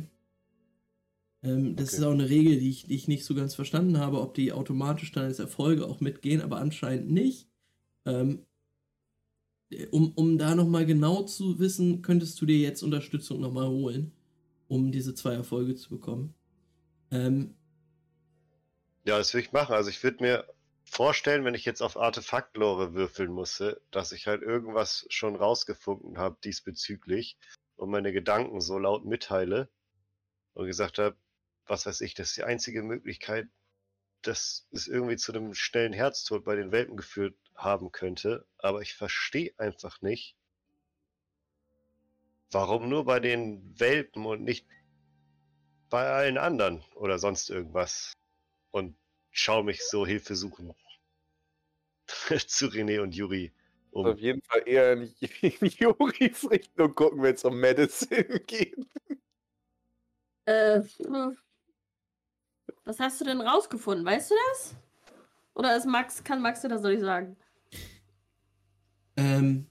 Ähm, 1.42 1.76
das 1.76 1.90
Okay. 1.90 1.98
ist 1.98 2.04
auch 2.04 2.12
eine 2.12 2.28
Regel, 2.30 2.58
die 2.60 2.70
ich, 2.70 2.86
die 2.86 2.94
ich 2.96 3.08
nicht 3.08 3.24
so 3.24 3.34
ganz 3.34 3.54
verstanden 3.54 3.98
habe, 3.98 4.20
ob 4.20 4.34
die 4.34 4.52
automatisch 4.52 5.12
dann 5.12 5.24
als 5.24 5.38
Erfolge 5.38 5.86
auch 5.86 6.00
mitgehen, 6.00 6.40
aber 6.42 6.58
anscheinend 6.58 7.10
nicht. 7.10 7.48
Ähm, 8.06 8.46
um, 9.90 10.12
um 10.14 10.38
da 10.38 10.54
nochmal 10.54 10.86
genau 10.86 11.22
zu 11.24 11.58
wissen, 11.58 12.02
könntest 12.02 12.40
du 12.40 12.46
dir 12.46 12.58
jetzt 12.58 12.82
Unterstützung 12.82 13.40
nochmal 13.40 13.68
holen, 13.68 14.12
um 14.68 14.92
diese 14.92 15.14
zwei 15.14 15.34
Erfolge 15.34 15.74
zu 15.74 15.90
bekommen. 15.90 16.34
Ähm, 17.10 17.54
Ja, 19.04 19.18
das 19.18 19.32
würde 19.34 19.44
ich 19.46 19.52
machen. 19.52 19.74
Also 19.74 19.90
ich 19.90 20.02
würde 20.04 20.22
mir 20.22 20.46
vorstellen, 20.84 21.44
wenn 21.44 21.54
ich 21.54 21.64
jetzt 21.64 21.82
auf 21.82 21.96
Artefaktlore 21.96 22.94
würfeln 22.94 23.32
musste, 23.32 23.80
dass 23.90 24.12
ich 24.12 24.26
halt 24.26 24.42
irgendwas 24.42 25.06
schon 25.10 25.34
rausgefunden 25.36 26.18
habe 26.18 26.36
diesbezüglich 26.44 27.38
und 27.76 27.90
meine 27.90 28.12
Gedanken 28.12 28.60
so 28.60 28.78
laut 28.78 29.04
mitteile 29.04 29.68
und 30.54 30.66
gesagt 30.66 30.98
habe, 30.98 31.16
was 31.68 31.86
weiß 31.86 32.00
ich, 32.00 32.14
das 32.14 32.28
ist 32.28 32.36
die 32.36 32.44
einzige 32.44 32.82
Möglichkeit, 32.82 33.48
dass 34.22 34.66
es 34.72 34.88
irgendwie 34.88 35.16
zu 35.16 35.32
einem 35.32 35.54
schnellen 35.54 35.92
Herztod 35.92 36.44
bei 36.44 36.56
den 36.56 36.72
Welpen 36.72 36.96
geführt 36.96 37.36
haben 37.54 37.92
könnte. 37.92 38.46
Aber 38.58 38.82
ich 38.82 38.94
verstehe 38.94 39.52
einfach 39.58 40.00
nicht, 40.02 40.36
warum 42.50 42.88
nur 42.88 43.04
bei 43.04 43.20
den 43.20 43.78
Welpen 43.78 44.26
und 44.26 44.42
nicht 44.42 44.66
bei 45.90 46.06
allen 46.06 46.38
anderen 46.38 46.84
oder 46.94 47.18
sonst 47.18 47.48
irgendwas 47.48 48.12
und 48.70 48.96
schau 49.30 49.62
mich 49.62 49.82
so 49.86 50.06
Hilfe 50.06 50.34
suchen 50.34 50.74
zu 52.46 52.66
René 52.66 53.00
und 53.00 53.14
Yuri 53.14 53.52
um. 53.90 54.06
Auf 54.06 54.18
jeden 54.18 54.42
Fall 54.42 54.62
eher 54.66 54.92
in, 54.92 55.14
in 55.42 55.68
Juris 55.68 56.50
Richtung 56.50 56.94
gucken, 56.94 57.22
wenn 57.22 57.34
es 57.34 57.44
um 57.44 57.58
Medicine 57.58 58.40
geht. 58.46 58.76
Äh, 60.44 60.82
hm. 61.04 61.36
Was 62.84 63.00
hast 63.00 63.20
du 63.20 63.24
denn 63.24 63.40
rausgefunden? 63.40 64.04
Weißt 64.04 64.30
du 64.30 64.34
das? 64.50 64.74
Oder 65.54 65.76
ist 65.76 65.86
Max, 65.86 66.22
kann 66.22 66.40
Max 66.40 66.60
dir 66.60 66.68
das 66.68 66.82
soll 66.82 66.92
ich 66.92 67.00
sagen? 67.00 67.36
Ähm, 69.16 69.66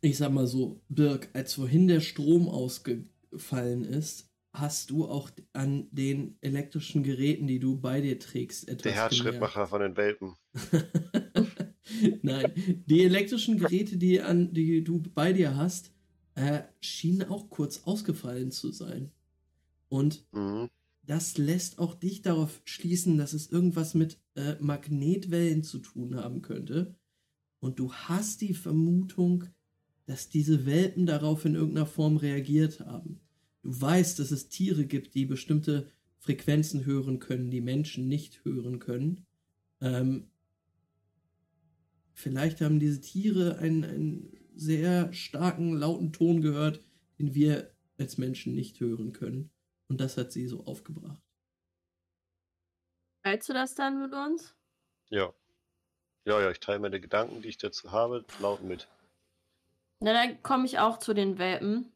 ich 0.00 0.16
sag 0.16 0.32
mal 0.32 0.46
so, 0.46 0.80
Birg, 0.88 1.28
als 1.32 1.54
vorhin 1.54 1.88
der 1.88 2.00
Strom 2.00 2.48
ausgefallen 2.48 3.84
ist, 3.84 4.30
hast 4.52 4.90
du 4.90 5.06
auch 5.06 5.30
an 5.52 5.88
den 5.90 6.38
elektrischen 6.40 7.02
Geräten, 7.02 7.46
die 7.46 7.58
du 7.58 7.78
bei 7.80 8.00
dir 8.00 8.18
trägst, 8.18 8.68
etwas 8.68 8.82
Der 8.82 8.92
Herzschrittmacher 8.92 9.66
von 9.66 9.80
den 9.80 9.96
Welpen. 9.96 10.36
Nein, 12.22 12.52
die 12.86 13.04
elektrischen 13.04 13.58
Geräte, 13.58 13.96
die, 13.96 14.20
an, 14.20 14.52
die 14.52 14.82
du 14.84 15.02
bei 15.14 15.32
dir 15.32 15.56
hast, 15.56 15.92
äh, 16.34 16.62
schienen 16.80 17.28
auch 17.28 17.50
kurz 17.50 17.82
ausgefallen 17.84 18.50
zu 18.50 18.70
sein. 18.70 19.12
Und 19.88 20.24
Mhm. 20.32 20.70
Das 21.08 21.38
lässt 21.38 21.78
auch 21.78 21.94
dich 21.94 22.20
darauf 22.20 22.60
schließen, 22.66 23.16
dass 23.16 23.32
es 23.32 23.50
irgendwas 23.50 23.94
mit 23.94 24.18
äh, 24.34 24.56
Magnetwellen 24.60 25.62
zu 25.64 25.78
tun 25.78 26.16
haben 26.16 26.42
könnte. 26.42 26.94
Und 27.60 27.78
du 27.78 27.90
hast 27.94 28.42
die 28.42 28.52
Vermutung, 28.52 29.44
dass 30.04 30.28
diese 30.28 30.66
Welpen 30.66 31.06
darauf 31.06 31.46
in 31.46 31.54
irgendeiner 31.54 31.86
Form 31.86 32.18
reagiert 32.18 32.80
haben. 32.80 33.20
Du 33.62 33.80
weißt, 33.80 34.18
dass 34.18 34.30
es 34.30 34.50
Tiere 34.50 34.84
gibt, 34.84 35.14
die 35.14 35.24
bestimmte 35.24 35.90
Frequenzen 36.18 36.84
hören 36.84 37.20
können, 37.20 37.50
die 37.50 37.62
Menschen 37.62 38.06
nicht 38.06 38.44
hören 38.44 38.78
können. 38.78 39.24
Ähm, 39.80 40.28
vielleicht 42.12 42.60
haben 42.60 42.80
diese 42.80 43.00
Tiere 43.00 43.56
einen, 43.58 43.84
einen 43.84 44.32
sehr 44.54 45.10
starken, 45.14 45.72
lauten 45.72 46.12
Ton 46.12 46.42
gehört, 46.42 46.82
den 47.18 47.34
wir 47.34 47.70
als 47.96 48.18
Menschen 48.18 48.54
nicht 48.54 48.78
hören 48.80 49.14
können. 49.14 49.50
Und 49.88 50.00
das 50.00 50.16
hat 50.16 50.32
sie 50.32 50.46
so 50.46 50.64
aufgebracht. 50.64 51.20
Teilst 53.22 53.48
du 53.48 53.52
das 53.52 53.74
dann 53.74 54.00
mit 54.00 54.12
uns? 54.12 54.54
Ja. 55.10 55.32
Ja, 56.24 56.40
ja, 56.40 56.50
ich 56.50 56.60
teile 56.60 56.78
meine 56.78 57.00
Gedanken, 57.00 57.42
die 57.42 57.48
ich 57.48 57.58
dazu 57.58 57.90
habe, 57.90 58.24
laut 58.40 58.62
mit. 58.62 58.86
Na, 60.00 60.12
dann 60.12 60.42
komme 60.42 60.66
ich 60.66 60.78
auch 60.78 60.98
zu 60.98 61.14
den 61.14 61.38
Welpen. 61.38 61.92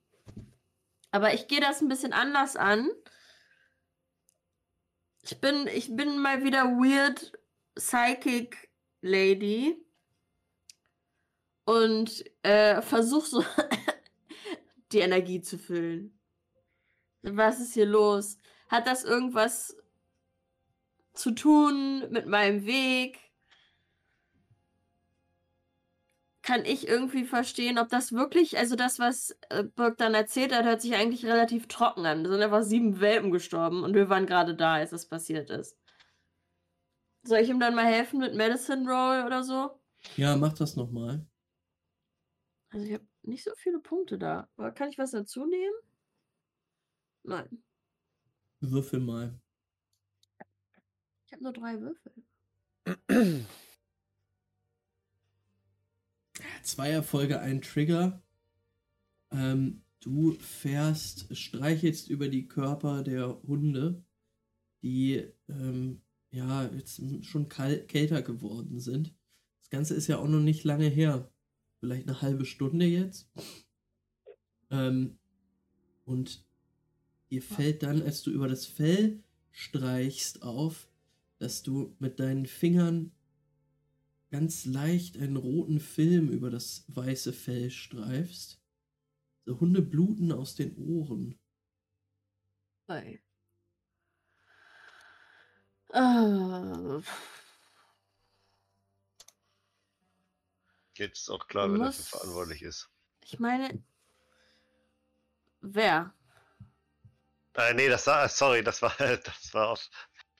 Aber 1.10 1.34
ich 1.34 1.46
gehe 1.46 1.60
das 1.60 1.82
ein 1.82 1.88
bisschen 1.88 2.14
anders 2.14 2.56
an. 2.56 2.90
Ich 5.22 5.40
bin, 5.40 5.66
ich 5.68 5.94
bin 5.94 6.18
mal 6.18 6.42
wieder 6.42 6.64
weird 6.64 7.32
Psychic 7.74 8.70
Lady. 9.02 9.76
Und 11.64 12.24
äh, 12.42 12.80
versuch 12.82 13.26
so 13.26 13.44
die 14.92 14.98
Energie 15.00 15.42
zu 15.42 15.58
füllen. 15.58 16.18
Was 17.22 17.60
ist 17.60 17.74
hier 17.74 17.86
los? 17.86 18.38
Hat 18.68 18.86
das 18.86 19.04
irgendwas 19.04 19.76
zu 21.14 21.30
tun 21.32 22.10
mit 22.10 22.26
meinem 22.26 22.66
Weg? 22.66 23.32
kann 26.42 26.64
ich 26.64 26.88
irgendwie 26.88 27.24
verstehen, 27.24 27.78
ob 27.78 27.88
das 27.88 28.12
wirklich, 28.12 28.58
also 28.58 28.74
das, 28.74 28.98
was 28.98 29.36
äh, 29.48 29.62
Birk 29.62 29.96
dann 29.98 30.14
erzählt 30.14 30.52
hat, 30.52 30.64
hört 30.64 30.82
sich 30.82 30.94
eigentlich 30.94 31.24
relativ 31.24 31.68
trocken 31.68 32.04
an. 32.04 32.24
Da 32.24 32.30
sind 32.30 32.42
einfach 32.42 32.62
sieben 32.62 33.00
Welpen 33.00 33.30
gestorben 33.30 33.84
und 33.84 33.94
wir 33.94 34.08
waren 34.08 34.26
gerade 34.26 34.54
da, 34.56 34.74
als 34.74 34.90
das 34.90 35.06
passiert 35.06 35.50
ist. 35.50 35.78
Soll 37.22 37.38
ich 37.38 37.48
ihm 37.48 37.60
dann 37.60 37.76
mal 37.76 37.86
helfen 37.86 38.18
mit 38.18 38.34
Medicine 38.34 38.90
Roll 38.90 39.24
oder 39.24 39.44
so? 39.44 39.70
Ja, 40.16 40.36
mach 40.36 40.52
das 40.52 40.74
nochmal. 40.74 41.24
Also 42.70 42.86
ich 42.86 42.94
habe 42.94 43.06
nicht 43.22 43.44
so 43.44 43.52
viele 43.56 43.78
Punkte 43.78 44.18
da. 44.18 44.48
Aber 44.56 44.72
kann 44.72 44.88
ich 44.88 44.98
was 44.98 45.12
dazu 45.12 45.46
nehmen? 45.46 45.74
Nein. 47.24 47.62
Würfel 48.60 49.00
mal. 49.00 49.40
Ich 51.26 51.32
habe 51.32 51.42
nur 51.42 51.52
drei 51.52 51.80
Würfel. 51.80 52.12
Zwei 56.62 56.90
Erfolge, 56.90 57.40
ein 57.40 57.62
Trigger. 57.62 58.22
Ähm, 59.30 59.82
du 60.00 60.32
fährst, 60.32 61.34
streichelst 61.36 62.08
über 62.08 62.28
die 62.28 62.48
Körper 62.48 63.02
der 63.02 63.40
Hunde, 63.42 64.04
die 64.82 65.32
ähm, 65.48 66.02
ja 66.30 66.66
jetzt 66.66 67.00
schon 67.24 67.48
kälter 67.48 68.22
geworden 68.22 68.78
sind. 68.80 69.14
Das 69.60 69.70
Ganze 69.70 69.94
ist 69.94 70.08
ja 70.08 70.18
auch 70.18 70.28
noch 70.28 70.40
nicht 70.40 70.64
lange 70.64 70.88
her. 70.88 71.32
Vielleicht 71.80 72.08
eine 72.08 72.20
halbe 72.20 72.44
Stunde 72.44 72.84
jetzt. 72.86 73.30
Ähm, 74.70 75.18
und 76.04 76.46
dir 77.32 77.42
fällt 77.42 77.82
dann, 77.82 78.02
als 78.02 78.22
du 78.22 78.30
über 78.30 78.46
das 78.46 78.66
Fell 78.66 79.22
streichst, 79.52 80.42
auf, 80.42 80.86
dass 81.38 81.62
du 81.62 81.96
mit 81.98 82.20
deinen 82.20 82.44
Fingern 82.44 83.10
ganz 84.30 84.66
leicht 84.66 85.16
einen 85.16 85.36
roten 85.36 85.80
Film 85.80 86.28
über 86.28 86.50
das 86.50 86.84
weiße 86.88 87.32
Fell 87.32 87.70
streifst. 87.70 88.60
Die 89.46 89.52
Hunde 89.52 89.80
bluten 89.80 90.30
aus 90.30 90.54
den 90.56 90.76
Ohren. 90.76 91.38
Hi. 92.88 93.18
Äh, 95.94 97.02
Jetzt 100.98 101.20
ist 101.20 101.30
auch 101.30 101.48
klar, 101.48 101.72
wer 101.72 101.78
dafür 101.78 102.04
verantwortlich 102.04 102.62
ist. 102.62 102.90
ich 103.24 103.38
meine, 103.38 103.82
wer? 105.62 106.14
Äh, 107.54 107.74
nee, 107.74 107.88
das 107.88 108.06
war, 108.06 108.28
sorry, 108.28 108.62
das 108.62 108.82
war, 108.82 108.94
das 108.98 109.54
war 109.54 109.70
auch, 109.70 109.80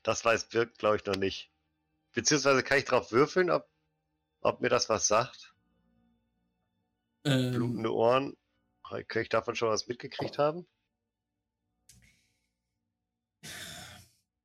das 0.03 0.25
weiß 0.25 0.49
Birk, 0.49 0.77
glaube 0.79 0.97
ich, 0.97 1.05
noch 1.05 1.17
nicht. 1.17 1.51
Beziehungsweise 2.15 2.63
kann 2.63 2.79
ich 2.79 2.85
drauf 2.85 3.13
würfeln, 3.13 3.51
ob, 3.51 3.69
ob 4.41 4.61
mir 4.61 4.69
das 4.69 4.89
was 4.89 5.07
sagt? 5.07 5.55
Ähm, 7.25 7.53
Blutende 7.53 7.95
Ohren. 7.95 8.37
Kann 9.09 9.23
ich 9.23 9.29
davon 9.31 9.55
schon 9.55 9.71
was 9.71 9.87
mitgekriegt 9.89 10.39
haben? 10.39 10.67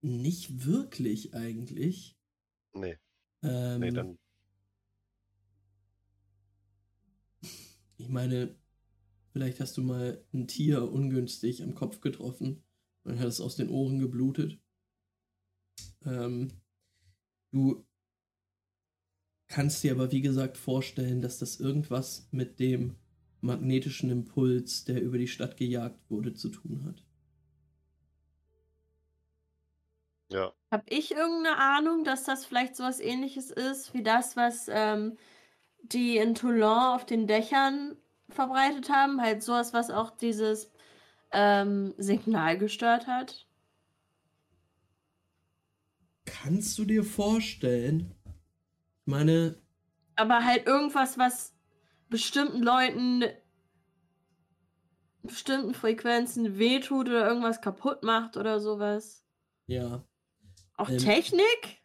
nicht 0.01 0.65
wirklich 0.65 1.33
eigentlich. 1.33 2.17
Nee, 2.73 2.97
Ähm, 3.43 3.79
nee, 3.79 3.91
dann, 3.91 4.19
Ich 7.97 8.09
meine, 8.09 8.55
vielleicht 9.37 9.59
hast 9.59 9.77
du 9.77 9.83
mal 9.83 10.25
ein 10.33 10.47
Tier 10.47 10.91
ungünstig 10.91 11.61
am 11.61 11.75
Kopf 11.75 12.01
getroffen 12.01 12.63
und 13.03 13.11
dann 13.11 13.19
hat 13.19 13.27
es 13.27 13.39
aus 13.39 13.55
den 13.55 13.69
Ohren 13.69 13.99
geblutet. 13.99 14.59
Ähm, 16.05 16.49
du 17.51 17.85
kannst 19.47 19.83
dir 19.83 19.91
aber, 19.91 20.11
wie 20.11 20.21
gesagt, 20.21 20.57
vorstellen, 20.57 21.21
dass 21.21 21.37
das 21.37 21.59
irgendwas 21.59 22.27
mit 22.31 22.59
dem 22.59 22.95
magnetischen 23.41 24.09
Impuls, 24.09 24.85
der 24.85 25.03
über 25.03 25.19
die 25.19 25.27
Stadt 25.27 25.55
gejagt 25.55 26.09
wurde, 26.09 26.33
zu 26.33 26.49
tun 26.49 26.83
hat. 26.83 27.05
ja. 30.29 30.51
Hab 30.71 30.91
ich 30.91 31.11
irgendeine 31.11 31.57
Ahnung, 31.57 32.03
dass 32.03 32.23
das 32.23 32.43
vielleicht 32.43 32.75
sowas 32.75 32.99
ähnliches 32.99 33.51
ist 33.51 33.93
wie 33.93 34.01
das, 34.01 34.35
was 34.35 34.67
ähm, 34.67 35.15
die 35.83 36.17
in 36.17 36.33
Toulon 36.33 36.95
auf 36.95 37.05
den 37.05 37.27
Dächern 37.27 37.95
verbreitet 38.29 38.89
haben? 38.89 39.21
Halt 39.21 39.43
sowas, 39.43 39.73
was 39.73 39.89
auch 39.91 40.11
dieses 40.11 40.71
ähm, 41.31 41.93
Signal 41.97 42.57
gestört 42.57 43.07
hat? 43.07 43.47
Kannst 46.25 46.77
du 46.77 46.85
dir 46.85 47.03
vorstellen? 47.03 48.13
Ich 48.25 49.07
meine, 49.07 49.61
Aber 50.17 50.43
halt 50.43 50.67
irgendwas, 50.67 51.17
was 51.17 51.55
bestimmten 52.09 52.61
Leuten 52.63 53.23
bestimmten 55.21 55.75
Frequenzen 55.75 56.57
wehtut 56.57 57.07
oder 57.07 57.27
irgendwas 57.27 57.61
kaputt 57.61 58.01
macht 58.01 58.35
oder 58.35 58.59
sowas. 58.59 59.23
ja. 59.67 60.03
Auch 60.77 60.89
Ähm, 60.89 60.95
Technik? 60.95 61.81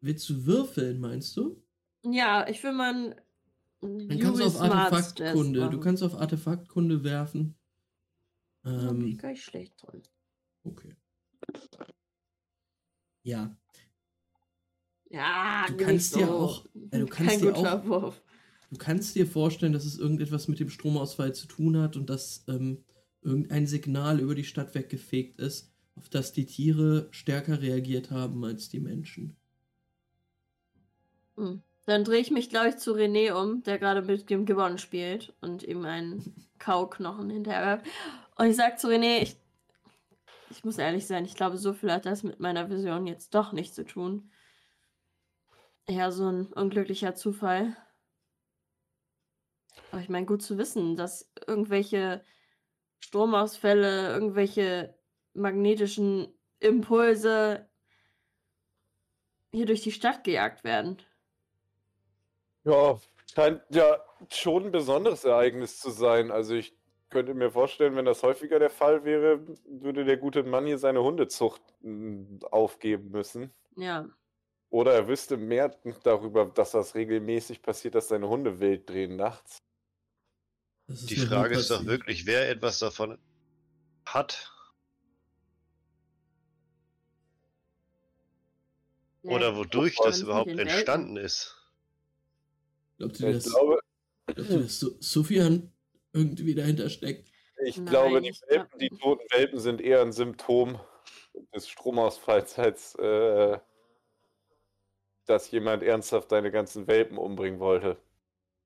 Willst 0.00 0.30
du 0.30 0.46
würfeln, 0.46 0.98
meinst 1.00 1.36
du? 1.36 1.62
Ja, 2.04 2.46
ich 2.48 2.62
will 2.62 2.72
mal 2.72 3.16
Dann 3.80 4.18
kannst 4.18 4.40
du 4.40 4.44
auf 4.46 4.60
Artefaktkunde. 4.60 5.70
Du 5.70 5.80
kannst 5.80 6.02
auf 6.02 6.14
Artefaktkunde 6.14 7.04
werfen. 7.04 7.54
Da 8.62 8.70
bin 8.92 9.06
ich 9.06 9.12
Ähm, 9.12 9.18
gar 9.18 9.30
nicht 9.30 9.44
schlecht 9.44 9.74
drin. 9.82 10.02
okay. 10.64 10.94
Ja, 13.22 13.56
Ja, 15.08 15.66
Du 15.68 15.76
kannst 15.76 16.16
dir 16.16 16.26
so. 16.26 16.32
auch- 16.32 16.66
äh, 16.90 16.98
du 16.98 17.06
kannst 17.06 17.30
Kein 17.32 17.40
dir 17.40 17.52
guter 17.52 17.80
auch- 17.80 17.86
Wurf. 17.86 18.22
du 18.70 18.76
kannst 18.76 19.14
dir 19.14 19.26
vorstellen, 19.26 19.72
dass 19.72 19.84
es 19.84 19.98
irgendetwas 19.98 20.48
mit 20.48 20.58
dem 20.58 20.68
Stromausfall 20.68 21.32
zu 21.34 21.46
tun 21.46 21.76
hat 21.78 21.96
und 21.96 22.10
dass 22.10 22.44
ähm, 22.48 22.84
irgendein 23.22 23.66
Signal 23.68 24.18
über 24.20 24.34
die 24.34 24.42
Stadt 24.44 24.74
weggefegt 24.74 25.38
ist, 25.38 25.72
auf 25.94 26.08
das 26.08 26.32
die 26.32 26.44
Tiere 26.46 27.06
stärker 27.12 27.62
reagiert 27.62 28.10
haben 28.10 28.44
als 28.44 28.68
die 28.68 28.80
Menschen. 28.80 29.36
Hm. 31.36 31.62
Dann 31.86 32.02
drehe 32.02 32.20
ich 32.20 32.32
mich, 32.32 32.50
glaube 32.50 32.70
ich, 32.70 32.76
zu 32.78 32.94
René 32.94 33.32
um, 33.32 33.62
der 33.62 33.78
gerade 33.78 34.02
mit 34.02 34.28
dem 34.28 34.44
Gibbon 34.44 34.76
spielt 34.76 35.34
und 35.40 35.62
ihm 35.62 35.84
einen 35.84 36.48
Kauknochen 36.58 37.30
hinterher. 37.30 37.80
Und 38.36 38.46
ich 38.46 38.56
sage 38.56 38.76
zu 38.76 38.88
René, 38.88 39.22
ich, 39.22 39.36
ich 40.50 40.64
muss 40.64 40.78
ehrlich 40.78 41.06
sein, 41.06 41.24
ich 41.24 41.36
glaube, 41.36 41.58
so 41.58 41.72
viel 41.72 41.92
hat 41.92 42.04
das 42.04 42.24
mit 42.24 42.40
meiner 42.40 42.68
Vision 42.70 43.06
jetzt 43.06 43.34
doch 43.36 43.52
nicht 43.52 43.72
zu 43.72 43.84
tun. 43.84 44.32
Eher 45.86 46.10
so 46.10 46.28
ein 46.28 46.52
unglücklicher 46.52 47.14
Zufall. 47.14 47.76
Aber 49.92 50.00
ich 50.00 50.08
meine, 50.08 50.26
gut 50.26 50.42
zu 50.42 50.58
wissen, 50.58 50.96
dass 50.96 51.30
irgendwelche 51.46 52.24
Stromausfälle, 52.98 54.08
irgendwelche 54.08 54.98
magnetischen 55.34 56.26
Impulse 56.58 57.68
hier 59.52 59.66
durch 59.66 59.82
die 59.82 59.92
Stadt 59.92 60.24
gejagt 60.24 60.64
werden. 60.64 61.00
Ja, 62.66 63.00
scheint 63.32 63.62
ja 63.70 64.04
schon 64.28 64.66
ein 64.66 64.72
besonderes 64.72 65.24
Ereignis 65.24 65.78
zu 65.78 65.90
sein. 65.90 66.32
Also 66.32 66.54
ich 66.54 66.74
könnte 67.10 67.32
mir 67.32 67.52
vorstellen, 67.52 67.94
wenn 67.94 68.04
das 68.04 68.24
häufiger 68.24 68.58
der 68.58 68.70
Fall 68.70 69.04
wäre, 69.04 69.40
würde 69.66 70.04
der 70.04 70.16
gute 70.16 70.42
Mann 70.42 70.66
hier 70.66 70.78
seine 70.78 71.00
Hundezucht 71.00 71.62
mm, 71.82 72.38
aufgeben 72.50 73.12
müssen. 73.12 73.52
Ja. 73.76 74.08
Oder 74.68 74.94
er 74.94 75.06
wüsste 75.06 75.36
mehr 75.36 75.76
darüber, 76.02 76.46
dass 76.46 76.72
das 76.72 76.96
regelmäßig 76.96 77.62
passiert, 77.62 77.94
dass 77.94 78.08
seine 78.08 78.28
Hunde 78.28 78.58
wild 78.58 78.90
drehen 78.90 79.14
nachts. 79.14 79.62
Die 80.88 81.16
Frage 81.16 81.56
ist 81.56 81.70
doch 81.70 81.84
wirklich, 81.86 82.26
wer 82.26 82.50
etwas 82.50 82.80
davon 82.80 83.18
hat 84.04 84.52
oder 89.22 89.56
wodurch 89.56 89.96
das 90.02 90.20
überhaupt 90.20 90.50
entstanden 90.50 91.16
ist. 91.16 91.55
Glaubt 92.98 93.20
ihr, 93.20 93.28
Ich 93.28 93.36
dass, 93.36 93.52
glaube, 93.52 93.80
glaubt 94.26 94.50
ihr, 94.50 94.58
dass 94.60 94.80
Su- 94.80 94.96
Sufjan 95.00 95.72
irgendwie 96.12 96.54
dahinter 96.54 96.88
steckt? 96.88 97.30
ich 97.64 97.76
Nein, 97.76 97.86
glaube, 97.86 98.20
die, 98.20 98.34
Welpen, 98.48 98.78
die 98.78 98.88
toten 98.88 99.24
Welpen 99.30 99.58
sind 99.58 99.80
eher 99.80 100.00
ein 100.02 100.12
Symptom 100.12 100.80
des 101.54 101.68
Stromausfalls, 101.68 102.58
als 102.58 102.94
äh, 102.96 103.58
dass 105.26 105.50
jemand 105.50 105.82
ernsthaft 105.82 106.32
deine 106.32 106.50
ganzen 106.50 106.86
Welpen 106.86 107.18
umbringen 107.18 107.60
wollte. 107.60 108.00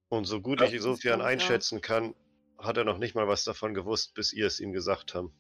Und 0.09 0.25
so 0.25 0.41
gut 0.41 0.61
Ja, 0.61 0.67
ich 0.67 0.81
Sofian 0.81 1.21
einschätzen 1.21 1.81
kann, 1.81 2.15
hat 2.59 2.77
er 2.77 2.85
noch 2.85 2.99
nicht 2.99 3.15
mal 3.15 3.29
was 3.29 3.45
davon 3.45 3.75
gewusst, 3.75 4.15
bis 4.15 4.33
ihr 4.33 4.47
es 4.47 4.61
ihm 4.61 4.73
gesagt 4.73 5.15
habt. 5.15 5.31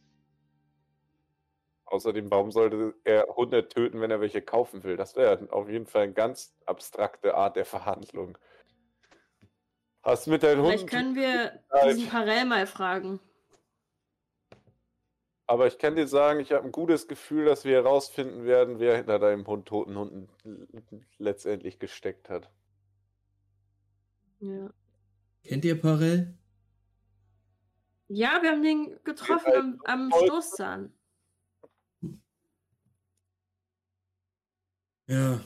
Außerdem, 1.84 2.30
warum 2.30 2.52
sollte 2.52 2.94
er 3.02 3.26
Hunde 3.36 3.68
töten, 3.68 4.00
wenn 4.00 4.12
er 4.12 4.20
welche 4.20 4.40
kaufen 4.42 4.84
will? 4.84 4.96
Das 4.96 5.16
wäre 5.16 5.52
auf 5.52 5.68
jeden 5.68 5.86
Fall 5.86 6.04
eine 6.04 6.12
ganz 6.12 6.56
abstrakte 6.64 7.34
Art 7.34 7.56
der 7.56 7.64
Verhandlung. 7.64 8.38
Hast 10.02 10.26
du 10.26 10.30
mit 10.30 10.42
deinen 10.42 10.64
Vielleicht 10.64 10.82
Hunden. 10.82 10.90
können 10.90 11.14
wir 11.14 11.62
diesen 11.86 12.08
Parell 12.08 12.46
mal 12.46 12.66
fragen. 12.66 13.20
Aber 15.46 15.66
ich 15.66 15.78
kann 15.78 15.96
dir 15.96 16.06
sagen, 16.06 16.40
ich 16.40 16.52
habe 16.52 16.64
ein 16.64 16.72
gutes 16.72 17.08
Gefühl, 17.08 17.44
dass 17.44 17.64
wir 17.64 17.72
herausfinden 17.72 18.44
werden, 18.44 18.78
wer 18.78 18.96
hinter 18.96 19.18
deinem 19.18 19.46
Hund 19.46 19.66
toten 19.66 19.96
Hunden 19.96 20.28
letztendlich 21.18 21.78
gesteckt 21.78 22.30
hat. 22.30 22.48
Ja. 24.38 24.70
Kennt 25.42 25.64
ihr 25.64 25.80
Parell? 25.80 26.34
ja, 28.08 28.40
wir 28.42 28.50
haben 28.50 28.62
den 28.62 28.96
getroffen 29.04 29.52
am, 29.54 29.80
am 29.84 30.10
Stoßzahn. 30.24 30.92
Ja, 35.06 35.40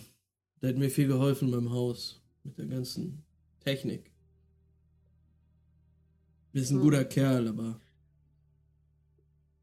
der 0.61 0.69
hat 0.69 0.77
mir 0.77 0.91
viel 0.91 1.09
geholfen 1.09 1.51
beim 1.51 1.71
Haus. 1.71 2.23
Mit 2.43 2.59
der 2.59 2.67
ganzen 2.67 3.25
Technik. 3.61 4.14
Ist 6.55 6.71
ein 6.71 6.77
Hm. 6.77 6.83
guter 6.83 7.05
Kerl, 7.05 7.49
aber 7.49 7.81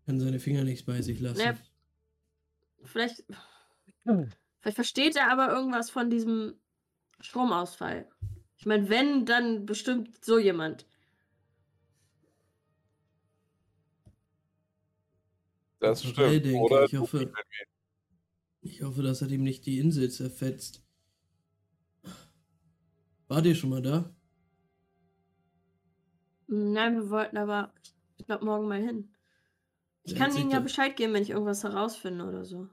kann 0.06 0.20
seine 0.20 0.40
Finger 0.40 0.64
nicht 0.64 0.86
bei 0.86 1.02
sich 1.02 1.20
lassen. 1.20 1.40
Ja. 1.42 1.58
Vielleicht, 2.84 3.24
vielleicht 4.60 4.76
versteht 4.76 5.16
er 5.16 5.32
aber 5.32 5.50
irgendwas 5.52 5.90
von 5.90 6.10
diesem 6.10 6.60
Stromausfall. 7.22 8.10
Ich 8.58 8.66
meine, 8.66 8.90
wenn, 8.90 9.26
dann 9.26 9.66
bestimmt 9.66 10.24
so 10.24 10.38
jemand. 10.38 10.86
Das 15.80 16.04
stimmt. 16.04 16.46
denke 16.46 16.58
Oder 16.58 16.86
ich 16.86 16.96
hoffe, 16.96 17.32
ich 18.62 18.82
hoffe, 18.84 19.02
das 19.02 19.22
hat 19.22 19.32
ihm 19.32 19.44
nicht 19.44 19.66
die 19.66 19.80
Insel 19.80 20.12
zerfetzt. 20.12 20.84
Wart 23.28 23.46
ihr 23.46 23.56
schon 23.56 23.70
mal 23.72 23.82
da? 23.82 24.14
Nein, 26.54 26.98
wir 26.98 27.10
wollten 27.10 27.38
aber, 27.38 27.74
ich 28.18 28.26
glaube, 28.26 28.44
morgen 28.44 28.68
mal 28.68 28.82
hin. 28.82 29.16
Ich 30.04 30.16
kann 30.16 30.36
Ihnen 30.36 30.52
ja 30.52 30.60
Bescheid 30.60 30.98
geben, 30.98 31.14
wenn 31.14 31.24
ich 31.24 31.30
irgendwas 31.30 31.64
herausfinde 31.64 32.26
oder 32.26 32.44
so. 32.44 32.68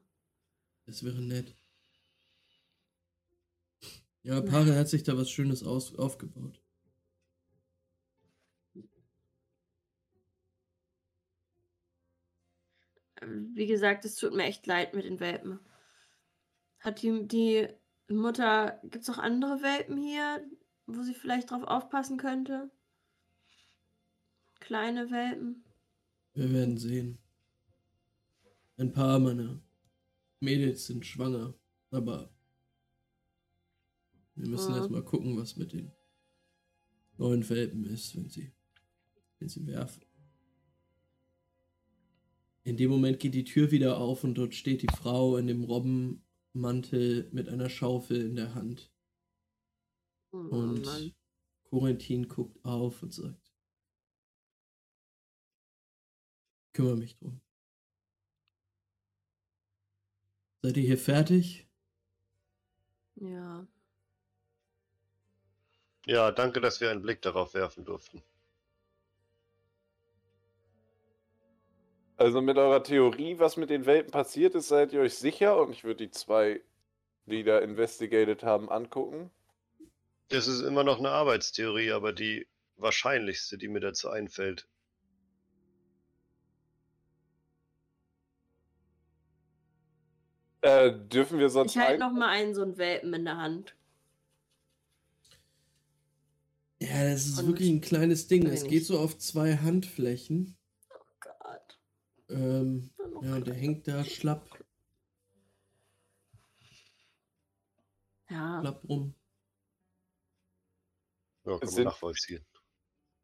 Das 0.86 1.04
wäre 1.04 1.22
nett. 1.22 1.54
Ja, 4.24 4.40
Pare 4.40 4.74
hat 4.74 4.88
sich 4.88 5.04
da 5.04 5.16
was 5.16 5.30
Schönes 5.30 5.62
aus 5.62 5.94
aufgebaut. 5.96 6.60
Wie 13.20 13.66
gesagt, 13.66 14.04
es 14.04 14.16
tut 14.16 14.34
mir 14.34 14.44
echt 14.44 14.66
leid 14.66 14.92
mit 14.94 15.04
den 15.04 15.20
Welpen. 15.20 15.60
Hat 16.80 17.02
die, 17.02 17.28
die 17.28 17.68
Mutter, 18.08 18.80
gibt 18.82 19.02
es 19.02 19.08
noch 19.08 19.18
andere 19.18 19.62
Welpen 19.62 19.98
hier, 19.98 20.44
wo 20.86 21.02
sie 21.02 21.14
vielleicht 21.14 21.52
drauf 21.52 21.62
aufpassen 21.62 22.16
könnte? 22.16 22.72
Kleine 24.68 25.10
Welpen? 25.10 25.64
Wir 26.34 26.52
werden 26.52 26.76
sehen. 26.76 27.16
Ein 28.76 28.92
paar 28.92 29.18
meiner 29.18 29.62
Mädels 30.40 30.86
sind 30.86 31.06
schwanger, 31.06 31.54
aber 31.90 32.30
wir 34.34 34.46
müssen 34.46 34.72
Mhm. 34.72 34.76
erst 34.76 34.90
mal 34.90 35.02
gucken, 35.02 35.38
was 35.38 35.56
mit 35.56 35.72
den 35.72 35.90
neuen 37.16 37.48
Welpen 37.48 37.86
ist, 37.86 38.14
wenn 38.14 38.28
sie, 38.28 38.52
wenn 39.38 39.48
sie 39.48 39.66
werfen. 39.66 40.04
In 42.64 42.76
dem 42.76 42.90
Moment 42.90 43.20
geht 43.20 43.32
die 43.32 43.44
Tür 43.44 43.70
wieder 43.70 43.96
auf 43.96 44.22
und 44.22 44.34
dort 44.34 44.54
steht 44.54 44.82
die 44.82 44.94
Frau 44.94 45.38
in 45.38 45.46
dem 45.46 45.64
Robbenmantel 45.64 47.30
mit 47.32 47.48
einer 47.48 47.70
Schaufel 47.70 48.20
in 48.20 48.36
der 48.36 48.54
Hand. 48.54 48.92
Oh, 50.30 50.36
Und. 50.36 51.14
Corentin 51.70 52.28
guckt 52.28 52.62
auf 52.66 53.02
und 53.02 53.14
sagt: 53.14 53.47
kümmere 56.78 56.96
mich 56.96 57.16
drum. 57.16 57.40
Seid 60.62 60.76
ihr 60.76 60.84
hier 60.84 60.98
fertig? 60.98 61.66
Ja. 63.16 63.66
Ja, 66.06 66.30
danke, 66.30 66.60
dass 66.60 66.80
wir 66.80 66.92
einen 66.92 67.02
Blick 67.02 67.20
darauf 67.20 67.54
werfen 67.54 67.84
durften. 67.84 68.22
Also 72.16 72.40
mit 72.40 72.56
eurer 72.56 72.84
Theorie, 72.84 73.40
was 73.40 73.56
mit 73.56 73.70
den 73.70 73.84
Welpen 73.84 74.12
passiert 74.12 74.54
ist, 74.54 74.68
seid 74.68 74.92
ihr 74.92 75.00
euch 75.00 75.14
sicher? 75.14 75.60
Und 75.60 75.72
ich 75.72 75.82
würde 75.82 76.06
die 76.06 76.12
zwei, 76.12 76.60
die 77.26 77.42
da 77.42 77.58
investigated 77.58 78.44
haben, 78.44 78.70
angucken. 78.70 79.32
Das 80.28 80.46
ist 80.46 80.60
immer 80.60 80.84
noch 80.84 81.00
eine 81.00 81.10
Arbeitstheorie, 81.10 81.90
aber 81.90 82.12
die 82.12 82.46
wahrscheinlichste, 82.76 83.58
die 83.58 83.66
mir 83.66 83.80
dazu 83.80 84.10
einfällt. 84.10 84.68
Äh, 90.68 90.92
dürfen 91.08 91.38
wir 91.38 91.48
sonst 91.48 91.74
Ich 91.76 91.78
halte 91.80 91.98
noch 92.00 92.12
mal 92.12 92.28
einen 92.28 92.54
so 92.54 92.60
einen 92.62 92.76
Welpen 92.76 93.14
in 93.14 93.24
der 93.24 93.38
Hand. 93.38 93.74
Ja, 96.80 97.04
das 97.10 97.26
ist 97.26 97.38
Und- 97.38 97.46
wirklich 97.48 97.70
ein 97.70 97.80
kleines 97.80 98.28
Ding. 98.28 98.46
Es 98.46 98.64
geht 98.64 98.84
so 98.84 98.98
auf 98.98 99.16
zwei 99.18 99.56
Handflächen. 99.56 100.56
Oh 100.90 101.04
Gott. 101.20 101.78
Ähm, 102.28 102.90
Oh 102.98 103.22
ja, 103.24 103.34
und 103.36 103.46
der 103.46 103.54
hängt 103.54 103.88
da 103.88 104.04
schlapp, 104.04 104.46
Ja. 108.30 108.60
schlapp 108.60 108.84
rum. 108.88 109.14
Ja, 111.46 111.58
kann 111.58 111.72
man 111.74 111.84
nachvollziehen. 111.84 112.44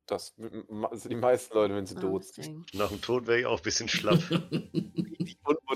Das 0.07 0.35
sind 0.35 1.11
die 1.11 1.15
meisten 1.15 1.55
Leute, 1.55 1.75
wenn 1.75 1.87
sie 1.87 1.97
Ah, 1.97 2.01
tot 2.01 2.25
sind. 2.25 2.75
Nach 2.75 2.89
dem 2.89 3.01
Tod 3.03 3.27
wäre 3.27 3.41
ich 3.41 3.47
auch 3.47 3.59
ein 3.59 3.63
bisschen 3.63 3.89
schlapp. 3.89 4.19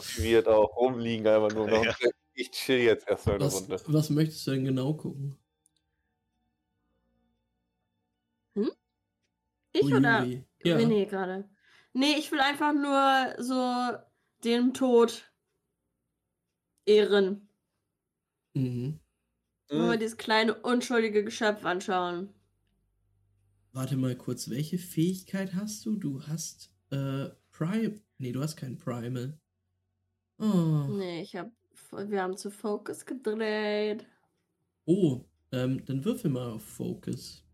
Die 0.01 0.11
unmotiviert 0.21 0.49
auch 0.49 0.77
rumliegen, 0.77 1.27
einfach 1.27 1.55
nur 1.55 1.69
noch. 1.69 1.85
Ja. 1.85 1.95
Ich 2.35 2.51
chill 2.53 2.79
jetzt 2.79 3.09
erstmal 3.09 3.37
eine 3.37 3.45
was, 3.47 3.55
Runde. 3.63 3.81
was 3.87 4.11
möchtest 4.11 4.47
du 4.47 4.53
denn 4.53 4.65
genau 4.65 4.95
gucken? 4.95 5.39
Ich 9.73 9.85
Oh, 9.85 9.97
oder. 9.97 10.25
Ja. 10.65 10.77
René 10.77 11.07
gerade? 11.07 11.49
Nee, 11.93 12.15
ich 12.19 12.31
will 12.33 12.41
einfach 12.41 12.73
nur 12.73 13.35
so 13.43 13.97
den 14.45 14.75
Tod 14.75 15.33
ehren. 16.87 17.49
Mhm. 18.55 19.01
Nur 19.71 19.87
mal 19.87 19.93
Hm, 19.95 20.01
dieses 20.01 20.17
kleine, 20.17 20.55
unschuldige 20.55 21.25
Geschöpf 21.25 21.65
anschauen. 21.65 22.35
Warte 23.73 23.97
mal 23.97 24.17
kurz, 24.17 24.49
welche 24.49 24.79
Fähigkeit 24.79 25.55
hast 25.55 25.85
du? 25.87 25.97
Du 25.97 26.23
hast 26.27 26.73
äh, 26.91 27.29
Prime. 27.53 28.01
Nee, 28.19 28.33
du 28.33 28.43
hast 28.43 28.57
kein 28.57 28.79
Primal. 28.79 29.39
Oh. 30.39 30.87
Nee, 30.89 31.23
ich 31.23 31.35
hab. 31.37 31.51
Wir 31.91 32.23
haben 32.23 32.37
zu 32.37 32.51
Focus 32.51 33.05
gedreht. 33.05 34.07
Oh, 34.85 35.25
ähm, 35.53 35.85
dann 35.85 36.05
würfel 36.05 36.31
mal 36.31 36.53
auf 36.53 36.63
Focus. 36.63 37.45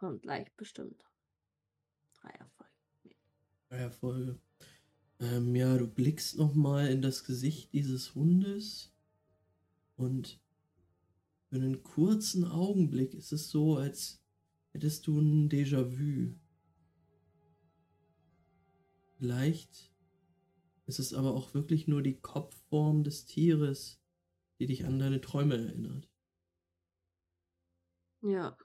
Kommt 0.00 0.22
gleich 0.22 0.50
bestimmt. 0.56 1.04
Drei 2.20 2.30
Erfolge. 2.30 2.70
Erfolge. 3.68 4.38
Ähm, 5.20 5.54
ja, 5.54 5.76
du 5.76 5.86
blickst 5.86 6.38
nochmal 6.38 6.88
in 6.88 7.02
das 7.02 7.24
Gesicht 7.24 7.74
dieses 7.74 8.14
Hundes 8.14 8.94
und 9.96 10.39
für 11.50 11.56
einen 11.56 11.82
kurzen 11.82 12.44
Augenblick 12.44 13.12
ist 13.12 13.32
es 13.32 13.50
so, 13.50 13.76
als 13.76 14.22
hättest 14.72 15.08
du 15.08 15.18
ein 15.18 15.48
Déjà-vu. 15.48 16.36
Vielleicht 19.18 19.90
ist 20.86 21.00
es 21.00 21.12
aber 21.12 21.34
auch 21.34 21.52
wirklich 21.52 21.88
nur 21.88 22.02
die 22.02 22.20
Kopfform 22.20 23.02
des 23.02 23.26
Tieres, 23.26 24.00
die 24.60 24.66
dich 24.66 24.84
an 24.84 25.00
deine 25.00 25.20
Träume 25.20 25.56
erinnert. 25.56 26.08
Ja. 28.22 28.56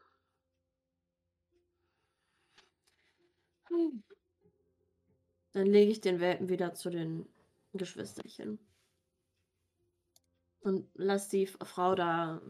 Hm. 3.70 4.04
Dann 5.54 5.66
lege 5.66 5.92
ich 5.92 6.02
den 6.02 6.20
Welpen 6.20 6.50
wieder 6.50 6.76
zu 6.76 6.92
den 6.92 7.28
Geschwisterchen. 7.74 8.60
Und 10.60 10.88
lass 10.94 11.30
die 11.30 11.48
Frau 11.48 11.96
da 11.96 12.42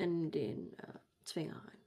in 0.00 0.30
den 0.30 0.72
äh, 0.78 0.98
Zwinger 1.24 1.56
rein. 1.56 1.80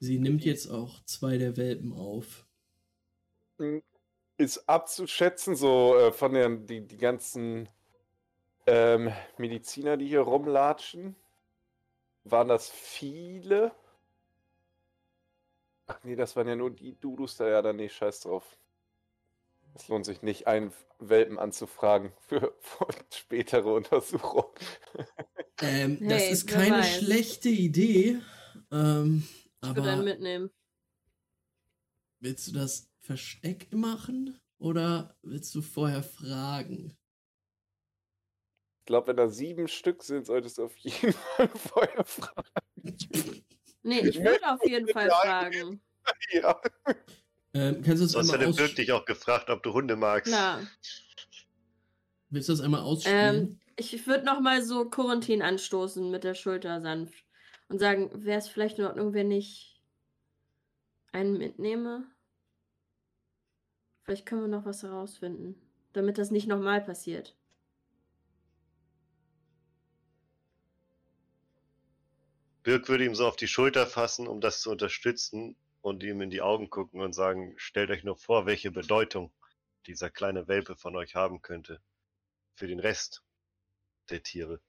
Sie 0.00 0.18
nimmt 0.18 0.44
jetzt 0.46 0.66
auch 0.70 1.04
zwei 1.04 1.36
der 1.36 1.58
Welpen 1.58 1.92
auf. 1.92 2.46
Ist 4.38 4.66
abzuschätzen, 4.66 5.54
so 5.54 5.94
äh, 5.94 6.10
von 6.10 6.32
den 6.32 6.66
die, 6.66 6.80
die 6.86 6.96
ganzen 6.96 7.68
ähm, 8.66 9.12
Mediziner, 9.36 9.98
die 9.98 10.08
hier 10.08 10.22
rumlatschen. 10.22 11.16
Waren 12.24 12.48
das 12.48 12.70
viele? 12.70 13.72
Ach 15.86 16.02
nee, 16.02 16.16
das 16.16 16.34
waren 16.34 16.48
ja 16.48 16.56
nur 16.56 16.70
die 16.70 16.98
Dudus 16.98 17.36
da. 17.36 17.46
Ja, 17.46 17.60
dann 17.60 17.76
nee, 17.76 17.90
scheiß 17.90 18.20
drauf. 18.20 18.56
Es 19.74 19.88
lohnt 19.88 20.06
sich 20.06 20.22
nicht, 20.22 20.46
einen 20.46 20.72
Welpen 20.98 21.38
anzufragen 21.38 22.12
für, 22.20 22.54
für 22.60 22.86
spätere 23.12 23.70
Untersuchung. 23.74 24.46
Ähm, 25.62 25.98
das 26.08 26.22
Hey, 26.22 26.32
ist 26.32 26.48
wer 26.48 26.56
keine 26.56 26.78
weiß. 26.78 26.96
schlechte 26.98 27.48
Idee. 27.48 28.20
Ähm, 28.70 29.24
Ich 29.62 29.68
würde 29.68 29.82
einen 29.82 30.00
aber 30.00 30.02
mitnehmen. 30.02 30.50
willst 32.20 32.48
du 32.48 32.52
das 32.52 32.90
versteckt 33.00 33.72
machen 33.74 34.38
oder 34.58 35.16
willst 35.22 35.54
du 35.54 35.62
vorher 35.62 36.02
fragen? 36.02 36.96
Ich 38.80 38.86
glaube, 38.86 39.08
wenn 39.08 39.16
da 39.16 39.28
sieben 39.28 39.68
Stück 39.68 40.02
sind, 40.02 40.26
solltest 40.26 40.58
du 40.58 40.64
auf 40.64 40.76
jeden 40.76 41.12
Fall 41.36 41.48
Feuer 41.48 42.04
fragen. 42.04 43.44
Nee, 43.82 44.00
ich 44.00 44.18
würde 44.18 44.52
auf 44.52 44.64
jeden 44.66 44.88
Fall 44.88 45.08
fragen. 45.10 45.80
Ja. 46.32 46.60
Ähm, 47.52 47.82
kannst 47.82 48.00
du 48.00 48.04
das 48.04 48.12
Sonst 48.12 48.32
einmal 48.32 48.48
hätte 48.48 48.64
aus 48.64 48.74
dich 48.74 48.92
auch 48.92 49.04
gefragt, 49.04 49.50
ob 49.50 49.62
du 49.62 49.72
Hunde 49.72 49.96
magst. 49.96 50.32
Klar. 50.32 50.66
Willst 52.30 52.48
du 52.48 52.52
das 52.52 52.60
einmal 52.60 52.80
ausspielen? 52.82 53.36
Ähm, 53.36 53.60
ich 53.80 54.06
würde 54.06 54.26
noch 54.26 54.40
mal 54.40 54.62
so 54.62 54.88
Corentin 54.88 55.40
anstoßen 55.40 56.10
mit 56.10 56.22
der 56.22 56.34
Schulter 56.34 56.82
sanft 56.82 57.24
und 57.68 57.78
sagen, 57.78 58.10
wäre 58.24 58.38
es 58.38 58.48
vielleicht 58.48 58.78
in 58.78 58.84
Ordnung, 58.84 59.14
wenn 59.14 59.30
ich 59.30 59.80
einen 61.12 61.38
mitnehme? 61.38 62.06
Vielleicht 64.02 64.26
können 64.26 64.42
wir 64.42 64.48
noch 64.48 64.66
was 64.66 64.82
herausfinden, 64.82 65.54
damit 65.94 66.18
das 66.18 66.30
nicht 66.30 66.46
nochmal 66.46 66.82
passiert. 66.82 67.34
Birk 72.62 72.88
würde 72.90 73.06
ihm 73.06 73.14
so 73.14 73.26
auf 73.26 73.36
die 73.36 73.48
Schulter 73.48 73.86
fassen, 73.86 74.28
um 74.28 74.42
das 74.42 74.60
zu 74.60 74.70
unterstützen 74.70 75.56
und 75.80 76.02
ihm 76.02 76.20
in 76.20 76.28
die 76.28 76.42
Augen 76.42 76.68
gucken 76.68 77.00
und 77.00 77.14
sagen, 77.14 77.54
stellt 77.56 77.90
euch 77.90 78.04
nur 78.04 78.16
vor, 78.16 78.44
welche 78.44 78.70
Bedeutung 78.70 79.32
dieser 79.86 80.10
kleine 80.10 80.48
Welpe 80.48 80.76
von 80.76 80.94
euch 80.96 81.14
haben 81.14 81.40
könnte. 81.40 81.80
Für 82.54 82.66
den 82.66 82.78
Rest 82.78 83.22
der 84.10 84.22
Tiere. 84.22 84.60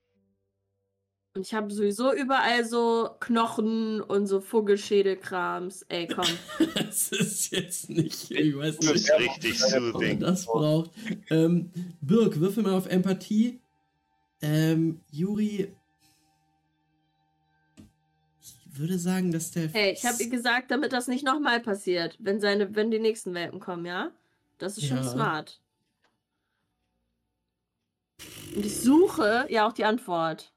Und 1.34 1.46
ich 1.46 1.54
habe 1.54 1.72
sowieso 1.72 2.12
überall 2.12 2.62
so 2.66 3.08
Knochen 3.20 4.02
und 4.02 4.26
so 4.26 4.40
Vogelschädelkrams. 4.42 5.82
Ey, 5.88 6.06
komm. 6.06 6.26
das 6.74 7.08
ist 7.12 7.50
jetzt 7.52 7.88
nicht, 7.88 8.30
ich 8.30 8.54
weiß 8.54 8.76
Das 8.78 8.92
nicht, 8.92 9.08
ist 9.08 9.18
richtig 9.18 9.64
ob 9.64 9.70
man 9.72 9.92
soothing. 9.92 10.20
das 10.20 10.44
braucht. 10.44 10.90
Ähm, 11.30 11.70
Birk, 12.02 12.38
würfel 12.38 12.62
mal 12.62 12.74
auf 12.74 12.86
Empathie. 12.86 13.60
Ähm, 14.42 15.00
Juri. 15.10 15.74
Ich 18.42 18.78
würde 18.78 18.98
sagen, 18.98 19.32
dass 19.32 19.52
der. 19.52 19.68
Hey, 19.68 19.92
ich 19.92 20.04
habe 20.04 20.22
ihr 20.22 20.28
gesagt, 20.28 20.70
damit 20.70 20.92
das 20.92 21.08
nicht 21.08 21.24
nochmal 21.24 21.60
passiert, 21.60 22.16
wenn 22.18 22.40
seine, 22.40 22.74
wenn 22.74 22.90
die 22.90 22.98
nächsten 22.98 23.32
Welpen 23.32 23.58
kommen, 23.58 23.86
ja? 23.86 24.10
Das 24.58 24.76
ist 24.76 24.86
schon 24.86 24.98
Ja. 24.98 25.04
smart. 25.04 25.61
Und 28.54 28.64
ich 28.66 28.80
suche 28.80 29.46
ja 29.50 29.66
auch 29.66 29.72
die 29.72 29.84
Antwort. 29.84 30.52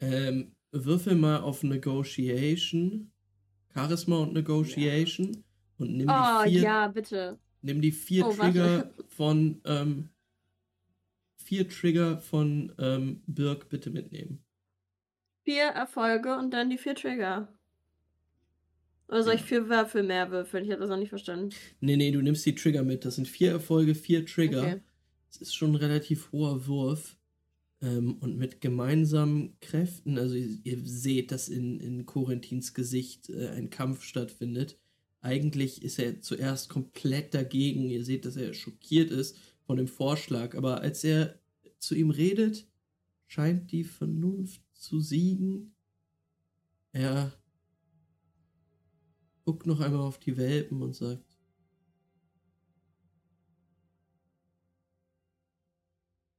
Ähm, 0.00 0.54
würfel 0.72 1.14
mal 1.14 1.40
auf 1.40 1.62
Negotiation. 1.62 3.10
Charisma 3.74 4.18
und 4.18 4.34
Negotiation. 4.34 5.44
Und 5.78 5.96
nimm 5.96 6.08
Oh, 6.08 6.14
die 6.44 6.50
vier, 6.50 6.62
ja, 6.62 6.86
bitte. 6.88 7.38
nimm 7.62 7.80
die 7.82 7.92
vier 7.92 8.24
Oh, 8.24 8.30
Trigger 8.30 8.78
warte. 8.78 8.94
von 9.08 9.60
ähm, 9.64 10.10
vier 11.36 11.68
Trigger 11.68 12.18
von 12.18 12.72
ähm, 12.78 13.22
Birk 13.26 13.68
bitte 13.68 13.90
mitnehmen. 13.90 14.42
Vier 15.44 15.66
Erfolge 15.68 16.36
und 16.36 16.50
dann 16.50 16.68
die 16.68 16.78
vier 16.78 16.96
Trigger. 16.96 17.46
Oder 19.06 19.22
soll 19.22 19.34
ich 19.34 19.42
Ja. 19.42 19.46
vier 19.46 19.68
Würfel 19.68 20.02
mehr 20.02 20.32
würfeln? 20.32 20.64
Ich 20.64 20.70
habe 20.72 20.80
das 20.80 20.90
noch 20.90 20.96
nicht 20.96 21.10
verstanden. 21.10 21.54
Nee, 21.80 21.96
nee, 21.96 22.10
du 22.12 22.22
nimmst 22.22 22.46
die 22.46 22.54
Trigger 22.54 22.82
mit. 22.82 23.04
Das 23.04 23.16
sind 23.16 23.28
vier 23.28 23.50
Erfolge, 23.52 23.94
vier 23.94 24.24
Trigger. 24.24 24.62
Okay. 24.62 24.80
Es 25.32 25.40
ist 25.40 25.54
schon 25.54 25.72
ein 25.72 25.76
relativ 25.76 26.30
hoher 26.30 26.66
Wurf. 26.66 27.16
Ähm, 27.80 28.18
und 28.18 28.36
mit 28.36 28.60
gemeinsamen 28.60 29.58
Kräften, 29.60 30.18
also 30.18 30.34
ihr, 30.34 30.58
ihr 30.62 30.80
seht, 30.84 31.32
dass 31.32 31.48
in, 31.48 31.80
in 31.80 32.06
Corentins 32.06 32.74
Gesicht 32.74 33.30
äh, 33.30 33.48
ein 33.48 33.70
Kampf 33.70 34.04
stattfindet. 34.04 34.78
Eigentlich 35.20 35.82
ist 35.82 35.98
er 35.98 36.20
zuerst 36.20 36.68
komplett 36.68 37.32
dagegen. 37.32 37.88
Ihr 37.88 38.04
seht, 38.04 38.26
dass 38.26 38.36
er 38.36 38.52
schockiert 38.52 39.10
ist 39.10 39.36
von 39.66 39.78
dem 39.78 39.88
Vorschlag. 39.88 40.54
Aber 40.54 40.80
als 40.82 41.02
er 41.02 41.40
zu 41.78 41.94
ihm 41.94 42.10
redet, 42.10 42.66
scheint 43.26 43.72
die 43.72 43.84
Vernunft 43.84 44.60
zu 44.74 45.00
siegen. 45.00 45.74
Er 46.92 47.32
guckt 49.44 49.66
noch 49.66 49.80
einmal 49.80 50.02
auf 50.02 50.18
die 50.18 50.36
Welpen 50.36 50.82
und 50.82 50.94
sagt, 50.94 51.31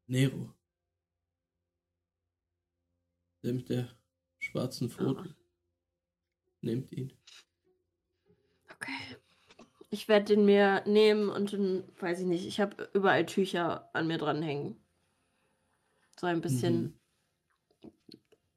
Nero. 0.07 0.53
Der 3.43 3.53
mit 3.53 3.69
der 3.69 3.89
schwarzen 4.39 4.89
Foto. 4.89 5.21
Ah. 5.21 5.35
Nehmt 6.61 6.91
ihn. 6.91 7.13
Okay. 8.73 9.17
Ich 9.89 10.07
werde 10.07 10.35
den 10.35 10.45
mir 10.45 10.83
nehmen 10.87 11.29
und 11.29 11.53
dann, 11.53 11.83
weiß 11.99 12.21
ich 12.21 12.25
nicht, 12.25 12.47
ich 12.47 12.59
habe 12.59 12.89
überall 12.93 13.25
Tücher 13.25 13.89
an 13.93 14.07
mir 14.07 14.17
dranhängen. 14.17 14.81
So 16.19 16.25
ein 16.25 16.41
bisschen 16.41 16.99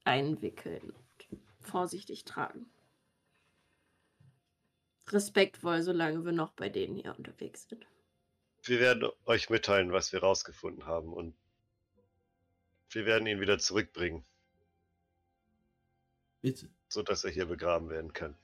einwickeln 0.03 0.91
und 0.91 1.39
vorsichtig 1.59 2.23
tragen. 2.23 2.71
Respektvoll, 5.09 5.83
solange 5.83 6.25
wir 6.25 6.31
noch 6.31 6.53
bei 6.53 6.69
denen 6.69 6.95
hier 6.95 7.15
unterwegs 7.17 7.67
sind. 7.69 7.85
Wir 8.67 8.79
werden 8.79 9.09
euch 9.25 9.49
mitteilen, 9.49 9.91
was 9.93 10.11
wir 10.11 10.19
rausgefunden 10.19 10.85
haben 10.85 11.13
und 11.13 11.33
wir 12.89 13.05
werden 13.05 13.27
ihn 13.27 13.39
wieder 13.39 13.59
zurückbringen, 13.59 14.25
Bitte. 16.41 16.69
sodass 16.89 17.23
er 17.23 17.31
hier 17.31 17.45
begraben 17.45 17.89
werden 17.89 18.13
kann. 18.13 18.35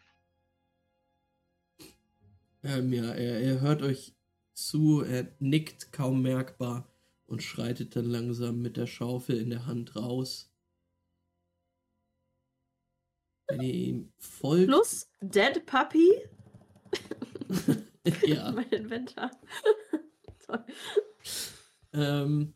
Ähm, 2.64 2.94
ja, 2.94 3.12
er, 3.14 3.42
er 3.42 3.62
hört 3.62 3.82
euch 3.82 4.14
zu, 4.54 5.02
er 5.02 5.28
nickt 5.40 5.92
kaum 5.92 6.22
merkbar 6.22 6.88
und 7.26 7.44
schreitet 7.44 7.96
dann 7.96 8.06
langsam 8.06 8.62
mit 8.62 8.78
der 8.78 8.88
Schaufel 8.88 9.38
in 9.38 9.50
der 9.50 9.66
Hand 9.66 9.96
raus. 9.96 10.50
Wenn 13.48 13.62
ihr 13.62 13.74
ihm 13.74 14.14
folgt. 14.18 14.68
Plus 14.68 15.10
Dead 15.20 15.66
Puppy. 15.66 16.22
ja. 18.26 18.52
Mein 18.56 18.70
Inventar. 18.70 19.32
Toll. 20.54 20.66
Ähm, 21.96 22.56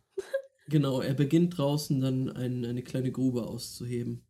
genau, 0.68 1.02
er 1.02 1.14
beginnt 1.14 1.58
draußen 1.58 2.02
dann 2.02 2.30
ein, 2.30 2.66
eine 2.66 2.84
kleine 2.84 3.12
Grube 3.12 3.46
auszuheben. 3.46 4.26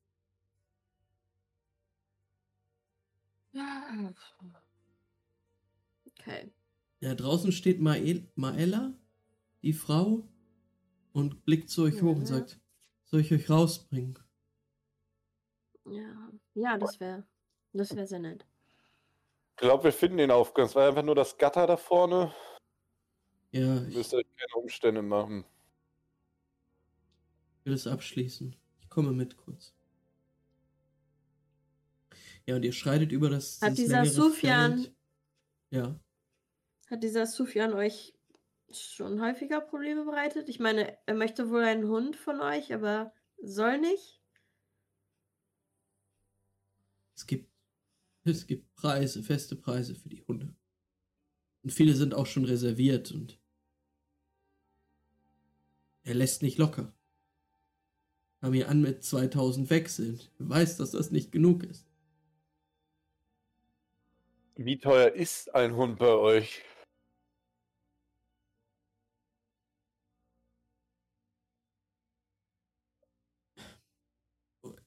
Okay. 6.07 6.51
Ja, 6.99 7.15
draußen 7.15 7.51
steht 7.51 7.79
Mael 7.79 8.29
Maella, 8.35 8.93
die 9.61 9.73
Frau, 9.73 10.27
und 11.13 11.45
blickt 11.45 11.69
zu 11.69 11.83
euch 11.83 12.01
hoch 12.01 12.15
und 12.15 12.21
Ja. 12.21 12.39
sagt, 12.39 12.59
soll 13.05 13.21
ich 13.21 13.33
euch 13.33 13.49
rausbringen? 13.49 14.19
Ja, 15.85 16.31
ja 16.53 16.77
das 16.77 16.99
wäre 16.99 17.23
das 17.73 17.95
wär 17.95 18.07
sehr 18.07 18.19
nett. 18.19 18.45
Ich 19.51 19.57
glaube, 19.57 19.85
wir 19.85 19.93
finden 19.93 20.17
den 20.17 20.31
Aufgang. 20.31 20.65
Es 20.65 20.75
war 20.75 20.87
einfach 20.87 21.03
nur 21.03 21.15
das 21.15 21.37
Gatter 21.37 21.65
da 21.65 21.77
vorne. 21.77 22.31
Ja, 23.51 23.75
Ihr 23.81 23.87
ich 23.87 23.95
müsst 23.95 24.13
euch 24.13 24.25
keine 24.35 24.61
Umstände 24.63 25.01
machen. 25.01 25.45
will 27.63 27.73
es 27.73 27.87
abschließen. 27.87 28.55
Ich 28.79 28.89
komme 28.89 29.11
mit 29.11 29.35
kurz. 29.37 29.73
Ja, 32.45 32.55
und 32.55 32.63
ihr 32.63 32.71
schreitet 32.71 33.11
über 33.11 33.29
das 33.29 33.59
Hat 33.61 33.77
dieser 33.77 34.03
längere 34.03 34.13
Sufjan- 34.13 34.83
Feld. 34.83 34.95
Ja. 35.71 35.99
Hat 36.89 37.03
dieser 37.03 37.25
Sufjan 37.27 37.73
euch 37.73 38.13
schon 38.71 39.21
häufiger 39.21 39.59
Probleme 39.59 40.05
bereitet? 40.05 40.47
Ich 40.47 40.59
meine, 40.59 40.97
er 41.05 41.13
möchte 41.15 41.49
wohl 41.49 41.63
einen 41.63 41.87
Hund 41.89 42.15
von 42.15 42.39
euch, 42.39 42.73
aber 42.73 43.13
soll 43.41 43.79
nicht? 43.79 44.21
Es 47.15 47.25
gibt, 47.27 47.49
es 48.23 48.47
gibt 48.47 48.73
Preise, 48.75 49.23
feste 49.23 49.55
Preise 49.57 49.95
für 49.95 50.07
die 50.09 50.21
Hunde. 50.21 50.55
Und 51.67 51.73
viele 51.73 51.95
sind 51.95 52.13
auch 52.13 52.27
schon 52.27 52.45
reserviert 52.45 53.11
und 53.11 53.37
er 56.03 56.13
lässt 56.13 56.43
nicht 56.43 56.57
locker. 56.57 56.93
Kam 58.39 58.53
hier 58.53 58.69
an 58.69 58.79
mit 58.79 59.03
2000 59.03 59.69
Wechseln. 59.69 60.17
Er 60.39 60.47
weiß, 60.47 60.77
dass 60.77 60.91
das 60.91 61.11
nicht 61.11 61.33
genug 61.33 61.65
ist. 61.65 61.85
Wie 64.55 64.79
teuer 64.79 65.11
ist 65.11 65.53
ein 65.53 65.75
Hund 65.75 65.99
bei 65.99 66.07
euch? 66.07 66.63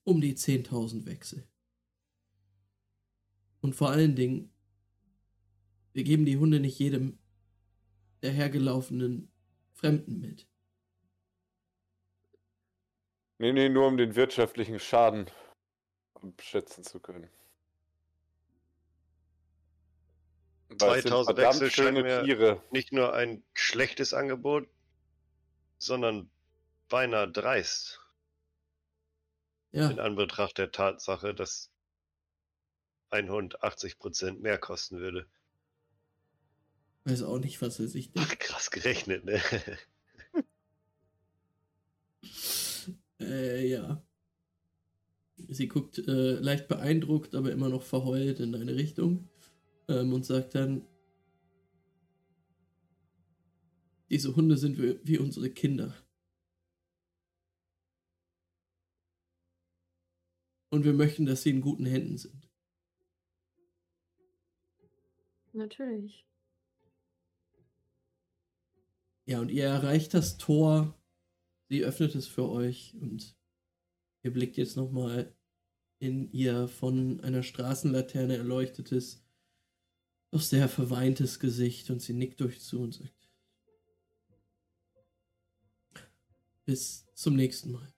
Um 0.05 0.23
die 0.23 0.35
10.000 0.35 1.05
Wechsel. 1.05 1.47
Und 3.61 3.74
vor 3.74 3.90
allen 3.90 4.16
Dingen, 4.16 4.49
wir 5.92 6.04
geben 6.04 6.24
die 6.24 6.36
Hunde 6.36 6.60
nicht 6.60 6.78
jedem 6.78 7.18
dahergelaufenen 8.20 9.30
Fremden 9.72 10.20
mit. 10.20 10.46
Nee, 13.38 13.52
nee, 13.52 13.68
nur 13.68 13.86
um 13.86 13.96
den 13.96 14.14
wirtschaftlichen 14.16 14.78
Schaden 14.78 15.26
schätzen 16.40 16.84
zu 16.84 17.00
können. 17.00 17.30
Weil 20.68 20.98
es 20.98 21.02
sind 21.02 21.10
2000 21.12 21.36
verdammt 21.38 21.60
Wechsel 21.62 21.70
schöne 21.70 22.02
mir- 22.02 22.22
Tiere. 22.24 22.62
Nicht 22.70 22.92
nur 22.92 23.14
ein 23.14 23.42
schlechtes 23.54 24.12
Angebot, 24.14 24.68
sondern 25.78 26.30
beinahe 26.88 27.30
dreist 27.30 28.00
Ja, 29.72 29.88
in 29.90 29.98
Anbetracht 29.98 30.58
der 30.58 30.70
Tatsache, 30.70 31.34
dass 31.34 31.70
ein 33.08 33.30
Hund 33.30 33.62
80% 33.62 34.40
mehr 34.40 34.58
kosten 34.58 34.98
würde. 34.98 35.26
Weiß 37.05 37.22
auch 37.22 37.39
nicht, 37.39 37.60
was 37.62 37.81
er 37.81 37.89
sich 37.89 38.10
Ach, 38.16 38.28
denkt. 38.28 38.40
krass 38.40 38.70
gerechnet, 38.70 39.24
ne? 39.24 39.40
Äh, 43.20 43.68
ja. 43.68 44.02
Sie 45.48 45.68
guckt 45.68 45.98
äh, 45.98 46.39
leicht 46.40 46.68
beeindruckt, 46.68 47.35
aber 47.35 47.52
immer 47.52 47.68
noch 47.68 47.82
verheult 47.82 48.40
in 48.40 48.52
deine 48.52 48.74
Richtung 48.77 49.28
ähm, 49.89 50.12
und 50.12 50.24
sagt 50.24 50.55
dann, 50.55 50.86
diese 54.10 54.35
Hunde 54.36 54.56
sind 54.56 54.78
wie, 54.78 54.98
wie 55.05 55.18
unsere 55.18 55.51
Kinder. 55.51 55.94
Und 60.70 60.85
wir 60.85 60.93
möchten, 60.93 61.27
dass 61.27 61.43
sie 61.43 61.51
in 61.51 61.60
guten 61.60 61.85
Händen 61.86 62.16
sind. 62.16 62.48
Natürlich. 65.52 66.24
Ja, 69.31 69.39
und 69.39 69.48
ihr 69.48 69.66
erreicht 69.66 70.12
das 70.12 70.39
Tor. 70.39 71.01
Sie 71.69 71.85
öffnet 71.85 72.16
es 72.16 72.27
für 72.27 72.48
euch 72.48 72.97
und 73.01 73.36
ihr 74.24 74.32
blickt 74.32 74.57
jetzt 74.57 74.77
nochmal 74.77 75.32
in 76.01 76.32
ihr 76.32 76.66
von 76.66 77.20
einer 77.20 77.44
Straßenlaterne 77.44 78.36
erleuchtetes, 78.36 79.24
doch 80.32 80.40
sehr 80.40 80.69
verweintes 80.69 81.39
Gesicht 81.39 81.90
und 81.90 82.02
sie 82.02 82.12
nickt 82.12 82.43
euch 82.43 82.61
zu 82.61 82.81
und 82.81 82.94
sagt: 82.94 83.31
Bis 86.65 87.07
zum 87.15 87.36
nächsten 87.36 87.70
Mal. 87.70 87.94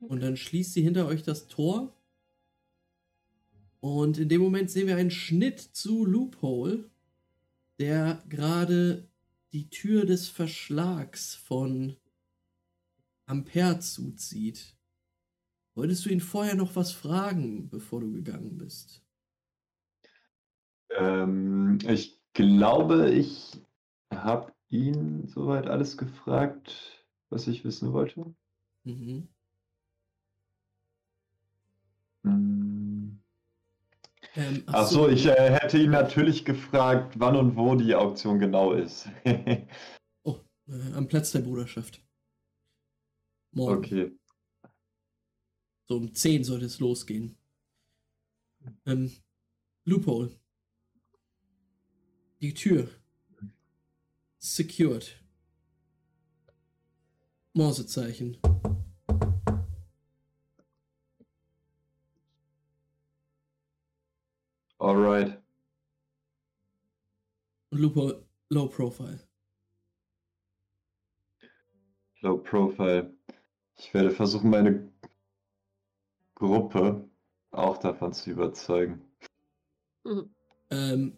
Und 0.00 0.20
dann 0.20 0.36
schließt 0.36 0.74
sie 0.74 0.82
hinter 0.82 1.06
euch 1.06 1.22
das 1.22 1.48
Tor. 1.48 1.96
Und 3.80 4.18
in 4.18 4.28
dem 4.28 4.42
Moment 4.42 4.70
sehen 4.70 4.88
wir 4.88 4.96
einen 4.96 5.10
Schnitt 5.10 5.58
zu 5.58 6.04
Loophole, 6.04 6.90
der 7.78 8.22
gerade 8.28 9.08
die 9.52 9.70
Tür 9.70 10.04
des 10.04 10.28
Verschlags 10.28 11.34
von 11.34 11.96
Ampere 13.26 13.78
zuzieht. 13.80 14.76
Wolltest 15.74 16.04
du 16.04 16.10
ihn 16.10 16.20
vorher 16.20 16.54
noch 16.54 16.74
was 16.76 16.92
fragen, 16.92 17.68
bevor 17.68 18.00
du 18.00 18.12
gegangen 18.12 18.58
bist? 18.58 19.04
Ähm, 20.90 21.78
ich 21.86 22.20
glaube, 22.32 23.10
ich 23.10 23.60
habe 24.12 24.52
ihn 24.70 25.28
soweit 25.28 25.68
alles 25.68 25.96
gefragt, 25.96 27.06
was 27.30 27.46
ich 27.46 27.64
wissen 27.64 27.92
wollte. 27.92 28.34
Mhm. 28.84 29.28
Hm. 32.24 32.67
Ähm, 34.38 34.62
ach 34.66 34.74
Ach 34.74 34.86
so, 34.86 35.02
so, 35.02 35.08
ich 35.08 35.26
äh, 35.26 35.58
hätte 35.58 35.78
ihn 35.78 35.90
natürlich 35.90 36.44
gefragt, 36.44 37.14
wann 37.18 37.34
und 37.34 37.56
wo 37.56 37.74
die 37.74 37.94
Auktion 37.94 38.38
genau 38.38 38.72
ist. 38.72 39.08
Oh, 40.22 40.38
äh, 40.68 40.92
am 40.94 41.08
Platz 41.08 41.32
der 41.32 41.40
Bruderschaft. 41.40 42.00
Morgen. 43.50 43.78
okay. 43.78 44.12
So 45.88 45.96
um 45.96 46.14
10 46.14 46.44
sollte 46.44 46.66
es 46.66 46.78
losgehen. 46.78 47.36
Ähm, 48.86 49.10
Loophole. 49.84 50.38
Die 52.40 52.54
Tür. 52.54 52.88
Secured. 54.38 55.20
Morsezeichen. 57.54 58.36
Alright. 64.98 65.40
Und 67.70 67.78
Loophole 67.78 68.24
Low 68.50 68.66
Profile. 68.66 69.20
Low 72.20 72.38
Profile. 72.38 73.14
Ich 73.76 73.94
werde 73.94 74.10
versuchen, 74.10 74.50
meine 74.50 74.92
Gruppe 76.34 77.08
auch 77.52 77.78
davon 77.78 78.12
zu 78.12 78.30
überzeugen. 78.30 79.02
Mhm. 80.04 80.30
Ähm, 80.70 81.16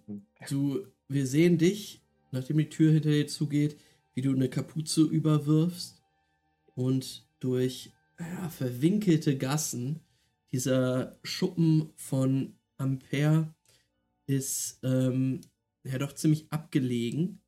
du, 0.49 0.87
wir 1.09 1.27
sehen 1.27 1.59
dich, 1.59 2.05
nachdem 2.31 2.59
die 2.59 2.69
Tür 2.69 2.93
hinter 2.93 3.11
dir 3.11 3.27
zugeht, 3.27 3.81
wie 4.15 4.23
du 4.23 4.33
eine 4.33 4.49
Kapuze 4.49 5.03
überwirfst 5.03 6.01
und 6.77 7.27
durch 7.41 7.91
ja, 8.21 8.49
verwinkelte 8.49 9.37
Gassen 9.37 10.05
dieser 10.53 11.19
Schuppen 11.25 11.93
von 11.97 12.55
Ampere 12.77 13.53
ist 14.31 14.79
ähm, 14.83 15.41
ja 15.85 15.99
doch 15.99 16.13
ziemlich 16.13 16.51
abgelegen. 16.53 17.41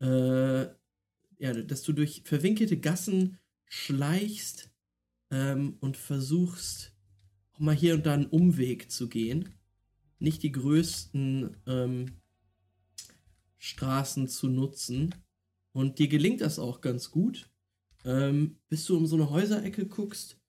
Äh, 0.00 0.66
ja, 1.40 1.52
dass 1.66 1.82
du 1.82 1.92
durch 1.92 2.22
verwinkelte 2.24 2.78
Gassen 2.78 3.38
schleichst 3.66 4.70
ähm, 5.30 5.76
und 5.80 5.96
versuchst 5.96 6.94
auch 7.52 7.60
mal 7.60 7.74
hier 7.74 7.94
und 7.94 8.06
da 8.06 8.14
einen 8.14 8.26
Umweg 8.26 8.90
zu 8.90 9.08
gehen 9.08 9.58
nicht 10.18 10.42
die 10.42 10.52
größten 10.52 11.56
ähm, 11.66 12.20
Straßen 13.58 14.28
zu 14.28 14.48
nutzen. 14.48 15.14
Und 15.72 15.98
dir 15.98 16.08
gelingt 16.08 16.40
das 16.40 16.58
auch 16.58 16.80
ganz 16.80 17.10
gut, 17.10 17.50
ähm, 18.04 18.58
bis 18.68 18.84
du 18.86 18.96
um 18.96 19.06
so 19.06 19.16
eine 19.16 19.30
Häuserecke 19.30 19.86
guckst 19.86 20.40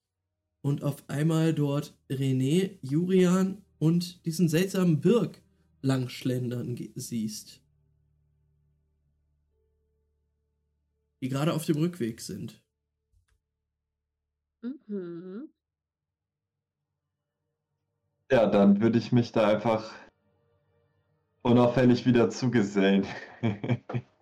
und 0.62 0.84
auf 0.84 1.08
einmal 1.10 1.54
dort 1.54 1.98
René, 2.10 2.78
Jurian 2.82 3.64
und 3.80 4.26
diesen 4.26 4.48
seltsamen 4.50 5.02
Birk 5.02 5.42
langschlendern 5.82 6.78
siehst. 6.96 7.62
Die 11.22 11.30
gerade 11.30 11.54
auf 11.54 11.66
dem 11.66 11.78
Rückweg 11.78 12.22
sind. 12.22 12.62
Mhm. 14.62 15.50
Ja, 18.32 18.46
dann 18.48 18.82
würde 18.82 19.00
ich 19.00 19.12
mich 19.12 19.32
da 19.32 19.48
einfach 19.48 19.92
unauffällig 21.42 22.06
wieder 22.06 22.30
zugesellen. 22.30 23.08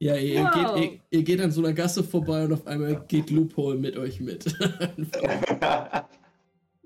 Ja, 0.00 0.14
ihr, 0.16 0.44
Wow. 0.44 0.76
geht, 0.76 0.92
ihr, 0.92 1.00
ihr 1.10 1.22
geht 1.24 1.40
an 1.40 1.50
so 1.50 1.60
einer 1.60 1.72
Gasse 1.72 2.04
vorbei 2.04 2.44
und 2.44 2.52
auf 2.52 2.66
einmal 2.66 3.04
geht 3.08 3.30
Loophole 3.30 3.76
mit 3.76 3.96
euch 3.96 4.20
mit. 4.20 4.44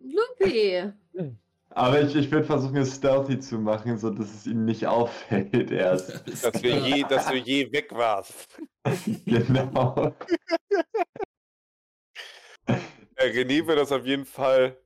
Lupi. 0.03 0.93
Aber 1.71 2.01
ich, 2.03 2.15
ich 2.17 2.31
würde 2.31 2.47
versuchen, 2.47 2.77
es 2.77 2.97
stealthy 2.97 3.39
zu 3.39 3.59
machen, 3.59 3.99
so 3.99 4.11
dass 4.11 4.33
es 4.33 4.47
ihm 4.47 4.65
nicht 4.65 4.87
auffällt 4.89 5.71
erst. 5.71 6.23
Dass, 6.43 6.63
wir 6.63 6.79
je, 6.79 7.05
dass 7.09 7.27
du 7.29 7.37
je 7.37 7.71
weg 7.73 7.91
warst. 7.93 8.61
genau. 9.27 10.15
René 13.19 13.67
wird 13.67 13.79
das 13.79 13.93
auf 13.93 14.07
jeden 14.07 14.25
Fall 14.25 14.77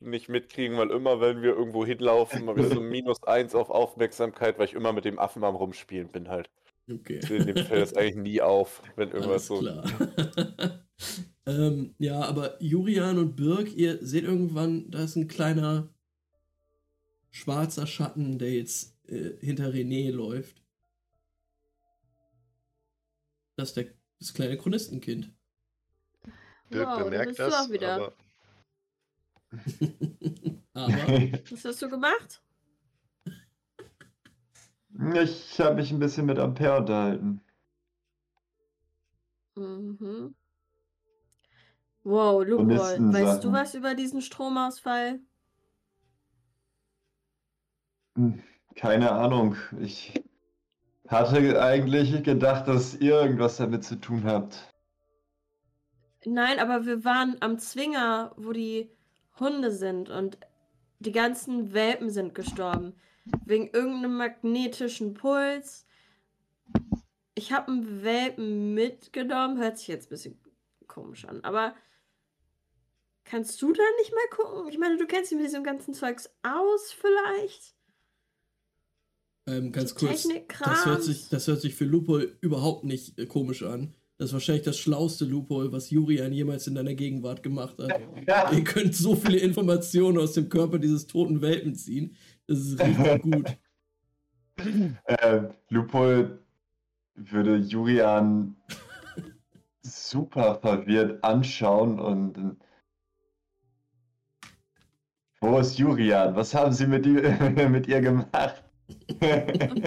nicht 0.00 0.28
mitkriegen, 0.28 0.78
weil 0.78 0.90
immer, 0.90 1.20
wenn 1.20 1.42
wir 1.42 1.50
irgendwo 1.50 1.84
hinlaufen, 1.84 2.48
habe 2.48 2.60
ich 2.60 2.68
so 2.68 2.80
minus 2.80 3.22
eins 3.24 3.54
auf 3.54 3.70
Aufmerksamkeit, 3.70 4.58
weil 4.58 4.66
ich 4.66 4.74
immer 4.74 4.92
mit 4.92 5.04
dem 5.04 5.18
Affen 5.18 5.44
am 5.44 5.54
Rumspielen 5.56 6.08
bin 6.08 6.28
halt. 6.28 6.50
Okay. 6.90 7.20
Dem 7.20 7.56
fällt 7.56 7.82
das 7.82 7.94
eigentlich 7.94 8.16
nie 8.16 8.40
auf, 8.40 8.82
wenn 8.96 9.10
irgendwas 9.10 9.30
Alles 9.30 9.46
so. 9.46 9.58
klar. 9.60 9.84
ähm, 11.46 11.94
ja, 11.98 12.20
aber 12.22 12.62
Jurian 12.62 13.18
und 13.18 13.36
Birk, 13.36 13.74
ihr 13.74 13.98
seht 14.04 14.24
irgendwann, 14.24 14.90
da 14.90 15.04
ist 15.04 15.16
ein 15.16 15.28
kleiner 15.28 15.88
schwarzer 17.30 17.86
Schatten, 17.86 18.38
der 18.38 18.52
jetzt 18.54 18.96
äh, 19.08 19.36
hinter 19.40 19.68
René 19.68 20.10
läuft. 20.10 20.62
Das 23.56 23.70
ist 23.70 23.76
der, 23.76 23.86
das 24.18 24.32
kleine 24.32 24.56
Chronistenkind. 24.56 25.30
Dirk 26.72 26.86
Wow, 26.86 27.04
bemerkt 27.04 27.28
bist 27.28 27.38
du 27.40 27.44
das, 27.44 27.54
auch 27.54 27.70
wieder. 27.70 27.94
aber 27.94 28.16
aber 30.74 31.32
Was 31.50 31.64
hast 31.64 31.82
du 31.82 31.88
gemacht? 31.88 32.42
Ich 35.14 35.58
habe 35.60 35.76
mich 35.76 35.90
ein 35.92 35.98
bisschen 35.98 36.26
mit 36.26 36.38
Ampere 36.38 36.76
unterhalten. 36.78 37.40
Mhm. 39.56 40.34
Wow, 42.02 42.44
Chronistensachen. 42.44 43.12
weißt 43.12 43.44
du 43.44 43.52
was 43.52 43.74
über 43.74 43.94
diesen 43.94 44.20
Stromausfall? 44.20 45.20
Hm, 48.16 48.42
Keine 48.74 49.10
Ahnung. 49.12 49.56
Ich 49.80 50.12
hatte 51.08 51.62
eigentlich 51.62 52.22
gedacht, 52.24 52.68
dass 52.68 52.94
ihr 52.96 53.14
irgendwas 53.22 53.58
damit 53.58 53.84
zu 53.84 53.96
tun 53.96 54.24
habt. 54.24 54.74
Nein, 56.24 56.58
aber 56.60 56.86
wir 56.86 57.04
waren 57.04 57.36
am 57.40 57.58
Zwinger, 57.58 58.32
wo 58.36 58.52
die 58.52 58.90
Hunde 59.40 59.72
sind 59.72 60.10
und 60.10 60.38
die 61.00 61.12
ganzen 61.12 61.72
Welpen 61.72 62.10
sind 62.10 62.34
gestorben. 62.34 62.94
Wegen 63.44 63.68
irgendeinem 63.70 64.16
magnetischen 64.16 65.14
Puls. 65.14 65.86
Ich 67.34 67.52
habe 67.52 67.72
einen 67.72 68.02
Welpen 68.02 68.74
mitgenommen. 68.74 69.58
Hört 69.58 69.78
sich 69.78 69.88
jetzt 69.88 70.06
ein 70.06 70.10
bisschen 70.10 70.40
komisch 70.86 71.24
an, 71.24 71.42
aber 71.44 71.74
Kannst 73.28 73.60
du 73.60 73.72
da 73.74 73.82
nicht 73.98 74.12
mal 74.12 74.36
gucken? 74.36 74.68
Ich 74.70 74.78
meine, 74.78 74.96
du 74.96 75.06
kennst 75.06 75.30
dich 75.30 75.36
mit 75.36 75.46
diesem 75.46 75.62
ganzen 75.62 75.92
Zeugs 75.92 76.30
aus, 76.42 76.92
vielleicht? 76.98 77.74
Ähm, 79.46 79.70
ganz 79.70 79.94
kurz, 79.94 80.26
das 80.58 80.86
hört, 80.86 81.02
sich, 81.02 81.28
das 81.28 81.46
hört 81.46 81.60
sich 81.60 81.74
für 81.74 81.84
Lupol 81.84 82.38
überhaupt 82.40 82.84
nicht 82.84 83.18
äh, 83.18 83.26
komisch 83.26 83.62
an. 83.62 83.94
Das 84.16 84.30
ist 84.30 84.32
wahrscheinlich 84.32 84.64
das 84.64 84.78
schlauste 84.78 85.26
Lupol, 85.26 85.72
was 85.72 85.90
Jurian 85.90 86.32
jemals 86.32 86.66
in 86.66 86.74
deiner 86.74 86.94
Gegenwart 86.94 87.42
gemacht 87.42 87.76
hat. 87.78 88.00
Ja. 88.26 88.50
Ihr 88.50 88.64
könnt 88.64 88.94
so 88.94 89.14
viele 89.14 89.38
Informationen 89.38 90.18
aus 90.18 90.32
dem 90.32 90.48
Körper 90.48 90.78
dieses 90.78 91.06
toten 91.06 91.40
Welpen 91.42 91.74
ziehen. 91.74 92.16
Das 92.48 92.58
ist 92.58 92.80
richtig 92.80 93.22
gut. 93.22 93.58
Äh, 95.04 95.42
Lupol 95.68 96.42
würde 97.14 97.56
Julian 97.56 98.56
super 99.82 100.56
verwirrt 100.56 101.22
anschauen 101.22 102.00
und 102.00 102.56
wo 105.40 105.58
ist 105.58 105.78
Julian? 105.78 106.34
Was 106.34 106.52
haben 106.54 106.72
Sie 106.72 106.86
mit 106.86 107.06
ihr, 107.06 107.22
mit 107.70 107.86
ihr 107.86 108.00
gemacht? 108.00 108.64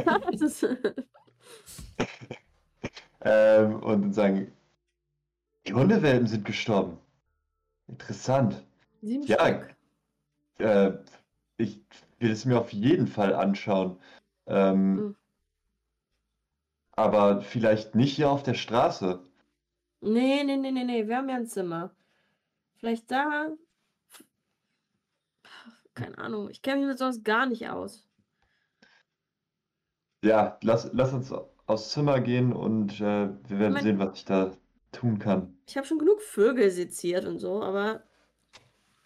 Ähm, 3.24 3.84
und 3.84 4.14
sagen, 4.14 4.52
die 5.68 5.74
Hundewelpen 5.76 6.26
sind 6.26 6.44
gestorben. 6.44 6.98
Interessant. 7.88 8.66
Sieben 9.02 9.24
Ja. 9.28 9.62
Äh, 10.58 10.94
ich 11.58 11.82
will 12.22 12.31
es 12.31 12.45
mir 12.45 12.60
auf 12.60 12.72
jeden 12.73 13.07
Fall 13.07 13.34
anschauen. 13.35 13.98
Ähm, 14.48 14.95
Mhm. 14.95 15.15
Aber 16.93 17.41
vielleicht 17.41 17.95
nicht 17.95 18.15
hier 18.15 18.30
auf 18.30 18.43
der 18.43 18.53
Straße. 18.53 19.23
Nee, 20.02 20.43
nee, 20.43 20.57
nee, 20.57 20.72
nee, 20.72 20.84
nee. 20.84 21.07
Wir 21.07 21.18
haben 21.18 21.30
ja 21.30 21.35
ein 21.35 21.48
Zimmer. 21.48 21.95
Vielleicht 22.77 23.10
da. 23.11 23.49
Keine 25.93 26.18
Ahnung. 26.18 26.49
Ich 26.49 26.61
kenne 26.61 26.80
mich 26.81 26.88
mit 26.89 26.98
sowas 26.99 27.23
gar 27.23 27.45
nicht 27.45 27.69
aus. 27.69 28.07
Ja, 30.23 30.57
lass, 30.61 30.89
lass 30.93 31.14
uns 31.14 31.31
aufs 31.65 31.89
Zimmer 31.91 32.19
gehen 32.22 32.53
und 32.53 32.99
äh, 33.02 33.30
wir 33.48 33.60
werden 33.60 33.76
Moment. 33.76 33.84
sehen, 33.84 33.99
was 33.99 34.18
ich 34.18 34.26
da 34.26 34.52
tun 34.91 35.19
kann. 35.19 35.57
Ich 35.68 35.77
habe 35.77 35.88
schon 35.88 35.99
genug 35.99 36.22
Vögel 36.22 36.69
seziert 36.72 37.26
und 37.26 37.39
so, 37.39 37.61
aber. 37.64 38.03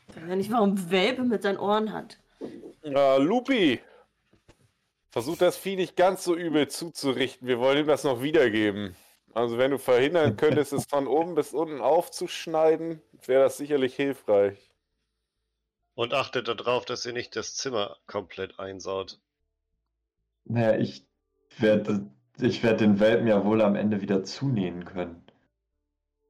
Ich 0.08 0.16
weiß 0.18 0.30
ja 0.30 0.36
nicht, 0.36 0.52
warum 0.52 0.90
Welpe 0.92 1.24
mit 1.24 1.42
seinen 1.44 1.58
Ohren 1.60 1.94
hat. 1.94 2.20
Äh, 2.86 3.18
Lupi! 3.20 3.82
Versuch 5.10 5.36
das 5.38 5.58
Vieh 5.58 5.78
nicht 5.78 5.96
ganz 5.96 6.24
so 6.24 6.36
übel 6.36 6.68
zuzurichten. 6.68 7.48
Wir 7.48 7.58
wollen 7.60 7.80
ihm 7.80 7.88
das 7.88 8.04
noch 8.04 8.22
wiedergeben. 8.22 8.96
Also, 9.34 9.58
wenn 9.58 9.72
du 9.72 9.80
verhindern 9.80 10.36
könntest, 10.38 10.74
es 10.74 10.86
von 10.86 11.08
oben 11.08 11.34
bis 11.34 11.54
unten 11.54 11.82
aufzuschneiden, 11.82 13.02
wäre 13.26 13.44
das 13.44 13.58
sicherlich 13.58 13.96
hilfreich. 13.96 14.70
Und 15.94 16.14
achtet 16.14 16.48
darauf, 16.48 16.86
dass 16.86 17.06
ihr 17.06 17.12
nicht 17.12 17.36
das 17.36 17.56
Zimmer 17.56 17.98
komplett 18.08 18.60
einsaut. 18.60 19.20
Naja, 20.46 20.76
ich 20.80 21.06
werde 21.60 22.10
ich 22.40 22.64
werd 22.64 22.82
den 22.82 23.00
Welpen 23.00 23.28
ja 23.28 23.46
wohl 23.46 23.62
am 23.62 23.76
Ende 23.76 24.02
wieder 24.02 24.24
zunähen 24.24 24.86
können. 24.86 25.24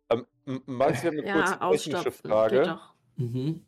Ähm, 0.10 0.26
M- 0.48 0.64
Max, 0.66 1.00
ich 1.00 1.06
habe 1.06 1.18
eine 1.18 1.28
Ja, 1.28 1.34
kurze 1.58 1.60
technische 1.70 2.12
Frage. 2.12 2.80
Mhm. 3.18 3.66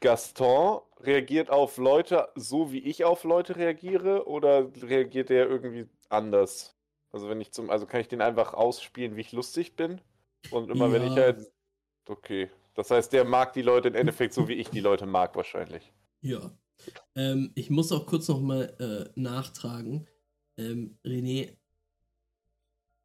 Gaston 0.00 0.82
reagiert 1.04 1.50
auf 1.50 1.76
Leute 1.78 2.28
so, 2.34 2.72
wie 2.72 2.78
ich 2.80 3.04
auf 3.04 3.24
Leute 3.24 3.56
reagiere, 3.56 4.26
oder 4.26 4.70
reagiert 4.82 5.30
er 5.30 5.48
irgendwie 5.48 5.86
anders? 6.08 6.76
Also 7.10 7.28
wenn 7.28 7.40
ich 7.40 7.52
zum, 7.52 7.70
also 7.70 7.86
kann 7.86 8.00
ich 8.00 8.08
den 8.08 8.22
einfach 8.22 8.54
ausspielen, 8.54 9.16
wie 9.16 9.20
ich 9.20 9.32
lustig 9.32 9.76
bin? 9.76 10.00
Und 10.50 10.70
immer 10.70 10.90
wenn 10.92 11.02
ich 11.02 11.14
Ja. 11.16 11.22
halt. 11.22 11.52
Okay. 12.08 12.50
Das 12.74 12.90
heißt, 12.90 13.12
der 13.12 13.24
mag 13.24 13.52
die 13.52 13.62
Leute 13.62 13.88
im 13.88 13.94
Endeffekt 13.94 14.32
so, 14.32 14.48
wie 14.48 14.54
ich 14.54 14.70
die 14.70 14.80
Leute 14.80 15.06
mag, 15.06 15.36
wahrscheinlich. 15.36 15.92
Ja. 16.22 16.50
Ähm, 17.14 17.52
ich 17.54 17.68
muss 17.70 17.92
auch 17.92 18.06
kurz 18.06 18.28
nochmal 18.28 18.74
äh, 18.80 19.20
nachtragen. 19.20 20.08
Ähm, 20.56 20.98
René, 21.04 21.56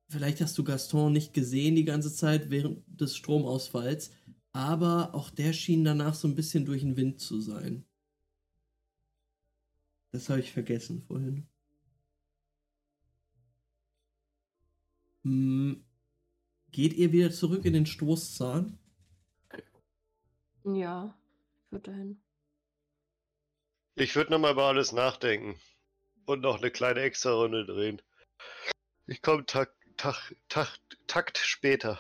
vielleicht 0.10 0.42
hast 0.42 0.58
du 0.58 0.64
Gaston 0.64 1.12
nicht 1.14 1.34
gesehen 1.34 1.76
die 1.76 1.86
ganze 1.86 2.14
Zeit 2.14 2.50
während 2.50 2.84
des 2.88 3.16
Stromausfalls, 3.16 4.12
aber 4.58 5.14
auch 5.14 5.30
der 5.30 5.54
schien 5.54 5.84
danach 5.84 6.16
so 6.16 6.28
ein 6.28 6.34
bisschen 6.34 6.66
durch 6.66 6.82
den 6.82 6.98
Wind 6.98 7.22
zu 7.22 7.40
sein. 7.40 7.86
Das 10.12 10.30
habe 10.30 10.40
ich 10.40 10.52
vergessen 10.52 11.04
vorhin. 11.04 11.48
Hm, 15.24 15.86
geht 16.72 16.94
ihr 16.94 17.12
wieder 17.12 17.30
zurück 17.30 17.66
in 17.66 17.74
den 17.74 17.86
Stoßzahn? 17.86 18.80
Ja, 20.64 21.16
ich 21.66 21.72
würde 21.72 21.92
dahin. 21.92 22.22
Ich 23.94 24.16
würde 24.16 24.32
nochmal 24.32 24.54
über 24.54 24.66
alles 24.66 24.92
nachdenken. 24.92 25.60
Und 26.26 26.42
noch 26.42 26.58
eine 26.58 26.72
kleine 26.72 27.02
Extra-Runde 27.02 27.68
drehen. 27.68 28.02
Ich 29.06 29.22
komme 29.22 29.46
Takt, 29.46 29.76
Takt, 29.98 30.36
Takt, 30.50 30.98
Takt 31.06 31.38
später. 31.38 32.00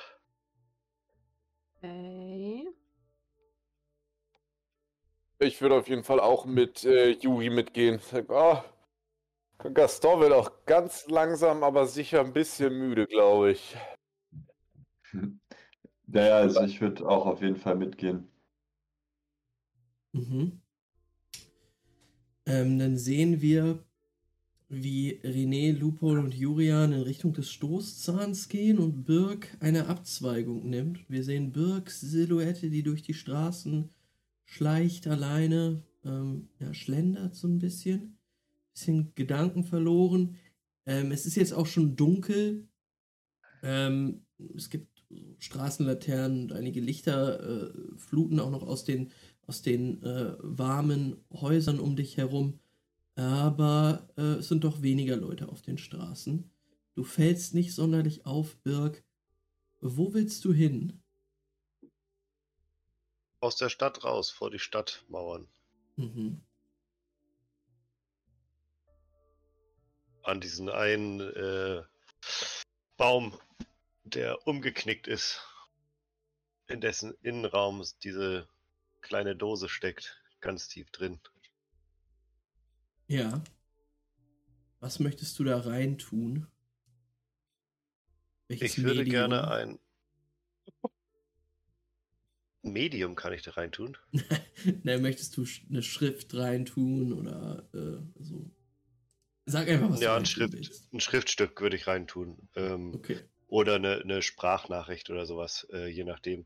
Okay. 1.88 2.68
Ich 5.40 5.62
würde 5.62 5.76
auf 5.76 5.88
jeden 5.88 6.04
Fall 6.04 6.20
auch 6.20 6.46
mit 6.46 6.84
äh, 6.84 7.12
Yuri 7.12 7.50
mitgehen. 7.50 8.00
Sag, 8.00 8.30
ah, 8.32 8.66
Gaston 9.74 10.20
wird 10.20 10.34
auch 10.34 10.66
ganz 10.66 11.08
langsam, 11.08 11.64
aber 11.64 11.86
sicher 11.86 12.22
ein 12.22 12.34
bisschen 12.34 12.78
müde, 12.78 13.08
glaube 13.08 13.52
ich. 13.52 13.78
Naja, 16.10 16.38
also 16.38 16.62
ich 16.62 16.80
würde 16.80 17.06
auch 17.06 17.26
auf 17.26 17.42
jeden 17.42 17.58
Fall 17.58 17.76
mitgehen. 17.76 18.32
Mhm. 20.14 20.62
Ähm, 22.46 22.80
dann 22.80 22.98
sehen 22.98 23.42
wir, 23.42 23.84
wie 24.70 25.20
René, 25.24 25.72
Lupol 25.72 26.20
und 26.20 26.34
Jurian 26.34 26.92
in 26.92 27.02
Richtung 27.02 27.34
des 27.34 27.50
Stoßzahns 27.52 28.50
gehen 28.50 28.80
und 28.80 29.06
Birk 29.06 29.56
eine 29.60 29.88
Abzweigung 29.88 30.70
nimmt. 30.70 31.10
Wir 31.10 31.24
sehen 31.24 31.54
Birks 31.54 32.02
Silhouette, 32.02 32.70
die 32.70 32.84
durch 32.84 33.02
die 33.02 33.14
Straßen 33.14 33.90
schleicht 34.44 35.08
alleine, 35.08 35.84
ähm, 36.04 36.50
ja, 36.60 36.74
schlendert 36.74 37.36
so 37.36 37.48
ein 37.48 37.60
bisschen. 37.60 38.18
Bisschen 38.74 39.14
Gedanken 39.16 39.64
verloren. 39.64 40.36
Ähm, 40.86 41.12
es 41.12 41.26
ist 41.26 41.36
jetzt 41.36 41.54
auch 41.54 41.66
schon 41.66 41.96
dunkel. 41.96 42.68
Ähm, 43.64 44.22
es 44.56 44.70
gibt 44.70 45.04
Straßenlaternen 45.40 46.44
und 46.44 46.54
einige 46.54 46.82
Lichter 46.82 47.40
äh, 47.40 47.98
fluten 47.98 48.40
auch 48.40 48.52
noch 48.52 48.64
aus 48.64 48.84
den 48.84 49.12
aus 49.48 49.62
den 49.62 50.04
äh, 50.04 50.34
warmen 50.40 51.16
Häusern 51.32 51.80
um 51.80 51.96
dich 51.96 52.18
herum. 52.18 52.60
Aber 53.18 54.08
äh, 54.16 54.36
es 54.36 54.48
sind 54.48 54.64
doch 54.64 54.84
weniger 54.84 55.16
Leute 55.16 55.50
auf 55.50 55.64
den 55.64 55.80
Straßen. 55.80 56.52
Du 56.94 57.04
fällst 57.04 57.56
nicht 57.56 57.74
sonderlich 57.74 58.28
auf, 58.28 58.56
Birg. 58.58 59.04
Wo 59.82 60.14
willst 60.14 60.46
du 60.46 60.54
hin? 60.54 61.02
Aus 63.40 63.56
der 63.56 63.70
Stadt 63.70 64.04
raus, 64.04 64.30
vor 64.30 64.52
die 64.52 64.60
Stadtmauern. 64.60 65.48
Mhm. 65.96 66.44
An 70.22 70.40
diesen 70.40 70.70
einen 70.70 71.20
äh, 71.20 71.82
Baum, 72.98 73.34
der 74.04 74.46
umgeknickt 74.46 75.08
ist. 75.08 75.42
In 76.68 76.82
dessen 76.82 77.16
Innenraum 77.24 77.84
diese 78.04 78.48
kleine 79.02 79.36
Dose 79.36 79.70
steckt. 79.70 80.22
Ganz 80.40 80.68
tief 80.68 80.92
drin. 80.92 81.20
Ja. 83.08 83.42
Was 84.80 85.00
möchtest 85.00 85.38
du 85.40 85.44
da 85.44 85.60
rein 85.60 85.98
tun? 85.98 86.48
Welches 88.48 88.78
Ich 88.78 88.84
würde 88.84 89.04
Medium? 89.04 89.12
gerne 89.12 89.48
ein 89.50 89.80
Medium 92.64 93.16
kann 93.16 93.34
ich 93.34 93.42
da 93.44 93.52
reintun. 93.52 93.98
Na, 94.84 94.98
möchtest 94.98 95.38
du 95.38 95.46
eine 95.70 95.82
Schrift 95.84 96.34
reintun 96.34 97.14
oder 97.14 97.68
äh, 97.74 98.24
so? 98.24 98.52
Sag 99.46 99.70
einfach, 99.70 99.90
was 99.90 100.00
du 100.00 100.06
ja, 100.06 100.16
ein, 100.16 100.26
Schrift, 100.26 100.54
ein 100.94 101.00
Schriftstück 101.00 101.62
würde 101.62 101.76
ich 101.76 101.88
reintun. 101.88 102.50
Ähm, 102.56 102.96
Okay. 102.96 103.20
Oder 103.50 103.76
eine, 103.76 104.02
eine 104.02 104.22
Sprachnachricht 104.22 105.10
oder 105.10 105.26
sowas, 105.26 105.66
äh, 105.72 105.88
je 105.88 106.04
nachdem, 106.04 106.46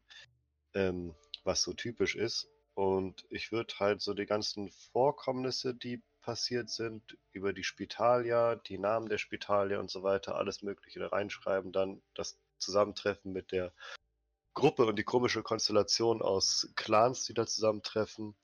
ähm, 0.75 1.15
was 1.43 1.63
so 1.63 1.73
typisch 1.73 2.15
ist. 2.15 2.47
Und 2.75 3.25
ich 3.31 3.51
würde 3.51 3.73
halt 3.79 4.01
so 4.01 4.13
die 4.13 4.27
ganzen 4.27 4.69
Vorkommnisse, 4.91 5.73
die 5.73 6.03
passiert 6.21 6.69
sind, 6.69 7.17
über 7.31 7.53
die 7.53 7.63
Spitalia, 7.63 8.55
die 8.55 8.77
Namen 8.77 9.09
der 9.09 9.17
Spitalia 9.17 9.79
und 9.79 9.89
so 9.89 10.03
weiter, 10.03 10.35
alles 10.35 10.61
Mögliche 10.61 10.99
da 10.99 11.07
reinschreiben. 11.07 11.71
Dann 11.71 12.01
das 12.15 12.39
Zusammentreffen 12.57 13.31
mit 13.31 13.51
der 13.51 13.73
Gruppe 14.53 14.85
und 14.85 14.97
die 14.97 15.03
komische 15.03 15.43
Konstellation 15.43 16.21
aus 16.21 16.71
Clans, 16.75 17.25
die 17.25 17.33
da 17.33 17.45
zusammentreffen. 17.45 18.35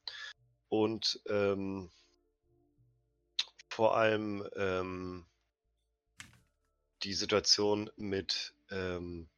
Und 0.70 1.22
ähm, 1.28 1.91
vor 3.70 3.95
allem 3.95 4.48
ähm, 4.56 5.26
die 7.04 7.14
Situation 7.14 7.90
mit 7.95 8.54
ähm, 8.70 9.30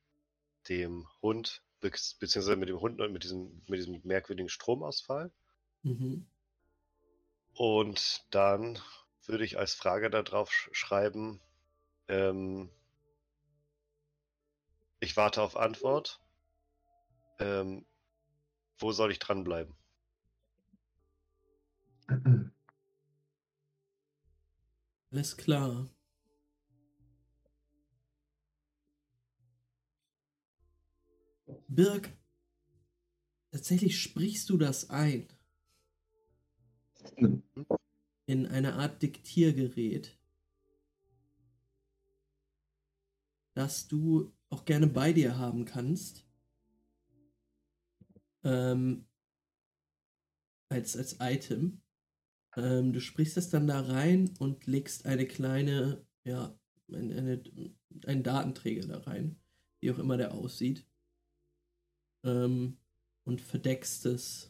dem 0.69 1.07
Hund 1.21 1.61
be 1.81 1.89
beziehungsweise 1.89 2.55
mit 2.55 2.69
dem 2.69 2.79
Hund 2.79 2.99
und 3.01 3.11
mit 3.11 3.23
diesem, 3.23 3.61
mit 3.67 3.79
diesem 3.79 4.01
merkwürdigen 4.03 4.49
Stromausfall. 4.49 5.31
Mhm. 5.83 6.25
Und 7.59 8.25
dann 8.33 8.79
würde 9.25 9.43
ich 9.43 9.59
als 9.59 9.73
Frage 9.73 10.09
darauf 10.09 10.49
sch 10.49 10.69
schreiben, 10.71 11.41
ähm, 12.07 12.69
ich 15.01 15.17
warte 15.17 15.41
auf 15.41 15.57
Antwort. 15.57 16.21
Ähm, 17.39 17.85
wo 18.79 18.91
soll 18.93 19.11
ich 19.11 19.19
dranbleiben? 19.19 19.75
Alles 25.11 25.37
klar. 25.37 25.87
Birg, 31.67 32.09
tatsächlich 33.51 34.01
sprichst 34.01 34.49
du 34.49 34.57
das 34.57 34.89
ein. 34.89 35.27
In 38.25 38.45
eine 38.47 38.73
Art 38.75 39.01
Diktiergerät. 39.01 40.17
Das 43.53 43.87
du 43.87 44.31
auch 44.49 44.65
gerne 44.65 44.87
bei 44.87 45.13
dir 45.13 45.37
haben 45.37 45.65
kannst. 45.65 46.25
Ähm, 48.43 49.05
als, 50.69 50.95
als 50.95 51.17
Item. 51.19 51.81
Ähm, 52.55 52.93
du 52.93 53.01
sprichst 53.01 53.37
es 53.37 53.49
dann 53.49 53.67
da 53.67 53.81
rein 53.81 54.33
und 54.39 54.65
legst 54.65 55.05
eine 55.05 55.25
kleine, 55.25 56.05
ja, 56.23 56.57
eine, 56.91 57.15
eine, 57.15 57.43
einen 58.05 58.23
Datenträger 58.23 58.87
da 58.87 58.99
rein, 58.99 59.39
wie 59.81 59.91
auch 59.91 59.99
immer 59.99 60.17
der 60.17 60.33
aussieht. 60.33 60.85
Ähm, 62.23 62.77
und 63.23 63.41
verdeckst 63.41 64.05
es, 64.05 64.48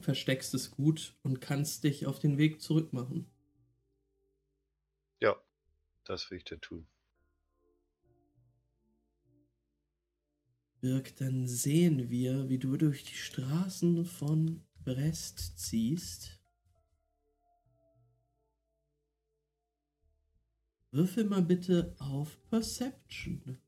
versteckst 0.00 0.54
es 0.54 0.70
gut 0.70 1.16
und 1.22 1.40
kannst 1.40 1.84
dich 1.84 2.06
auf 2.06 2.18
den 2.18 2.38
Weg 2.38 2.60
zurück 2.60 2.92
machen. 2.92 3.30
Ja, 5.20 5.36
das 6.04 6.30
will 6.30 6.38
ich 6.38 6.44
dir 6.44 6.60
tun. 6.60 6.86
Birg, 10.80 11.14
dann 11.16 11.46
sehen 11.46 12.10
wir, 12.10 12.48
wie 12.48 12.58
du 12.58 12.76
durch 12.76 13.04
die 13.04 13.14
Straßen 13.14 14.04
von 14.04 14.64
Brest 14.84 15.58
ziehst. 15.58 16.40
Würfel 20.90 21.24
mal 21.24 21.42
bitte 21.42 21.94
auf 21.98 22.36
Perception. 22.50 23.58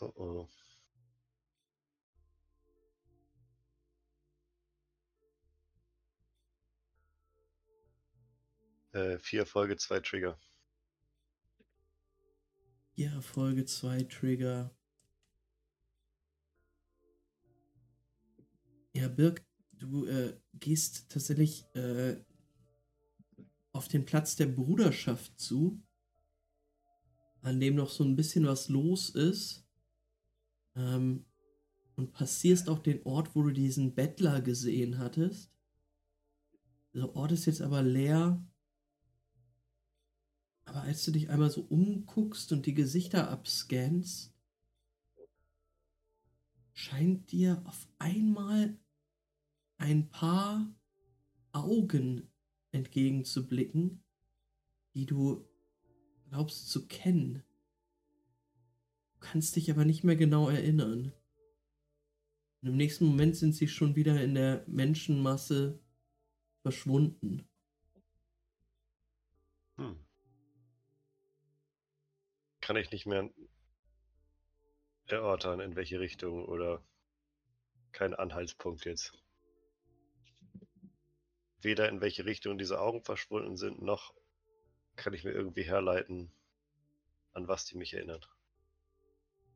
Oh 0.00 0.12
oh. 0.16 0.61
Äh, 8.92 9.18
vier 9.18 9.46
Folge, 9.46 9.76
zwei 9.76 10.00
Trigger. 10.00 10.38
Ja, 12.94 13.22
Folge 13.22 13.64
2 13.64 14.02
Trigger. 14.02 14.70
Ja, 18.92 19.08
Birg, 19.08 19.42
du 19.72 20.04
äh, 20.04 20.38
gehst 20.52 21.10
tatsächlich 21.10 21.64
äh, 21.74 22.22
auf 23.72 23.88
den 23.88 24.04
Platz 24.04 24.36
der 24.36 24.46
Bruderschaft 24.46 25.40
zu, 25.40 25.82
an 27.40 27.58
dem 27.60 27.76
noch 27.76 27.88
so 27.88 28.04
ein 28.04 28.14
bisschen 28.14 28.46
was 28.46 28.68
los 28.68 29.08
ist. 29.10 29.66
Ähm, 30.76 31.24
und 31.96 32.12
passierst 32.12 32.68
auch 32.68 32.78
den 32.78 33.02
Ort, 33.04 33.34
wo 33.34 33.42
du 33.42 33.52
diesen 33.52 33.94
Bettler 33.94 34.42
gesehen 34.42 34.98
hattest. 34.98 35.50
Der 36.94 37.14
Ort 37.16 37.32
ist 37.32 37.46
jetzt 37.46 37.62
aber 37.62 37.82
leer. 37.82 38.44
Aber 40.64 40.82
als 40.82 41.04
du 41.04 41.10
dich 41.10 41.28
einmal 41.28 41.50
so 41.50 41.62
umguckst 41.62 42.52
und 42.52 42.66
die 42.66 42.74
Gesichter 42.74 43.30
abscannst, 43.30 44.32
scheint 46.72 47.30
dir 47.32 47.62
auf 47.64 47.88
einmal 47.98 48.76
ein 49.78 50.08
paar 50.08 50.74
Augen 51.52 52.30
entgegenzublicken, 52.70 54.02
die 54.94 55.06
du 55.06 55.46
glaubst 56.28 56.70
zu 56.70 56.86
kennen. 56.86 57.42
Du 59.14 59.18
kannst 59.20 59.56
dich 59.56 59.70
aber 59.70 59.84
nicht 59.84 60.04
mehr 60.04 60.16
genau 60.16 60.48
erinnern. 60.48 61.12
Und 62.62 62.68
im 62.68 62.76
nächsten 62.76 63.06
Moment 63.06 63.36
sind 63.36 63.54
sie 63.54 63.68
schon 63.68 63.96
wieder 63.96 64.22
in 64.22 64.34
der 64.34 64.64
Menschenmasse 64.68 65.80
verschwunden. 66.62 67.42
Hm. 69.76 69.96
Kann 72.62 72.76
ich 72.76 72.90
nicht 72.90 73.04
mehr 73.04 73.28
erörtern, 75.06 75.60
in 75.60 75.76
welche 75.76 76.00
Richtung 76.00 76.46
oder 76.46 76.82
kein 77.92 78.12
Anhaltspunkt 78.12 78.84
jetzt. 78.84 79.12
Weder 81.62 81.88
in 81.88 82.02
welche 82.02 82.26
Richtung 82.26 82.58
diese 82.58 82.78
Augen 82.78 83.02
verschwunden 83.04 83.56
sind, 83.56 83.80
noch 83.80 84.12
kann 84.96 85.14
ich 85.14 85.24
mir 85.24 85.32
irgendwie 85.32 85.64
herleiten, 85.64 86.32
an 87.34 87.46
was 87.46 87.66
die 87.66 87.76
mich 87.76 87.92
erinnern. 87.92 88.24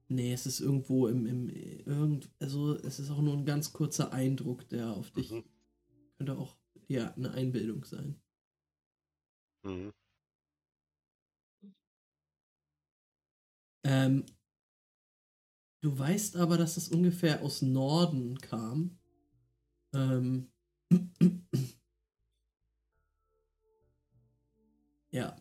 Nee, 0.09 0.33
es 0.33 0.47
ist 0.47 0.61
irgendwo 0.61 1.09
im, 1.09 1.27
im 1.27 1.49
irgend, 1.49 2.31
also 2.41 2.75
es 2.77 2.99
ist 3.01 3.11
auch 3.11 3.21
nur 3.21 3.35
ein 3.37 3.45
ganz 3.45 3.73
kurzer 3.73 4.13
Eindruck, 4.13 4.69
der 4.69 4.91
auf 4.93 5.11
dich 5.11 5.31
Mhm. 5.31 5.45
könnte 6.19 6.39
auch 6.39 6.57
ja 6.89 7.13
eine 7.15 7.33
Einbildung 7.33 7.85
sein. 7.85 8.21
Mhm. 9.65 9.91
Ähm, 13.87 14.27
du 15.81 15.97
weißt 15.97 16.37
aber, 16.37 16.59
dass 16.59 16.77
es 16.77 16.89
ungefähr 16.89 17.41
aus 17.43 17.63
Norden 17.63 18.37
kam. 18.41 18.99
Ähm, 19.95 20.49
ja. 25.11 25.37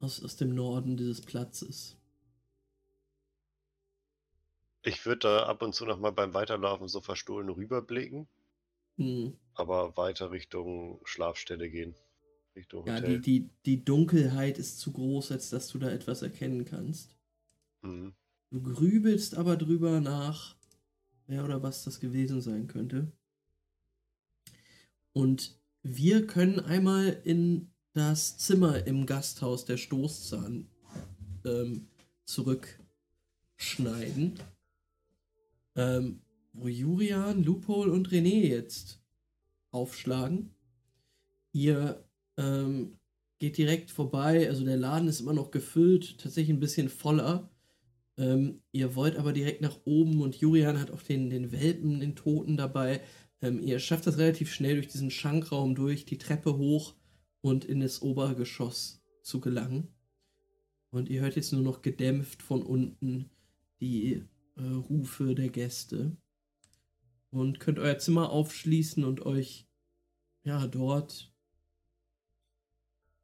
Aus, 0.00 0.22
aus 0.22 0.36
dem 0.36 0.54
Norden 0.54 0.96
dieses 0.96 1.22
Platzes. 1.22 1.96
Ich 4.82 5.04
würde 5.04 5.18
da 5.18 5.46
ab 5.48 5.60
und 5.60 5.74
zu 5.74 5.84
noch 5.84 5.98
mal 5.98 6.12
beim 6.12 6.32
Weiterlaufen 6.32 6.88
so 6.88 7.02
verstohlen 7.02 7.50
rüberblicken, 7.50 8.26
Hm. 8.98 9.36
aber 9.54 9.96
weiter 9.96 10.30
Richtung 10.30 11.00
Schlafstelle 11.04 11.68
gehen. 11.68 11.96
Richtung 12.56 12.86
Ja, 12.86 12.96
Hotel. 12.96 13.20
die, 13.20 13.42
die, 13.42 13.50
die 13.64 13.84
Dunkelheit 13.84 14.58
ist 14.58 14.80
zu 14.80 14.92
groß, 14.92 15.32
als 15.32 15.50
dass 15.50 15.68
du 15.68 15.78
da 15.78 15.90
etwas 15.90 16.22
erkennen 16.22 16.64
kannst. 16.64 17.16
Mhm. 17.82 18.14
Du 18.50 18.62
grübelst 18.62 19.34
aber 19.34 19.56
drüber 19.56 20.00
nach, 20.00 20.56
wer 21.26 21.44
oder 21.44 21.62
was 21.62 21.84
das 21.84 22.00
gewesen 22.00 22.40
sein 22.40 22.66
könnte. 22.66 23.12
Und 25.12 25.60
wir 25.82 26.26
können 26.26 26.60
einmal 26.60 27.20
in 27.24 27.70
das 27.92 28.38
Zimmer 28.38 28.86
im 28.86 29.06
Gasthaus 29.06 29.64
der 29.64 29.76
Stoßzahn 29.76 30.68
ähm, 31.44 31.88
zurückschneiden, 32.24 34.34
ähm, 35.74 36.20
wo 36.52 36.68
Jurian, 36.68 37.42
Loophole 37.42 37.92
und 37.92 38.08
René 38.08 38.46
jetzt 38.46 39.00
aufschlagen. 39.70 40.54
Ihr 41.52 42.05
ähm, 42.36 42.98
geht 43.38 43.58
direkt 43.58 43.90
vorbei, 43.90 44.48
also 44.48 44.64
der 44.64 44.76
Laden 44.76 45.08
ist 45.08 45.20
immer 45.20 45.34
noch 45.34 45.50
gefüllt, 45.50 46.18
tatsächlich 46.18 46.54
ein 46.54 46.60
bisschen 46.60 46.88
voller. 46.88 47.50
Ähm, 48.18 48.62
ihr 48.72 48.94
wollt 48.94 49.16
aber 49.16 49.32
direkt 49.32 49.60
nach 49.60 49.78
oben 49.84 50.22
und 50.22 50.36
Jurian 50.36 50.80
hat 50.80 50.90
auch 50.90 51.02
den, 51.02 51.28
den 51.28 51.52
Welpen, 51.52 52.00
den 52.00 52.16
Toten 52.16 52.56
dabei. 52.56 53.02
Ähm, 53.42 53.60
ihr 53.60 53.78
schafft 53.78 54.06
das 54.06 54.18
relativ 54.18 54.52
schnell 54.52 54.76
durch 54.76 54.88
diesen 54.88 55.10
Schankraum 55.10 55.74
durch, 55.74 56.06
die 56.06 56.18
Treppe 56.18 56.56
hoch 56.56 56.94
und 57.42 57.64
in 57.64 57.80
das 57.80 58.00
Obergeschoss 58.00 59.02
zu 59.22 59.40
gelangen. 59.40 59.88
Und 60.90 61.10
ihr 61.10 61.20
hört 61.20 61.36
jetzt 61.36 61.52
nur 61.52 61.62
noch 61.62 61.82
gedämpft 61.82 62.42
von 62.42 62.62
unten 62.62 63.30
die 63.80 64.24
äh, 64.56 64.62
Rufe 64.62 65.34
der 65.34 65.50
Gäste. 65.50 66.16
Und 67.30 67.60
könnt 67.60 67.78
euer 67.78 67.98
Zimmer 67.98 68.30
aufschließen 68.30 69.04
und 69.04 69.26
euch 69.26 69.68
ja 70.44 70.66
dort. 70.66 71.34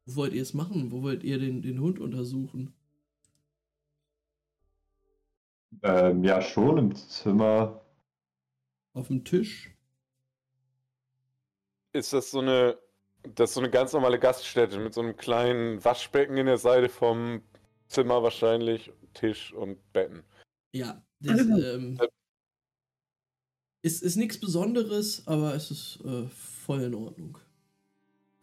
Wo 0.05 0.15
wollt 0.15 0.33
ihr 0.33 0.41
es 0.41 0.53
machen? 0.53 0.91
Wo 0.91 1.01
wollt 1.01 1.23
ihr 1.23 1.39
den, 1.39 1.61
den 1.61 1.79
Hund 1.79 1.99
untersuchen? 1.99 2.73
Ähm, 5.83 6.23
ja, 6.23 6.41
schon 6.41 6.77
im 6.77 6.95
Zimmer. 6.95 7.81
Auf 8.93 9.07
dem 9.07 9.23
Tisch? 9.23 9.71
Ist 11.93 12.13
das 12.13 12.31
so 12.31 12.39
eine 12.39 12.77
Das 13.23 13.51
ist 13.51 13.53
so 13.55 13.61
eine 13.61 13.69
ganz 13.69 13.93
normale 13.93 14.19
Gaststätte 14.19 14.79
mit 14.79 14.93
so 14.93 15.01
einem 15.01 15.15
kleinen 15.15 15.83
Waschbecken 15.83 16.37
in 16.37 16.45
der 16.47 16.57
Seite 16.57 16.89
vom 16.89 17.41
Zimmer 17.87 18.23
wahrscheinlich, 18.23 18.91
Tisch 19.13 19.53
und 19.53 19.77
Betten. 19.93 20.23
Ja, 20.73 21.05
das, 21.19 21.39
ähm, 21.41 21.99
ist, 23.83 24.01
ist 24.01 24.15
nichts 24.15 24.39
Besonderes, 24.39 25.27
aber 25.27 25.53
es 25.55 25.71
ist 25.71 25.99
äh, 26.05 26.27
voll 26.29 26.81
in 26.83 26.95
Ordnung. 26.95 27.37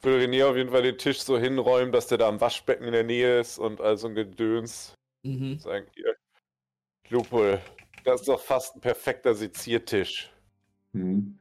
Ich 0.00 0.06
will 0.06 0.18
René 0.18 0.46
auf 0.46 0.56
jeden 0.56 0.70
Fall 0.70 0.80
den 0.80 0.96
Tisch 0.96 1.20
so 1.20 1.38
hinräumen, 1.38 1.92
dass 1.92 2.06
der 2.06 2.16
da 2.16 2.26
am 2.26 2.40
Waschbecken 2.40 2.84
in 2.84 2.92
der 2.92 3.04
Nähe 3.04 3.40
ist 3.40 3.58
und 3.58 3.82
also 3.82 4.08
ein 4.08 4.14
Gedöns. 4.14 4.94
Mhm. 5.24 5.58
Sagen 5.58 5.86
hier. 5.94 6.14
Lupol, 7.10 7.60
das 8.04 8.20
ist 8.20 8.28
doch 8.28 8.40
fast 8.40 8.76
ein 8.76 8.80
perfekter 8.80 9.34
Seziertisch. 9.34 10.32
Hm. 10.94 11.38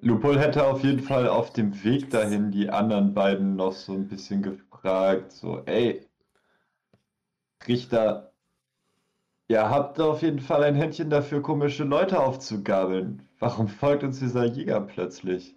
Lupol 0.00 0.36
hätte 0.36 0.66
auf 0.66 0.82
jeden 0.82 0.98
Fall 0.98 1.28
auf 1.28 1.52
dem 1.52 1.84
Weg 1.84 2.10
dahin 2.10 2.50
die 2.50 2.70
anderen 2.70 3.14
beiden 3.14 3.54
noch 3.54 3.72
so 3.72 3.92
ein 3.92 4.08
bisschen 4.08 4.42
gefragt, 4.42 5.30
so, 5.30 5.62
ey, 5.66 6.04
Richter, 7.68 8.32
ihr 9.46 9.70
habt 9.70 10.00
auf 10.00 10.22
jeden 10.22 10.40
Fall 10.40 10.64
ein 10.64 10.74
Händchen 10.74 11.08
dafür, 11.08 11.40
komische 11.40 11.84
Leute 11.84 12.18
aufzugabeln. 12.18 13.28
Warum 13.38 13.68
folgt 13.68 14.02
uns 14.02 14.18
dieser 14.18 14.46
Jäger 14.46 14.80
plötzlich? 14.80 15.54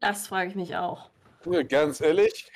Das 0.00 0.26
frage 0.26 0.50
ich 0.50 0.56
mich 0.56 0.74
auch. 0.74 1.11
Ja, 1.46 1.62
ganz 1.62 2.00
ehrlich, 2.00 2.50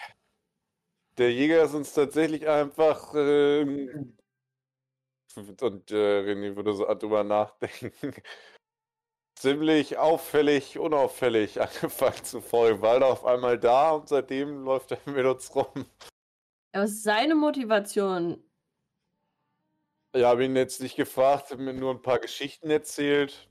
der 1.18 1.32
Jäger 1.32 1.64
ist 1.64 1.74
uns 1.74 1.92
tatsächlich 1.92 2.48
einfach. 2.48 3.12
ähm, 3.14 4.16
und 5.36 5.90
äh, 5.90 5.94
René 5.94 6.56
würde 6.56 6.72
so 6.72 6.84
drüber 6.94 7.24
nachdenken. 7.24 7.92
Ziemlich 9.38 9.98
auffällig, 9.98 10.78
unauffällig 10.78 11.60
angefangen 11.60 12.24
zu 12.24 12.40
folgen. 12.40 12.80
War 12.80 12.96
er 12.96 13.06
auf 13.06 13.24
einmal 13.24 13.58
da 13.58 13.92
und 13.92 14.08
seitdem 14.08 14.64
läuft 14.64 14.92
er 14.92 14.98
mit 15.10 15.26
uns 15.26 15.54
rum. 15.54 15.86
Aber 16.72 16.84
was 16.84 16.90
ist 16.90 17.02
seine 17.02 17.34
Motivation? 17.34 18.42
Ich 20.14 20.24
habe 20.24 20.44
ihn 20.44 20.56
jetzt 20.56 20.80
nicht 20.80 20.96
gefragt, 20.96 21.50
hat 21.50 21.58
mir 21.58 21.74
nur 21.74 21.92
ein 21.92 22.00
paar 22.00 22.18
Geschichten 22.18 22.70
erzählt. 22.70 23.50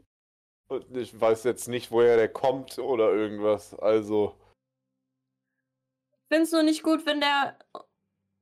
Und 0.67 0.97
ich 0.97 1.19
weiß 1.19 1.43
jetzt 1.43 1.67
nicht, 1.67 1.91
woher 1.91 2.17
der 2.17 2.29
kommt 2.29 2.79
oder 2.79 3.13
irgendwas. 3.13 3.75
Also, 3.75 4.35
finde 6.27 6.43
es 6.43 6.51
nur 6.51 6.63
nicht 6.63 6.83
gut, 6.83 7.05
wenn 7.05 7.19
der 7.21 7.57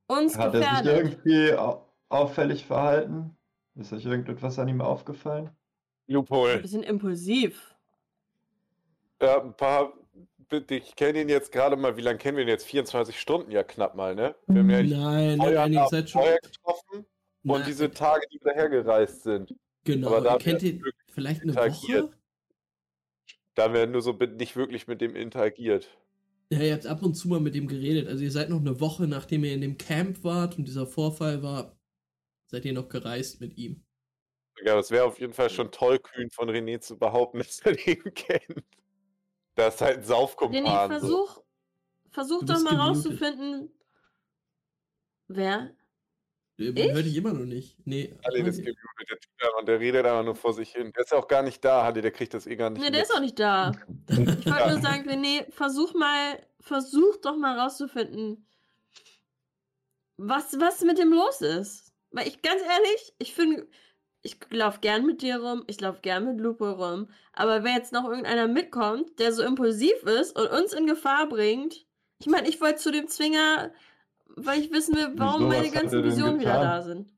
uns 0.06 0.36
Hat 0.38 0.54
er 0.54 0.60
sich 0.60 0.68
gefährdet. 0.68 0.96
irgendwie 1.26 1.52
au- 1.54 1.86
auffällig 2.08 2.64
verhalten? 2.66 3.36
Ist 3.76 3.92
euch 3.92 4.04
irgendetwas 4.04 4.58
an 4.58 4.68
ihm 4.68 4.80
aufgefallen? 4.80 5.46
Ein 6.08 6.12
Loophole. 6.14 6.58
bisschen 6.58 6.82
impulsiv. 6.82 7.74
Ja, 9.20 9.40
ein 9.42 9.56
paar. 9.56 9.92
Ich 10.68 10.94
kenne 10.94 11.22
ihn 11.22 11.28
jetzt 11.28 11.50
gerade 11.50 11.74
mal. 11.76 11.96
Wie 11.96 12.02
lange 12.02 12.18
kennen 12.18 12.36
wir 12.36 12.44
ihn 12.44 12.48
jetzt? 12.48 12.66
24 12.66 13.18
Stunden 13.18 13.50
ja 13.50 13.64
knapp 13.64 13.94
mal, 13.96 14.14
ne? 14.14 14.34
Wir 14.46 14.60
haben 14.60 14.70
ja 14.70 14.82
nicht 14.82 14.92
Nein, 14.96 15.38
nein, 15.38 15.38
Feuer, 15.38 15.54
nein, 15.62 15.72
ihr 15.72 15.86
seid 15.88 16.10
schon. 16.10 16.22
Feuer 16.22 16.38
getroffen 16.42 17.06
Na, 17.42 17.54
und 17.54 17.66
diese 17.66 17.90
Tage, 17.90 18.26
die 18.30 18.38
wieder 18.40 18.52
hergereist 18.54 19.22
sind. 19.24 19.54
genau, 19.84 20.08
aber 20.08 20.20
da 20.20 20.32
ihr 20.34 20.38
kennt 20.38 20.62
ihn 20.62 20.80
wirklich 20.84 20.94
vielleicht 21.12 21.40
eine 21.42 21.50
interagiert. 21.52 22.04
Woche? 22.04 22.18
Da 23.54 23.72
wir 23.72 23.86
nur 23.86 24.02
so 24.02 24.12
nicht 24.12 24.54
wirklich 24.56 24.86
mit 24.86 25.00
dem 25.00 25.16
interagiert. 25.16 25.88
Ja, 26.50 26.60
ihr 26.60 26.74
habt 26.74 26.86
ab 26.86 27.02
und 27.02 27.14
zu 27.14 27.28
mal 27.28 27.40
mit 27.40 27.54
ihm 27.54 27.66
geredet. 27.66 28.08
Also 28.08 28.22
ihr 28.22 28.30
seid 28.30 28.50
noch 28.50 28.60
eine 28.60 28.80
Woche, 28.80 29.06
nachdem 29.06 29.44
ihr 29.44 29.54
in 29.54 29.60
dem 29.60 29.78
Camp 29.78 30.22
wart 30.24 30.58
und 30.58 30.66
dieser 30.66 30.86
Vorfall 30.86 31.42
war, 31.42 31.76
seid 32.46 32.64
ihr 32.64 32.72
noch 32.72 32.88
gereist 32.88 33.40
mit 33.40 33.56
ihm. 33.56 33.84
Ja, 34.64 34.76
das 34.76 34.90
wäre 34.90 35.04
auf 35.04 35.18
jeden 35.18 35.32
Fall 35.32 35.50
schon 35.50 35.72
tollkühn 35.72 36.30
von 36.30 36.48
René 36.48 36.80
zu 36.80 36.98
behaupten, 36.98 37.38
dass 37.38 37.60
er 37.60 37.72
den 37.72 38.14
kennt. 38.14 38.64
Das 39.54 39.76
ist 39.76 39.80
halt 39.80 39.98
ein 39.98 40.02
René, 40.02 40.06
Saufkumpan. 40.06 41.00
so. 41.00 41.26
versuch, 41.26 41.42
versuch 42.10 42.44
doch 42.44 42.60
mal 42.62 42.70
gemutet. 42.70 42.80
rauszufinden, 42.80 43.72
wer. 45.28 45.74
Ich? 46.56 46.76
hört 46.92 47.04
dich 47.04 47.16
immer 47.16 47.32
noch 47.32 47.44
nicht. 47.46 47.76
Nee, 47.84 48.14
Ali, 48.22 48.44
das 48.44 48.56
Hanni. 48.56 48.66
gemutet, 48.66 49.10
der 49.10 49.18
tut 49.18 49.42
einfach, 49.42 49.64
der 49.64 49.80
redet 49.80 50.06
einfach 50.06 50.24
nur 50.24 50.36
vor 50.36 50.52
sich 50.52 50.70
hin. 50.72 50.92
Der 50.94 51.02
ist 51.04 51.10
ja 51.10 51.18
auch 51.18 51.26
gar 51.26 51.42
nicht 51.42 51.64
da, 51.64 51.82
Ali, 51.82 52.00
der 52.00 52.12
kriegt 52.12 52.32
das 52.32 52.46
eh 52.46 52.54
gar 52.56 52.70
nicht 52.70 52.80
Ne, 52.80 52.90
der 52.92 53.00
mit. 53.00 53.08
ist 53.10 53.14
auch 53.16 53.20
nicht 53.20 53.38
da. 53.40 53.72
Ich 54.08 54.16
wollte 54.18 54.48
Ja. 54.48 54.70
nur 54.70 54.80
sagen, 54.80 55.08
René, 55.08 55.50
versuch 55.52 55.94
mal, 55.94 56.46
versuch 56.60 57.16
doch 57.22 57.36
mal 57.36 57.58
rauszufinden, 57.58 58.46
was, 60.16 60.58
was 60.60 60.80
mit 60.82 60.98
dem 60.98 61.12
los 61.12 61.40
ist. 61.40 61.92
Weil 62.10 62.28
ich, 62.28 62.40
ganz 62.42 62.62
ehrlich, 62.62 63.14
ich 63.18 63.34
finde, 63.34 63.66
ich 64.22 64.36
laufe 64.50 64.78
gern 64.80 65.04
mit 65.04 65.22
dir 65.22 65.38
rum, 65.40 65.64
ich 65.66 65.80
laufe 65.80 66.00
gern 66.02 66.24
mit 66.24 66.40
Lupo 66.40 66.70
rum, 66.70 67.10
aber 67.32 67.64
wenn 67.64 67.74
jetzt 67.74 67.92
noch 67.92 68.04
irgendeiner 68.04 68.46
mitkommt, 68.46 69.18
der 69.18 69.32
so 69.32 69.42
impulsiv 69.42 70.02
ist 70.04 70.38
und 70.38 70.46
uns 70.48 70.72
in 70.72 70.86
Gefahr 70.86 71.28
bringt, 71.28 71.84
ich 72.20 72.26
meine, 72.28 72.48
ich 72.48 72.60
wollte 72.60 72.76
zu 72.76 72.92
dem 72.92 73.08
Zwinger, 73.08 73.72
weil 74.36 74.60
ich 74.60 74.70
wissen 74.72 74.96
will, 74.96 75.12
warum 75.16 75.48
meine 75.48 75.70
ganzen 75.70 76.02
Visionen 76.02 76.40
wieder 76.40 76.60
da 76.60 76.82
sind. 76.82 77.12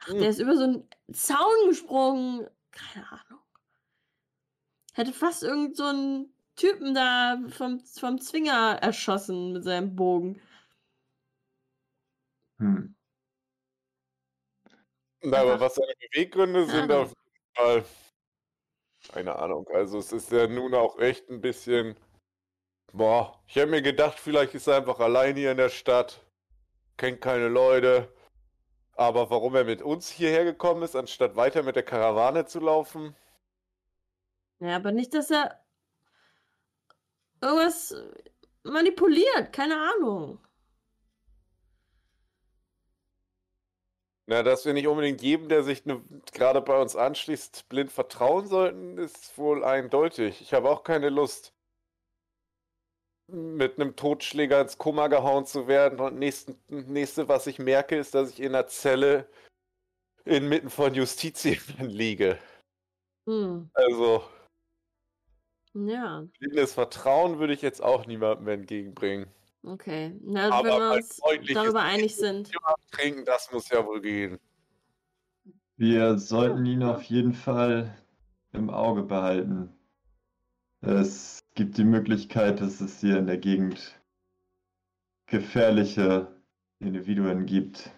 Ach, 0.00 0.08
Hm. 0.08 0.18
der 0.18 0.30
ist 0.30 0.40
über 0.40 0.56
so 0.56 0.64
einen 0.64 0.88
Zaun 1.12 1.68
gesprungen. 1.68 2.48
Keine 2.72 3.10
Ahnung. 3.10 3.40
Hätte 4.94 5.12
fast 5.12 5.42
irgend 5.42 5.76
so 5.76 5.84
einen 5.84 6.34
Typen 6.56 6.94
da 6.94 7.38
vom, 7.48 7.80
vom 7.80 8.20
Zwinger 8.20 8.78
erschossen 8.82 9.52
mit 9.52 9.64
seinem 9.64 9.94
Bogen. 9.96 10.40
Hm. 12.58 12.94
Na, 15.22 15.38
aber 15.38 15.60
was 15.60 15.76
seine 15.76 15.94
Beweggründe 16.00 16.66
sind, 16.66 16.90
auf 16.90 17.10
jeden 17.10 17.54
Fall. 17.54 17.84
Keine 19.12 19.36
Ahnung. 19.36 19.66
Also, 19.72 19.98
es 19.98 20.12
ist 20.12 20.30
ja 20.32 20.46
nun 20.46 20.74
auch 20.74 20.98
echt 20.98 21.28
ein 21.30 21.40
bisschen. 21.40 21.96
Boah, 22.92 23.38
ich 23.46 23.56
hätte 23.56 23.66
mir 23.70 23.82
gedacht, 23.82 24.18
vielleicht 24.18 24.54
ist 24.54 24.66
er 24.66 24.76
einfach 24.76 24.98
allein 25.00 25.36
hier 25.36 25.50
in 25.50 25.56
der 25.58 25.68
Stadt, 25.70 26.24
kennt 26.96 27.20
keine 27.20 27.48
Leute. 27.48 28.12
Aber 28.96 29.30
warum 29.30 29.54
er 29.56 29.64
mit 29.64 29.82
uns 29.82 30.08
hierher 30.10 30.44
gekommen 30.44 30.82
ist, 30.82 30.96
anstatt 30.96 31.36
weiter 31.36 31.62
mit 31.62 31.76
der 31.76 31.82
Karawane 31.84 32.46
zu 32.46 32.60
laufen, 32.60 33.16
Ja, 34.60 34.76
aber 34.76 34.92
nicht, 34.92 35.12
dass 35.14 35.30
er 35.30 35.62
irgendwas 37.40 37.94
manipuliert. 38.64 39.52
Keine 39.52 39.76
Ahnung. 39.76 40.40
Na, 44.26 44.42
dass 44.42 44.64
wir 44.64 44.72
nicht 44.72 44.86
unbedingt 44.86 45.20
jedem, 45.22 45.48
der 45.48 45.62
sich 45.62 45.84
ne, 45.84 46.02
gerade 46.32 46.60
bei 46.62 46.80
uns 46.80 46.96
anschließt, 46.96 47.68
blind 47.68 47.90
vertrauen 47.92 48.46
sollten, 48.46 48.98
ist 48.98 49.36
wohl 49.38 49.64
eindeutig. 49.64 50.40
Ich 50.40 50.54
habe 50.54 50.70
auch 50.70 50.84
keine 50.84 51.08
Lust, 51.08 51.52
mit 53.32 53.80
einem 53.80 53.96
Totschläger 53.96 54.60
ins 54.60 54.78
Koma 54.78 55.08
gehauen 55.08 55.46
zu 55.46 55.66
werden. 55.66 56.00
Und 56.00 56.18
nächsten, 56.18 56.56
nächste, 56.68 57.28
was 57.28 57.46
ich 57.46 57.58
merke, 57.58 57.96
ist, 57.96 58.14
dass 58.14 58.30
ich 58.30 58.40
in 58.40 58.54
einer 58.54 58.66
Zelle 58.66 59.26
inmitten 60.24 60.70
von 60.70 60.94
Justizien 60.94 61.60
liege. 61.78 62.38
Hm. 63.26 63.70
Also, 63.72 64.22
Ja, 65.74 66.24
blindes 66.38 66.74
Vertrauen 66.74 67.38
würde 67.38 67.54
ich 67.54 67.62
jetzt 67.62 67.82
auch 67.82 68.06
niemandem 68.06 68.48
entgegenbringen. 68.48 69.26
okay. 69.64 70.14
Na, 70.22 70.50
also 70.50 70.54
Aber 70.54 70.68
wenn 70.68 70.78
wir 70.78 70.90
ein 70.90 71.38
uns 71.40 71.54
darüber 71.54 71.82
einig 71.82 72.16
sind. 72.16 72.50
Trinken, 72.90 73.24
das 73.24 73.50
muss 73.50 73.68
ja 73.70 73.84
wohl 73.86 74.02
gehen. 74.02 74.38
Wir 75.76 76.18
sollten 76.18 76.66
ihn 76.66 76.82
auf 76.82 77.02
jeden 77.04 77.32
Fall 77.32 77.96
im 78.52 78.68
Auge 78.70 79.02
behalten. 79.02 79.74
Es 80.82 81.41
gibt 81.54 81.76
die 81.76 81.84
Möglichkeit, 81.84 82.60
dass 82.60 82.80
es 82.80 83.00
hier 83.00 83.18
in 83.18 83.26
der 83.26 83.38
Gegend 83.38 84.00
gefährliche 85.26 86.28
Individuen 86.78 87.46
gibt. 87.46 87.90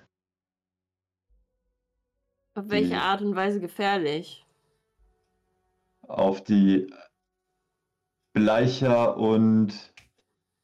Auf 2.55 2.69
welche 2.69 3.01
Art 3.01 3.21
und 3.23 3.35
Weise 3.35 3.61
gefährlich? 3.61 4.45
Auf 6.03 6.45
die 6.45 6.93
Bleicher 8.33 9.17
und 9.17 9.73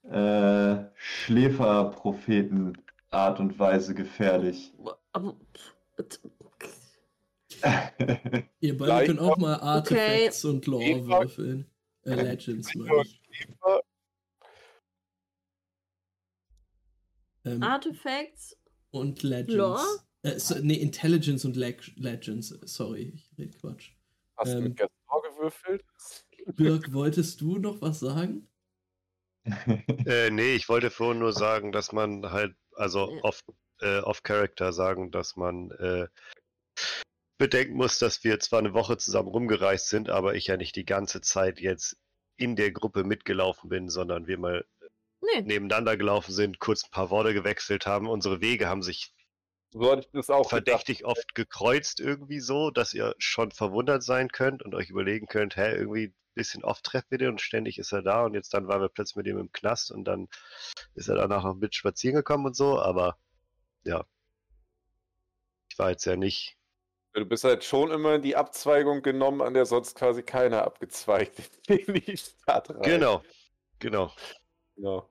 äh, 0.05 0.85
Schläferpropheten 0.95 2.79
Art 3.11 3.41
und 3.41 3.59
Weise 3.59 3.95
gefährlich. 3.95 4.73
Ihr 8.61 8.77
beide 8.79 9.07
könnt 9.07 9.21
auch 9.21 9.37
mal 9.37 9.57
Artifacts 9.61 10.45
und 10.45 10.67
Lore 10.67 11.07
würfeln. 11.07 11.70
Äh, 12.05 12.15
Legends, 12.15 12.75
meine 12.75 13.03
ich. 13.03 13.21
Ähm, 17.45 17.63
Artifacts? 17.63 18.57
und 18.91 19.23
Legends. 19.23 19.55
Lore? 19.55 19.85
Äh, 20.23 20.39
so, 20.39 20.57
nee, 20.61 20.75
Intelligence 20.75 21.45
und 21.45 21.57
Leg 21.57 21.81
Legends. 21.97 22.49
Sorry, 22.65 23.13
ich 23.15 23.31
rede 23.39 23.57
Quatsch. 23.57 23.93
Hast 24.37 24.53
du 24.53 24.59
Ähm. 24.59 24.65
mit 24.65 24.77
Gaston 24.77 25.23
gewürfelt? 25.23 25.85
Birg, 26.57 26.93
wolltest 26.93 27.41
du 27.41 27.59
noch 27.59 27.81
was 27.81 28.01
sagen? 28.01 28.49
Äh, 30.07 30.31
nee, 30.31 30.55
ich 30.55 30.69
wollte 30.69 30.91
vorhin 30.91 31.19
nur 31.19 31.33
sagen, 31.33 31.73
dass 31.73 31.93
man 31.93 32.31
halt, 32.31 32.57
also 32.75 33.11
Ja. 33.11 33.23
off, 33.23 33.43
äh, 33.81 33.99
off 34.01 34.23
Character 34.23 34.73
sagen, 34.73 35.11
dass 35.11 35.37
man 35.37 35.71
äh, 35.73 36.09
bedenken 37.41 37.75
muss, 37.75 37.99
dass 37.99 38.23
wir 38.23 38.39
zwar 38.39 38.61
eine 38.61 38.75
Woche 38.75 38.99
zusammen 38.99 39.29
rumgereist 39.29 39.89
sind, 39.89 40.11
aber 40.11 40.35
ich 40.35 40.47
ja 40.49 40.57
nicht 40.59 40.77
die 40.77 40.85
ganze 40.85 41.23
Zeit 41.23 41.59
jetzt 41.59 41.97
in 42.37 42.55
der 42.55 42.71
Gruppe 42.71 43.03
mitgelaufen 43.03 43.71
bin, 43.71 43.89
sondern 43.89 44.27
wir 44.27 44.39
mal 44.39 44.65
Nee. 45.23 45.43
nebeneinander 45.45 45.97
gelaufen 45.97 46.33
sind, 46.33 46.59
kurz 46.61 46.85
ein 46.85 46.91
paar 46.91 47.11
Worte 47.11 47.35
gewechselt 47.35 47.87
haben. 47.87 48.09
Unsere 48.09 48.41
Wege 48.43 48.69
haben 48.69 48.83
sich 48.83 49.15
So 49.73 49.91
hatte 49.91 50.03
ich 50.03 50.13
das 50.13 50.31
auch 50.31 50.51
gedacht. 50.51 50.51
verdächtig 50.51 51.05
oft 51.07 51.35
gekreuzt 51.35 52.01
irgendwie 52.01 52.41
so, 52.41 52.71
dass 52.71 52.93
ihr 52.95 53.15
schon 53.19 53.51
verwundert 53.53 54.03
sein 54.03 54.29
könnt 54.29 54.63
und 54.63 54.75
euch 54.75 54.91
überlegen 54.91 55.27
könnt, 55.27 55.57
hä, 55.57 55.75
irgendwie 55.75 56.09
ein 56.09 56.15
bisschen 56.35 56.63
oft 56.65 56.85
treffen 56.85 57.07
wir 57.11 57.19
den 57.19 57.31
und 57.31 57.41
ständig 57.41 57.79
ist 57.79 57.93
er 57.93 58.03
da 58.03 58.25
und 58.25 58.35
jetzt 58.35 58.53
dann 58.55 58.69
waren 58.69 58.83
wir 58.83 58.89
plötzlich 58.91 59.17
mit 59.17 59.27
ihm 59.27 59.39
im 59.39 59.53
Knast 59.53 59.91
und 59.91 60.05
dann 60.05 60.29
ist 60.95 61.09
er 61.09 61.17
danach 61.17 61.45
noch 61.45 61.57
mit 61.57 61.75
spazieren 61.75 62.17
gekommen 62.17 62.47
und 62.47 62.57
so, 62.57 62.81
aber 62.81 63.19
ja. 63.85 64.05
Ich 65.71 65.79
war 65.79 65.91
jetzt 65.91 66.05
ja 66.05 66.17
nicht. 66.17 66.60
Du 67.13 67.25
bist 67.25 67.43
halt 67.45 67.65
schon 67.65 67.91
immer 67.91 68.15
in 68.15 68.23
die 68.23 68.37
Abzweigung 68.37 69.03
genommen, 69.03 69.41
an 69.41 69.55
der 69.55 69.67
sonst 69.67 69.97
quasi 69.97 70.23
keiner 70.23 70.65
abgezweigt 70.65 71.41
in 71.67 71.95
die 71.95 72.17
Stadt 72.17 72.71
rein. 72.71 72.83
Genau, 72.83 73.23
genau. 73.81 74.13
genau. 74.77 75.11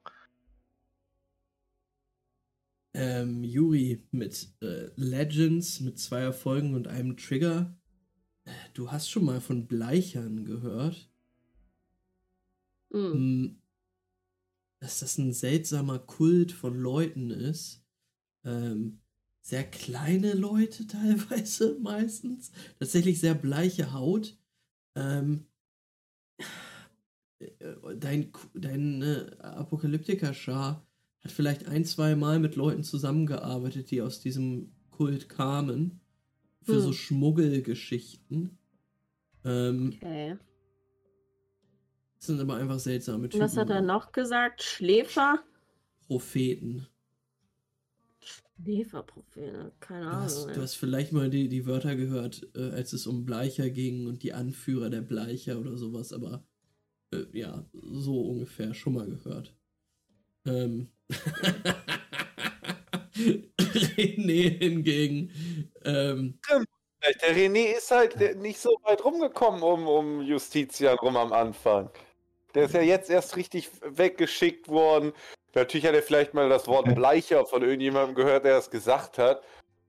Ähm, 2.93 3.43
Yuri 3.43 4.07
mit 4.11 4.49
äh, 4.61 4.89
Legends, 4.95 5.79
mit 5.81 5.99
zwei 5.99 6.21
Erfolgen 6.21 6.73
und 6.73 6.87
einem 6.87 7.17
Trigger. 7.17 7.75
Du 8.73 8.91
hast 8.91 9.09
schon 9.09 9.25
mal 9.25 9.41
von 9.41 9.67
Bleichern 9.67 10.45
gehört. 10.45 11.09
Hm. 12.91 13.11
Hm, 13.11 13.61
dass 14.79 14.99
das 14.99 15.17
ein 15.17 15.33
seltsamer 15.33 15.99
Kult 15.99 16.51
von 16.51 16.75
Leuten 16.75 17.31
ist. 17.31 17.83
Ähm, 18.45 19.01
sehr 19.49 19.63
kleine 19.63 20.33
Leute 20.33 20.85
teilweise 20.87 21.77
meistens. 21.81 22.51
Tatsächlich 22.77 23.19
sehr 23.19 23.33
bleiche 23.33 23.93
Haut. 23.93 24.37
Ähm, 24.95 25.45
äh, 27.39 27.47
dein, 27.97 28.31
dein 28.53 29.01
äh, 29.01 29.31
Apokalyptiker-Schar 29.39 30.85
hat 31.21 31.31
vielleicht 31.31 31.67
ein, 31.67 31.83
zwei 31.83 32.15
Mal 32.15 32.39
mit 32.39 32.55
Leuten 32.55 32.83
zusammengearbeitet, 32.83 33.91
die 33.91 34.01
aus 34.01 34.21
diesem 34.21 34.71
Kult 34.91 35.29
kamen. 35.29 35.99
Für 36.61 36.73
Hm. 36.73 36.81
so 36.81 36.93
Schmuggelgeschichten. 36.93 38.57
Ähm, 39.45 39.93
Okay. 39.95 40.37
das 42.17 42.27
sind 42.27 42.39
aber 42.39 42.55
einfach 42.57 42.79
seltsame 42.79 43.29
Typen. 43.29 43.43
was 43.43 43.57
hat 43.57 43.69
er 43.69 43.81
noch 43.81 44.11
gesagt? 44.11 44.61
Schläfer? 44.61 45.41
Propheten. 46.07 46.85
Schläferprophete. 48.63 49.71
Keine 49.79 50.05
Du 50.05 50.17
Ahnung. 50.17 50.23
hast, 50.23 50.45
ey. 50.47 50.53
du 50.53 50.61
hast 50.61 50.75
vielleicht 50.75 51.11
mal 51.13 51.29
die, 51.29 51.47
die 51.49 51.65
Wörter 51.65 51.95
gehört, 51.95 52.47
äh, 52.55 52.71
als 52.71 52.93
es 52.93 53.07
um 53.07 53.25
Bleicher 53.25 53.69
ging 53.69 54.07
und 54.07 54.23
die 54.23 54.33
Anführer 54.33 54.89
der 54.89 55.01
Bleicher 55.01 55.59
oder 55.59 55.77
sowas, 55.77 56.13
aber 56.13 56.43
äh, 57.13 57.25
ja, 57.33 57.65
so 57.73 58.21
ungefähr 58.21 58.73
schon 58.73 58.93
mal 58.93 59.07
gehört. 59.07 59.55
Ähm. 60.45 60.89
René 63.59 64.57
hingegen. 64.59 65.31
Ähm, 65.83 66.39
Der 67.21 67.35
René 67.35 67.77
ist 67.77 67.91
halt 67.91 68.17
nicht 68.37 68.59
so 68.59 68.69
weit 68.83 69.03
rumgekommen 69.03 69.61
um, 69.63 69.87
um 69.87 70.21
Justizian 70.21 70.97
rum 70.99 71.17
am 71.17 71.33
Anfang. 71.33 71.89
Der 72.55 72.65
ist 72.65 72.73
ja 72.73 72.81
jetzt 72.81 73.09
erst 73.09 73.35
richtig 73.35 73.69
weggeschickt 73.83 74.67
worden. 74.67 75.13
Natürlich 75.53 75.85
hat 75.85 75.95
er 75.95 76.03
vielleicht 76.03 76.33
mal 76.33 76.49
das 76.49 76.67
Wort 76.67 76.93
Bleicher 76.95 77.45
von 77.45 77.63
irgendjemandem 77.63 78.15
gehört, 78.15 78.45
der 78.45 78.55
das 78.55 78.69
gesagt 78.69 79.17
hat. 79.17 79.41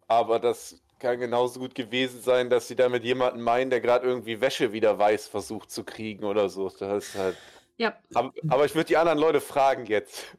Aber 0.09 0.39
das 0.39 0.81
kann 0.99 1.19
genauso 1.19 1.61
gut 1.61 1.75
gewesen 1.75 2.21
sein, 2.21 2.51
dass 2.51 2.69
sie 2.69 2.77
damit 2.77 3.05
jemanden 3.05 3.41
meinen, 3.41 3.71
der 3.71 3.81
gerade 3.81 4.07
irgendwie 4.07 4.41
Wäsche 4.41 4.73
wieder 4.73 4.99
weiß 4.99 5.29
versucht 5.29 5.71
zu 5.71 5.85
kriegen 5.85 6.25
oder 6.25 6.49
so. 6.49 6.69
Das 6.69 7.05
ist 7.05 7.15
halt. 7.17 7.37
Ja, 7.77 7.97
Aber, 8.15 8.33
aber 8.49 8.67
ich 8.67 8.75
würde 8.75 8.89
die 8.89 8.97
anderen 8.97 9.19
Leute 9.19 9.41
fragen 9.41 9.87
jetzt. 9.87 10.37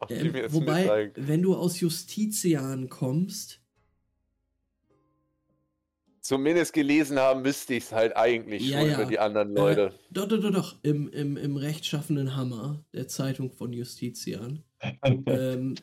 Ob 0.00 0.08
die 0.08 0.14
ähm, 0.14 0.32
mir 0.32 0.42
jetzt 0.42 0.54
wobei, 0.54 1.12
wenn 1.14 1.42
du 1.42 1.54
aus 1.54 1.78
Justizian 1.80 2.88
kommst, 2.88 3.60
Zumindest 6.24 6.72
gelesen 6.72 7.18
haben 7.18 7.42
müsste 7.42 7.74
ich 7.74 7.84
es 7.84 7.92
halt 7.92 8.16
eigentlich 8.16 8.66
Ja, 8.66 8.80
schon 8.80 8.88
ja. 8.88 8.94
für 8.94 9.06
die 9.06 9.18
anderen 9.18 9.54
Äh, 9.54 9.54
Leute. 9.54 10.00
doch, 10.10 10.26
doch, 10.26 10.40
doch, 10.40 10.50
doch, 10.50 10.76
im, 10.82 11.08
im, 11.10 11.36
im 11.36 11.56
rechtschaffenen 11.56 12.34
Hammer, 12.34 12.82
der 12.94 13.08
Zeitung 13.08 13.50
von 13.52 13.72
Justizian. 13.74 14.62
ähm, 15.26 15.74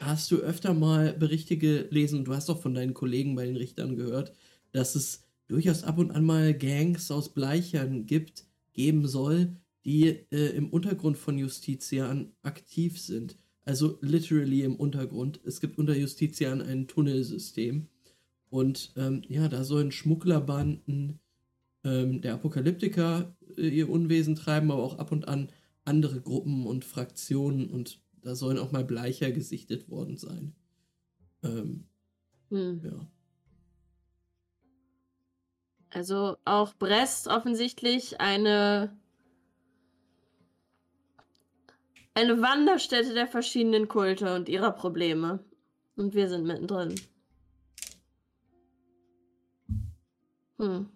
hast 0.00 0.30
du 0.30 0.36
öfter 0.38 0.74
mal 0.74 1.14
Berichte 1.14 1.56
gelesen, 1.56 2.24
du 2.26 2.34
hast 2.34 2.48
doch 2.50 2.60
von 2.60 2.74
deinen 2.74 2.94
Kollegen 2.94 3.34
bei 3.34 3.46
den 3.46 3.56
Richtern 3.56 3.96
gehört, 3.96 4.32
dass 4.72 4.94
es 4.94 5.24
durchaus 5.48 5.82
ab 5.84 5.98
und 5.98 6.10
an 6.10 6.24
mal 6.24 6.54
Gangs 6.54 7.10
aus 7.10 7.32
Bleichern 7.34 8.06
gibt, 8.06 8.44
geben 8.74 9.08
soll, 9.08 9.56
die 9.84 10.08
äh, 10.30 10.50
im 10.56 10.70
Untergrund 10.70 11.16
von 11.18 11.38
Justizian 11.38 12.32
aktiv 12.42 13.00
sind. 13.00 13.38
Also 13.64 13.98
literally 14.02 14.62
im 14.62 14.76
Untergrund. 14.76 15.40
Es 15.44 15.60
gibt 15.60 15.78
unter 15.78 15.96
Justizian 15.96 16.60
ein 16.60 16.86
Tunnelsystem. 16.86 17.88
Und 18.50 18.92
ähm, 18.96 19.22
ja, 19.28 19.48
da 19.48 19.64
sollen 19.64 19.92
Schmugglerbanden 19.92 21.20
ähm, 21.84 22.20
der 22.20 22.34
Apokalyptiker 22.34 23.34
äh, 23.56 23.68
ihr 23.68 23.88
Unwesen 23.88 24.34
treiben, 24.34 24.70
aber 24.70 24.82
auch 24.82 24.98
ab 24.98 25.12
und 25.12 25.28
an 25.28 25.50
andere 25.84 26.20
Gruppen 26.20 26.66
und 26.66 26.84
Fraktionen 26.84 27.70
und 27.70 28.00
da 28.22 28.34
sollen 28.34 28.58
auch 28.58 28.70
mal 28.70 28.84
Bleicher 28.84 29.32
gesichtet 29.32 29.88
worden 29.88 30.16
sein. 30.16 30.54
Ähm, 31.42 31.86
hm. 32.50 32.82
ja. 32.84 33.06
Also 35.90 36.36
auch 36.44 36.74
Brest 36.74 37.28
offensichtlich 37.28 38.20
eine 38.20 38.96
eine 42.14 42.42
Wanderstätte 42.42 43.14
der 43.14 43.26
verschiedenen 43.26 43.88
Kulte 43.88 44.34
und 44.34 44.48
ihrer 44.48 44.72
Probleme. 44.72 45.42
Und 45.96 46.14
wir 46.14 46.28
sind 46.28 46.44
mittendrin. 46.44 46.94
Hm. 50.60 50.90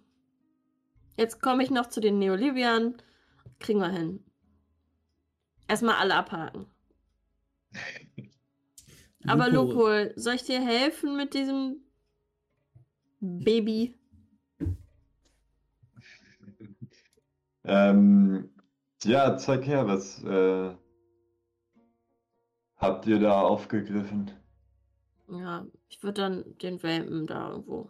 Jetzt 1.16 1.40
komme 1.40 1.62
ich 1.62 1.70
noch 1.70 1.86
zu 1.86 2.00
den 2.00 2.18
Neolibiern. 2.18 2.96
Kriegen 3.60 3.80
wir 3.80 3.88
hin. 3.88 4.22
Erstmal 5.66 5.96
alle 5.96 6.16
abhaken. 6.16 6.66
Aber 9.26 9.48
Lupo, 9.48 9.88
soll 10.16 10.34
ich 10.34 10.42
dir 10.42 10.60
helfen 10.60 11.16
mit 11.16 11.32
diesem 11.32 11.80
Baby? 13.20 13.98
Ähm, 17.64 18.50
ja, 19.02 19.38
zeig 19.38 19.66
her, 19.66 19.86
was 19.86 20.22
äh, 20.24 20.74
habt 22.76 23.06
ihr 23.06 23.18
da 23.18 23.40
aufgegriffen? 23.40 24.30
Ja, 25.28 25.66
ich 25.88 26.02
würde 26.02 26.20
dann 26.20 26.58
den 26.58 26.82
Welpen 26.82 27.26
da 27.26 27.48
irgendwo 27.48 27.88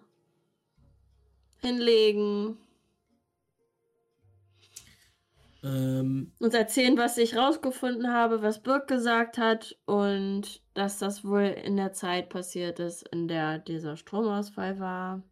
hinlegen. 1.65 2.59
Ähm, 5.65 6.33
uns 6.39 6.55
erzählen, 6.55 6.97
was 6.99 7.19
ich 7.19 7.37
rausgefunden 7.37 8.13
habe, 8.13 8.41
was 8.43 8.63
Birk 8.63 8.87
gesagt 8.87 9.37
hat 9.39 9.77
und 9.87 10.63
dass 10.75 10.99
das 10.99 11.25
wohl 11.25 11.43
in 11.43 11.77
der 11.77 11.93
Zeit 11.93 12.29
passiert 12.29 12.79
ist, 12.81 13.03
in 13.09 13.27
der 13.29 13.59
dieser 13.59 13.97
Stromausfall 13.97 14.79
war. 14.79 15.23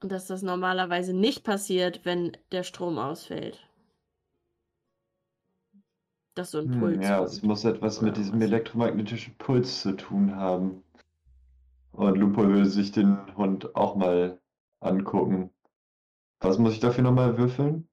Und 0.00 0.12
dass 0.12 0.28
das 0.28 0.42
normalerweise 0.42 1.12
nicht 1.14 1.42
passiert, 1.42 2.04
wenn 2.04 2.36
der 2.52 2.62
Strom 2.62 2.96
ausfällt. 2.98 3.58
Dass 6.36 6.52
so 6.52 6.58
ein 6.58 6.70
Hm, 6.70 6.70
Puls. 6.70 7.00
ja, 7.02 7.18
kommt. 7.18 7.30
es 7.30 7.42
muss 7.42 7.64
etwas 7.64 8.02
mit 8.02 8.16
diesem 8.18 8.40
elektromagnetischen 8.42 9.36
Puls 9.38 9.80
zu 9.82 9.92
tun 9.96 10.36
haben. 10.36 10.83
Und 11.96 12.18
Lupo 12.18 12.42
würde 12.42 12.66
sich 12.66 12.90
den 12.90 13.34
Hund 13.36 13.76
auch 13.76 13.94
mal 13.94 14.40
angucken. 14.80 15.50
Was 16.40 16.58
muss 16.58 16.74
ich 16.74 16.80
dafür 16.80 17.04
nochmal 17.04 17.38
würfeln? 17.38 17.88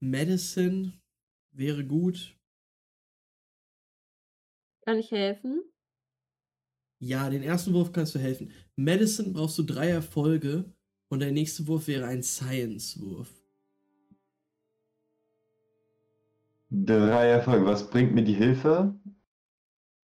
Medicine 0.00 0.94
wäre 1.52 1.84
gut. 1.84 2.36
Kann 4.84 4.98
ich 4.98 5.10
helfen? 5.10 5.62
Ja, 6.98 7.28
den 7.28 7.42
ersten 7.42 7.74
Wurf 7.74 7.92
kannst 7.92 8.14
du 8.14 8.18
helfen. 8.18 8.50
Medicine 8.76 9.32
brauchst 9.32 9.58
du 9.58 9.62
drei 9.62 9.88
Erfolge 9.90 10.72
und 11.08 11.20
der 11.20 11.32
nächste 11.32 11.66
Wurf 11.66 11.88
wäre 11.88 12.06
ein 12.06 12.22
Science-Wurf. 12.22 13.30
Drei 16.70 17.28
Erfolge. 17.28 17.66
Was 17.66 17.90
bringt 17.90 18.14
mir 18.14 18.24
die 18.24 18.34
Hilfe? 18.34 18.98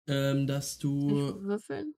Ähm, 0.06 0.46
dass 0.46 0.78
du. 0.78 1.42
würfeln? 1.42 1.94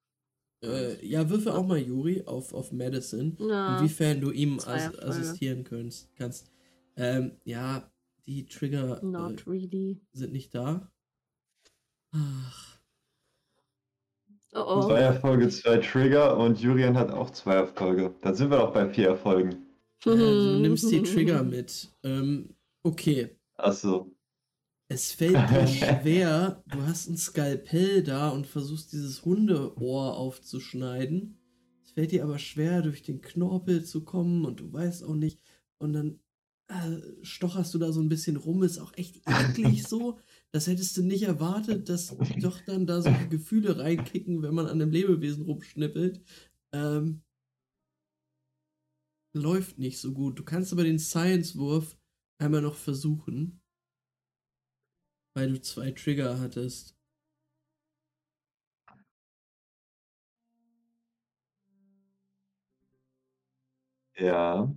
Äh, 0.67 1.07
ja, 1.07 1.29
würfe 1.31 1.55
auch 1.55 1.67
mal 1.67 1.79
Juri 1.79 2.23
auf, 2.27 2.53
auf 2.53 2.73
Medicine. 2.73 3.37
Ja. 3.39 3.79
Inwiefern 3.79 4.21
du 4.21 4.31
ihm 4.31 4.59
Zwei 4.59 4.75
as 4.75 4.85
Erfolge. 4.87 5.07
assistieren 5.07 5.65
kannst. 5.65 6.09
kannst. 6.17 6.51
Ähm, 6.97 7.33
ja, 7.45 7.91
die 8.27 8.47
Trigger 8.47 9.01
äh, 9.03 9.51
really. 9.51 10.01
sind 10.13 10.33
nicht 10.33 10.55
da. 10.55 10.91
Ach. 12.13 12.79
Oh 14.55 14.65
oh. 14.67 14.83
Zwei 14.87 15.01
Erfolge, 15.01 15.49
zwei 15.51 15.79
Trigger 15.79 16.37
und 16.39 16.59
Julian 16.61 16.97
hat 16.97 17.11
auch 17.11 17.31
zwei 17.31 17.55
Erfolge. 17.55 18.15
Dann 18.23 18.35
sind 18.35 18.51
wir 18.51 18.59
doch 18.59 18.73
bei 18.73 18.89
vier 18.89 19.09
Erfolgen. 19.09 19.67
Äh, 20.07 20.17
du 20.17 20.59
nimmst 20.61 20.91
die 20.91 21.03
Trigger 21.03 21.43
mit. 21.43 21.91
Ähm, 22.03 22.57
Okay. 22.87 23.37
Achso. 23.59 24.16
Es 24.89 25.13
fällt 25.13 25.51
dir 25.51 25.67
schwer, 26.03 26.63
du 26.69 26.83
hast 26.83 27.09
ein 27.09 27.17
Skalpell 27.17 28.03
da 28.03 28.29
und 28.31 28.47
versuchst 28.47 28.93
dieses 28.93 29.25
Hundeohr 29.25 30.17
aufzuschneiden. 30.17 31.39
Es 31.85 31.91
fällt 31.93 32.13
dir 32.13 32.23
aber 32.23 32.39
schwer, 32.39 32.83
durch 32.83 33.03
den 33.03 33.21
Knorpel 33.21 33.85
zu 33.85 34.05
kommen 34.05 34.45
und 34.45 34.61
du 34.61 34.73
weißt 34.73 35.05
auch 35.05 35.15
nicht. 35.15 35.41
Und 35.79 35.93
dann 35.93 36.21
äh, 36.69 37.01
stocherst 37.23 37.75
du 37.75 37.79
da 37.79 37.93
so 37.93 38.01
ein 38.01 38.09
bisschen 38.09 38.37
rum, 38.37 38.63
ist 38.63 38.79
auch 38.79 38.93
echt 38.97 39.23
eklig 39.29 39.83
so. 39.85 40.19
Das 40.53 40.67
hättest 40.69 40.97
du 40.97 41.03
nicht 41.03 41.25
erwartet, 41.25 41.89
dass 41.89 42.17
doch 42.41 42.61
dann 42.65 42.87
da 42.87 43.03
so 43.03 43.11
Gefühle 43.29 43.79
reinkicken, 43.79 44.43
wenn 44.43 44.55
man 44.55 44.67
an 44.67 44.81
einem 44.81 44.91
Lebewesen 44.91 45.45
rumschnippelt. 45.45 46.23
Ähm, 46.73 47.23
läuft 49.33 49.79
nicht 49.79 49.99
so 49.99 50.13
gut. 50.13 50.39
Du 50.39 50.45
kannst 50.45 50.73
aber 50.73 50.85
den 50.85 50.99
Science-Wurf 50.99 51.97
einmal 52.39 52.63
noch 52.63 52.77
versuchen. 52.77 53.61
Weil 55.37 55.53
du 55.53 55.61
zwei 55.61 55.91
Trigger 55.91 56.41
hattest. 56.41 56.97
Ja. 64.17 64.75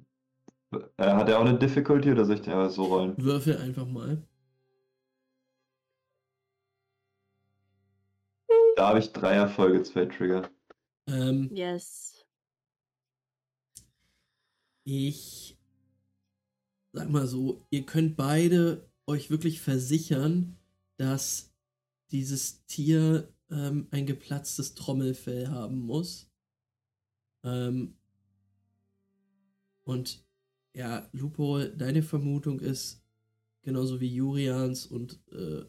Äh, 0.74 0.80
hat 0.98 1.30
er 1.30 1.40
auch 1.40 1.46
eine 1.46 1.58
Difficulty 1.58 2.12
oder 2.12 2.26
soll 2.26 2.36
ich 2.36 2.42
den 2.42 2.52
einfach 2.52 2.72
so 2.72 2.84
rollen? 2.84 3.16
Würfel 3.18 3.56
einfach 3.56 3.86
mal. 3.88 4.22
Da 8.76 8.90
habe 8.90 9.00
ich 9.00 9.14
drei 9.14 9.36
Erfolge, 9.36 9.82
zwei 9.84 10.08
Trigger. 10.08 10.50
Ähm, 11.08 11.50
Yes. 11.54 12.26
ich 14.84 15.58
sag 16.92 17.10
mal 17.10 17.28
so, 17.28 17.66
ihr 17.70 17.86
könnt 17.86 18.18
beide 18.18 18.89
euch 19.10 19.32
wirklich 19.32 19.60
versichern, 19.60 20.56
dass 20.98 21.52
dieses 22.12 22.64
Tier 22.68 23.34
ähm, 23.50 23.88
ein 23.90 24.06
geplatztes 24.06 24.76
Trommelfell 24.76 25.48
haben 25.48 25.80
muss. 25.80 26.32
Ähm, 27.44 27.96
und 29.84 30.24
ja, 30.76 31.10
Lupo, 31.12 31.66
deine 31.66 32.04
Vermutung 32.04 32.60
ist, 32.60 33.04
genauso 33.64 34.00
wie 34.00 34.14
Jurians 34.14 34.86
und 34.86 35.20
äh, 35.32 35.66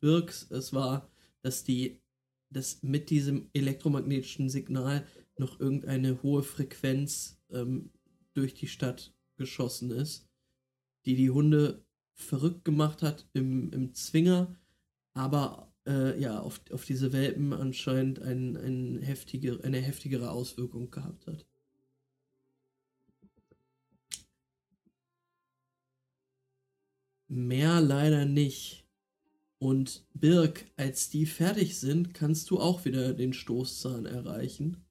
Birks 0.00 0.50
es 0.50 0.74
war, 0.74 1.10
dass 1.40 1.64
die, 1.64 2.02
dass 2.50 2.82
mit 2.82 3.08
diesem 3.08 3.48
elektromagnetischen 3.54 4.50
Signal 4.50 5.06
noch 5.38 5.58
irgendeine 5.58 6.22
hohe 6.22 6.42
Frequenz 6.42 7.40
ähm, 7.50 7.90
durch 8.34 8.52
die 8.52 8.68
Stadt 8.68 9.14
geschossen 9.36 9.90
ist, 9.90 10.28
die 11.06 11.16
die 11.16 11.30
Hunde 11.30 11.82
verrückt 12.18 12.64
gemacht 12.64 13.02
hat 13.02 13.26
im, 13.32 13.72
im 13.72 13.94
Zwinger, 13.94 14.54
aber 15.14 15.72
äh, 15.86 16.20
ja, 16.20 16.40
auf, 16.40 16.60
auf 16.72 16.84
diese 16.84 17.12
Welpen 17.12 17.52
anscheinend 17.52 18.20
ein, 18.20 18.56
ein 18.56 18.98
heftige, 19.00 19.62
eine 19.64 19.80
heftigere 19.80 20.30
Auswirkung 20.30 20.90
gehabt 20.90 21.26
hat. 21.26 21.46
Mehr 27.28 27.80
leider 27.80 28.24
nicht. 28.24 28.86
Und 29.58 30.06
Birk, 30.14 30.70
als 30.76 31.10
die 31.10 31.26
fertig 31.26 31.78
sind, 31.78 32.14
kannst 32.14 32.50
du 32.50 32.60
auch 32.60 32.84
wieder 32.84 33.12
den 33.12 33.32
Stoßzahn 33.32 34.06
erreichen. 34.06 34.84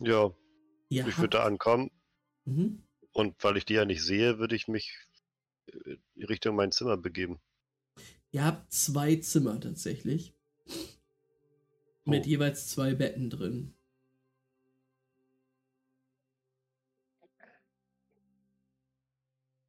Ja, 0.00 0.34
Ihr 0.92 1.06
ich 1.06 1.16
würde 1.18 1.38
da 1.38 1.44
ankommen 1.44 1.90
Mhm. 2.44 2.82
und 3.12 3.42
weil 3.42 3.56
ich 3.56 3.64
die 3.64 3.74
ja 3.74 3.84
nicht 3.84 4.02
sehe, 4.04 4.38
würde 4.38 4.54
ich 4.56 4.68
mich 4.68 4.94
äh, 5.66 5.96
Richtung 6.16 6.54
mein 6.56 6.70
Zimmer 6.72 6.96
begeben. 6.96 7.40
Ihr 8.30 8.44
habt 8.44 8.72
zwei 8.72 9.16
Zimmer 9.16 9.58
tatsächlich. 9.60 10.34
Mit 12.04 12.24
Oh. 12.24 12.28
jeweils 12.28 12.68
zwei 12.68 12.94
Betten 12.94 13.30
drin. 13.30 13.74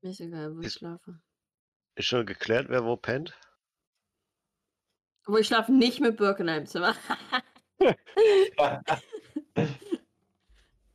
Mir 0.02 0.10
ist 0.11 0.19
egal, 0.19 0.56
wo 0.56 0.60
ich 0.60 0.68
Ist- 0.68 0.80
schlafe. 0.80 1.19
Ist 1.95 2.06
schon 2.08 2.26
geklärt, 2.26 2.69
wer 2.69 2.84
wo 2.84 2.98
pennt? 2.98 3.34
Wo 5.26 5.38
ich 5.38 5.48
schlafe 5.48 5.72
nicht 5.72 6.00
mit 6.02 6.18
Birk 6.18 6.40
in 6.40 6.50
einem 6.50 6.66
Zimmer. 6.66 6.95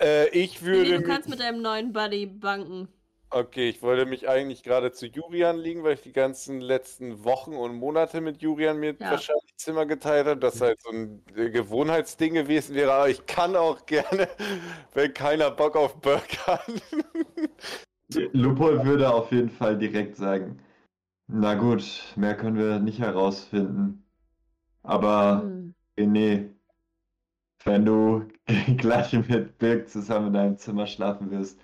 Äh, 0.01 0.29
ich 0.31 0.61
Nee, 0.63 0.67
würde. 0.69 0.91
du 0.93 0.99
mich- 1.01 1.09
kannst 1.09 1.29
mit 1.29 1.41
deinem 1.41 1.61
neuen 1.63 1.93
Buddy 1.93 2.27
banken. 2.27 2.89
Okay, 3.31 3.69
ich 3.69 3.83
wollte 3.83 4.07
mich 4.07 4.27
eigentlich 4.27 4.63
gerade 4.63 4.91
zu 4.91 5.07
Jurian 5.07 5.59
liegen, 5.59 5.83
weil 5.85 5.95
ich 5.95 6.01
die 6.01 6.15
ganzen 6.15 6.63
letzten 6.63 7.25
Wochen 7.25 7.53
und 7.57 7.75
Monate 7.75 8.23
mit 8.23 8.41
Jurian 8.41 8.79
mir 8.79 8.97
Ja. 8.99 9.11
wahrscheinlich 9.11 9.55
Zimmer 9.57 9.85
geteilt 9.85 10.27
habe. 10.27 10.41
Das 10.41 10.63
halt 10.63 10.81
so 10.81 10.91
ein 10.91 11.23
äh, 11.37 11.51
Gewohnheitsding 11.51 12.33
gewesen 12.33 12.75
wäre. 12.75 12.93
Aber 12.95 13.11
ich 13.11 13.27
kann 13.27 13.55
auch 13.55 13.85
gerne, 13.85 14.29
wenn 14.95 15.13
keiner 15.13 15.51
Bock 15.51 15.77
auf 15.77 16.01
Burger 16.01 16.23
hat. 16.47 16.63
Lupo 18.33 18.83
würde 18.85 19.13
auf 19.13 19.31
jeden 19.31 19.51
Fall 19.51 19.77
direkt 19.77 20.17
sagen, 20.17 20.63
na 21.27 21.55
gut, 21.55 21.85
mehr 22.17 22.35
können 22.35 22.57
wir 22.57 22.79
nicht 22.79 22.99
herausfinden. 22.99 24.07
Aber 24.83 25.43
Hm. 25.43 25.75
René, 25.99 26.49
wenn 27.65 27.85
du 27.85 28.27
gleich 28.77 29.13
mit 29.13 29.59
Birk 29.59 29.89
zusammen 29.89 30.29
in 30.29 30.33
deinem 30.33 30.59
Zimmer 30.59 30.87
schlafen 30.87 31.31
wirst, 31.31 31.61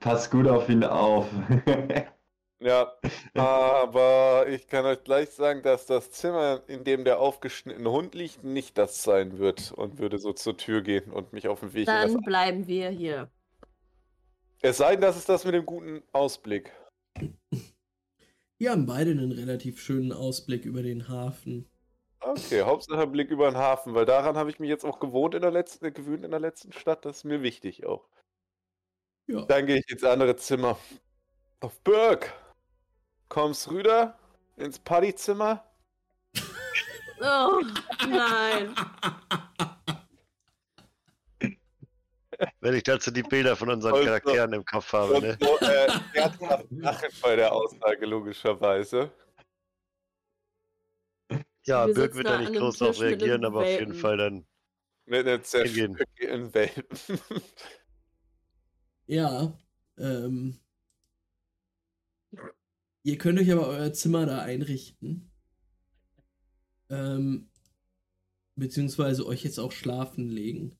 pass 0.00 0.30
gut 0.30 0.46
auf 0.46 0.68
ihn 0.68 0.84
auf. 0.84 1.26
Ja, 2.58 2.90
aber 3.34 4.46
ich 4.48 4.66
kann 4.66 4.86
euch 4.86 5.04
gleich 5.04 5.30
sagen, 5.30 5.62
dass 5.62 5.86
das 5.86 6.10
Zimmer, 6.10 6.62
in 6.68 6.84
dem 6.84 7.04
der 7.04 7.20
aufgeschnittene 7.20 7.90
Hund 7.90 8.14
liegt, 8.14 8.44
nicht 8.44 8.78
das 8.78 9.02
sein 9.02 9.38
wird 9.38 9.72
und 9.72 9.98
würde 9.98 10.18
so 10.18 10.32
zur 10.32 10.56
Tür 10.56 10.80
gehen 10.82 11.10
und 11.12 11.32
mich 11.32 11.48
auf 11.48 11.60
den 11.60 11.74
Weg 11.74 11.86
Dann 11.86 12.20
bleiben 12.22 12.66
wir 12.66 12.88
hier. 12.88 13.30
Es 14.62 14.78
sei 14.78 14.92
denn, 14.92 15.02
das 15.02 15.16
ist 15.16 15.28
das 15.28 15.44
mit 15.44 15.54
dem 15.54 15.66
guten 15.66 16.02
Ausblick. 16.12 16.72
Die 18.58 18.70
haben 18.70 18.86
beide 18.86 19.10
einen 19.10 19.32
relativ 19.32 19.80
schönen 19.80 20.12
Ausblick 20.12 20.64
über 20.64 20.82
den 20.82 21.08
Hafen. 21.08 21.68
Okay, 22.36 22.62
Hauptsache 22.62 23.06
Blick 23.06 23.30
über 23.30 23.50
den 23.50 23.56
Hafen, 23.56 23.94
weil 23.94 24.04
daran 24.04 24.36
habe 24.36 24.50
ich 24.50 24.58
mich 24.58 24.68
jetzt 24.68 24.84
auch 24.84 25.00
gewohnt 25.00 25.34
in 25.34 25.42
der 25.42 25.50
letzten, 25.50 25.86
äh, 25.86 25.90
gewöhnt 25.90 26.24
in 26.24 26.30
der 26.30 26.40
letzten 26.40 26.72
Stadt. 26.72 27.04
Das 27.04 27.18
ist 27.18 27.24
mir 27.24 27.42
wichtig 27.42 27.86
auch. 27.86 28.08
Ja. 29.26 29.42
Dann 29.46 29.66
gehe 29.66 29.78
ich 29.78 29.88
ins 29.90 30.04
andere 30.04 30.36
Zimmer. 30.36 30.78
Auf 31.60 31.80
Birk. 31.80 32.32
Kommst 33.28 33.70
rüber 33.70 34.16
ins 34.56 34.78
Partyzimmer? 34.78 35.64
Oh, 37.20 37.60
nein. 38.08 38.74
Wenn 42.60 42.74
ich 42.74 42.82
dazu 42.82 43.10
die 43.10 43.22
Bilder 43.22 43.56
von 43.56 43.70
unseren 43.70 43.94
Also- 43.94 44.04
Charakteren 44.04 44.52
im 44.52 44.64
Kopf 44.64 44.92
habe, 44.92 45.20
ne? 45.20 45.38
so, 45.40 45.58
äh, 45.66 45.88
er 46.12 46.30
bei 47.22 47.36
der 47.36 47.50
Aussage, 47.52 48.04
logischerweise. 48.04 49.10
Ja, 51.66 51.86
Wir 51.86 51.94
Birk 51.94 52.14
wird 52.14 52.26
da 52.26 52.38
nicht 52.38 52.54
groß 52.54 52.80
mit 52.80 53.00
reagieren, 53.00 53.44
aber 53.44 53.60
auf 53.62 53.66
jeden. 53.68 53.94
Fall 53.94 54.16
dann. 54.16 54.46
Mit 55.04 55.26
einem 55.26 55.42
Hingehen. 55.42 55.44
zerstückelten 55.44 56.54
Welpen. 56.54 56.98
Ja, 59.08 59.56
ähm. 59.98 60.58
Ihr 63.04 63.18
könnt 63.18 63.38
euch 63.38 63.52
aber 63.52 63.68
euer 63.68 63.92
Zimmer 63.92 64.26
da 64.26 64.40
einrichten. 64.40 65.30
Ähm, 66.90 67.48
beziehungsweise 68.56 69.24
euch 69.26 69.44
jetzt 69.44 69.60
auch 69.60 69.70
schlafen 69.70 70.28
legen, 70.28 70.76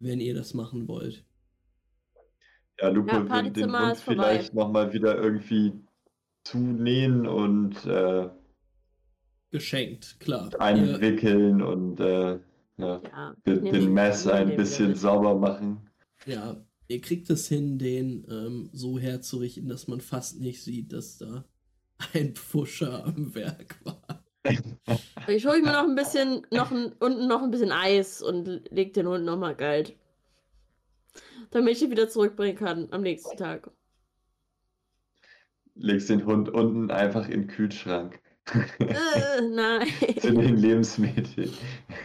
wenn 0.00 0.20
ihr 0.20 0.34
das 0.34 0.52
machen 0.52 0.86
wollt. 0.86 1.24
Ja, 2.78 2.88
Lupo 2.88 3.10
Ja, 3.16 3.28
würde 3.30 3.52
den 3.52 3.70
vorbei. 3.70 3.94
vielleicht 3.96 4.52
nochmal 4.54 4.92
wieder 4.92 5.16
irgendwie 5.16 5.72
zunähen 6.44 7.26
und 7.26 7.86
äh, 7.86 8.28
Geschenkt, 9.50 10.18
klar. 10.20 10.54
Einwickeln 10.58 11.62
und 11.62 11.98
äh, 12.00 12.38
ja, 12.78 13.02
Ja, 13.02 13.36
den, 13.46 13.68
den 13.68 13.92
Mess 13.92 14.26
ein 14.26 14.54
bisschen 14.56 14.94
sauber 14.94 15.36
machen. 15.38 15.90
ja, 16.26 16.64
ihr 16.88 17.00
kriegt 17.00 17.30
es 17.30 17.48
hin, 17.48 17.78
den 17.78 18.26
ähm, 18.30 18.70
so 18.72 18.98
herzurichten, 18.98 19.68
dass 19.68 19.88
man 19.88 20.00
fast 20.00 20.40
nicht 20.40 20.62
sieht, 20.62 20.92
dass 20.92 21.18
da 21.18 21.44
ein 22.14 22.34
Pfuscher 22.34 23.04
am 23.06 23.34
Werk 23.34 23.80
war. 23.84 24.24
Ich 25.28 25.46
hole 25.46 25.60
mir 25.62 25.72
noch 25.72 25.84
ein 25.84 25.94
bisschen, 25.94 26.46
noch 26.50 26.70
ein, 26.72 26.92
unten 26.98 27.28
noch 27.28 27.42
ein 27.42 27.50
bisschen 27.50 27.72
Eis 27.72 28.22
und 28.22 28.46
leg 28.70 28.94
den 28.94 29.06
Hund 29.06 29.24
nochmal 29.24 29.56
kalt. 29.56 29.94
Damit 31.50 31.76
ich 31.76 31.82
ihn 31.82 31.90
wieder 31.92 32.08
zurückbringen 32.08 32.56
kann 32.56 32.88
am 32.92 33.02
nächsten 33.02 33.36
Tag. 33.36 33.70
Legst 35.74 36.10
den 36.10 36.26
Hund 36.26 36.48
unten 36.48 36.92
einfach 36.92 37.24
in 37.28 37.42
den 37.42 37.46
Kühlschrank. 37.48 38.20
Äh, 38.78 39.40
nein. 39.52 39.86
Zu 40.20 40.32
den 40.32 40.56
Lebensmitteln. 40.56 41.50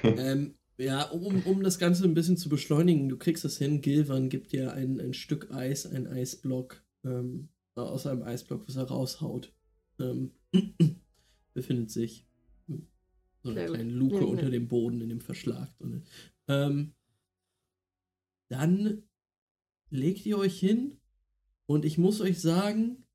Ähm, 0.03 0.55
Ja, 0.77 1.03
um, 1.09 1.41
um 1.43 1.63
das 1.63 1.79
Ganze 1.79 2.03
ein 2.03 2.13
bisschen 2.13 2.37
zu 2.37 2.49
beschleunigen, 2.49 3.07
du 3.09 3.17
kriegst 3.17 3.45
es 3.45 3.57
hin. 3.57 3.81
Gilvan 3.81 4.29
gibt 4.29 4.51
dir 4.51 4.73
ein, 4.73 4.99
ein 4.99 5.13
Stück 5.13 5.51
Eis, 5.51 5.85
ein 5.85 6.05
Eisblock 6.07 6.83
ähm, 7.05 7.49
aus 7.75 8.05
einem 8.05 8.23
Eisblock, 8.23 8.67
was 8.67 8.75
er 8.75 8.83
raushaut. 8.83 9.53
Ähm, 9.99 10.31
befindet 11.53 11.89
sich 11.91 12.27
so 13.41 13.51
eine 13.51 13.65
kleine 13.65 13.89
Luke 13.91 14.15
Ja, 14.15 14.21
ja. 14.21 14.27
unter 14.27 14.49
dem 14.49 14.67
Boden 14.67 14.99
in 15.01 15.09
dem 15.09 15.21
Verschlag. 15.21 15.69
drin. 15.77 16.03
Ähm, 16.47 16.93
dann 18.49 19.03
legt 19.89 20.25
ihr 20.25 20.37
euch 20.37 20.59
hin 20.59 20.99
und 21.67 21.85
ich 21.85 21.97
muss 21.97 22.21
euch 22.21 22.41
sagen, 22.41 23.05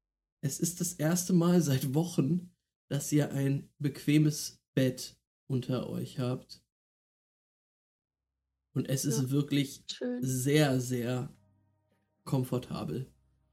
es 0.40 0.58
ist 0.58 0.80
das 0.80 0.94
erste 0.94 1.32
Mal 1.34 1.60
seit 1.60 1.94
Wochen, 1.94 2.49
dass 2.90 3.10
ihr 3.12 3.30
ein 3.32 3.68
bequemes 3.78 4.60
Bett 4.74 5.16
unter 5.46 5.88
euch 5.88 6.18
habt. 6.18 6.60
Und 8.74 8.88
es 8.88 9.04
ist 9.04 9.20
Ja. 9.22 9.30
wirklich 9.30 9.84
Schön. 9.86 10.18
sehr, 10.22 10.80
sehr 10.80 11.32
komfortabel. 12.24 13.06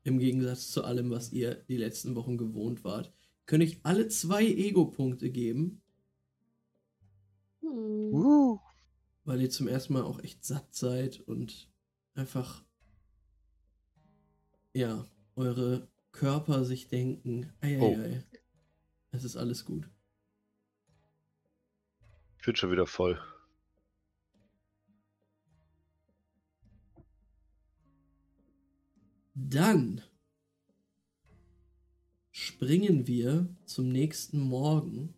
Im 0.03 0.17
Gegensatz 0.19 0.71
zu 0.71 0.83
allem, 0.83 1.11
was 1.11 1.31
ihr 1.31 1.55
die 1.69 1.77
letzten 1.77 2.15
Wochen 2.15 2.37
gewohnt 2.37 2.83
wart. 2.83 3.13
Könnte 3.45 3.65
ich 3.65 3.79
alle 3.83 4.07
zwei 4.07 4.43
Ego-Punkte 4.45 5.29
geben, 5.29 5.81
Hm. 7.61 8.13
Uh. 8.13 8.59
weil 9.23 9.41
ihr 9.41 9.49
zum 9.49 9.67
ersten 9.67 9.93
Mal 9.93 10.03
auch 10.03 10.19
echt 10.23 10.43
satt 10.45 10.73
seid 10.73 11.19
und 11.21 11.69
einfach, 12.15 12.63
ja, 14.73 15.05
eure 15.35 15.87
Körper 16.11 16.65
sich 16.65 16.87
denken, 16.87 17.51
ei, 17.61 18.23
es 19.11 19.23
ist 19.23 19.35
alles 19.37 19.65
gut. 19.65 19.89
Ich 22.39 22.45
bin 22.45 22.55
schon 22.55 22.71
wieder 22.71 22.87
voll. 22.87 23.19
Dann 29.33 30.01
springen 32.31 33.07
wir 33.07 33.47
zum 33.65 33.89
nächsten 33.89 34.39
Morgen. 34.39 35.13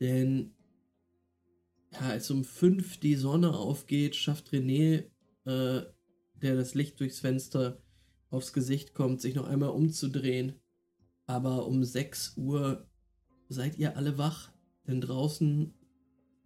Denn 0.00 0.54
ja, 1.92 2.00
als 2.00 2.30
um 2.30 2.44
fünf 2.44 2.98
die 2.98 3.14
Sonne 3.14 3.56
aufgeht, 3.56 4.16
schafft 4.16 4.48
René, 4.48 5.04
äh, 5.44 5.82
der 6.34 6.56
das 6.56 6.74
Licht 6.74 7.00
durchs 7.00 7.20
Fenster 7.20 7.82
aufs 8.30 8.52
Gesicht 8.52 8.94
kommt, 8.94 9.20
sich 9.20 9.34
noch 9.34 9.46
einmal 9.46 9.70
umzudrehen. 9.70 10.60
Aber 11.28 11.66
um 11.66 11.84
6 11.84 12.38
Uhr 12.38 12.88
seid 13.50 13.76
ihr 13.76 13.98
alle 13.98 14.16
wach, 14.16 14.50
denn 14.86 15.02
draußen 15.02 15.74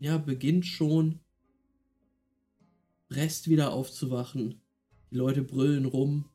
ja 0.01 0.19
beginnt 0.19 0.67
schon 0.67 1.21
Rest 3.09 3.49
wieder 3.49 3.73
aufzuwachen. 3.73 4.61
Die 5.13 5.17
Leute 5.17 5.43
brüllen 5.43 5.85
rum. 5.85 6.29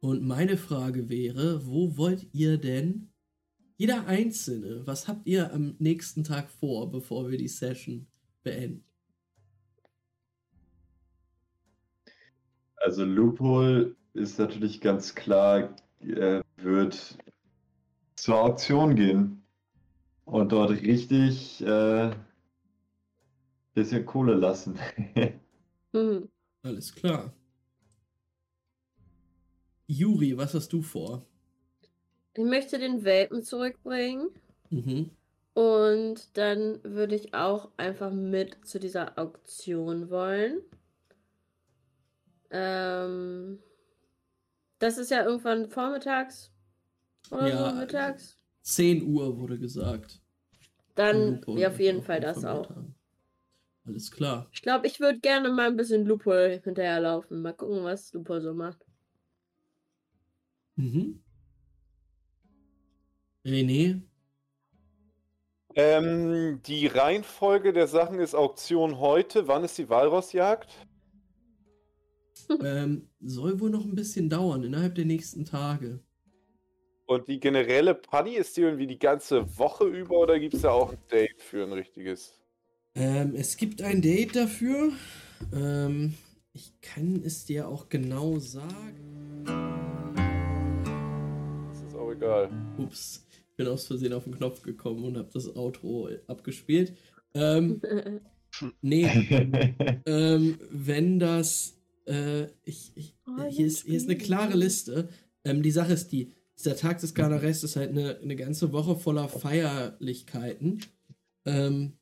Und 0.00 0.22
meine 0.26 0.56
Frage 0.56 1.08
wäre, 1.08 1.64
wo 1.64 1.96
wollt 1.96 2.26
ihr 2.32 2.58
denn, 2.58 3.12
jeder 3.76 4.06
Einzelne, 4.06 4.84
was 4.84 5.06
habt 5.06 5.28
ihr 5.28 5.52
am 5.52 5.76
nächsten 5.78 6.24
Tag 6.24 6.50
vor, 6.50 6.90
bevor 6.90 7.30
wir 7.30 7.38
die 7.38 7.46
Session 7.46 8.08
beenden? 8.42 8.84
Also 12.74 13.04
Loophole 13.04 13.94
ist 14.14 14.40
natürlich 14.40 14.80
ganz 14.80 15.14
klar, 15.14 15.76
er 16.00 16.44
wird 16.62 17.18
zur 18.16 18.40
Auktion 18.40 18.94
gehen 18.96 19.42
und 20.24 20.52
dort 20.52 20.70
richtig 20.70 21.64
äh, 21.64 22.10
bisschen 23.74 24.06
Kohle 24.06 24.34
lassen. 24.34 24.78
Hm. 25.94 26.28
Alles 26.62 26.94
klar. 26.94 27.32
Juri, 29.86 30.36
was 30.36 30.52
hast 30.52 30.70
du 30.74 30.82
vor? 30.82 31.24
Ich 32.34 32.44
möchte 32.44 32.78
den 32.78 33.04
Welpen 33.04 33.42
zurückbringen. 33.42 34.28
Mhm. 34.68 35.10
Und 35.54 36.36
dann 36.36 36.78
würde 36.84 37.14
ich 37.14 37.32
auch 37.32 37.70
einfach 37.78 38.12
mit 38.12 38.66
zu 38.66 38.78
dieser 38.78 39.18
Auktion 39.18 40.10
wollen. 40.10 40.60
Ähm, 42.50 43.60
das 44.78 44.98
ist 44.98 45.10
ja 45.10 45.24
irgendwann 45.24 45.68
vormittags 45.70 46.52
oder 47.30 47.48
Ja, 47.48 47.70
so 47.70 47.76
mittags. 47.76 48.38
10 48.62 49.02
Uhr 49.02 49.38
wurde 49.38 49.58
gesagt. 49.58 50.20
Dann 50.94 51.44
ja, 51.46 51.68
auf 51.68 51.78
jeden 51.80 52.02
Fall 52.02 52.20
das 52.20 52.44
auch. 52.44 52.68
haben. 52.70 52.94
Alles 53.86 54.10
klar. 54.10 54.46
Ich 54.52 54.60
glaube, 54.60 54.86
ich 54.86 55.00
würde 55.00 55.20
gerne 55.20 55.48
mal 55.50 55.68
ein 55.68 55.76
bisschen 55.76 56.04
Lupo 56.04 56.32
hinterherlaufen. 56.34 57.40
Mal 57.40 57.54
gucken, 57.54 57.82
was 57.84 58.12
Lupo 58.12 58.40
so 58.40 58.52
macht. 58.52 58.84
Mhm. 60.76 61.18
René, 63.44 64.02
Ähm, 65.74 66.60
die 66.66 66.86
Reihenfolge 66.88 67.72
der 67.72 67.86
Sachen 67.88 68.18
ist 68.20 68.34
Auktion 68.34 68.98
heute. 68.98 69.48
Wann 69.48 69.64
ist 69.64 69.78
die 69.78 69.88
Walrossjagd? 69.88 70.68
Ähm, 72.62 73.08
soll 73.20 73.60
wohl 73.60 73.70
noch 73.70 73.84
ein 73.84 73.94
bisschen 73.94 74.28
dauern, 74.28 74.62
innerhalb 74.62 74.94
der 74.94 75.04
nächsten 75.04 75.44
Tage. 75.44 76.00
Und 77.06 77.26
die 77.26 77.40
generelle 77.40 77.94
Party 77.94 78.36
ist 78.36 78.56
die 78.56 78.60
irgendwie 78.60 78.86
die 78.86 78.98
ganze 78.98 79.58
Woche 79.58 79.84
über 79.84 80.18
oder 80.18 80.38
gibt 80.38 80.52
es 80.52 80.60
da 80.60 80.70
auch 80.70 80.92
ein 80.92 80.98
Date 81.10 81.40
für 81.40 81.64
ein 81.64 81.72
richtiges? 81.72 82.38
Ähm, 82.94 83.34
es 83.34 83.56
gibt 83.56 83.80
ein 83.80 84.02
Date 84.02 84.36
dafür. 84.36 84.92
Ähm, 85.54 86.12
ich 86.52 86.78
kann 86.82 87.22
es 87.24 87.46
dir 87.46 87.66
auch 87.68 87.88
genau 87.88 88.38
sagen. 88.38 89.44
Das 91.68 91.82
ist 91.82 91.94
auch 91.94 92.10
egal. 92.10 92.50
Ups, 92.76 93.26
ich 93.30 93.56
bin 93.56 93.68
aus 93.68 93.86
Versehen 93.86 94.12
auf 94.12 94.24
den 94.24 94.34
Knopf 94.34 94.60
gekommen 94.62 95.04
und 95.04 95.16
habe 95.16 95.30
das 95.32 95.56
Outro 95.56 96.10
abgespielt. 96.26 96.94
Ähm, 97.32 97.80
nee, 98.82 99.06
ähm, 100.04 100.58
wenn 100.70 101.18
das. 101.18 101.77
Äh, 102.08 102.48
ich, 102.64 102.92
ich, 102.96 103.18
Oh, 103.26 103.44
hier, 103.44 103.66
ist, 103.66 103.84
hier 103.84 103.96
ist 103.96 104.08
eine 104.08 104.16
klare 104.16 104.56
Liste. 104.56 105.08
Ähm, 105.44 105.62
die 105.62 105.70
Sache 105.70 105.92
ist 105.92 106.10
die: 106.12 106.32
dieser 106.56 106.76
Tag 106.76 106.98
des 106.98 107.14
Garnarests 107.14 107.64
ist 107.64 107.76
halt 107.76 107.90
eine, 107.90 108.18
eine 108.18 108.36
ganze 108.36 108.72
Woche 108.72 108.96
voller 108.96 109.28
Feierlichkeiten. 109.28 110.80
Ähm, 111.44 111.98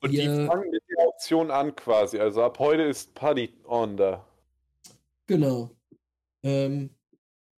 Und 0.00 0.12
die 0.12 0.24
fangen 0.26 0.70
mit 0.70 0.82
der 0.88 1.06
Auktion 1.06 1.50
an 1.50 1.74
quasi. 1.74 2.18
Also 2.18 2.42
ab 2.42 2.58
heute 2.58 2.82
ist 2.82 3.14
Party 3.14 3.52
on 3.64 3.96
da. 3.96 4.26
Genau. 5.26 5.70
Ähm, 6.42 6.90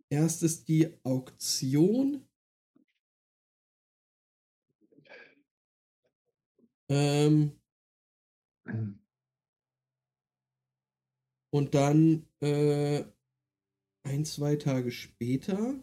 erst 0.08 0.42
ist 0.42 0.68
die 0.68 0.88
Auktion. 1.02 2.26
Ähm, 6.88 7.52
und 11.50 11.74
dann 11.74 12.26
äh, 12.40 13.04
ein, 14.02 14.24
zwei 14.24 14.56
Tage 14.56 14.90
später 14.90 15.74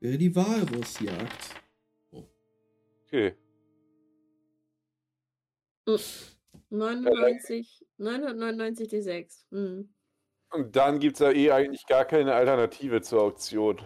wäre 0.00 0.18
die 0.18 0.34
Walrossjagd. 0.34 1.54
Okay. 3.06 3.34
99, 6.70 7.86
999 7.96 8.88
D6. 8.90 9.44
Hm. 9.50 9.94
Und 10.50 10.76
dann 10.76 10.98
gibt 10.98 11.14
es 11.14 11.20
ja 11.20 11.30
eh 11.30 11.50
eigentlich 11.50 11.86
gar 11.86 12.04
keine 12.04 12.34
Alternative 12.34 13.00
zur 13.02 13.22
Auktion. 13.22 13.80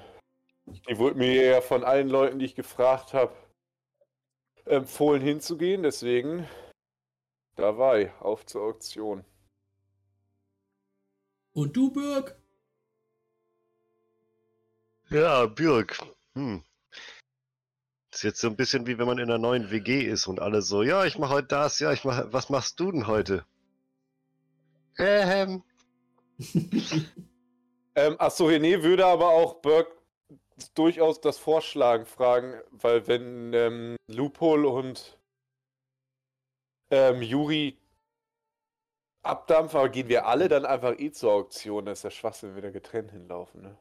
Die 0.67 0.99
wurde 0.99 1.19
mir 1.19 1.45
ja 1.45 1.61
von 1.61 1.85
allen 1.85 2.09
Leuten, 2.09 2.39
die 2.39 2.45
ich 2.45 2.55
gefragt 2.55 3.15
habe, 3.15 3.35
empfohlen 4.65 5.23
hinzugehen. 5.23 5.83
Deswegen 5.83 6.47
dabei, 7.57 8.13
auf 8.21 8.47
zur 8.47 8.63
Auktion. 8.63 9.25
Und 11.53 11.77
du, 11.77 11.91
Birg? 11.91 12.37
Ja, 15.11 15.47
Björk. 15.47 15.99
Hm. 16.35 16.63
Ist 18.13 18.23
jetzt 18.23 18.41
so 18.41 18.49
ein 18.49 18.57
bisschen 18.57 18.87
wie 18.87 18.99
wenn 18.99 19.07
man 19.07 19.19
in 19.19 19.25
einer 19.25 19.39
neuen 19.39 19.71
WG 19.71 20.03
ist 20.03 20.27
und 20.27 20.41
alle 20.41 20.63
so, 20.63 20.83
ja, 20.83 21.05
ich 21.05 21.19
mache 21.19 21.35
heute 21.35 21.49
das, 21.49 21.79
ja, 21.79 21.93
ich 21.93 22.05
mache, 22.05 22.33
was 22.33 22.51
machst 22.51 22.79
du 22.81 22.93
denn 22.93 23.07
heute? 23.07 23.45
Ähm, 24.99 25.63
Ähm, 27.95 28.17
achso, 28.19 28.47
René 28.47 28.83
würde 28.83 29.05
aber 29.07 29.31
auch 29.31 29.57
Burke 29.57 29.95
durchaus 30.75 31.21
das 31.21 31.39
Vorschlagen 31.39 32.07
fragen, 32.07 32.61
weil 32.71 33.07
wenn 33.07 33.53
ähm, 33.53 33.97
Loophole 34.07 34.69
und 34.69 35.19
ähm, 36.91 37.21
Juri 37.23 37.79
abdampfen, 39.23 39.79
aber 39.79 39.89
gehen 39.89 40.09
wir 40.09 40.27
alle 40.27 40.49
dann 40.49 40.65
einfach 40.67 40.99
eh 40.99 41.11
zur 41.13 41.33
Auktion. 41.33 41.85
Das 41.87 42.01
ist 42.01 42.03
ja 42.05 42.11
Schwachsinn, 42.11 42.51
wenn 42.51 42.57
wir 42.57 42.63
da 42.63 42.71
getrennt 42.71 43.11
hinlaufen. 43.13 43.63
Ne? 43.63 43.77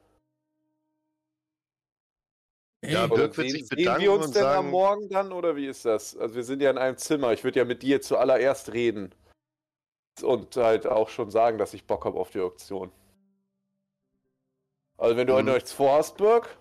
Ja, 2.84 3.04
Ey, 3.06 3.12
Oder 3.12 3.18
wird 3.24 3.36
sehen, 3.36 3.50
sich 3.50 3.68
sehen 3.68 3.78
bedanken 3.78 4.02
wir 4.02 4.12
uns 4.14 4.26
und 4.28 4.36
denn 4.36 4.42
sagen- 4.44 4.66
am 4.66 4.72
Morgen 4.72 5.10
dann 5.10 5.32
oder 5.32 5.56
wie 5.56 5.68
ist 5.68 5.86
das? 5.86 6.18
Also 6.18 6.36
wir 6.36 6.44
sind 6.44 6.62
ja 6.62 6.72
in 6.72 6.78
einem 6.80 6.98
Zimmer. 6.98 7.32
Ich 7.34 7.44
würde 7.44 7.60
ja 7.60 7.66
mit 7.66 7.84
dir 7.84 8.02
zuallererst 8.02 8.74
reden. 8.74 9.14
Und 10.24 10.56
halt 10.58 10.88
auch 10.88 11.10
schon 11.10 11.30
sagen, 11.32 11.58
dass 11.58 11.74
ich 11.74 11.86
Bock 11.86 12.06
habe 12.06 12.20
auf 12.20 12.32
die 12.32 12.40
Auktion. 12.42 12.92
Also 14.98 15.16
wenn 15.16 15.26
du 15.28 15.34
heute 15.34 15.44
Mhm. 15.44 15.48
noch 15.50 15.56
nichts 15.56 15.72
vorhast, 15.74 16.18
Birk, 16.18 16.58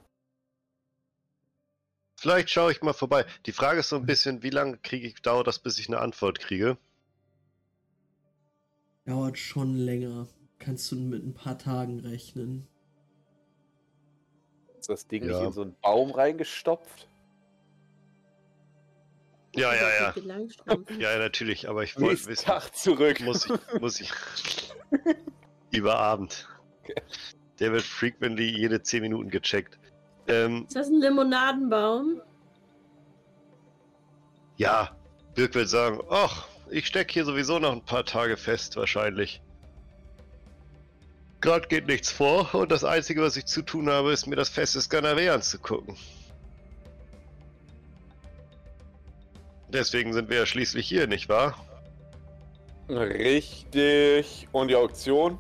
Vielleicht 2.19 2.51
schaue 2.51 2.71
ich 2.71 2.83
mal 2.83 2.93
vorbei. 2.93 3.25
Die 3.47 3.53
Frage 3.53 3.81
ist 3.81 3.89
so 3.89 3.97
ein 3.97 4.05
bisschen, 4.05 4.43
wie 4.43 4.51
lange 4.51 4.77
kriege 4.77 5.07
ich, 5.07 5.23
dauert 5.23 5.47
das, 5.47 5.59
bis 5.59 5.79
ich 5.79 5.89
eine 5.89 6.01
Antwort 6.01 6.39
kriege? 6.39 6.77
Dauert 9.11 9.39
schon 9.39 9.75
länger. 9.77 10.29
Kannst 10.61 10.93
du 10.93 10.97
mit 10.97 11.25
ein 11.25 11.35
paar 11.35 11.59
Tagen 11.59 11.99
rechnen. 11.99 12.69
ist 14.79 14.89
das 14.89 15.09
Ding 15.09 15.25
Ja. 15.25 15.31
nicht 15.37 15.47
in 15.49 15.53
so 15.53 15.63
einen 15.63 15.75
Baum 15.83 16.13
reingestopft? 16.13 17.09
Ja, 19.57 19.75
ja, 19.75 19.89
ja. 19.91 20.15
Ja, 21.01 21.13
ja, 21.13 21.19
natürlich, 21.19 21.69
aber 21.69 21.83
ich 21.83 22.01
wollte 22.01 22.25
wissen, 22.29 22.45
Tag 22.45 22.73
zurück. 22.77 23.19
muss 23.21 23.47
ich, 23.47 23.81
muss 23.81 24.01
ich 24.01 24.13
über 25.73 25.99
Abend. 25.99 26.49
Der 27.59 27.73
wird 27.73 27.83
frequently 27.83 28.49
jede 28.49 28.81
10 28.81 29.03
Minuten 29.03 29.29
gecheckt. 29.29 29.77
Ähm, 30.29 30.67
Ist 30.69 30.77
das 30.77 30.87
ein 30.87 31.01
Limonadenbaum? 31.01 32.23
ja, 34.57 34.97
Birk 35.35 35.57
wird 35.57 35.69
sagen, 35.69 36.01
ach, 36.11 36.47
ich 36.71 36.87
stecke 36.87 37.13
hier 37.13 37.25
sowieso 37.25 37.59
noch 37.59 37.73
ein 37.73 37.85
paar 37.85 38.05
Tage 38.05 38.37
fest, 38.37 38.77
wahrscheinlich. 38.77 39.41
Gerade 41.41 41.69
geht 41.69 41.87
nichts 41.87 42.11
vor 42.11 42.55
und 42.55 42.71
das 42.71 42.85
Einzige, 42.85 43.23
was 43.23 43.37
ich 43.37 43.47
zu 43.47 43.63
tun 43.63 43.89
habe, 43.89 44.13
ist 44.13 44.27
mir 44.27 44.37
das 44.37 44.51
Fest 44.51 44.75
des 44.75 44.91
Ganaré 44.91 45.31
anzugucken. 45.31 45.97
Deswegen 49.69 50.13
sind 50.13 50.29
wir 50.29 50.39
ja 50.39 50.47
schließlich 50.47 50.87
hier, 50.87 51.07
nicht 51.07 51.29
wahr? 51.29 51.55
Richtig. 52.89 54.49
Und 54.53 54.69
die 54.69 54.77
Auktion? 54.77 55.39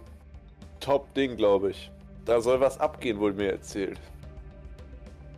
Top 0.79 1.13
Ding, 1.15 1.37
glaube 1.37 1.73
ich. 1.73 1.91
Da 2.25 2.41
soll 2.41 2.61
was 2.61 2.79
abgehen, 2.79 3.19
wurde 3.19 3.37
mir 3.37 3.51
erzählt. 3.51 3.99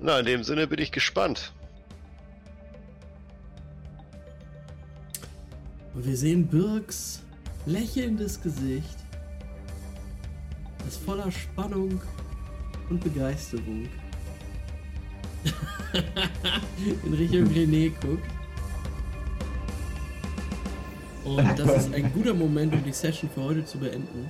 Na, 0.00 0.18
in 0.18 0.26
dem 0.26 0.44
Sinne 0.44 0.66
bin 0.66 0.78
ich 0.78 0.92
gespannt. 0.92 1.52
Und 5.94 6.06
wir 6.06 6.16
sehen 6.16 6.46
Birks 6.46 7.22
lächelndes 7.66 8.40
Gesicht. 8.40 8.96
Das 10.84 10.96
voller 10.96 11.30
Spannung 11.30 12.00
und 12.90 13.02
Begeisterung. 13.02 13.88
In 17.04 17.14
Richtung 17.14 17.44
René 17.48 17.92
guckt. 18.00 18.24
Und 21.24 21.58
das 21.58 21.84
ist 21.86 21.94
ein 21.94 22.12
guter 22.12 22.34
Moment, 22.34 22.74
um 22.74 22.82
die 22.82 22.92
Session 22.92 23.30
für 23.30 23.42
heute 23.42 23.64
zu 23.64 23.78
beenden. 23.78 24.28